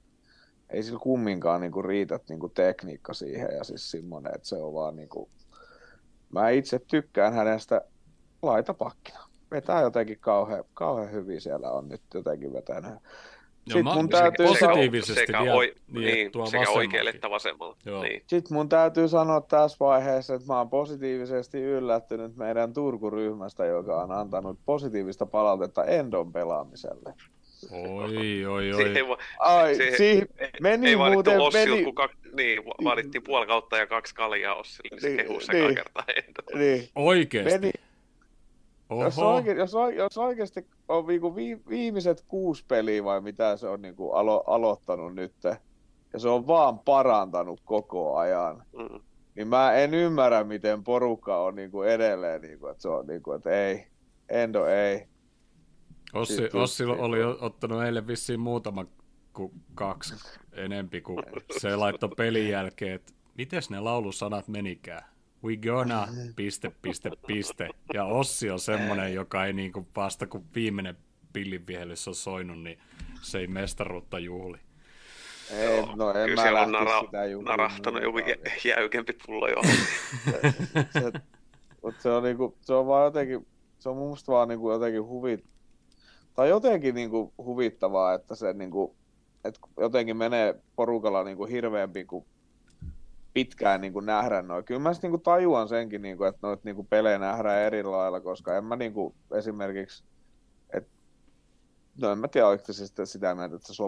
ei 0.69 0.83
sillä 0.83 0.99
kumminkaan 0.99 1.61
niinku 1.61 1.81
riitä 1.81 2.19
niinku 2.29 2.49
tekniikka 2.49 3.13
siihen 3.13 3.49
ja 3.57 3.63
siis 3.63 3.91
semmoinen, 3.91 4.35
että 4.35 4.47
se 4.47 4.55
on 4.55 4.73
vaan 4.73 4.95
niinku, 4.95 5.29
mä 6.33 6.49
itse 6.49 6.79
tykkään 6.79 7.33
hänestä 7.33 7.81
laitapakkina. 8.41 9.19
Vetää 9.51 9.81
jotenkin 9.81 10.19
kauhean, 10.19 10.63
kauhean 10.73 11.11
hyvin 11.11 11.41
siellä 11.41 11.71
on 11.71 11.89
nyt 11.89 12.01
jotenkin 12.13 12.53
vetänyt. 12.53 12.93
Sitten 13.67 13.83
mä- 13.83 13.93
mun 13.93 14.09
täytyy 14.09 14.47
sekä- 14.47 14.67
positiivisesti 14.67 15.13
sekä, 15.25 15.41
vielä, 15.43 15.55
oi, 15.55 15.73
niin, 15.87 16.31
niin, 16.33 16.47
sekä 16.47 16.69
oikealle 16.69 17.09
että 17.09 17.29
vasemmalla. 17.29 17.75
Joo. 17.85 18.01
Niin. 18.01 18.23
Sitten 18.27 18.57
mun 18.57 18.69
täytyy 18.69 19.07
sanoa 19.07 19.41
tässä 19.41 19.77
vaiheessa, 19.79 20.33
että 20.33 20.47
mä 20.47 20.57
oon 20.57 20.69
positiivisesti 20.69 21.61
yllättynyt 21.61 22.35
meidän 22.35 22.73
Turku-ryhmästä, 22.73 23.65
joka 23.65 24.01
on 24.01 24.11
antanut 24.11 24.59
positiivista 24.65 25.25
palautetta 25.25 25.83
Endon 25.83 26.31
pelaamiselle. 26.33 27.13
Oi, 27.71 28.45
oi, 28.45 28.73
oi. 28.73 28.83
Siihen, 28.83 29.05
Ai, 29.39 29.75
siihen- 29.75 29.97
siihen 29.97 30.27
ei- 30.37 30.49
meni 30.61 30.89
ei 30.89 30.95
muuten, 30.95 31.39
Ossilta, 31.41 31.69
meni, 31.71 31.83
kun 31.83 31.95
kak, 31.95 32.11
niin, 32.33 32.65
va- 32.65 32.75
vaadittiin 32.83 33.23
puoli 33.23 33.47
kautta 33.47 33.77
ja 33.77 33.87
kaksi 33.87 34.15
kaljaa 34.15 34.55
Ossille, 34.55 34.89
niin 34.91 35.01
se 35.01 35.07
Niin, 35.07 35.17
kehuu 35.17 35.39
se 35.39 35.53
niin. 35.53 35.75
kertaa. 35.75 36.03
niin, 36.55 36.89
Oikeesti. 36.95 37.59
meni, 37.59 37.71
jos, 39.03 39.17
Oho. 39.19 39.33
oike, 39.35 39.51
jos, 39.51 39.75
oike, 39.75 39.97
jos 39.99 40.17
oikeasti 40.17 40.65
on 40.87 41.05
niinku 41.07 41.35
vi, 41.35 41.57
viimeiset 41.69 42.23
kuusi 42.27 42.65
peliä 42.67 43.03
vai 43.03 43.21
mitä 43.21 43.57
se 43.57 43.67
on 43.67 43.81
niinku 43.81 44.11
alo, 44.11 44.43
aloittanut 44.47 45.15
nyt, 45.15 45.33
ja 46.13 46.19
se 46.19 46.29
on 46.29 46.47
vaan 46.47 46.79
parantanut 46.79 47.61
koko 47.65 48.15
ajan, 48.17 48.63
Mm. 48.77 48.99
niin 49.35 49.47
mä 49.47 49.73
en 49.73 49.93
ymmärrä, 49.93 50.43
miten 50.43 50.83
porukka 50.83 51.37
on 51.43 51.55
niinku 51.55 51.81
edelleen, 51.81 52.41
niinku, 52.41 52.67
että 52.67 52.81
se 52.81 52.89
on 52.89 53.07
niinku, 53.07 53.31
että 53.33 53.49
ei, 53.67 53.87
Endo 54.29 54.65
ei. 54.65 55.07
Ossi, 56.13 56.49
Ossi 56.53 56.83
oli 56.83 57.23
ottanut 57.23 57.83
eilen 57.83 58.07
vissiin 58.07 58.39
muutama 58.39 58.85
kuin 59.33 59.51
kaksi 59.75 60.15
enempi, 60.51 61.01
kun 61.01 61.23
se 61.59 61.75
laittoi 61.75 62.09
pelin 62.17 62.49
jälkeen, 62.49 62.95
että 62.95 63.13
mites 63.37 63.69
ne 63.69 63.79
laulusanat 63.79 64.47
menikään? 64.47 65.03
We 65.43 65.57
gonna, 65.57 66.07
piste, 66.35 66.71
piste, 66.81 67.11
piste. 67.27 67.69
Ja 67.93 68.05
Ossi 68.05 68.49
on 68.49 68.59
semmonen, 68.59 69.13
joka 69.13 69.45
ei 69.45 69.53
niinku 69.53 69.87
vasta 69.95 70.27
kun 70.27 70.45
viimeinen 70.55 70.97
pillinvihellys 71.33 72.07
on 72.07 72.15
soinut, 72.15 72.59
niin 72.63 72.79
se 73.21 73.39
ei 73.39 73.47
mestaruutta 73.47 74.19
juhli. 74.19 74.57
Ei, 75.51 75.81
no 75.95 76.13
en 76.13 76.29
Kyllä 76.29 76.43
mä 76.43 76.47
on 76.47 76.53
lähtisi 76.53 76.71
nara, 76.71 77.01
sitä 77.01 77.25
juhliin 77.25 77.49
narahtanut 77.49 78.03
joku 78.03 78.17
jä, 78.17 78.35
jäykempi 78.65 79.13
pullo 79.25 79.47
jo. 79.47 79.61
se, 80.73 81.11
mutta 81.83 82.01
se 82.01 82.09
on 82.09 82.23
niinku, 82.23 82.57
se 82.61 82.73
on 82.73 82.87
vaan 82.87 83.05
jotenkin, 83.05 83.47
se 83.79 83.89
on 83.89 83.97
mun 83.97 84.07
mielestä 84.07 84.31
vaan 84.31 84.47
niinku 84.47 84.71
jotenkin 84.71 85.03
huvit, 85.03 85.45
tai 86.37 86.49
jotenkin 86.49 86.95
niinku 86.95 87.33
huvittavaa, 87.37 88.13
että 88.13 88.35
se 88.35 88.53
niinku, 88.53 88.95
että 89.43 89.59
jotenkin 89.77 90.17
menee 90.17 90.55
porukalla 90.75 91.23
niinku 91.23 91.45
hirveämpi 91.45 92.05
kuin 92.05 92.25
pitkään 93.33 93.81
niin 93.81 93.93
kuin 93.93 94.05
nähdä 94.05 94.41
noin. 94.41 94.65
Kyllä 94.65 94.79
mä 94.79 94.91
niin 95.01 95.11
kuin 95.11 95.21
tajuan 95.21 95.67
senkin, 95.67 96.01
niin 96.01 96.17
kuin, 96.17 96.29
että 96.29 96.47
noita 96.47 96.61
niin 96.65 96.75
kuin 96.75 96.87
pelejä 96.87 97.17
nähdään 97.17 97.61
eri 97.61 97.83
lailla, 97.83 98.19
koska 98.19 98.57
en 98.57 98.63
mä 98.63 98.75
niin 98.75 98.93
kuin, 98.93 99.15
esimerkiksi, 99.31 100.03
että, 100.73 100.89
no 102.01 102.11
en 102.11 102.19
mä 102.19 102.27
tiedä, 102.27 102.57
se 102.71 102.85
sitä, 102.85 103.05
sitä 103.05 103.35
mieltä, 103.35 103.55
että 103.55 103.73
se 103.73 103.83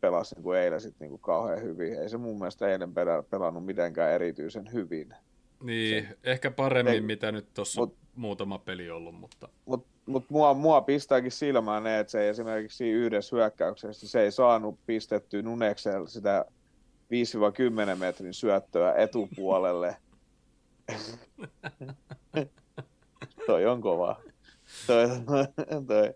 pelasi 0.00 0.34
niin 0.34 0.42
kuin 0.42 0.58
eilen 0.58 0.80
sit, 0.80 1.00
niin 1.00 1.10
kuin 1.10 1.20
kauhean 1.20 1.62
hyvin. 1.62 1.94
Ei 1.94 2.08
se 2.08 2.16
mun 2.16 2.38
mielestä 2.38 2.68
eilen 2.68 2.94
pelannut 3.30 3.64
mitenkään 3.64 4.12
erityisen 4.12 4.72
hyvin. 4.72 5.14
Niin, 5.62 6.04
se, 6.04 6.18
ehkä 6.24 6.50
paremmin, 6.50 6.94
se, 6.94 7.00
mitä 7.00 7.32
nyt 7.32 7.54
tuossa 7.54 7.88
muutama 8.14 8.58
peli 8.58 8.90
ollut, 8.90 9.14
mutta... 9.14 9.48
Mutta 10.06 10.26
mut 10.26 10.30
mua, 10.30 10.54
mua 10.54 10.80
pistääkin 10.80 11.30
silmään 11.30 11.82
ne, 11.82 11.98
että 11.98 12.10
se 12.10 12.22
ei 12.22 12.28
esimerkiksi 12.28 12.90
yhdessä 12.90 13.36
hyökkäyksessä 13.36 14.08
se 14.08 14.20
ei 14.20 14.32
saanut 14.32 14.78
pistettyä 14.86 15.42
Nuneksella 15.42 16.06
sitä 16.06 16.44
5-10 17.94 17.96
metrin 17.96 18.34
syöttöä 18.34 18.94
etupuolelle. 18.94 19.96
toi 23.46 23.66
on 23.66 23.80
kova. 23.80 24.20
Toi, 24.86 25.08
toi. 25.86 26.14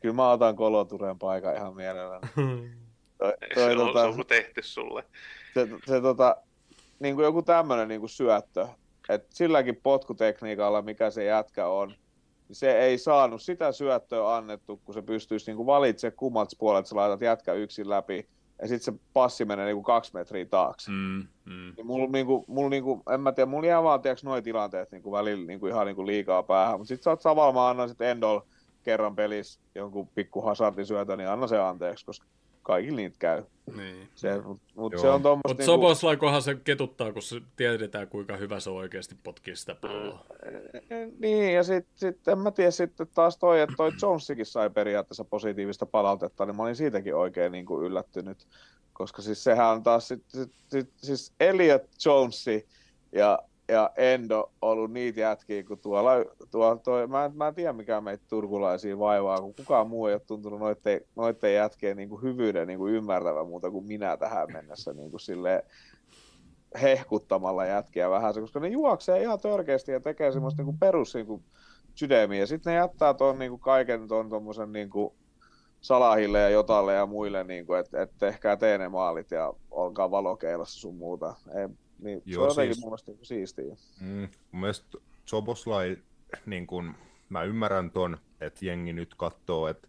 Kyllä 0.00 0.14
mä 0.14 0.30
otan 0.30 0.56
Koloturen 0.56 1.18
paikan 1.18 1.56
ihan 1.56 1.76
mielelläni. 1.76 2.28
Toi, 3.18 3.32
toi, 3.54 3.70
se, 3.70 3.76
tota, 3.76 4.02
on, 4.02 4.14
se 4.14 4.20
on 4.20 4.26
tehty 4.26 4.62
sulle. 4.62 5.04
Se, 5.54 5.68
se 5.86 6.00
tota, 6.00 6.36
niin 6.98 7.14
kuin 7.14 7.24
joku 7.24 7.42
tämmöinen 7.42 7.88
niin 7.88 8.08
syöttö, 8.08 8.68
että 9.08 9.28
silläkin 9.30 9.76
potkutekniikalla, 9.82 10.82
mikä 10.82 11.10
se 11.10 11.24
jätkä 11.24 11.66
on, 11.66 11.94
niin 12.48 12.56
se 12.56 12.78
ei 12.78 12.98
saanut 12.98 13.42
sitä 13.42 13.72
syöttöä 13.72 14.36
annettu, 14.36 14.80
kun 14.84 14.94
se 14.94 15.02
pystyisi 15.02 15.50
niin 15.50 15.56
kuin 15.56 15.66
valitsemaan 15.66 16.16
kummat 16.16 16.48
puolet, 16.58 16.86
sä 16.86 16.96
laitat 16.96 17.20
jätkä 17.20 17.52
yksin 17.52 17.88
läpi, 17.88 18.28
ja 18.62 18.68
sitten 18.68 18.94
se 18.94 19.00
passi 19.12 19.44
menee 19.44 19.66
niinku 19.66 19.82
kaksi 19.82 20.10
metriä 20.14 20.44
taakse. 20.44 20.90
Mm, 20.90 21.26
mm. 21.44 21.72
Niin 21.76 21.86
mulla, 21.86 22.06
niinku, 22.06 22.44
mulla 22.48 22.70
niinku, 22.70 23.02
en 23.14 23.20
mä 23.20 23.32
tiedä, 23.32 23.50
mulla 23.50 23.66
jää 23.66 23.82
vaan 23.82 24.02
tiiäks, 24.02 24.24
noi 24.24 24.42
tilanteet 24.42 24.92
niinku 24.92 25.12
välillä 25.12 25.46
niinku 25.46 25.66
ihan 25.66 25.86
niinku 25.86 26.06
liikaa 26.06 26.42
päähän, 26.42 26.78
mutta 26.78 26.88
sitten 26.88 27.04
sä 27.04 27.10
oot 27.10 27.20
samalla, 27.20 27.52
mä 27.52 27.68
annan 27.68 27.88
sit 27.88 28.00
Endol 28.00 28.40
kerran 28.82 29.16
pelissä 29.16 29.60
jonkun 29.74 30.08
pikku 30.08 30.40
hasardisyötä, 30.40 31.16
niin 31.16 31.28
anna 31.28 31.46
se 31.46 31.58
anteeksi, 31.58 32.06
koska 32.06 32.26
kaikilla 32.64 32.96
niitä 32.96 33.16
käy. 33.18 33.42
Niin. 33.76 34.08
Se, 34.14 34.30
mutta 34.74 35.00
se 35.00 35.08
on 35.08 35.22
tommoista... 35.22 35.48
Mutta 35.48 35.62
niinku... 35.62 35.64
Soboslaikohan 35.64 36.42
se 36.42 36.54
ketuttaa, 36.54 37.12
kun 37.12 37.22
se 37.22 37.40
tiedetään, 37.56 38.08
kuinka 38.08 38.36
hyvä 38.36 38.60
se 38.60 38.70
on 38.70 38.76
oikeasti 38.76 39.16
potkii 39.22 39.56
sitä 39.56 39.74
palloa. 39.74 40.24
Niin, 41.18 41.54
ja 41.54 41.64
sitten 41.64 41.92
sit, 41.94 42.28
en 42.28 42.38
mä 42.38 42.50
tiedä 42.50 42.70
sitten 42.70 43.06
taas 43.14 43.38
toi, 43.38 43.60
että 43.60 43.74
toi 43.76 43.92
Jonesikin 44.02 44.46
sai 44.46 44.70
periaatteessa 44.70 45.24
positiivista 45.24 45.86
palautetta, 45.86 46.46
niin 46.46 46.56
mä 46.56 46.62
olin 46.62 46.76
siitäkin 46.76 47.16
oikein 47.16 47.52
niin 47.52 47.66
kuin 47.66 47.86
yllättynyt. 47.86 48.46
Koska 48.92 49.22
siis 49.22 49.44
sehän 49.44 49.66
on 49.66 49.82
taas 49.82 50.08
sit, 50.08 50.22
sit, 50.28 50.52
sit, 50.68 50.90
siis 50.96 51.32
Elliot 51.40 51.82
Jonesi 52.06 52.68
ja 53.12 53.38
ja 53.68 53.90
Endo 53.96 54.52
ollut 54.62 54.92
niitä 54.92 55.20
jätkiä, 55.20 55.64
kun 55.64 55.78
tuolla, 55.78 56.10
tuolla 56.50 56.76
toi, 56.76 57.06
mä, 57.06 57.24
en, 57.24 57.36
mä 57.36 57.48
en 57.48 57.54
tiedä 57.54 57.72
mikä 57.72 58.00
meitä 58.00 58.24
turkulaisia 58.28 58.98
vaivaa, 58.98 59.40
kun 59.40 59.54
kukaan 59.54 59.88
muu 59.88 60.06
ei 60.06 60.14
ole 60.14 60.20
tuntunut 60.20 60.60
noiden, 60.60 61.00
noiden 61.16 61.54
jätkien 61.54 61.96
niin 61.96 62.22
hyvyyden 62.22 62.66
niin 62.66 62.78
kuin 62.78 62.94
ymmärtävä 62.94 63.44
muuta 63.44 63.70
kuin 63.70 63.86
minä 63.86 64.16
tähän 64.16 64.52
mennessä 64.52 64.92
niin 64.92 65.10
kuin 65.10 65.20
silleen, 65.20 65.62
hehkuttamalla 66.82 67.66
jätkiä 67.66 68.10
vähän, 68.10 68.34
koska 68.34 68.60
ne 68.60 68.68
juoksee 68.68 69.22
ihan 69.22 69.40
törkeästi 69.40 69.92
ja 69.92 70.00
tekee 70.00 70.32
semmoista 70.32 70.62
niin 70.62 70.66
kuin 70.66 70.78
perus 70.78 71.14
niin 71.14 71.44
sydämiä, 71.94 72.40
ja 72.40 72.46
sitten 72.46 72.70
ne 72.70 72.76
jättää 72.76 73.14
tuon 73.14 73.38
niin 73.38 73.50
kuin 73.50 73.60
kaiken 73.60 74.08
tuon 74.08 74.28
tuommoisen 74.28 74.72
niin 74.72 74.90
kuin 74.90 75.14
Salahille 75.80 76.40
ja 76.40 76.48
Jotalle 76.48 76.94
ja 76.94 77.06
muille, 77.06 77.44
niin 77.44 77.66
että 77.80 78.02
et 78.02 78.10
tehkää 78.18 78.56
tee 78.56 78.78
ne 78.78 78.88
maalit 78.88 79.30
ja 79.30 79.52
olkaa 79.70 80.10
valokeilassa 80.10 80.80
sun 80.80 80.94
muuta. 80.94 81.34
Ei, 81.54 81.68
niin 81.98 82.22
Joo, 82.24 82.50
se 82.50 82.60
on 82.60 82.66
siis, 82.66 82.80
mun 82.80 82.88
mielestä 82.88 83.10
niinku 83.10 83.24
siistiä. 83.24 83.76
Mm, 84.00 84.28
mun 84.52 84.60
mielestä 84.60 84.98
Soboslai, 85.24 85.96
niin 86.46 86.66
kun, 86.66 86.94
mä 87.28 87.42
ymmärrän 87.42 87.90
ton, 87.90 88.18
että 88.40 88.66
jengi 88.66 88.92
nyt 88.92 89.14
katsoo, 89.14 89.68
että 89.68 89.88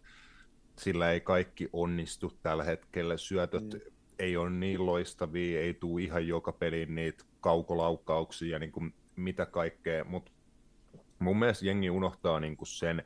sillä 0.78 1.12
ei 1.12 1.20
kaikki 1.20 1.68
onnistu 1.72 2.32
tällä 2.42 2.64
hetkellä. 2.64 3.16
Syötöt 3.16 3.72
mm. 3.72 3.80
ei 4.18 4.36
ole 4.36 4.50
niin 4.50 4.86
loistavia, 4.86 5.60
ei 5.60 5.74
tule 5.74 6.02
ihan 6.02 6.28
joka 6.28 6.52
pelin 6.52 6.94
niitä 6.94 7.24
kaukolaukkauksia, 7.40 8.58
niin 8.58 8.72
kuin 8.72 8.94
mitä 9.16 9.46
kaikkea, 9.46 10.04
mutta 10.04 10.32
mun 11.18 11.38
mielestä 11.38 11.66
jengi 11.66 11.90
unohtaa 11.90 12.40
niin 12.40 12.56
sen, 12.64 13.02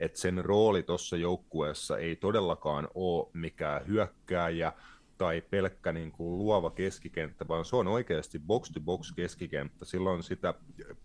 että 0.00 0.18
sen 0.18 0.44
rooli 0.44 0.82
tuossa 0.82 1.16
joukkueessa 1.16 1.98
ei 1.98 2.16
todellakaan 2.16 2.88
ole 2.94 3.30
mikään 3.32 3.86
hyökkääjä, 3.86 4.72
tai 5.18 5.42
pelkkä 5.50 5.92
niin 5.92 6.12
kuin 6.12 6.38
luova 6.38 6.70
keskikenttä, 6.70 7.48
vaan 7.48 7.64
se 7.64 7.76
on 7.76 7.88
oikeasti 7.88 8.38
box-to-box 8.38 9.12
keskikenttä. 9.16 9.84
Silloin 9.84 10.22
sitä 10.22 10.54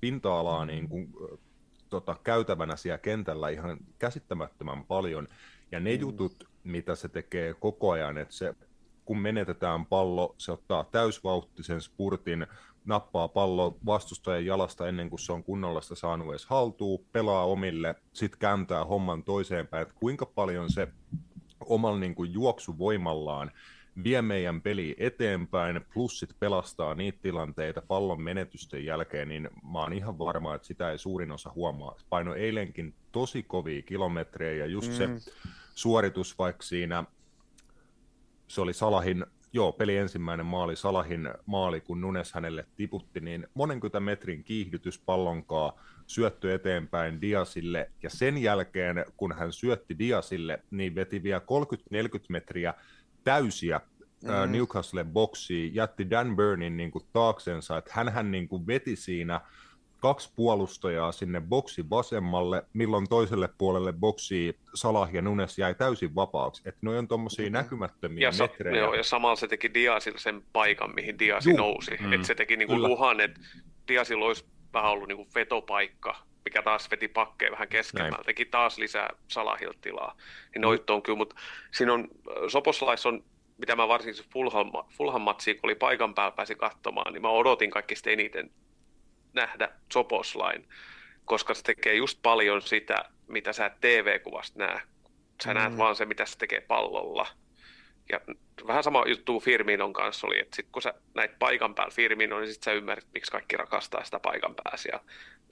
pinta-alaa 0.02 0.66
niin 0.66 0.90
kuin, 0.90 1.14
tota, 1.90 2.16
käytävänä 2.24 2.76
siellä 2.76 2.98
kentällä 2.98 3.50
ihan 3.50 3.78
käsittämättömän 4.00 4.86
paljon. 4.86 5.28
Ja 5.72 5.80
ne 5.80 5.96
mm. 5.96 6.00
jutut, 6.00 6.50
mitä 6.64 6.96
se 6.96 7.10
tekee 7.10 7.54
koko 7.54 7.92
ajan, 7.92 8.18
että 8.18 8.34
se, 8.34 8.56
kun 9.06 9.20
menetetään 9.20 9.86
pallo, 9.86 10.36
se 10.38 10.52
ottaa 10.52 10.84
täysvauhtisen 10.84 11.82
spurtin, 11.82 12.48
nappaa 12.86 13.28
pallo 13.28 13.78
vastustajan 13.86 14.46
jalasta 14.46 14.88
ennen 14.88 15.10
kuin 15.10 15.20
se 15.20 15.34
on 15.34 15.44
kunnolla 15.44 15.82
sitä 15.82 15.96
saanut 15.96 16.30
edes 16.30 16.46
haltuun, 16.46 17.06
pelaa 17.12 17.46
omille, 17.46 17.96
sitten 18.14 18.40
kääntää 18.40 18.86
homman 18.86 19.24
toiseen 19.24 19.68
päin, 19.68 19.82
että 19.82 19.94
kuinka 20.00 20.26
paljon 20.26 20.70
se 20.70 20.88
omalla 21.66 22.00
niin 22.00 22.16
kuin 22.16 22.34
juoksuvoimallaan 22.34 23.52
vie 24.04 24.22
meidän 24.22 24.62
peli 24.62 24.96
eteenpäin, 24.98 25.82
plus 25.94 26.20
sit 26.20 26.40
pelastaa 26.40 26.96
niitä 26.96 27.20
tilanteita 27.22 27.82
pallon 27.82 28.22
menetysten 28.22 28.86
jälkeen, 28.86 29.30
niin 29.30 29.50
mä 29.72 29.80
oon 29.80 29.94
ihan 29.94 30.20
varma, 30.20 30.56
että 30.56 30.68
sitä 30.68 30.92
ei 30.92 30.98
suurin 30.98 31.32
osa 31.32 31.52
huomaa. 31.56 31.96
Paino 32.10 32.36
eilenkin 32.36 32.94
tosi 33.12 33.44
kovia 33.44 33.82
kilometrejä 33.82 34.66
ja 34.66 34.66
just 34.66 34.92
mm. 34.92 34.96
se 34.96 35.10
suoritus 35.76 36.38
vaikka 36.38 36.64
siinä, 36.64 37.04
se 38.48 38.62
oli 38.62 38.74
Salahin, 38.74 39.26
joo, 39.54 39.72
peli 39.72 39.98
ensimmäinen 39.98 40.46
maali, 40.46 40.76
Salahin 40.76 41.30
maali, 41.46 41.82
kun 41.82 42.02
Nunes 42.02 42.34
hänelle 42.34 42.66
tiputti, 42.76 43.20
niin 43.20 43.48
monenkymmentä 43.54 44.00
metrin 44.00 44.44
kiihdytys 44.44 45.00
pallonkaa, 45.00 45.82
syöttö 46.08 46.56
eteenpäin 46.56 47.22
Diasille, 47.22 47.92
ja 48.04 48.10
sen 48.10 48.38
jälkeen, 48.38 49.06
kun 49.18 49.36
hän 49.36 49.54
syötti 49.54 50.00
Diasille, 50.00 50.64
niin 50.72 50.96
veti 50.96 51.24
vielä 51.24 51.42
30-40 51.96 52.26
metriä 52.30 52.74
täysiä 53.24 53.82
mm. 54.24 54.52
Newcastle 54.52 55.04
boksiin, 55.04 55.76
jätti 55.76 56.10
Dan 56.10 56.36
Burnin 56.36 56.78
niin 56.78 56.92
kuin 56.92 57.06
taaksensa, 57.14 57.78
että 57.78 57.92
hän 57.94 58.32
niin 58.32 58.48
kuin 58.48 58.68
veti 58.68 58.96
siinä 58.96 59.42
kaksi 60.00 60.34
puolustajaa 60.36 61.12
sinne 61.12 61.42
boksi 61.42 61.90
vasemmalle, 61.90 62.66
milloin 62.74 63.10
toiselle 63.10 63.50
puolelle 63.58 63.94
boksi 63.94 64.60
Salah 64.76 65.14
ja 65.14 65.22
Nunes 65.22 65.58
jäi 65.58 65.76
täysin 65.76 66.16
vapaaksi. 66.16 66.62
Että 66.66 66.80
ne 66.82 66.98
on 66.98 67.08
tuommoisia 67.08 67.46
mm-hmm. 67.46 67.54
näkymättömiä 67.54 68.28
ja 68.28 68.32
metrejä. 68.40 68.76
Sa- 68.76 68.80
joo, 68.80 68.94
ja 68.94 69.04
samalla 69.04 69.36
se 69.36 69.48
teki 69.48 69.74
Diasille 69.74 70.20
sen 70.20 70.44
paikan, 70.54 70.96
mihin 70.96 71.20
Diasi 71.20 71.50
Juh. 71.50 71.58
nousi. 71.58 71.92
Mm. 72.00 72.14
Että 72.14 72.28
se 72.28 72.36
teki 72.36 72.58
niinku 72.58 72.82
luhan, 72.82 73.20
että 73.20 73.40
Diasilla 73.88 74.26
olisi 74.26 74.46
vähän 74.74 74.92
ollut 74.92 75.08
niinku 75.08 75.28
vetopaikka, 75.36 76.16
mikä 76.46 76.62
taas 76.62 76.92
veti 76.92 77.08
pakkeja 77.08 77.52
vähän 77.52 77.68
keskemmältä. 77.68 78.24
Teki 78.26 78.46
taas 78.46 78.78
lisää 78.78 79.10
Salahilta 79.28 79.80
tilaa. 79.82 80.18
Niin 80.54 80.62
noit 80.62 80.90
on 80.90 81.02
kyllä, 81.02 81.18
mutta 81.18 81.36
siinä 81.72 81.94
on, 81.94 82.08
Soposlais 82.48 83.06
on 83.06 83.24
mitä 83.60 83.76
mä 83.76 83.88
varsinkin 83.88 84.26
Fulham, 84.34 84.72
Fulham 84.98 85.22
matsia, 85.22 85.54
kun 85.54 85.62
oli 85.64 85.76
paikan 85.76 86.16
päällä 86.16 86.36
pääsi 86.36 86.56
katsomaan, 86.56 87.14
niin 87.14 87.22
mä 87.22 87.30
odotin 87.30 87.72
kaikista 87.72 88.10
eniten 88.10 88.52
nähdä 89.34 89.70
Soposlain, 89.94 90.70
koska 91.26 91.54
se 91.54 91.64
tekee 91.64 91.94
just 91.94 92.20
paljon 92.24 92.62
sitä, 92.62 93.06
mitä 93.28 93.54
sä 93.54 93.72
TV-kuvasta 93.82 94.60
näe. 94.60 94.82
Sä 95.44 95.54
mm. 95.54 95.60
näet 95.60 95.78
vaan 95.78 95.96
se, 95.96 96.06
mitä 96.06 96.26
se 96.26 96.38
tekee 96.38 96.62
pallolla. 96.62 97.28
Ja 98.12 98.20
vähän 98.68 98.84
sama 98.84 99.04
juttu 99.08 99.40
Firminon 99.40 99.94
kanssa 99.94 100.28
oli, 100.28 100.40
että 100.40 100.56
sit 100.56 100.68
kun 100.72 100.82
sä 100.82 100.94
näit 101.14 101.40
paikan 101.40 101.76
päällä 101.76 101.94
Firminon, 101.96 102.42
niin 102.42 102.54
sit 102.54 102.64
sä 102.64 102.72
ymmärrät, 102.72 103.08
miksi 103.14 103.32
kaikki 103.32 103.58
rakastaa 103.58 104.04
sitä 104.04 104.20
paikan 104.20 104.56
päässä. 104.64 104.90
Ja 104.94 105.00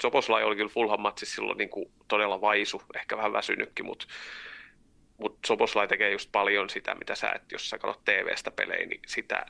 Soposlai 0.02 0.44
oli 0.44 0.56
kyllä 0.56 0.70
Fulham 0.70 1.02
matsissa 1.02 1.36
silloin 1.36 1.58
niin 1.58 1.70
kuin 1.70 1.92
todella 2.08 2.42
vaisu, 2.42 2.82
ehkä 2.96 3.18
vähän 3.18 3.34
väsynytkin, 3.34 3.86
mutta 3.86 4.06
mutta 5.18 5.48
Soboslai 5.48 5.88
tekee 5.88 6.12
just 6.12 6.30
paljon 6.32 6.70
sitä, 6.70 6.96
mitä 6.96 7.16
sä 7.16 7.32
et, 7.36 7.52
jos 7.52 7.70
sä 7.70 7.78
katsot 7.78 8.06
TV-stä 8.06 8.52
pelejä, 8.52 8.86
niin 8.86 9.02
sitä, 9.08 9.46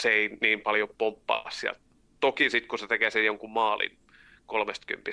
se 0.00 0.10
ei 0.10 0.38
niin 0.40 0.60
paljon 0.60 0.88
pomppaa 0.98 1.50
sieltä. 1.50 1.80
Toki 2.20 2.50
sitten 2.50 2.68
kun 2.68 2.78
se 2.78 2.86
tekee 2.86 3.10
sen 3.10 3.24
jonkun 3.24 3.50
maalin 3.50 3.98
30, 4.46 5.10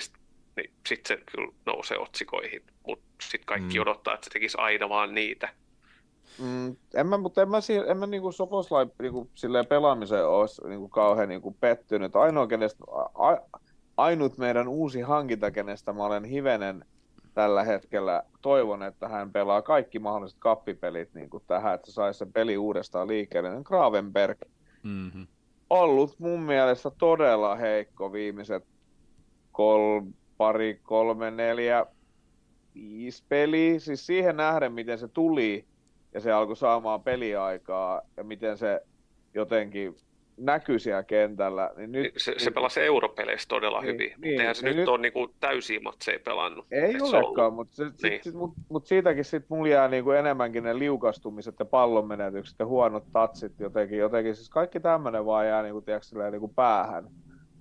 niin 0.56 0.70
sitten 0.86 1.18
se 1.18 1.24
kyllä 1.32 1.52
nousee 1.66 1.98
otsikoihin, 1.98 2.62
mutta 2.86 3.06
sitten 3.22 3.46
kaikki 3.46 3.78
mm. 3.78 3.82
odottaa, 3.82 4.14
että 4.14 4.24
se 4.24 4.30
tekisi 4.30 4.58
aina 4.60 4.88
vaan 4.88 5.14
niitä. 5.14 5.48
Mm, 6.38 6.76
en 6.94 7.06
mä, 7.06 7.18
mutta 7.18 7.42
en 7.42 7.48
mä, 7.48 7.58
en 7.86 7.96
mä 7.96 8.06
niinku 8.06 8.32
Soboslai 8.32 8.86
niinku, 9.02 9.30
pelaamiseen 9.68 10.26
olisi 10.26 10.62
niinku, 10.68 10.88
kauhean 10.88 11.28
niinku, 11.28 11.56
pettynyt. 11.60 12.16
Ainoa, 12.16 12.46
kenestä, 12.46 12.84
a, 13.14 13.36
ainut 13.96 14.38
meidän 14.38 14.68
uusi 14.68 15.00
hankinta, 15.00 15.50
kenestä 15.50 15.92
mä 15.92 16.04
olen 16.04 16.24
hivenen 16.24 16.84
tällä 17.36 17.64
hetkellä 17.64 18.22
toivon, 18.42 18.82
että 18.82 19.08
hän 19.08 19.32
pelaa 19.32 19.62
kaikki 19.62 19.98
mahdolliset 19.98 20.38
kappipelit 20.38 21.14
niin 21.14 21.30
kuin 21.30 21.42
tähän, 21.46 21.74
että 21.74 21.86
se 21.86 21.94
saisi 21.94 22.18
sen 22.18 22.32
peli 22.32 22.56
uudestaan 22.56 23.08
liikkeelle. 23.08 23.50
Niin 23.50 23.62
Gravenberg, 23.64 24.38
mm-hmm. 24.82 25.26
ollut 25.70 26.18
mun 26.18 26.40
mielestä 26.40 26.90
todella 26.90 27.56
heikko 27.56 28.12
viimeiset 28.12 28.64
kol, 29.52 30.00
pari, 30.36 30.80
kolme, 30.82 31.30
neljä, 31.30 31.86
viisi 32.74 33.24
peliä. 33.28 33.78
Siis 33.78 34.06
siihen 34.06 34.36
nähden, 34.36 34.72
miten 34.72 34.98
se 34.98 35.08
tuli 35.08 35.66
ja 36.14 36.20
se 36.20 36.32
alkoi 36.32 36.56
saamaan 36.56 37.02
peliaikaa 37.02 38.02
ja 38.16 38.24
miten 38.24 38.58
se 38.58 38.80
jotenkin 39.34 39.96
näkyi 40.36 40.78
siellä 40.78 41.02
kentällä. 41.02 41.70
Niin 41.76 41.92
nyt, 41.92 42.14
se, 42.16 42.34
se 42.36 42.50
pelasi 42.50 42.80
europeleissä 42.80 43.48
todella 43.48 43.80
niin, 43.80 43.94
hyvin, 43.94 43.98
niin, 43.98 44.30
mutta 44.30 44.42
eihän 44.42 44.54
se 44.54 44.62
niin 44.62 44.76
nyt, 44.76 44.80
nyt 44.80 44.88
ole 44.88 44.98
niinku 44.98 45.34
täysiä 45.40 45.80
matseja 45.80 46.18
pelannut. 46.24 46.66
Ei 46.70 46.94
olekaan, 47.00 47.52
mutta 47.52 47.74
se, 47.76 47.84
niin. 48.02 48.20
sit, 48.22 48.34
mut, 48.34 48.52
mut 48.68 48.86
siitäkin 48.86 49.24
sit 49.24 49.44
mulla 49.48 49.68
jää 49.68 49.88
niinku 49.88 50.10
enemmänkin 50.10 50.64
ne 50.64 50.78
liukastumiset 50.78 51.54
ja 51.58 51.64
pallonmenetykset 51.64 52.58
ja 52.58 52.66
huonot 52.66 53.04
tatsit 53.12 53.60
jotenkin. 53.60 53.98
jotenkin 53.98 54.34
siis 54.34 54.50
kaikki 54.50 54.80
tämmöinen 54.80 55.26
vaan 55.26 55.46
jää 55.46 55.62
niinku, 55.62 55.80
tiiäks, 55.80 56.14
niinku 56.30 56.48
päähän. 56.48 57.08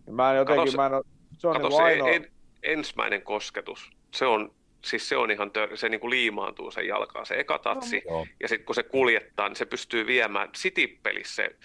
Ja 0.08 0.14
mä 0.14 0.32
en 0.32 0.38
jotenkin, 0.38 0.66
kato, 0.66 0.78
mä 0.78 0.86
en 0.86 0.94
ole, 0.94 1.04
se 1.38 1.48
on 1.48 1.54
kato, 1.54 1.68
niinku 1.68 1.84
ainoa... 1.84 2.10
en, 2.10 2.28
ensimmäinen 2.64 3.22
kosketus, 3.22 3.92
se 4.12 4.26
on 4.26 4.52
siis 4.86 5.10
se 5.10 5.18
on 5.18 5.32
ihan 5.32 5.52
tör, 5.52 5.78
se 5.78 5.90
niin 5.90 6.00
kuin 6.00 6.10
liimaantuu 6.10 6.72
sen 6.72 6.88
jalkaan, 6.88 7.26
se 7.26 7.36
eka 7.40 7.60
tatsi, 7.60 8.02
no, 8.10 8.26
ja 8.40 8.48
sitten 8.48 8.66
kun 8.66 8.76
se 8.76 8.84
kuljettaa, 8.84 9.50
niin 9.50 9.56
se 9.56 9.66
pystyy 9.66 10.08
viemään, 10.08 10.50
City-pelissä 10.52 11.36
se 11.36 11.56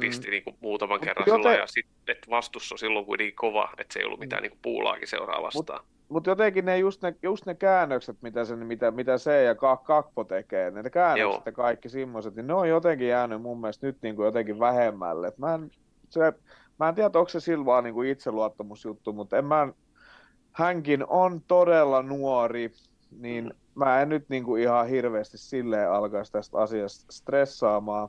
pisti 0.00 0.26
mm. 0.26 0.30
niin 0.30 0.44
kuin 0.44 0.56
muutaman 0.60 1.00
kerran 1.00 1.24
joten... 1.26 1.42
sillä 1.42 1.56
ja 1.56 1.66
sitten 1.66 2.16
vastus 2.30 2.72
on 2.72 2.78
silloin 2.78 3.06
kuitenkin 3.06 3.36
kova, 3.36 3.68
että 3.78 3.92
se 3.92 3.98
ei 3.98 4.04
ollut 4.06 4.20
mitään 4.20 4.42
niin 4.42 4.50
kuin 4.50 4.60
puulaakin 4.62 5.08
seuraa 5.08 5.42
vastaan. 5.42 5.80
Mutta 5.84 6.00
mut 6.08 6.26
jotenkin 6.26 6.64
ne 6.64 6.78
just, 6.78 7.02
ne 7.02 7.14
just 7.22 7.46
ne 7.46 7.54
käännökset, 7.54 8.16
mitä 8.22 8.44
se, 8.44 8.56
mitä, 8.56 8.90
mitä 8.90 9.18
se 9.18 9.42
ja 9.42 9.54
Kakpo 9.84 10.24
tekee, 10.24 10.70
ne 10.70 10.90
käännökset 10.90 11.32
Joo. 11.32 11.42
ja 11.46 11.52
kaikki 11.52 11.88
semmoiset, 11.88 12.34
niin 12.34 12.46
ne 12.46 12.54
on 12.54 12.68
jotenkin 12.68 13.08
jäänyt 13.08 13.42
mun 13.42 13.60
mielestä 13.60 13.86
nyt 13.86 13.96
niin 14.02 14.16
kuin 14.16 14.26
jotenkin 14.26 14.58
vähemmälle. 14.58 15.26
Et 15.26 15.38
mä, 15.38 15.54
en, 15.54 15.70
se, 16.08 16.32
mä 16.78 16.88
en 16.88 16.94
tiedä, 16.94 17.10
onko 17.14 17.28
se 17.28 17.40
sillä 17.40 17.64
vaan 17.64 17.84
niin 17.84 17.94
kuin 17.94 18.08
itseluottamusjuttu, 18.08 19.12
mutta 19.12 19.38
en 19.38 19.44
mä, 19.44 19.68
hänkin 20.52 21.04
on 21.08 21.40
todella 21.48 22.02
nuori, 22.02 22.72
niin 23.10 23.44
mm. 23.44 23.50
mä 23.74 24.02
en 24.02 24.08
nyt 24.08 24.28
niin 24.28 24.44
kuin 24.44 24.62
ihan 24.62 24.88
hirveästi 24.88 25.38
silleen 25.38 25.90
alkaisi 25.90 26.32
tästä 26.32 26.58
asiasta 26.58 27.12
stressaamaan. 27.12 28.08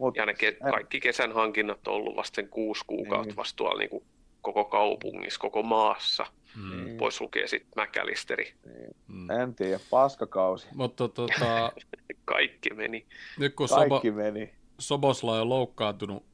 Mut, 0.00 0.16
ja 0.16 0.26
ne 0.26 0.32
ke- 0.32 0.70
kaikki 0.70 1.00
kesän 1.00 1.32
hankinnat 1.32 1.88
on 1.88 1.94
ollut 1.94 2.16
vasta 2.16 2.36
sen 2.36 2.48
kuusi 2.48 2.84
kuukautta 2.86 3.26
niin. 3.26 3.36
vasta 3.36 3.56
tuolla 3.56 3.78
niin 3.78 3.90
kuin 3.90 4.04
koko 4.42 4.64
kaupungissa, 4.64 5.40
koko 5.40 5.62
maassa. 5.62 6.26
Mm. 6.56 6.96
Pois 6.96 7.20
lukee 7.20 7.46
sitten 7.46 7.72
Mäkälisteri. 7.76 8.54
Niin. 8.66 8.96
Mm. 9.08 9.30
En 9.30 9.54
tiedä, 9.54 9.80
paskakausi. 9.90 10.68
Mutta 10.74 11.08
tota... 11.08 11.72
Kaikki 12.24 12.74
meni. 12.74 13.06
Nyt 13.38 13.54
kun 13.54 13.68
Kaikki 13.68 14.08
Sobo... 14.08 14.22
meni. 14.22 14.54
Sobosla 14.78 15.40
on 15.40 15.48
loukkaantunut, 15.48 16.24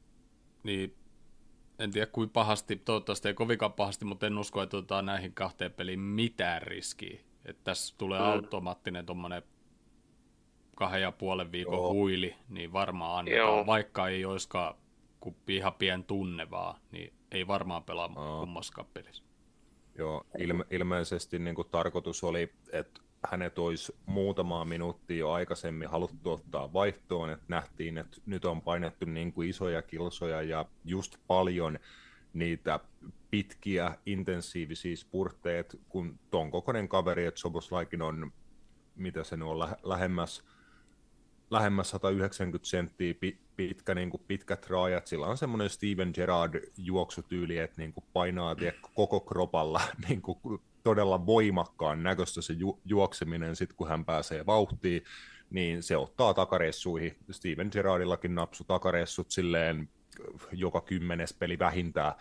niin 0.63 0.95
en 1.79 1.91
tiedä 1.91 2.07
kuin 2.07 2.29
pahasti, 2.29 2.75
toivottavasti 2.75 3.27
ei 3.27 3.33
kovinkaan 3.33 3.73
pahasti, 3.73 4.05
mutta 4.05 4.27
en 4.27 4.37
usko, 4.37 4.61
että 4.61 4.77
otetaan 4.77 5.05
näihin 5.05 5.33
kahteen 5.33 5.73
peliin 5.73 5.99
mitään 5.99 6.61
riskiä. 6.61 7.19
Että 7.45 7.61
tässä 7.63 7.95
tulee 7.97 8.19
mm. 8.19 8.25
automaattinen 8.25 9.05
tuommoinen 9.05 9.43
kahden 10.77 11.01
ja 11.01 11.11
puolen 11.11 11.51
viikon 11.51 11.73
Joo. 11.73 11.93
huili, 11.93 12.35
niin 12.49 12.73
varmaan 12.73 13.19
annetaan, 13.19 13.47
Joo. 13.47 13.65
vaikka 13.65 14.07
ei 14.07 14.25
olisikaan 14.25 14.75
kuin 15.19 15.35
ihan 15.47 15.73
pien 15.73 16.03
tunne 16.03 16.49
vaan, 16.49 16.79
niin 16.91 17.13
ei 17.31 17.47
varmaan 17.47 17.83
pelaa 17.83 18.09
Aa. 18.15 18.39
kummaskaan 18.39 18.87
pelissä. 18.93 19.23
Joo, 19.97 20.23
ilme- 20.37 20.65
ilmeisesti 20.71 21.39
niin 21.39 21.55
kuin 21.55 21.67
tarkoitus 21.71 22.23
oli, 22.23 22.53
että 22.71 23.01
hänet 23.31 23.59
olisi 23.59 23.95
muutamaa 24.05 24.65
minuuttia 24.65 25.17
jo 25.17 25.31
aikaisemmin 25.31 25.89
haluttu 25.89 26.31
ottaa 26.31 26.73
vaihtoon, 26.73 27.29
että 27.29 27.45
nähtiin, 27.47 27.97
että 27.97 28.17
nyt 28.25 28.45
on 28.45 28.61
painettu 28.61 29.05
niin 29.05 29.33
kuin 29.33 29.49
isoja 29.49 29.81
kilsoja 29.81 30.41
ja 30.41 30.65
just 30.85 31.15
paljon 31.27 31.79
niitä 32.33 32.79
pitkiä, 33.31 33.97
intensiivisiä 34.05 34.95
spurtteet, 34.95 35.79
kun 35.89 36.19
ton 36.31 36.51
kokoinen 36.51 36.87
kaveri, 36.87 37.25
että 37.25 37.39
Soboslaikin 37.39 38.01
on, 38.01 38.31
mitä 38.95 39.23
se 39.23 39.37
nyt 39.37 39.47
on, 39.47 39.59
lähemmäs, 39.83 40.43
lähemmäs 41.49 41.89
190 41.89 42.69
senttiä 42.69 43.13
pitkä, 43.55 43.95
niin 43.95 44.09
kuin 44.09 44.23
pitkät 44.27 44.69
raajat, 44.69 45.07
sillä 45.07 45.27
on 45.27 45.37
semmoinen 45.37 45.69
Steven 45.69 46.11
Gerrard 46.13 46.71
juoksutyyli, 46.77 47.57
että 47.57 47.81
niin 47.81 47.93
kuin 47.93 48.03
painaa 48.13 48.55
tiedä, 48.55 48.77
koko 48.93 49.19
kropalla 49.19 49.81
niin 50.09 50.21
kuin 50.21 50.39
todella 50.83 51.25
voimakkaan 51.25 52.03
näköistä 52.03 52.41
se 52.41 52.53
ju- 52.53 52.79
juokseminen, 52.85 53.55
sit 53.55 53.73
kun 53.73 53.87
hän 53.87 54.05
pääsee 54.05 54.45
vauhtiin, 54.45 55.03
niin 55.49 55.83
se 55.83 55.97
ottaa 55.97 56.33
takareissuihin. 56.33 57.17
Steven 57.31 57.69
Gerrardillakin 57.71 58.35
napsu 58.35 58.63
takareissut 58.63 59.31
silleen 59.31 59.89
joka 60.51 60.81
kymmenes 60.81 61.33
peli 61.33 61.59
vähintään 61.59 62.13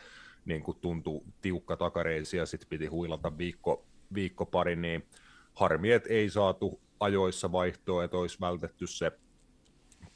niin 0.45 0.63
kuin 0.63 0.79
tuntui 0.81 1.23
tiukka 1.43 1.77
takareisi 1.77 2.37
ja 2.37 2.47
sitten 2.47 2.69
piti 2.69 2.87
huilata 2.87 3.39
viikko, 3.39 3.87
viikko 4.15 4.47
pari, 4.47 4.77
niin 4.77 5.07
harmi, 5.55 5.93
että 5.93 6.09
ei 6.09 6.31
saatu 6.31 6.81
ajoissa 7.01 7.53
vaihtoa, 7.53 8.05
että 8.05 8.17
olisi 8.17 8.41
vältetty 8.41 8.87
se 8.87 9.13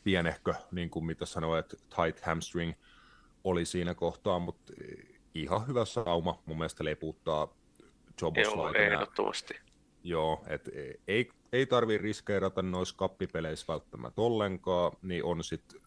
pienehkö, 0.05 0.55
niin 0.71 0.91
kuin 0.91 1.05
mitä 1.05 1.27
sanoit, 1.27 1.69
tight 1.69 2.25
hamstring 2.25 2.73
oli 3.45 3.65
siinä 3.65 3.95
kohtaa, 3.95 4.39
mutta 4.39 4.73
ihan 5.35 5.67
hyvä 5.67 5.85
sauma. 5.85 6.43
Mun 6.47 6.59
mielestä 6.59 6.85
leputtaa 6.85 7.55
Joo, 8.37 8.73
ehdottomasti. 8.75 9.55
Joo, 10.05 10.45
et 10.47 10.69
ei, 11.09 11.31
ei 11.53 11.67
tarvi 11.67 11.99
riskeerata 11.99 12.63
noissa 12.63 12.97
kappipeleissä 12.97 13.65
välttämättä 13.69 14.23
ollenkaan, 14.23 14.93
niin 15.03 15.25
on 15.25 15.45
sitten, 15.45 15.81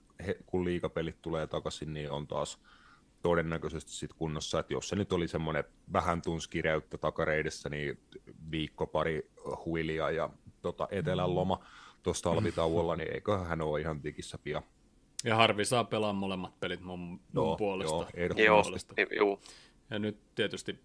kun 0.46 0.66
liikapelit 0.66 1.22
tulee 1.22 1.48
takaisin, 1.48 1.94
niin 1.94 2.12
on 2.12 2.28
taas 2.28 2.60
todennäköisesti 3.22 3.92
sit 3.92 4.14
kunnossa, 4.14 4.60
että 4.60 4.74
jos 4.74 4.90
se 4.90 4.96
nyt 4.96 5.14
oli 5.14 5.28
semmoinen 5.28 5.64
vähän 5.94 6.22
tunskireyttä 6.22 6.98
takareidessä, 6.98 7.70
niin 7.70 8.00
viikko 8.52 8.88
pari 8.88 9.32
huilia 9.66 10.12
ja 10.12 10.30
tota, 10.64 10.88
etelän 10.92 11.30
mm. 11.30 11.36
loma 11.36 11.66
tuosta 12.04 12.32
alvitauolla, 12.32 12.96
niin 12.96 13.14
eikö 13.14 13.38
hän 13.38 13.62
ole 13.62 13.82
ihan 13.82 14.02
tikissä 14.02 14.38
pian. 14.38 14.64
Ja 15.24 15.36
Harvi 15.36 15.66
saa 15.66 15.84
pelaa 15.84 16.14
molemmat 16.14 16.60
pelit 16.60 16.82
mun, 16.82 17.00
mun 17.00 17.20
joo, 17.34 17.58
puolesta. 17.58 17.96
Joo, 17.96 18.08
ehdottomasti. 18.14 18.94
Joo, 18.98 19.08
joo. 19.12 19.40
Ja 19.90 20.00
nyt 20.00 20.36
tietysti 20.36 20.80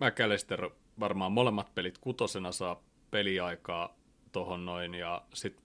McAllister 0.00 0.70
varmaan 1.00 1.32
molemmat 1.32 1.74
pelit 1.74 1.98
kutosena 1.98 2.52
saa 2.52 2.82
peliaikaa 3.10 3.96
tohon 4.32 4.64
noin, 4.64 4.94
ja 4.94 5.22
sitten 5.34 5.64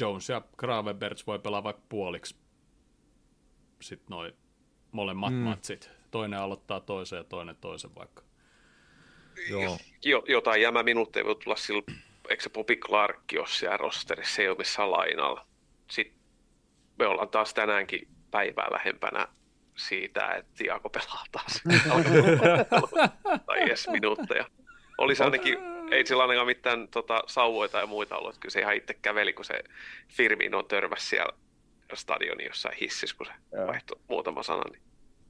Jones 0.00 0.28
ja 0.28 0.42
Gravenbergs 0.56 1.26
voi 1.26 1.38
pelaa 1.38 1.62
vaikka 1.62 1.82
puoliksi 1.88 2.36
sitten 3.82 4.10
noin 4.10 4.32
molemmat 4.92 5.32
mm. 5.32 5.38
matsit. 5.38 5.90
Toinen 6.10 6.38
aloittaa 6.38 6.80
toisen 6.80 7.16
ja 7.16 7.24
toinen 7.24 7.56
toisen 7.60 7.94
vaikka. 7.94 8.22
Joo. 9.50 9.78
Jo, 10.04 10.22
jotain 10.28 10.62
jämäminuutteja 10.62 11.24
voi 11.24 11.36
tulla 11.36 11.56
sillä, 11.56 11.82
eikö 12.30 12.42
se 12.42 12.50
Bobby 12.50 12.76
Clark 12.76 13.18
ole 13.38 13.46
siellä 13.48 13.76
rosterissa, 13.76 14.34
se 14.34 14.42
ei 14.42 14.48
ole 14.48 14.58
missään 14.58 14.90
lainalla. 14.90 15.46
Sitten 15.90 16.20
me 16.98 17.06
ollaan 17.06 17.28
taas 17.28 17.54
tänäänkin 17.54 18.08
päivää 18.30 18.68
lähempänä 18.70 19.28
siitä, 19.76 20.34
että 20.34 20.52
Tiago 20.56 20.88
pelaa 20.88 21.24
taas 21.32 21.62
tai 23.46 23.62
edes 23.62 23.88
minuutteja. 23.88 24.44
Olisi 24.98 25.22
ainakin, 25.22 25.58
ei 25.90 26.06
sillä 26.06 26.22
ainakaan 26.22 26.46
mitään 26.46 26.88
tota, 26.88 27.22
sauvoita 27.26 27.78
ja 27.78 27.86
muita 27.86 28.16
ollut, 28.16 28.38
kyllä 28.38 28.52
se 28.52 28.60
ihan 28.60 28.74
itse 28.74 28.94
käveli, 28.94 29.32
kun 29.32 29.44
se 29.44 29.64
on 30.54 30.66
törmäsi 30.68 31.06
siellä 31.06 31.32
stadionin 31.94 32.46
jossain 32.46 32.76
hississä, 32.80 33.16
kun 33.16 33.26
se 33.26 33.32
Joo. 33.52 33.66
vaihtoi 33.66 34.00
muutama 34.08 34.42
sana. 34.42 34.62
Niin. 34.70 34.82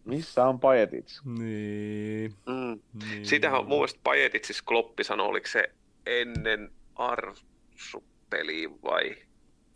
Missä 0.05 0.47
on 0.47 0.61
Pajetits? 0.61 1.23
Niin. 1.25 2.35
Mm. 2.47 2.81
niin. 3.09 3.27
Siitähän 3.27 3.67
mun 3.67 3.79
mielestä 3.79 4.01
Pajetitsis 4.05 4.63
Kloppi 4.63 5.05
sanoi, 5.05 5.27
oliko 5.27 5.47
se 5.47 5.71
ennen 6.07 6.73
Arsu-peliä 7.01 8.69
vai 8.83 9.09
Joo. 9.09 9.25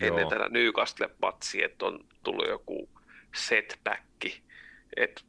ennen 0.00 0.28
tätä 0.28 0.48
Newcastle-patsia, 0.48 1.64
että 1.64 1.86
on 1.86 1.98
tullut 2.22 2.48
joku 2.48 2.90
setbacki 3.34 4.44
et, 4.96 5.24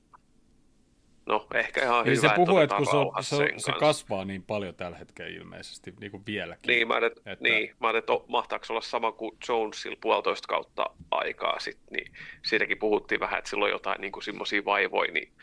no 1.26 1.48
ehkä 1.54 1.84
ihan 1.84 2.06
niin 2.06 2.18
hyvä, 2.18 2.30
se 2.30 2.36
puhuu, 2.36 2.58
että 2.58 2.76
kun 2.76 2.86
se, 3.22 3.36
se, 3.38 3.54
se 3.58 3.72
kasvaa 3.72 4.26
niin 4.26 4.44
paljon 4.44 4.76
tällä 4.76 4.98
hetkellä 4.98 5.32
ilmeisesti, 5.32 5.94
niin 6.00 6.12
kuin 6.12 6.24
vieläkin. 6.26 6.68
Niin, 6.68 6.88
mä 6.88 6.94
ajattelin, 6.94 7.34
että... 7.34 7.44
Niin, 7.44 7.76
mä 7.80 7.90
että 7.98 8.14
mahtaako 8.28 8.66
olla 8.70 8.82
sama 8.82 9.12
kuin 9.12 9.38
Jonesilla 9.50 9.98
puolitoista 10.02 10.48
kautta 10.48 10.86
aikaa 11.12 11.60
sitten, 11.60 11.98
niin 11.98 12.14
siitäkin 12.46 12.78
puhuttiin 12.78 13.20
vähän, 13.20 13.38
että 13.38 13.50
silloin 13.50 13.72
jotain 13.72 14.02
niin 14.02 14.24
semmoisia 14.24 14.66
vaivoja, 14.66 15.12
niin 15.12 15.34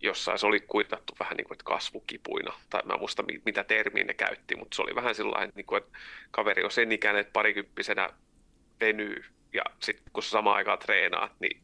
jossain 0.00 0.38
se 0.38 0.46
oli 0.46 0.60
kuitattu 0.60 1.12
vähän 1.20 1.36
niin 1.36 1.44
kuin, 1.44 1.54
että 1.54 1.64
kasvukipuina, 1.64 2.52
tai 2.70 2.82
mä 2.84 2.96
muista 2.96 3.24
mitä 3.44 3.64
termiä 3.64 4.04
ne 4.04 4.14
käytti, 4.14 4.56
mutta 4.56 4.76
se 4.76 4.82
oli 4.82 4.94
vähän 4.94 5.14
sellainen, 5.14 5.52
niin 5.54 5.66
kuin, 5.66 5.82
että 5.82 5.98
kaveri 6.30 6.64
on 6.64 6.70
sen 6.70 6.92
ikäinen, 6.92 7.20
että 7.20 7.32
parikymppisenä 7.32 8.10
venyy, 8.80 9.24
ja 9.52 9.62
sitten 9.80 10.12
kun 10.12 10.22
samaan 10.22 10.56
aikaan 10.56 10.78
treenaat, 10.78 11.32
niin 11.40 11.60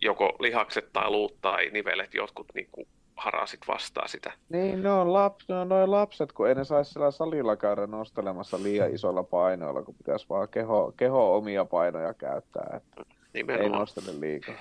joko 0.00 0.36
lihakset 0.40 0.92
tai 0.92 1.10
luut 1.10 1.40
tai 1.40 1.70
nivelet, 1.70 2.14
jotkut 2.14 2.46
niin 2.54 2.68
kuin 2.72 2.88
harasit 3.16 3.60
vastaa 3.68 4.08
sitä. 4.08 4.32
Niin, 4.48 4.82
ne 4.82 4.90
on, 4.90 5.12
laps, 5.12 5.48
ne 5.48 5.54
on 5.54 5.68
noin 5.68 5.90
lapset, 5.90 6.32
kun 6.32 6.48
ei 6.48 6.54
ne 6.54 6.64
saisi 6.64 6.92
sillä 6.92 7.10
salilla 7.10 7.56
käydä 7.56 7.86
nostelemassa 7.86 8.62
liian 8.62 8.94
isolla 8.94 9.22
painoilla, 9.22 9.82
kun 9.82 9.94
pitäisi 9.94 10.26
vaan 10.28 10.48
keho, 10.48 10.92
keho 10.96 11.36
omia 11.36 11.64
painoja 11.64 12.14
käyttää, 12.14 12.74
että 12.76 13.04
Nimenomaan. 13.34 13.72
ei 13.72 13.78
nostele 13.78 14.20
liikaa. 14.20 14.54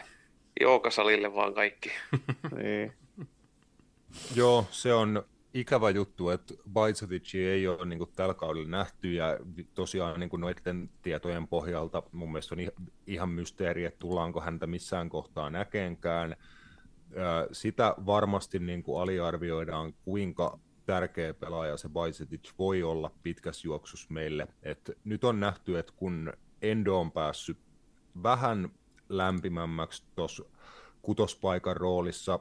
Jookasalille 0.61 1.34
vaan 1.34 1.53
kaikki. 1.53 1.91
Niin. 2.57 2.93
Joo, 4.35 4.65
se 4.71 4.93
on 4.93 5.23
ikävä 5.53 5.89
juttu, 5.89 6.29
että 6.29 6.53
Bajcetic 6.73 7.35
ei 7.35 7.67
ole 7.67 7.85
niin 7.85 7.99
kuin, 7.99 8.09
tällä 8.15 8.34
kaudella 8.34 8.69
nähty 8.69 9.13
ja 9.13 9.39
tosiaan 9.73 10.19
niin 10.19 10.29
kuin 10.29 10.41
noiden 10.41 10.89
tietojen 11.01 11.47
pohjalta 11.47 12.03
mun 12.11 12.31
mielestä 12.31 12.55
on 12.55 12.61
ihan 13.07 13.29
mysteeri, 13.29 13.85
että 13.85 13.99
tullaanko 13.99 14.41
häntä 14.41 14.67
missään 14.67 15.09
kohtaa 15.09 15.49
näkeenkään. 15.49 16.35
Sitä 17.51 17.95
varmasti 18.05 18.59
niin 18.59 18.84
kuin 18.84 19.01
aliarvioidaan, 19.01 19.93
kuinka 19.93 20.59
tärkeä 20.85 21.34
pelaaja 21.34 21.77
se 21.77 21.89
Bajcetic 21.89 22.51
voi 22.59 22.84
olla 22.84 23.11
pitkässä 23.23 23.67
juoksussa 23.67 24.07
meille. 24.09 24.47
Et 24.63 24.91
nyt 25.03 25.23
on 25.23 25.39
nähty, 25.39 25.79
että 25.79 25.93
kun 25.95 26.34
Endo 26.61 26.99
on 26.99 27.11
päässyt 27.11 27.57
vähän 28.23 28.69
lämpimämmäksi 29.09 30.03
tuossa 30.15 30.43
kutospaikan 31.01 31.77
roolissa. 31.77 32.39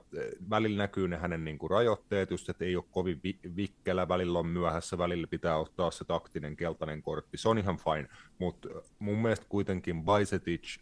Välillä 0.51 0.78
näkyy 0.78 1.09
ne 1.09 1.16
hänen 1.16 1.44
niin 1.44 1.59
kuin, 1.59 1.70
rajoitteet, 1.70 2.30
just, 2.30 2.48
että 2.48 2.64
ei 2.64 2.76
ole 2.76 2.84
kovin 2.90 3.20
vi- 3.24 3.40
vikkelä, 3.56 4.09
välillä 4.09 4.38
on 4.38 4.47
myöhässä, 4.47 4.98
välillä 4.98 5.26
pitää 5.26 5.56
ottaa 5.56 5.90
se 5.90 6.05
taktinen 6.05 6.56
keltainen 6.56 7.02
kortti. 7.02 7.36
Se 7.36 7.48
on 7.48 7.59
ihan 7.59 7.76
fine, 7.76 8.09
mutta 8.38 8.68
mun 8.98 9.18
mielestä 9.18 9.47
kuitenkin 9.48 10.05
Bajcetic 10.05 10.78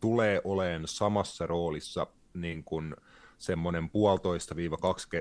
tulee 0.00 0.40
olemaan 0.44 0.88
samassa 0.88 1.46
roolissa 1.46 2.06
niin 2.34 2.64
kuin 2.64 2.96
semmoinen 3.38 3.90
puolitoista 3.90 4.56
viiva 4.56 4.76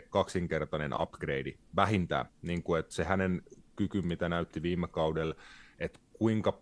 kaksinkertainen 0.10 1.02
upgrade 1.02 1.54
vähintään, 1.76 2.26
niin 2.42 2.64
kuin, 2.64 2.80
että 2.80 2.94
se 2.94 3.04
hänen 3.04 3.42
kyky, 3.76 4.02
mitä 4.02 4.30
näytti 4.30 4.62
viime 4.62 4.88
kaudella, 4.88 5.36
että 5.80 6.00
kuinka 6.14 6.60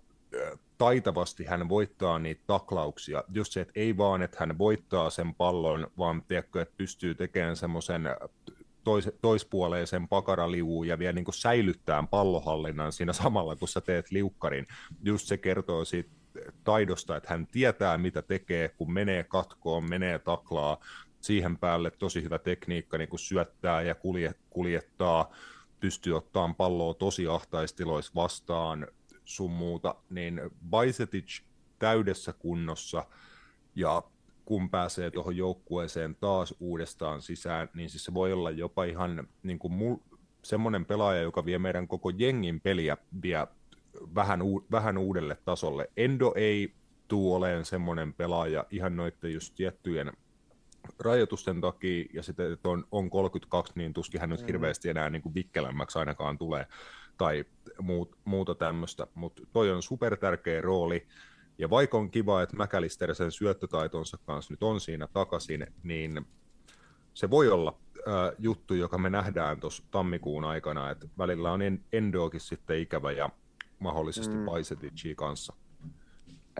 taitavasti 0.81 1.45
hän 1.45 1.69
voittaa 1.69 2.19
niitä 2.19 2.41
taklauksia. 2.47 3.23
Just 3.33 3.53
se, 3.53 3.61
että 3.61 3.73
ei 3.75 3.97
vaan, 3.97 4.21
että 4.21 4.37
hän 4.39 4.57
voittaa 4.57 5.09
sen 5.09 5.35
pallon, 5.35 5.87
vaan 5.97 6.23
tiedätkö, 6.27 6.61
että 6.61 6.73
pystyy 6.77 7.15
tekemään 7.15 7.55
semmoisen 7.55 8.03
tois, 8.83 9.09
toispuoleisen 9.21 10.07
pakaraliuun 10.07 10.87
ja 10.87 10.99
vielä 10.99 11.13
niin 11.13 11.25
kuin 11.25 11.35
säilyttää 11.35 12.03
pallohallinnan 12.09 12.91
siinä 12.91 13.13
samalla, 13.13 13.55
kun 13.55 13.67
sä 13.67 13.81
teet 13.81 14.11
liukkarin. 14.11 14.67
Just 15.03 15.27
se 15.27 15.37
kertoo 15.37 15.85
siitä 15.85 16.09
taidosta, 16.63 17.15
että 17.15 17.29
hän 17.29 17.47
tietää, 17.47 17.97
mitä 17.97 18.21
tekee, 18.21 18.69
kun 18.69 18.93
menee 18.93 19.23
katkoon, 19.23 19.89
menee 19.89 20.19
taklaa. 20.19 20.77
Siihen 21.19 21.57
päälle 21.57 21.91
tosi 21.91 22.23
hyvä 22.23 22.39
tekniikka, 22.39 22.97
niin 22.97 23.09
kuin 23.09 23.19
syöttää 23.19 23.81
ja 23.81 23.95
kuljettaa, 24.49 25.31
pystyy 25.79 26.17
ottamaan 26.17 26.55
palloa 26.55 26.93
tosi 26.93 27.27
ahtaistiloissa 27.27 28.11
vastaan, 28.15 28.87
sun 29.35 29.51
muuta, 29.51 29.95
niin 30.09 30.41
Bajsetic 30.69 31.41
täydessä 31.79 32.33
kunnossa 32.33 33.05
ja 33.75 34.03
kun 34.45 34.69
pääsee 34.69 35.11
tuohon 35.11 35.37
joukkueeseen 35.37 36.15
taas 36.15 36.55
uudestaan 36.59 37.21
sisään, 37.21 37.69
niin 37.73 37.89
siis 37.89 38.05
se 38.05 38.13
voi 38.13 38.33
olla 38.33 38.51
jopa 38.51 38.83
ihan 38.83 39.27
niin 39.43 39.59
kuin 39.59 39.73
mul, 39.73 39.97
semmoinen 40.43 40.85
pelaaja, 40.85 41.21
joka 41.21 41.45
vie 41.45 41.59
meidän 41.59 41.87
koko 41.87 42.09
jengin 42.09 42.61
peliä 42.61 42.97
vie 43.23 43.47
vähän, 44.15 44.41
u, 44.41 44.65
vähän 44.71 44.97
uudelle 44.97 45.37
tasolle. 45.45 45.89
Endo 45.97 46.33
ei 46.35 46.73
tuu 47.07 47.35
olemaan 47.35 47.65
semmoinen 47.65 48.13
pelaaja 48.13 48.65
ihan 48.69 48.95
noiden 48.95 49.33
just 49.33 49.55
tiettyjen 49.55 50.11
rajoitusten 50.99 51.61
takia, 51.61 52.05
ja 52.13 52.23
sitten, 52.23 52.53
että 52.53 52.69
on, 52.69 52.87
on 52.91 53.09
32, 53.09 53.73
niin 53.75 53.93
tuskin 53.93 54.21
hän 54.21 54.29
nyt 54.29 54.41
mm. 54.41 54.45
hirveästi 54.45 54.89
enää 54.89 55.09
niin 55.09 55.21
kuin 55.21 55.35
vikkelämmäksi 55.35 55.99
ainakaan 55.99 56.37
tulee 56.37 56.67
tai 57.22 57.45
muut, 57.81 58.18
muuta 58.26 58.56
tämmöistä, 58.56 59.07
mutta 59.15 59.41
toi 59.53 59.72
on 59.72 59.81
super 59.81 60.18
tärkeä 60.18 60.61
rooli, 60.61 61.07
ja 61.57 61.69
vaikka 61.69 61.98
on 61.98 62.11
kiva, 62.11 62.41
että 62.41 62.57
McAllister 62.57 63.15
sen 63.15 63.31
syöttötaitonsa 63.31 64.18
kanssa 64.26 64.53
nyt 64.53 64.64
on 64.64 64.80
siinä 64.80 65.07
takaisin, 65.14 65.68
niin 65.84 66.26
se 67.14 67.30
voi 67.30 67.49
olla 67.49 67.77
äh, 67.98 68.35
juttu, 68.39 68.73
joka 68.73 68.98
me 68.98 69.10
nähdään 69.10 69.60
tuossa 69.60 69.84
tammikuun 69.91 70.45
aikana, 70.45 70.89
että 70.89 71.07
välillä 71.18 71.52
on 71.52 71.61
Endokin 71.93 72.39
sitten 72.39 72.80
ikävä 72.80 73.11
ja 73.11 73.30
mahdollisesti 73.80 74.35
mm. 74.35 74.45
Paisetici 74.45 75.15
kanssa. 75.15 75.53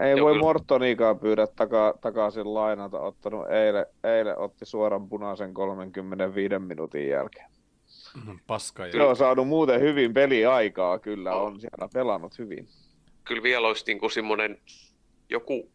Ei 0.00 0.10
Joo, 0.10 0.28
voi 0.28 0.38
Mortoniikaan 0.38 1.18
pyydä 1.18 1.46
taka, 1.46 1.94
takaisin 2.00 2.54
lainata, 2.54 3.00
ottanut 3.00 3.50
eilen, 3.50 3.86
eilen 4.04 4.38
otti 4.38 4.64
suoran 4.64 5.08
punaisen 5.08 5.54
35 5.54 6.58
minuutin 6.58 7.08
jälkeen. 7.08 7.50
Paska. 8.46 8.90
Se 8.92 9.02
on 9.02 9.16
saanut 9.16 9.48
muuten 9.48 9.80
hyvin 9.80 10.14
peliaikaa, 10.14 10.98
kyllä 10.98 11.34
on 11.34 11.60
siellä 11.60 11.88
pelannut 11.92 12.38
hyvin. 12.38 12.68
Kyllä 13.24 13.42
vielä 13.42 13.66
olisi 13.66 13.84
niin 13.86 13.98
kuin 13.98 14.10
semmoinen 14.10 14.60
joku 15.28 15.72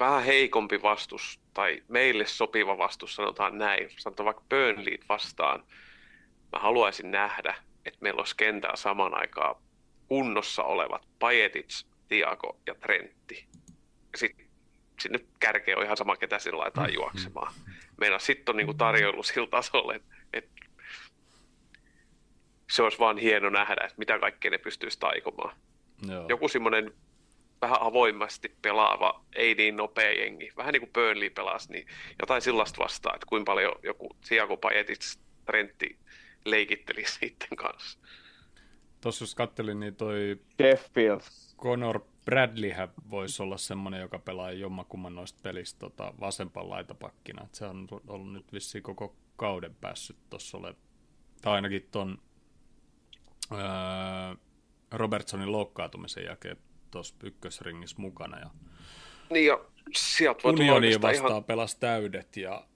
vähän 0.00 0.22
heikompi 0.22 0.82
vastus, 0.82 1.40
tai 1.54 1.82
meille 1.88 2.26
sopiva 2.26 2.78
vastus, 2.78 3.14
sanotaan 3.14 3.58
näin, 3.58 3.88
sanotaan 3.96 4.24
vaikka 4.24 4.44
Burnley 4.48 4.98
vastaan. 5.08 5.64
Mä 6.52 6.58
haluaisin 6.58 7.10
nähdä, 7.10 7.54
että 7.84 7.98
meillä 8.00 8.18
olisi 8.18 8.36
kentällä 8.36 8.76
saman 8.76 9.14
aikaan 9.14 9.54
kunnossa 10.08 10.62
olevat 10.62 11.08
Pajetic, 11.18 11.84
Tiago 12.08 12.58
ja 12.66 12.74
Trentti. 12.74 13.46
Sitten 14.16 14.46
sinne 15.00 15.18
kärkeen 15.40 15.78
on 15.78 15.84
ihan 15.84 15.96
sama, 15.96 16.16
ketä 16.16 16.38
sillä 16.38 16.58
laitetaan 16.58 16.90
mm, 16.90 16.94
juoksemaan. 16.94 17.52
Meillä 18.00 18.18
sitten 18.18 18.52
on 18.52 18.56
niinku 18.56 18.74
tarjoilu 18.74 19.22
sillä 19.22 19.46
tasolla, 19.46 19.94
että 19.94 20.50
se 22.70 22.82
olisi 22.82 22.98
vaan 22.98 23.18
hieno 23.18 23.50
nähdä, 23.50 23.84
että 23.84 23.98
mitä 23.98 24.18
kaikkea 24.18 24.50
ne 24.50 24.58
pystyisi 24.58 24.98
taikomaan. 24.98 25.56
Joo. 26.08 26.26
Joku 26.28 26.48
semmoinen 26.48 26.92
vähän 27.62 27.78
avoimasti 27.80 28.56
pelaava, 28.62 29.24
ei 29.36 29.54
niin 29.54 29.76
nopea 29.76 30.12
jengi, 30.12 30.52
vähän 30.56 30.72
niin 30.72 30.80
kuin 30.80 30.92
Burnley 30.92 31.30
pelasi, 31.30 31.72
niin 31.72 31.86
jotain 32.20 32.42
sellaista 32.42 32.84
vastaa, 32.84 33.14
että 33.14 33.26
kuinka 33.26 33.52
paljon 33.52 33.72
joku 33.82 34.16
Siako 34.24 34.56
Pajetic 34.56 35.18
Trentti 35.46 35.98
leikitteli 36.44 37.04
sitten 37.20 37.56
kanssa. 37.56 37.98
Tuossa 39.00 39.22
jos 39.22 39.34
kattelin, 39.34 39.80
niin 39.80 39.96
toi 39.96 40.40
Sheffield. 40.62 41.20
Conor 41.58 42.00
Bradleyhän 42.24 42.88
voisi 43.10 43.42
olla 43.42 43.56
semmoinen, 43.56 44.00
joka 44.00 44.18
pelaa 44.18 44.52
jommakumman 44.52 45.14
noista 45.14 45.40
pelistä 45.42 45.78
tota, 45.78 46.14
vasempan 46.20 46.70
laitapakkina. 46.70 47.44
Et 47.44 47.54
se 47.54 47.64
on 47.64 47.88
ollut 48.06 48.32
nyt 48.32 48.52
vissiin 48.52 48.82
koko 48.82 49.16
kauden 49.36 49.74
päässyt 49.74 50.16
tuossa 50.30 50.58
ole, 50.58 50.74
tai 51.42 51.52
ainakin 51.52 51.88
ton 51.90 52.18
öö, 53.52 53.58
Robertsonin 54.90 55.52
loukkaantumisen 55.52 56.24
jälkeen 56.24 56.56
tuossa 56.90 57.14
ykkösringissä 57.22 57.96
mukana. 57.98 58.38
Ja 58.38 58.50
niin 59.30 59.46
ja 59.46 59.60
sieltä 59.94 60.42
voi 60.42 60.52
Unioni 60.52 61.00
vastaan 61.02 61.32
ihan... 61.32 61.44
pelasi 61.44 61.80
täydet 61.80 62.36
ja 62.36 62.66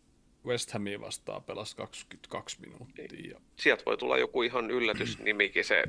West 0.46 0.70
Hamia 0.70 1.00
vastaan 1.00 1.42
pelasi 1.42 1.76
22 1.76 2.60
minuuttia. 2.60 3.06
Niin. 3.12 3.30
Ja... 3.30 3.40
Sieltä 3.56 3.82
voi 3.86 3.96
tulla 3.96 4.18
joku 4.18 4.42
ihan 4.42 4.70
yllätysnimikin 4.70 5.64
se 5.64 5.84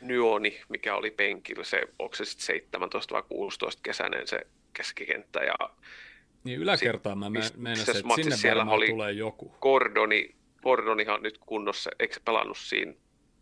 Nyoni, 0.00 0.60
mikä 0.68 0.96
oli 0.96 1.10
penkillä, 1.10 1.64
se, 1.64 1.82
onko 1.98 2.16
se 2.16 2.24
sitten 2.24 2.46
17 2.46 3.14
vai 3.14 3.22
16 3.28 3.80
kesäinen 3.82 4.26
se 4.26 4.40
keskikenttä. 4.72 5.40
Ja 5.40 5.54
niin 6.44 6.60
yläkertaan 6.60 7.18
mä 7.18 7.30
meinasin, 7.30 7.96
että 7.96 8.14
sinne 8.14 8.36
siellä 8.36 8.64
oli 8.64 8.86
tulee 8.88 9.12
joku. 9.12 9.54
Gordoni, 9.60 10.34
Gordonihan 10.62 11.22
nyt 11.22 11.38
kunnossa, 11.38 11.90
eikö 11.98 12.14
se 12.14 12.20
pelannut 12.24 12.58
siinä 12.58 12.94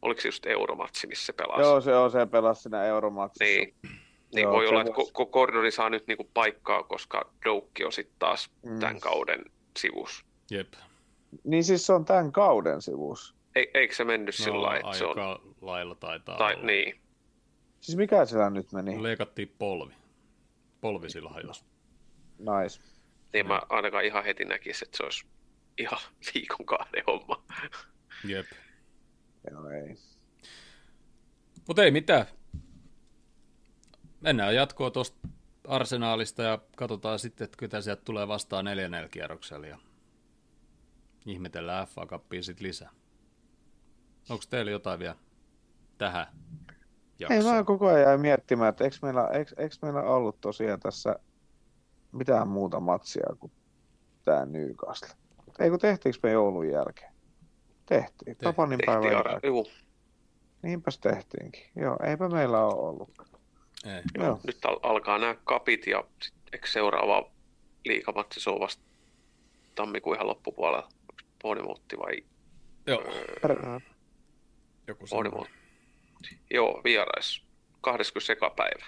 oliko 0.03 0.21
se 0.21 0.29
just 0.29 0.47
Euromatsi, 0.47 1.07
missä 1.07 1.27
se 1.27 1.33
pelasi? 1.33 1.63
Joo, 1.63 1.81
se 1.81 1.97
on, 1.97 2.11
se 2.11 2.27
pelasi 2.27 2.63
siinä 2.63 2.85
Euromatsissa. 2.85 3.45
Niin, 3.45 3.75
niin 4.35 4.43
Joo, 4.43 4.53
voi 4.53 4.67
olla, 4.67 4.81
että 4.81 4.93
ko- 4.93 5.31
Gordoni 5.31 5.71
saa 5.71 5.91
nyt 5.91 6.07
niinku 6.07 6.31
paikkaa, 6.35 6.83
koska 6.83 7.33
Doukki 7.45 7.85
on 7.85 7.93
sitten 7.93 8.17
taas 8.19 8.51
mm. 8.63 8.79
tämän 8.79 9.01
kauden 9.01 9.45
sivus. 9.79 10.25
Jep. 10.51 10.73
Niin 11.45 11.65
siis 11.65 11.87
se 11.87 11.93
on 11.93 12.05
tämän 12.05 12.33
kauden 12.33 12.83
sivus. 12.83 13.35
E- 13.57 13.65
eikö 13.75 13.95
se 13.95 14.05
mennyt 14.05 14.39
no, 14.39 14.45
sillä 14.45 14.63
lailla, 14.63 14.89
että 14.89 14.99
se 14.99 15.05
on... 15.05 15.17
lailla 15.61 15.95
taitaa 15.95 16.39
tai, 16.39 16.55
olla. 16.55 16.65
Niin. 16.65 17.01
Siis 17.81 17.99
mikä 17.99 18.25
sillä 18.25 18.51
nyt 18.51 18.73
meni? 18.73 19.03
Leikattiin 19.03 19.55
polvi. 19.59 19.95
Polvi 20.81 21.11
sillä 21.11 21.31
hajosi. 21.31 21.65
Nice. 22.39 22.81
Niin 23.33 23.47
mä 23.47 23.63
ainakaan 23.69 24.05
ihan 24.05 24.25
heti 24.25 24.45
näkisin, 24.45 24.89
että 24.89 24.97
se 24.97 25.05
olisi 25.05 25.27
ihan 25.79 25.99
viikon 26.35 26.67
kahden 26.67 27.03
homma. 27.07 27.43
Jep. 28.25 28.47
Joo, 29.51 29.71
ei. 29.71 29.97
Mutta 31.69 31.85
ei 31.85 31.91
mitään. 31.91 32.27
Mennään 34.21 34.55
jatkoa 34.55 34.91
tuosta 34.91 35.29
arsenaalista 35.69 36.43
ja 36.43 36.59
katsotaan 36.77 37.19
sitten, 37.19 37.45
että 37.45 37.57
ketä 37.61 37.81
sieltä 37.81 38.03
tulee 38.05 38.29
vastaan 38.29 38.65
neljännellä 38.65 39.09
kierroksella 39.09 39.67
ja 39.67 39.79
ihmetellään 41.27 41.87
FA 41.87 42.07
Cupia 42.07 42.43
sitten 42.43 42.67
lisää. 42.67 42.91
Onko 44.31 44.45
teillä 44.51 44.71
jotain 44.71 44.99
vielä 44.99 45.17
tähän 45.99 46.27
jaksoon? 47.19 47.47
Ei, 47.47 47.57
mä 47.57 47.65
koko 47.65 47.87
ajan 47.87 48.01
jäin 48.01 48.21
miettimään, 48.21 48.69
että 48.69 48.85
eikö 48.85 48.97
meillä, 49.03 49.29
eikö, 49.29 49.55
eikö 49.57 49.75
meillä 49.83 50.03
ollut 50.03 50.41
tosiaan 50.41 50.81
tässä 50.81 51.17
mitään 52.13 52.49
muuta 52.49 52.81
matsia 52.81 53.37
kuin 53.39 53.53
tämä 54.25 54.47
Newcastle. 54.47 55.09
Ei 55.59 55.71
kun 55.71 55.79
tehtiinkö 55.79 56.19
me 56.23 56.31
joulun 56.31 56.69
jälkeen? 56.69 57.13
Tehtiin. 57.89 58.37
Te- 58.37 58.45
Tapanin 58.45 58.81
päivän 58.87 59.13
jälkeen. 59.13 59.53
Niinpäs 60.63 60.99
tehtiinkin. 60.99 61.63
Joo, 61.77 61.97
eipä 62.07 62.29
meillä 62.29 62.65
ole 62.65 62.75
ollut. 62.89 63.13
Ei. 63.85 64.03
Joo. 64.15 64.41
Nyt 64.47 64.65
al- 64.65 64.81
alkaa 64.83 65.19
nämä 65.19 65.35
kapit 65.45 65.87
ja 65.87 66.05
sit, 66.23 66.35
eikö 66.53 66.67
seuraava 66.67 67.31
liikamatsi 67.85 68.41
se 68.41 68.51
on 68.51 68.61
vasta 68.61 68.83
tammikuun 69.75 70.17
ihan 70.17 70.27
loppupuolella. 70.27 70.89
Bournemouth 71.43 71.83
vai 71.99 72.25
Joo, 72.87 73.03
öö, 73.03 73.81
joku 74.87 75.07
semmoinen. 75.07 75.33
Bournemouth? 75.33 75.51
Joo, 76.51 76.81
vierais. 76.85 77.45
20. 77.81 78.51
päivä. 78.57 78.87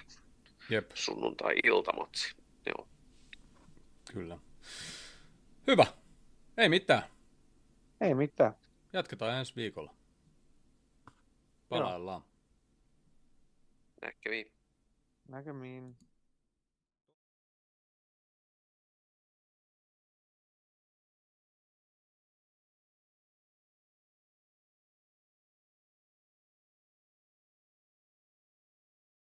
Jep, 0.69 0.91
Sunnuntai-iltamatsi. 0.93 2.35
Joo. 2.65 2.87
kyllä. 4.13 4.37
Hyvä. 5.67 5.85
Ei 6.57 6.69
mitään. 6.69 7.03
Ei 8.01 8.13
mitään. 8.13 8.53
Jatketaan 8.93 9.39
ensi 9.39 9.55
viikolla. 9.55 9.95
Palaillaan. 11.69 12.21
Näkemiin. 14.01 14.51
Näkemiin. 15.27 15.97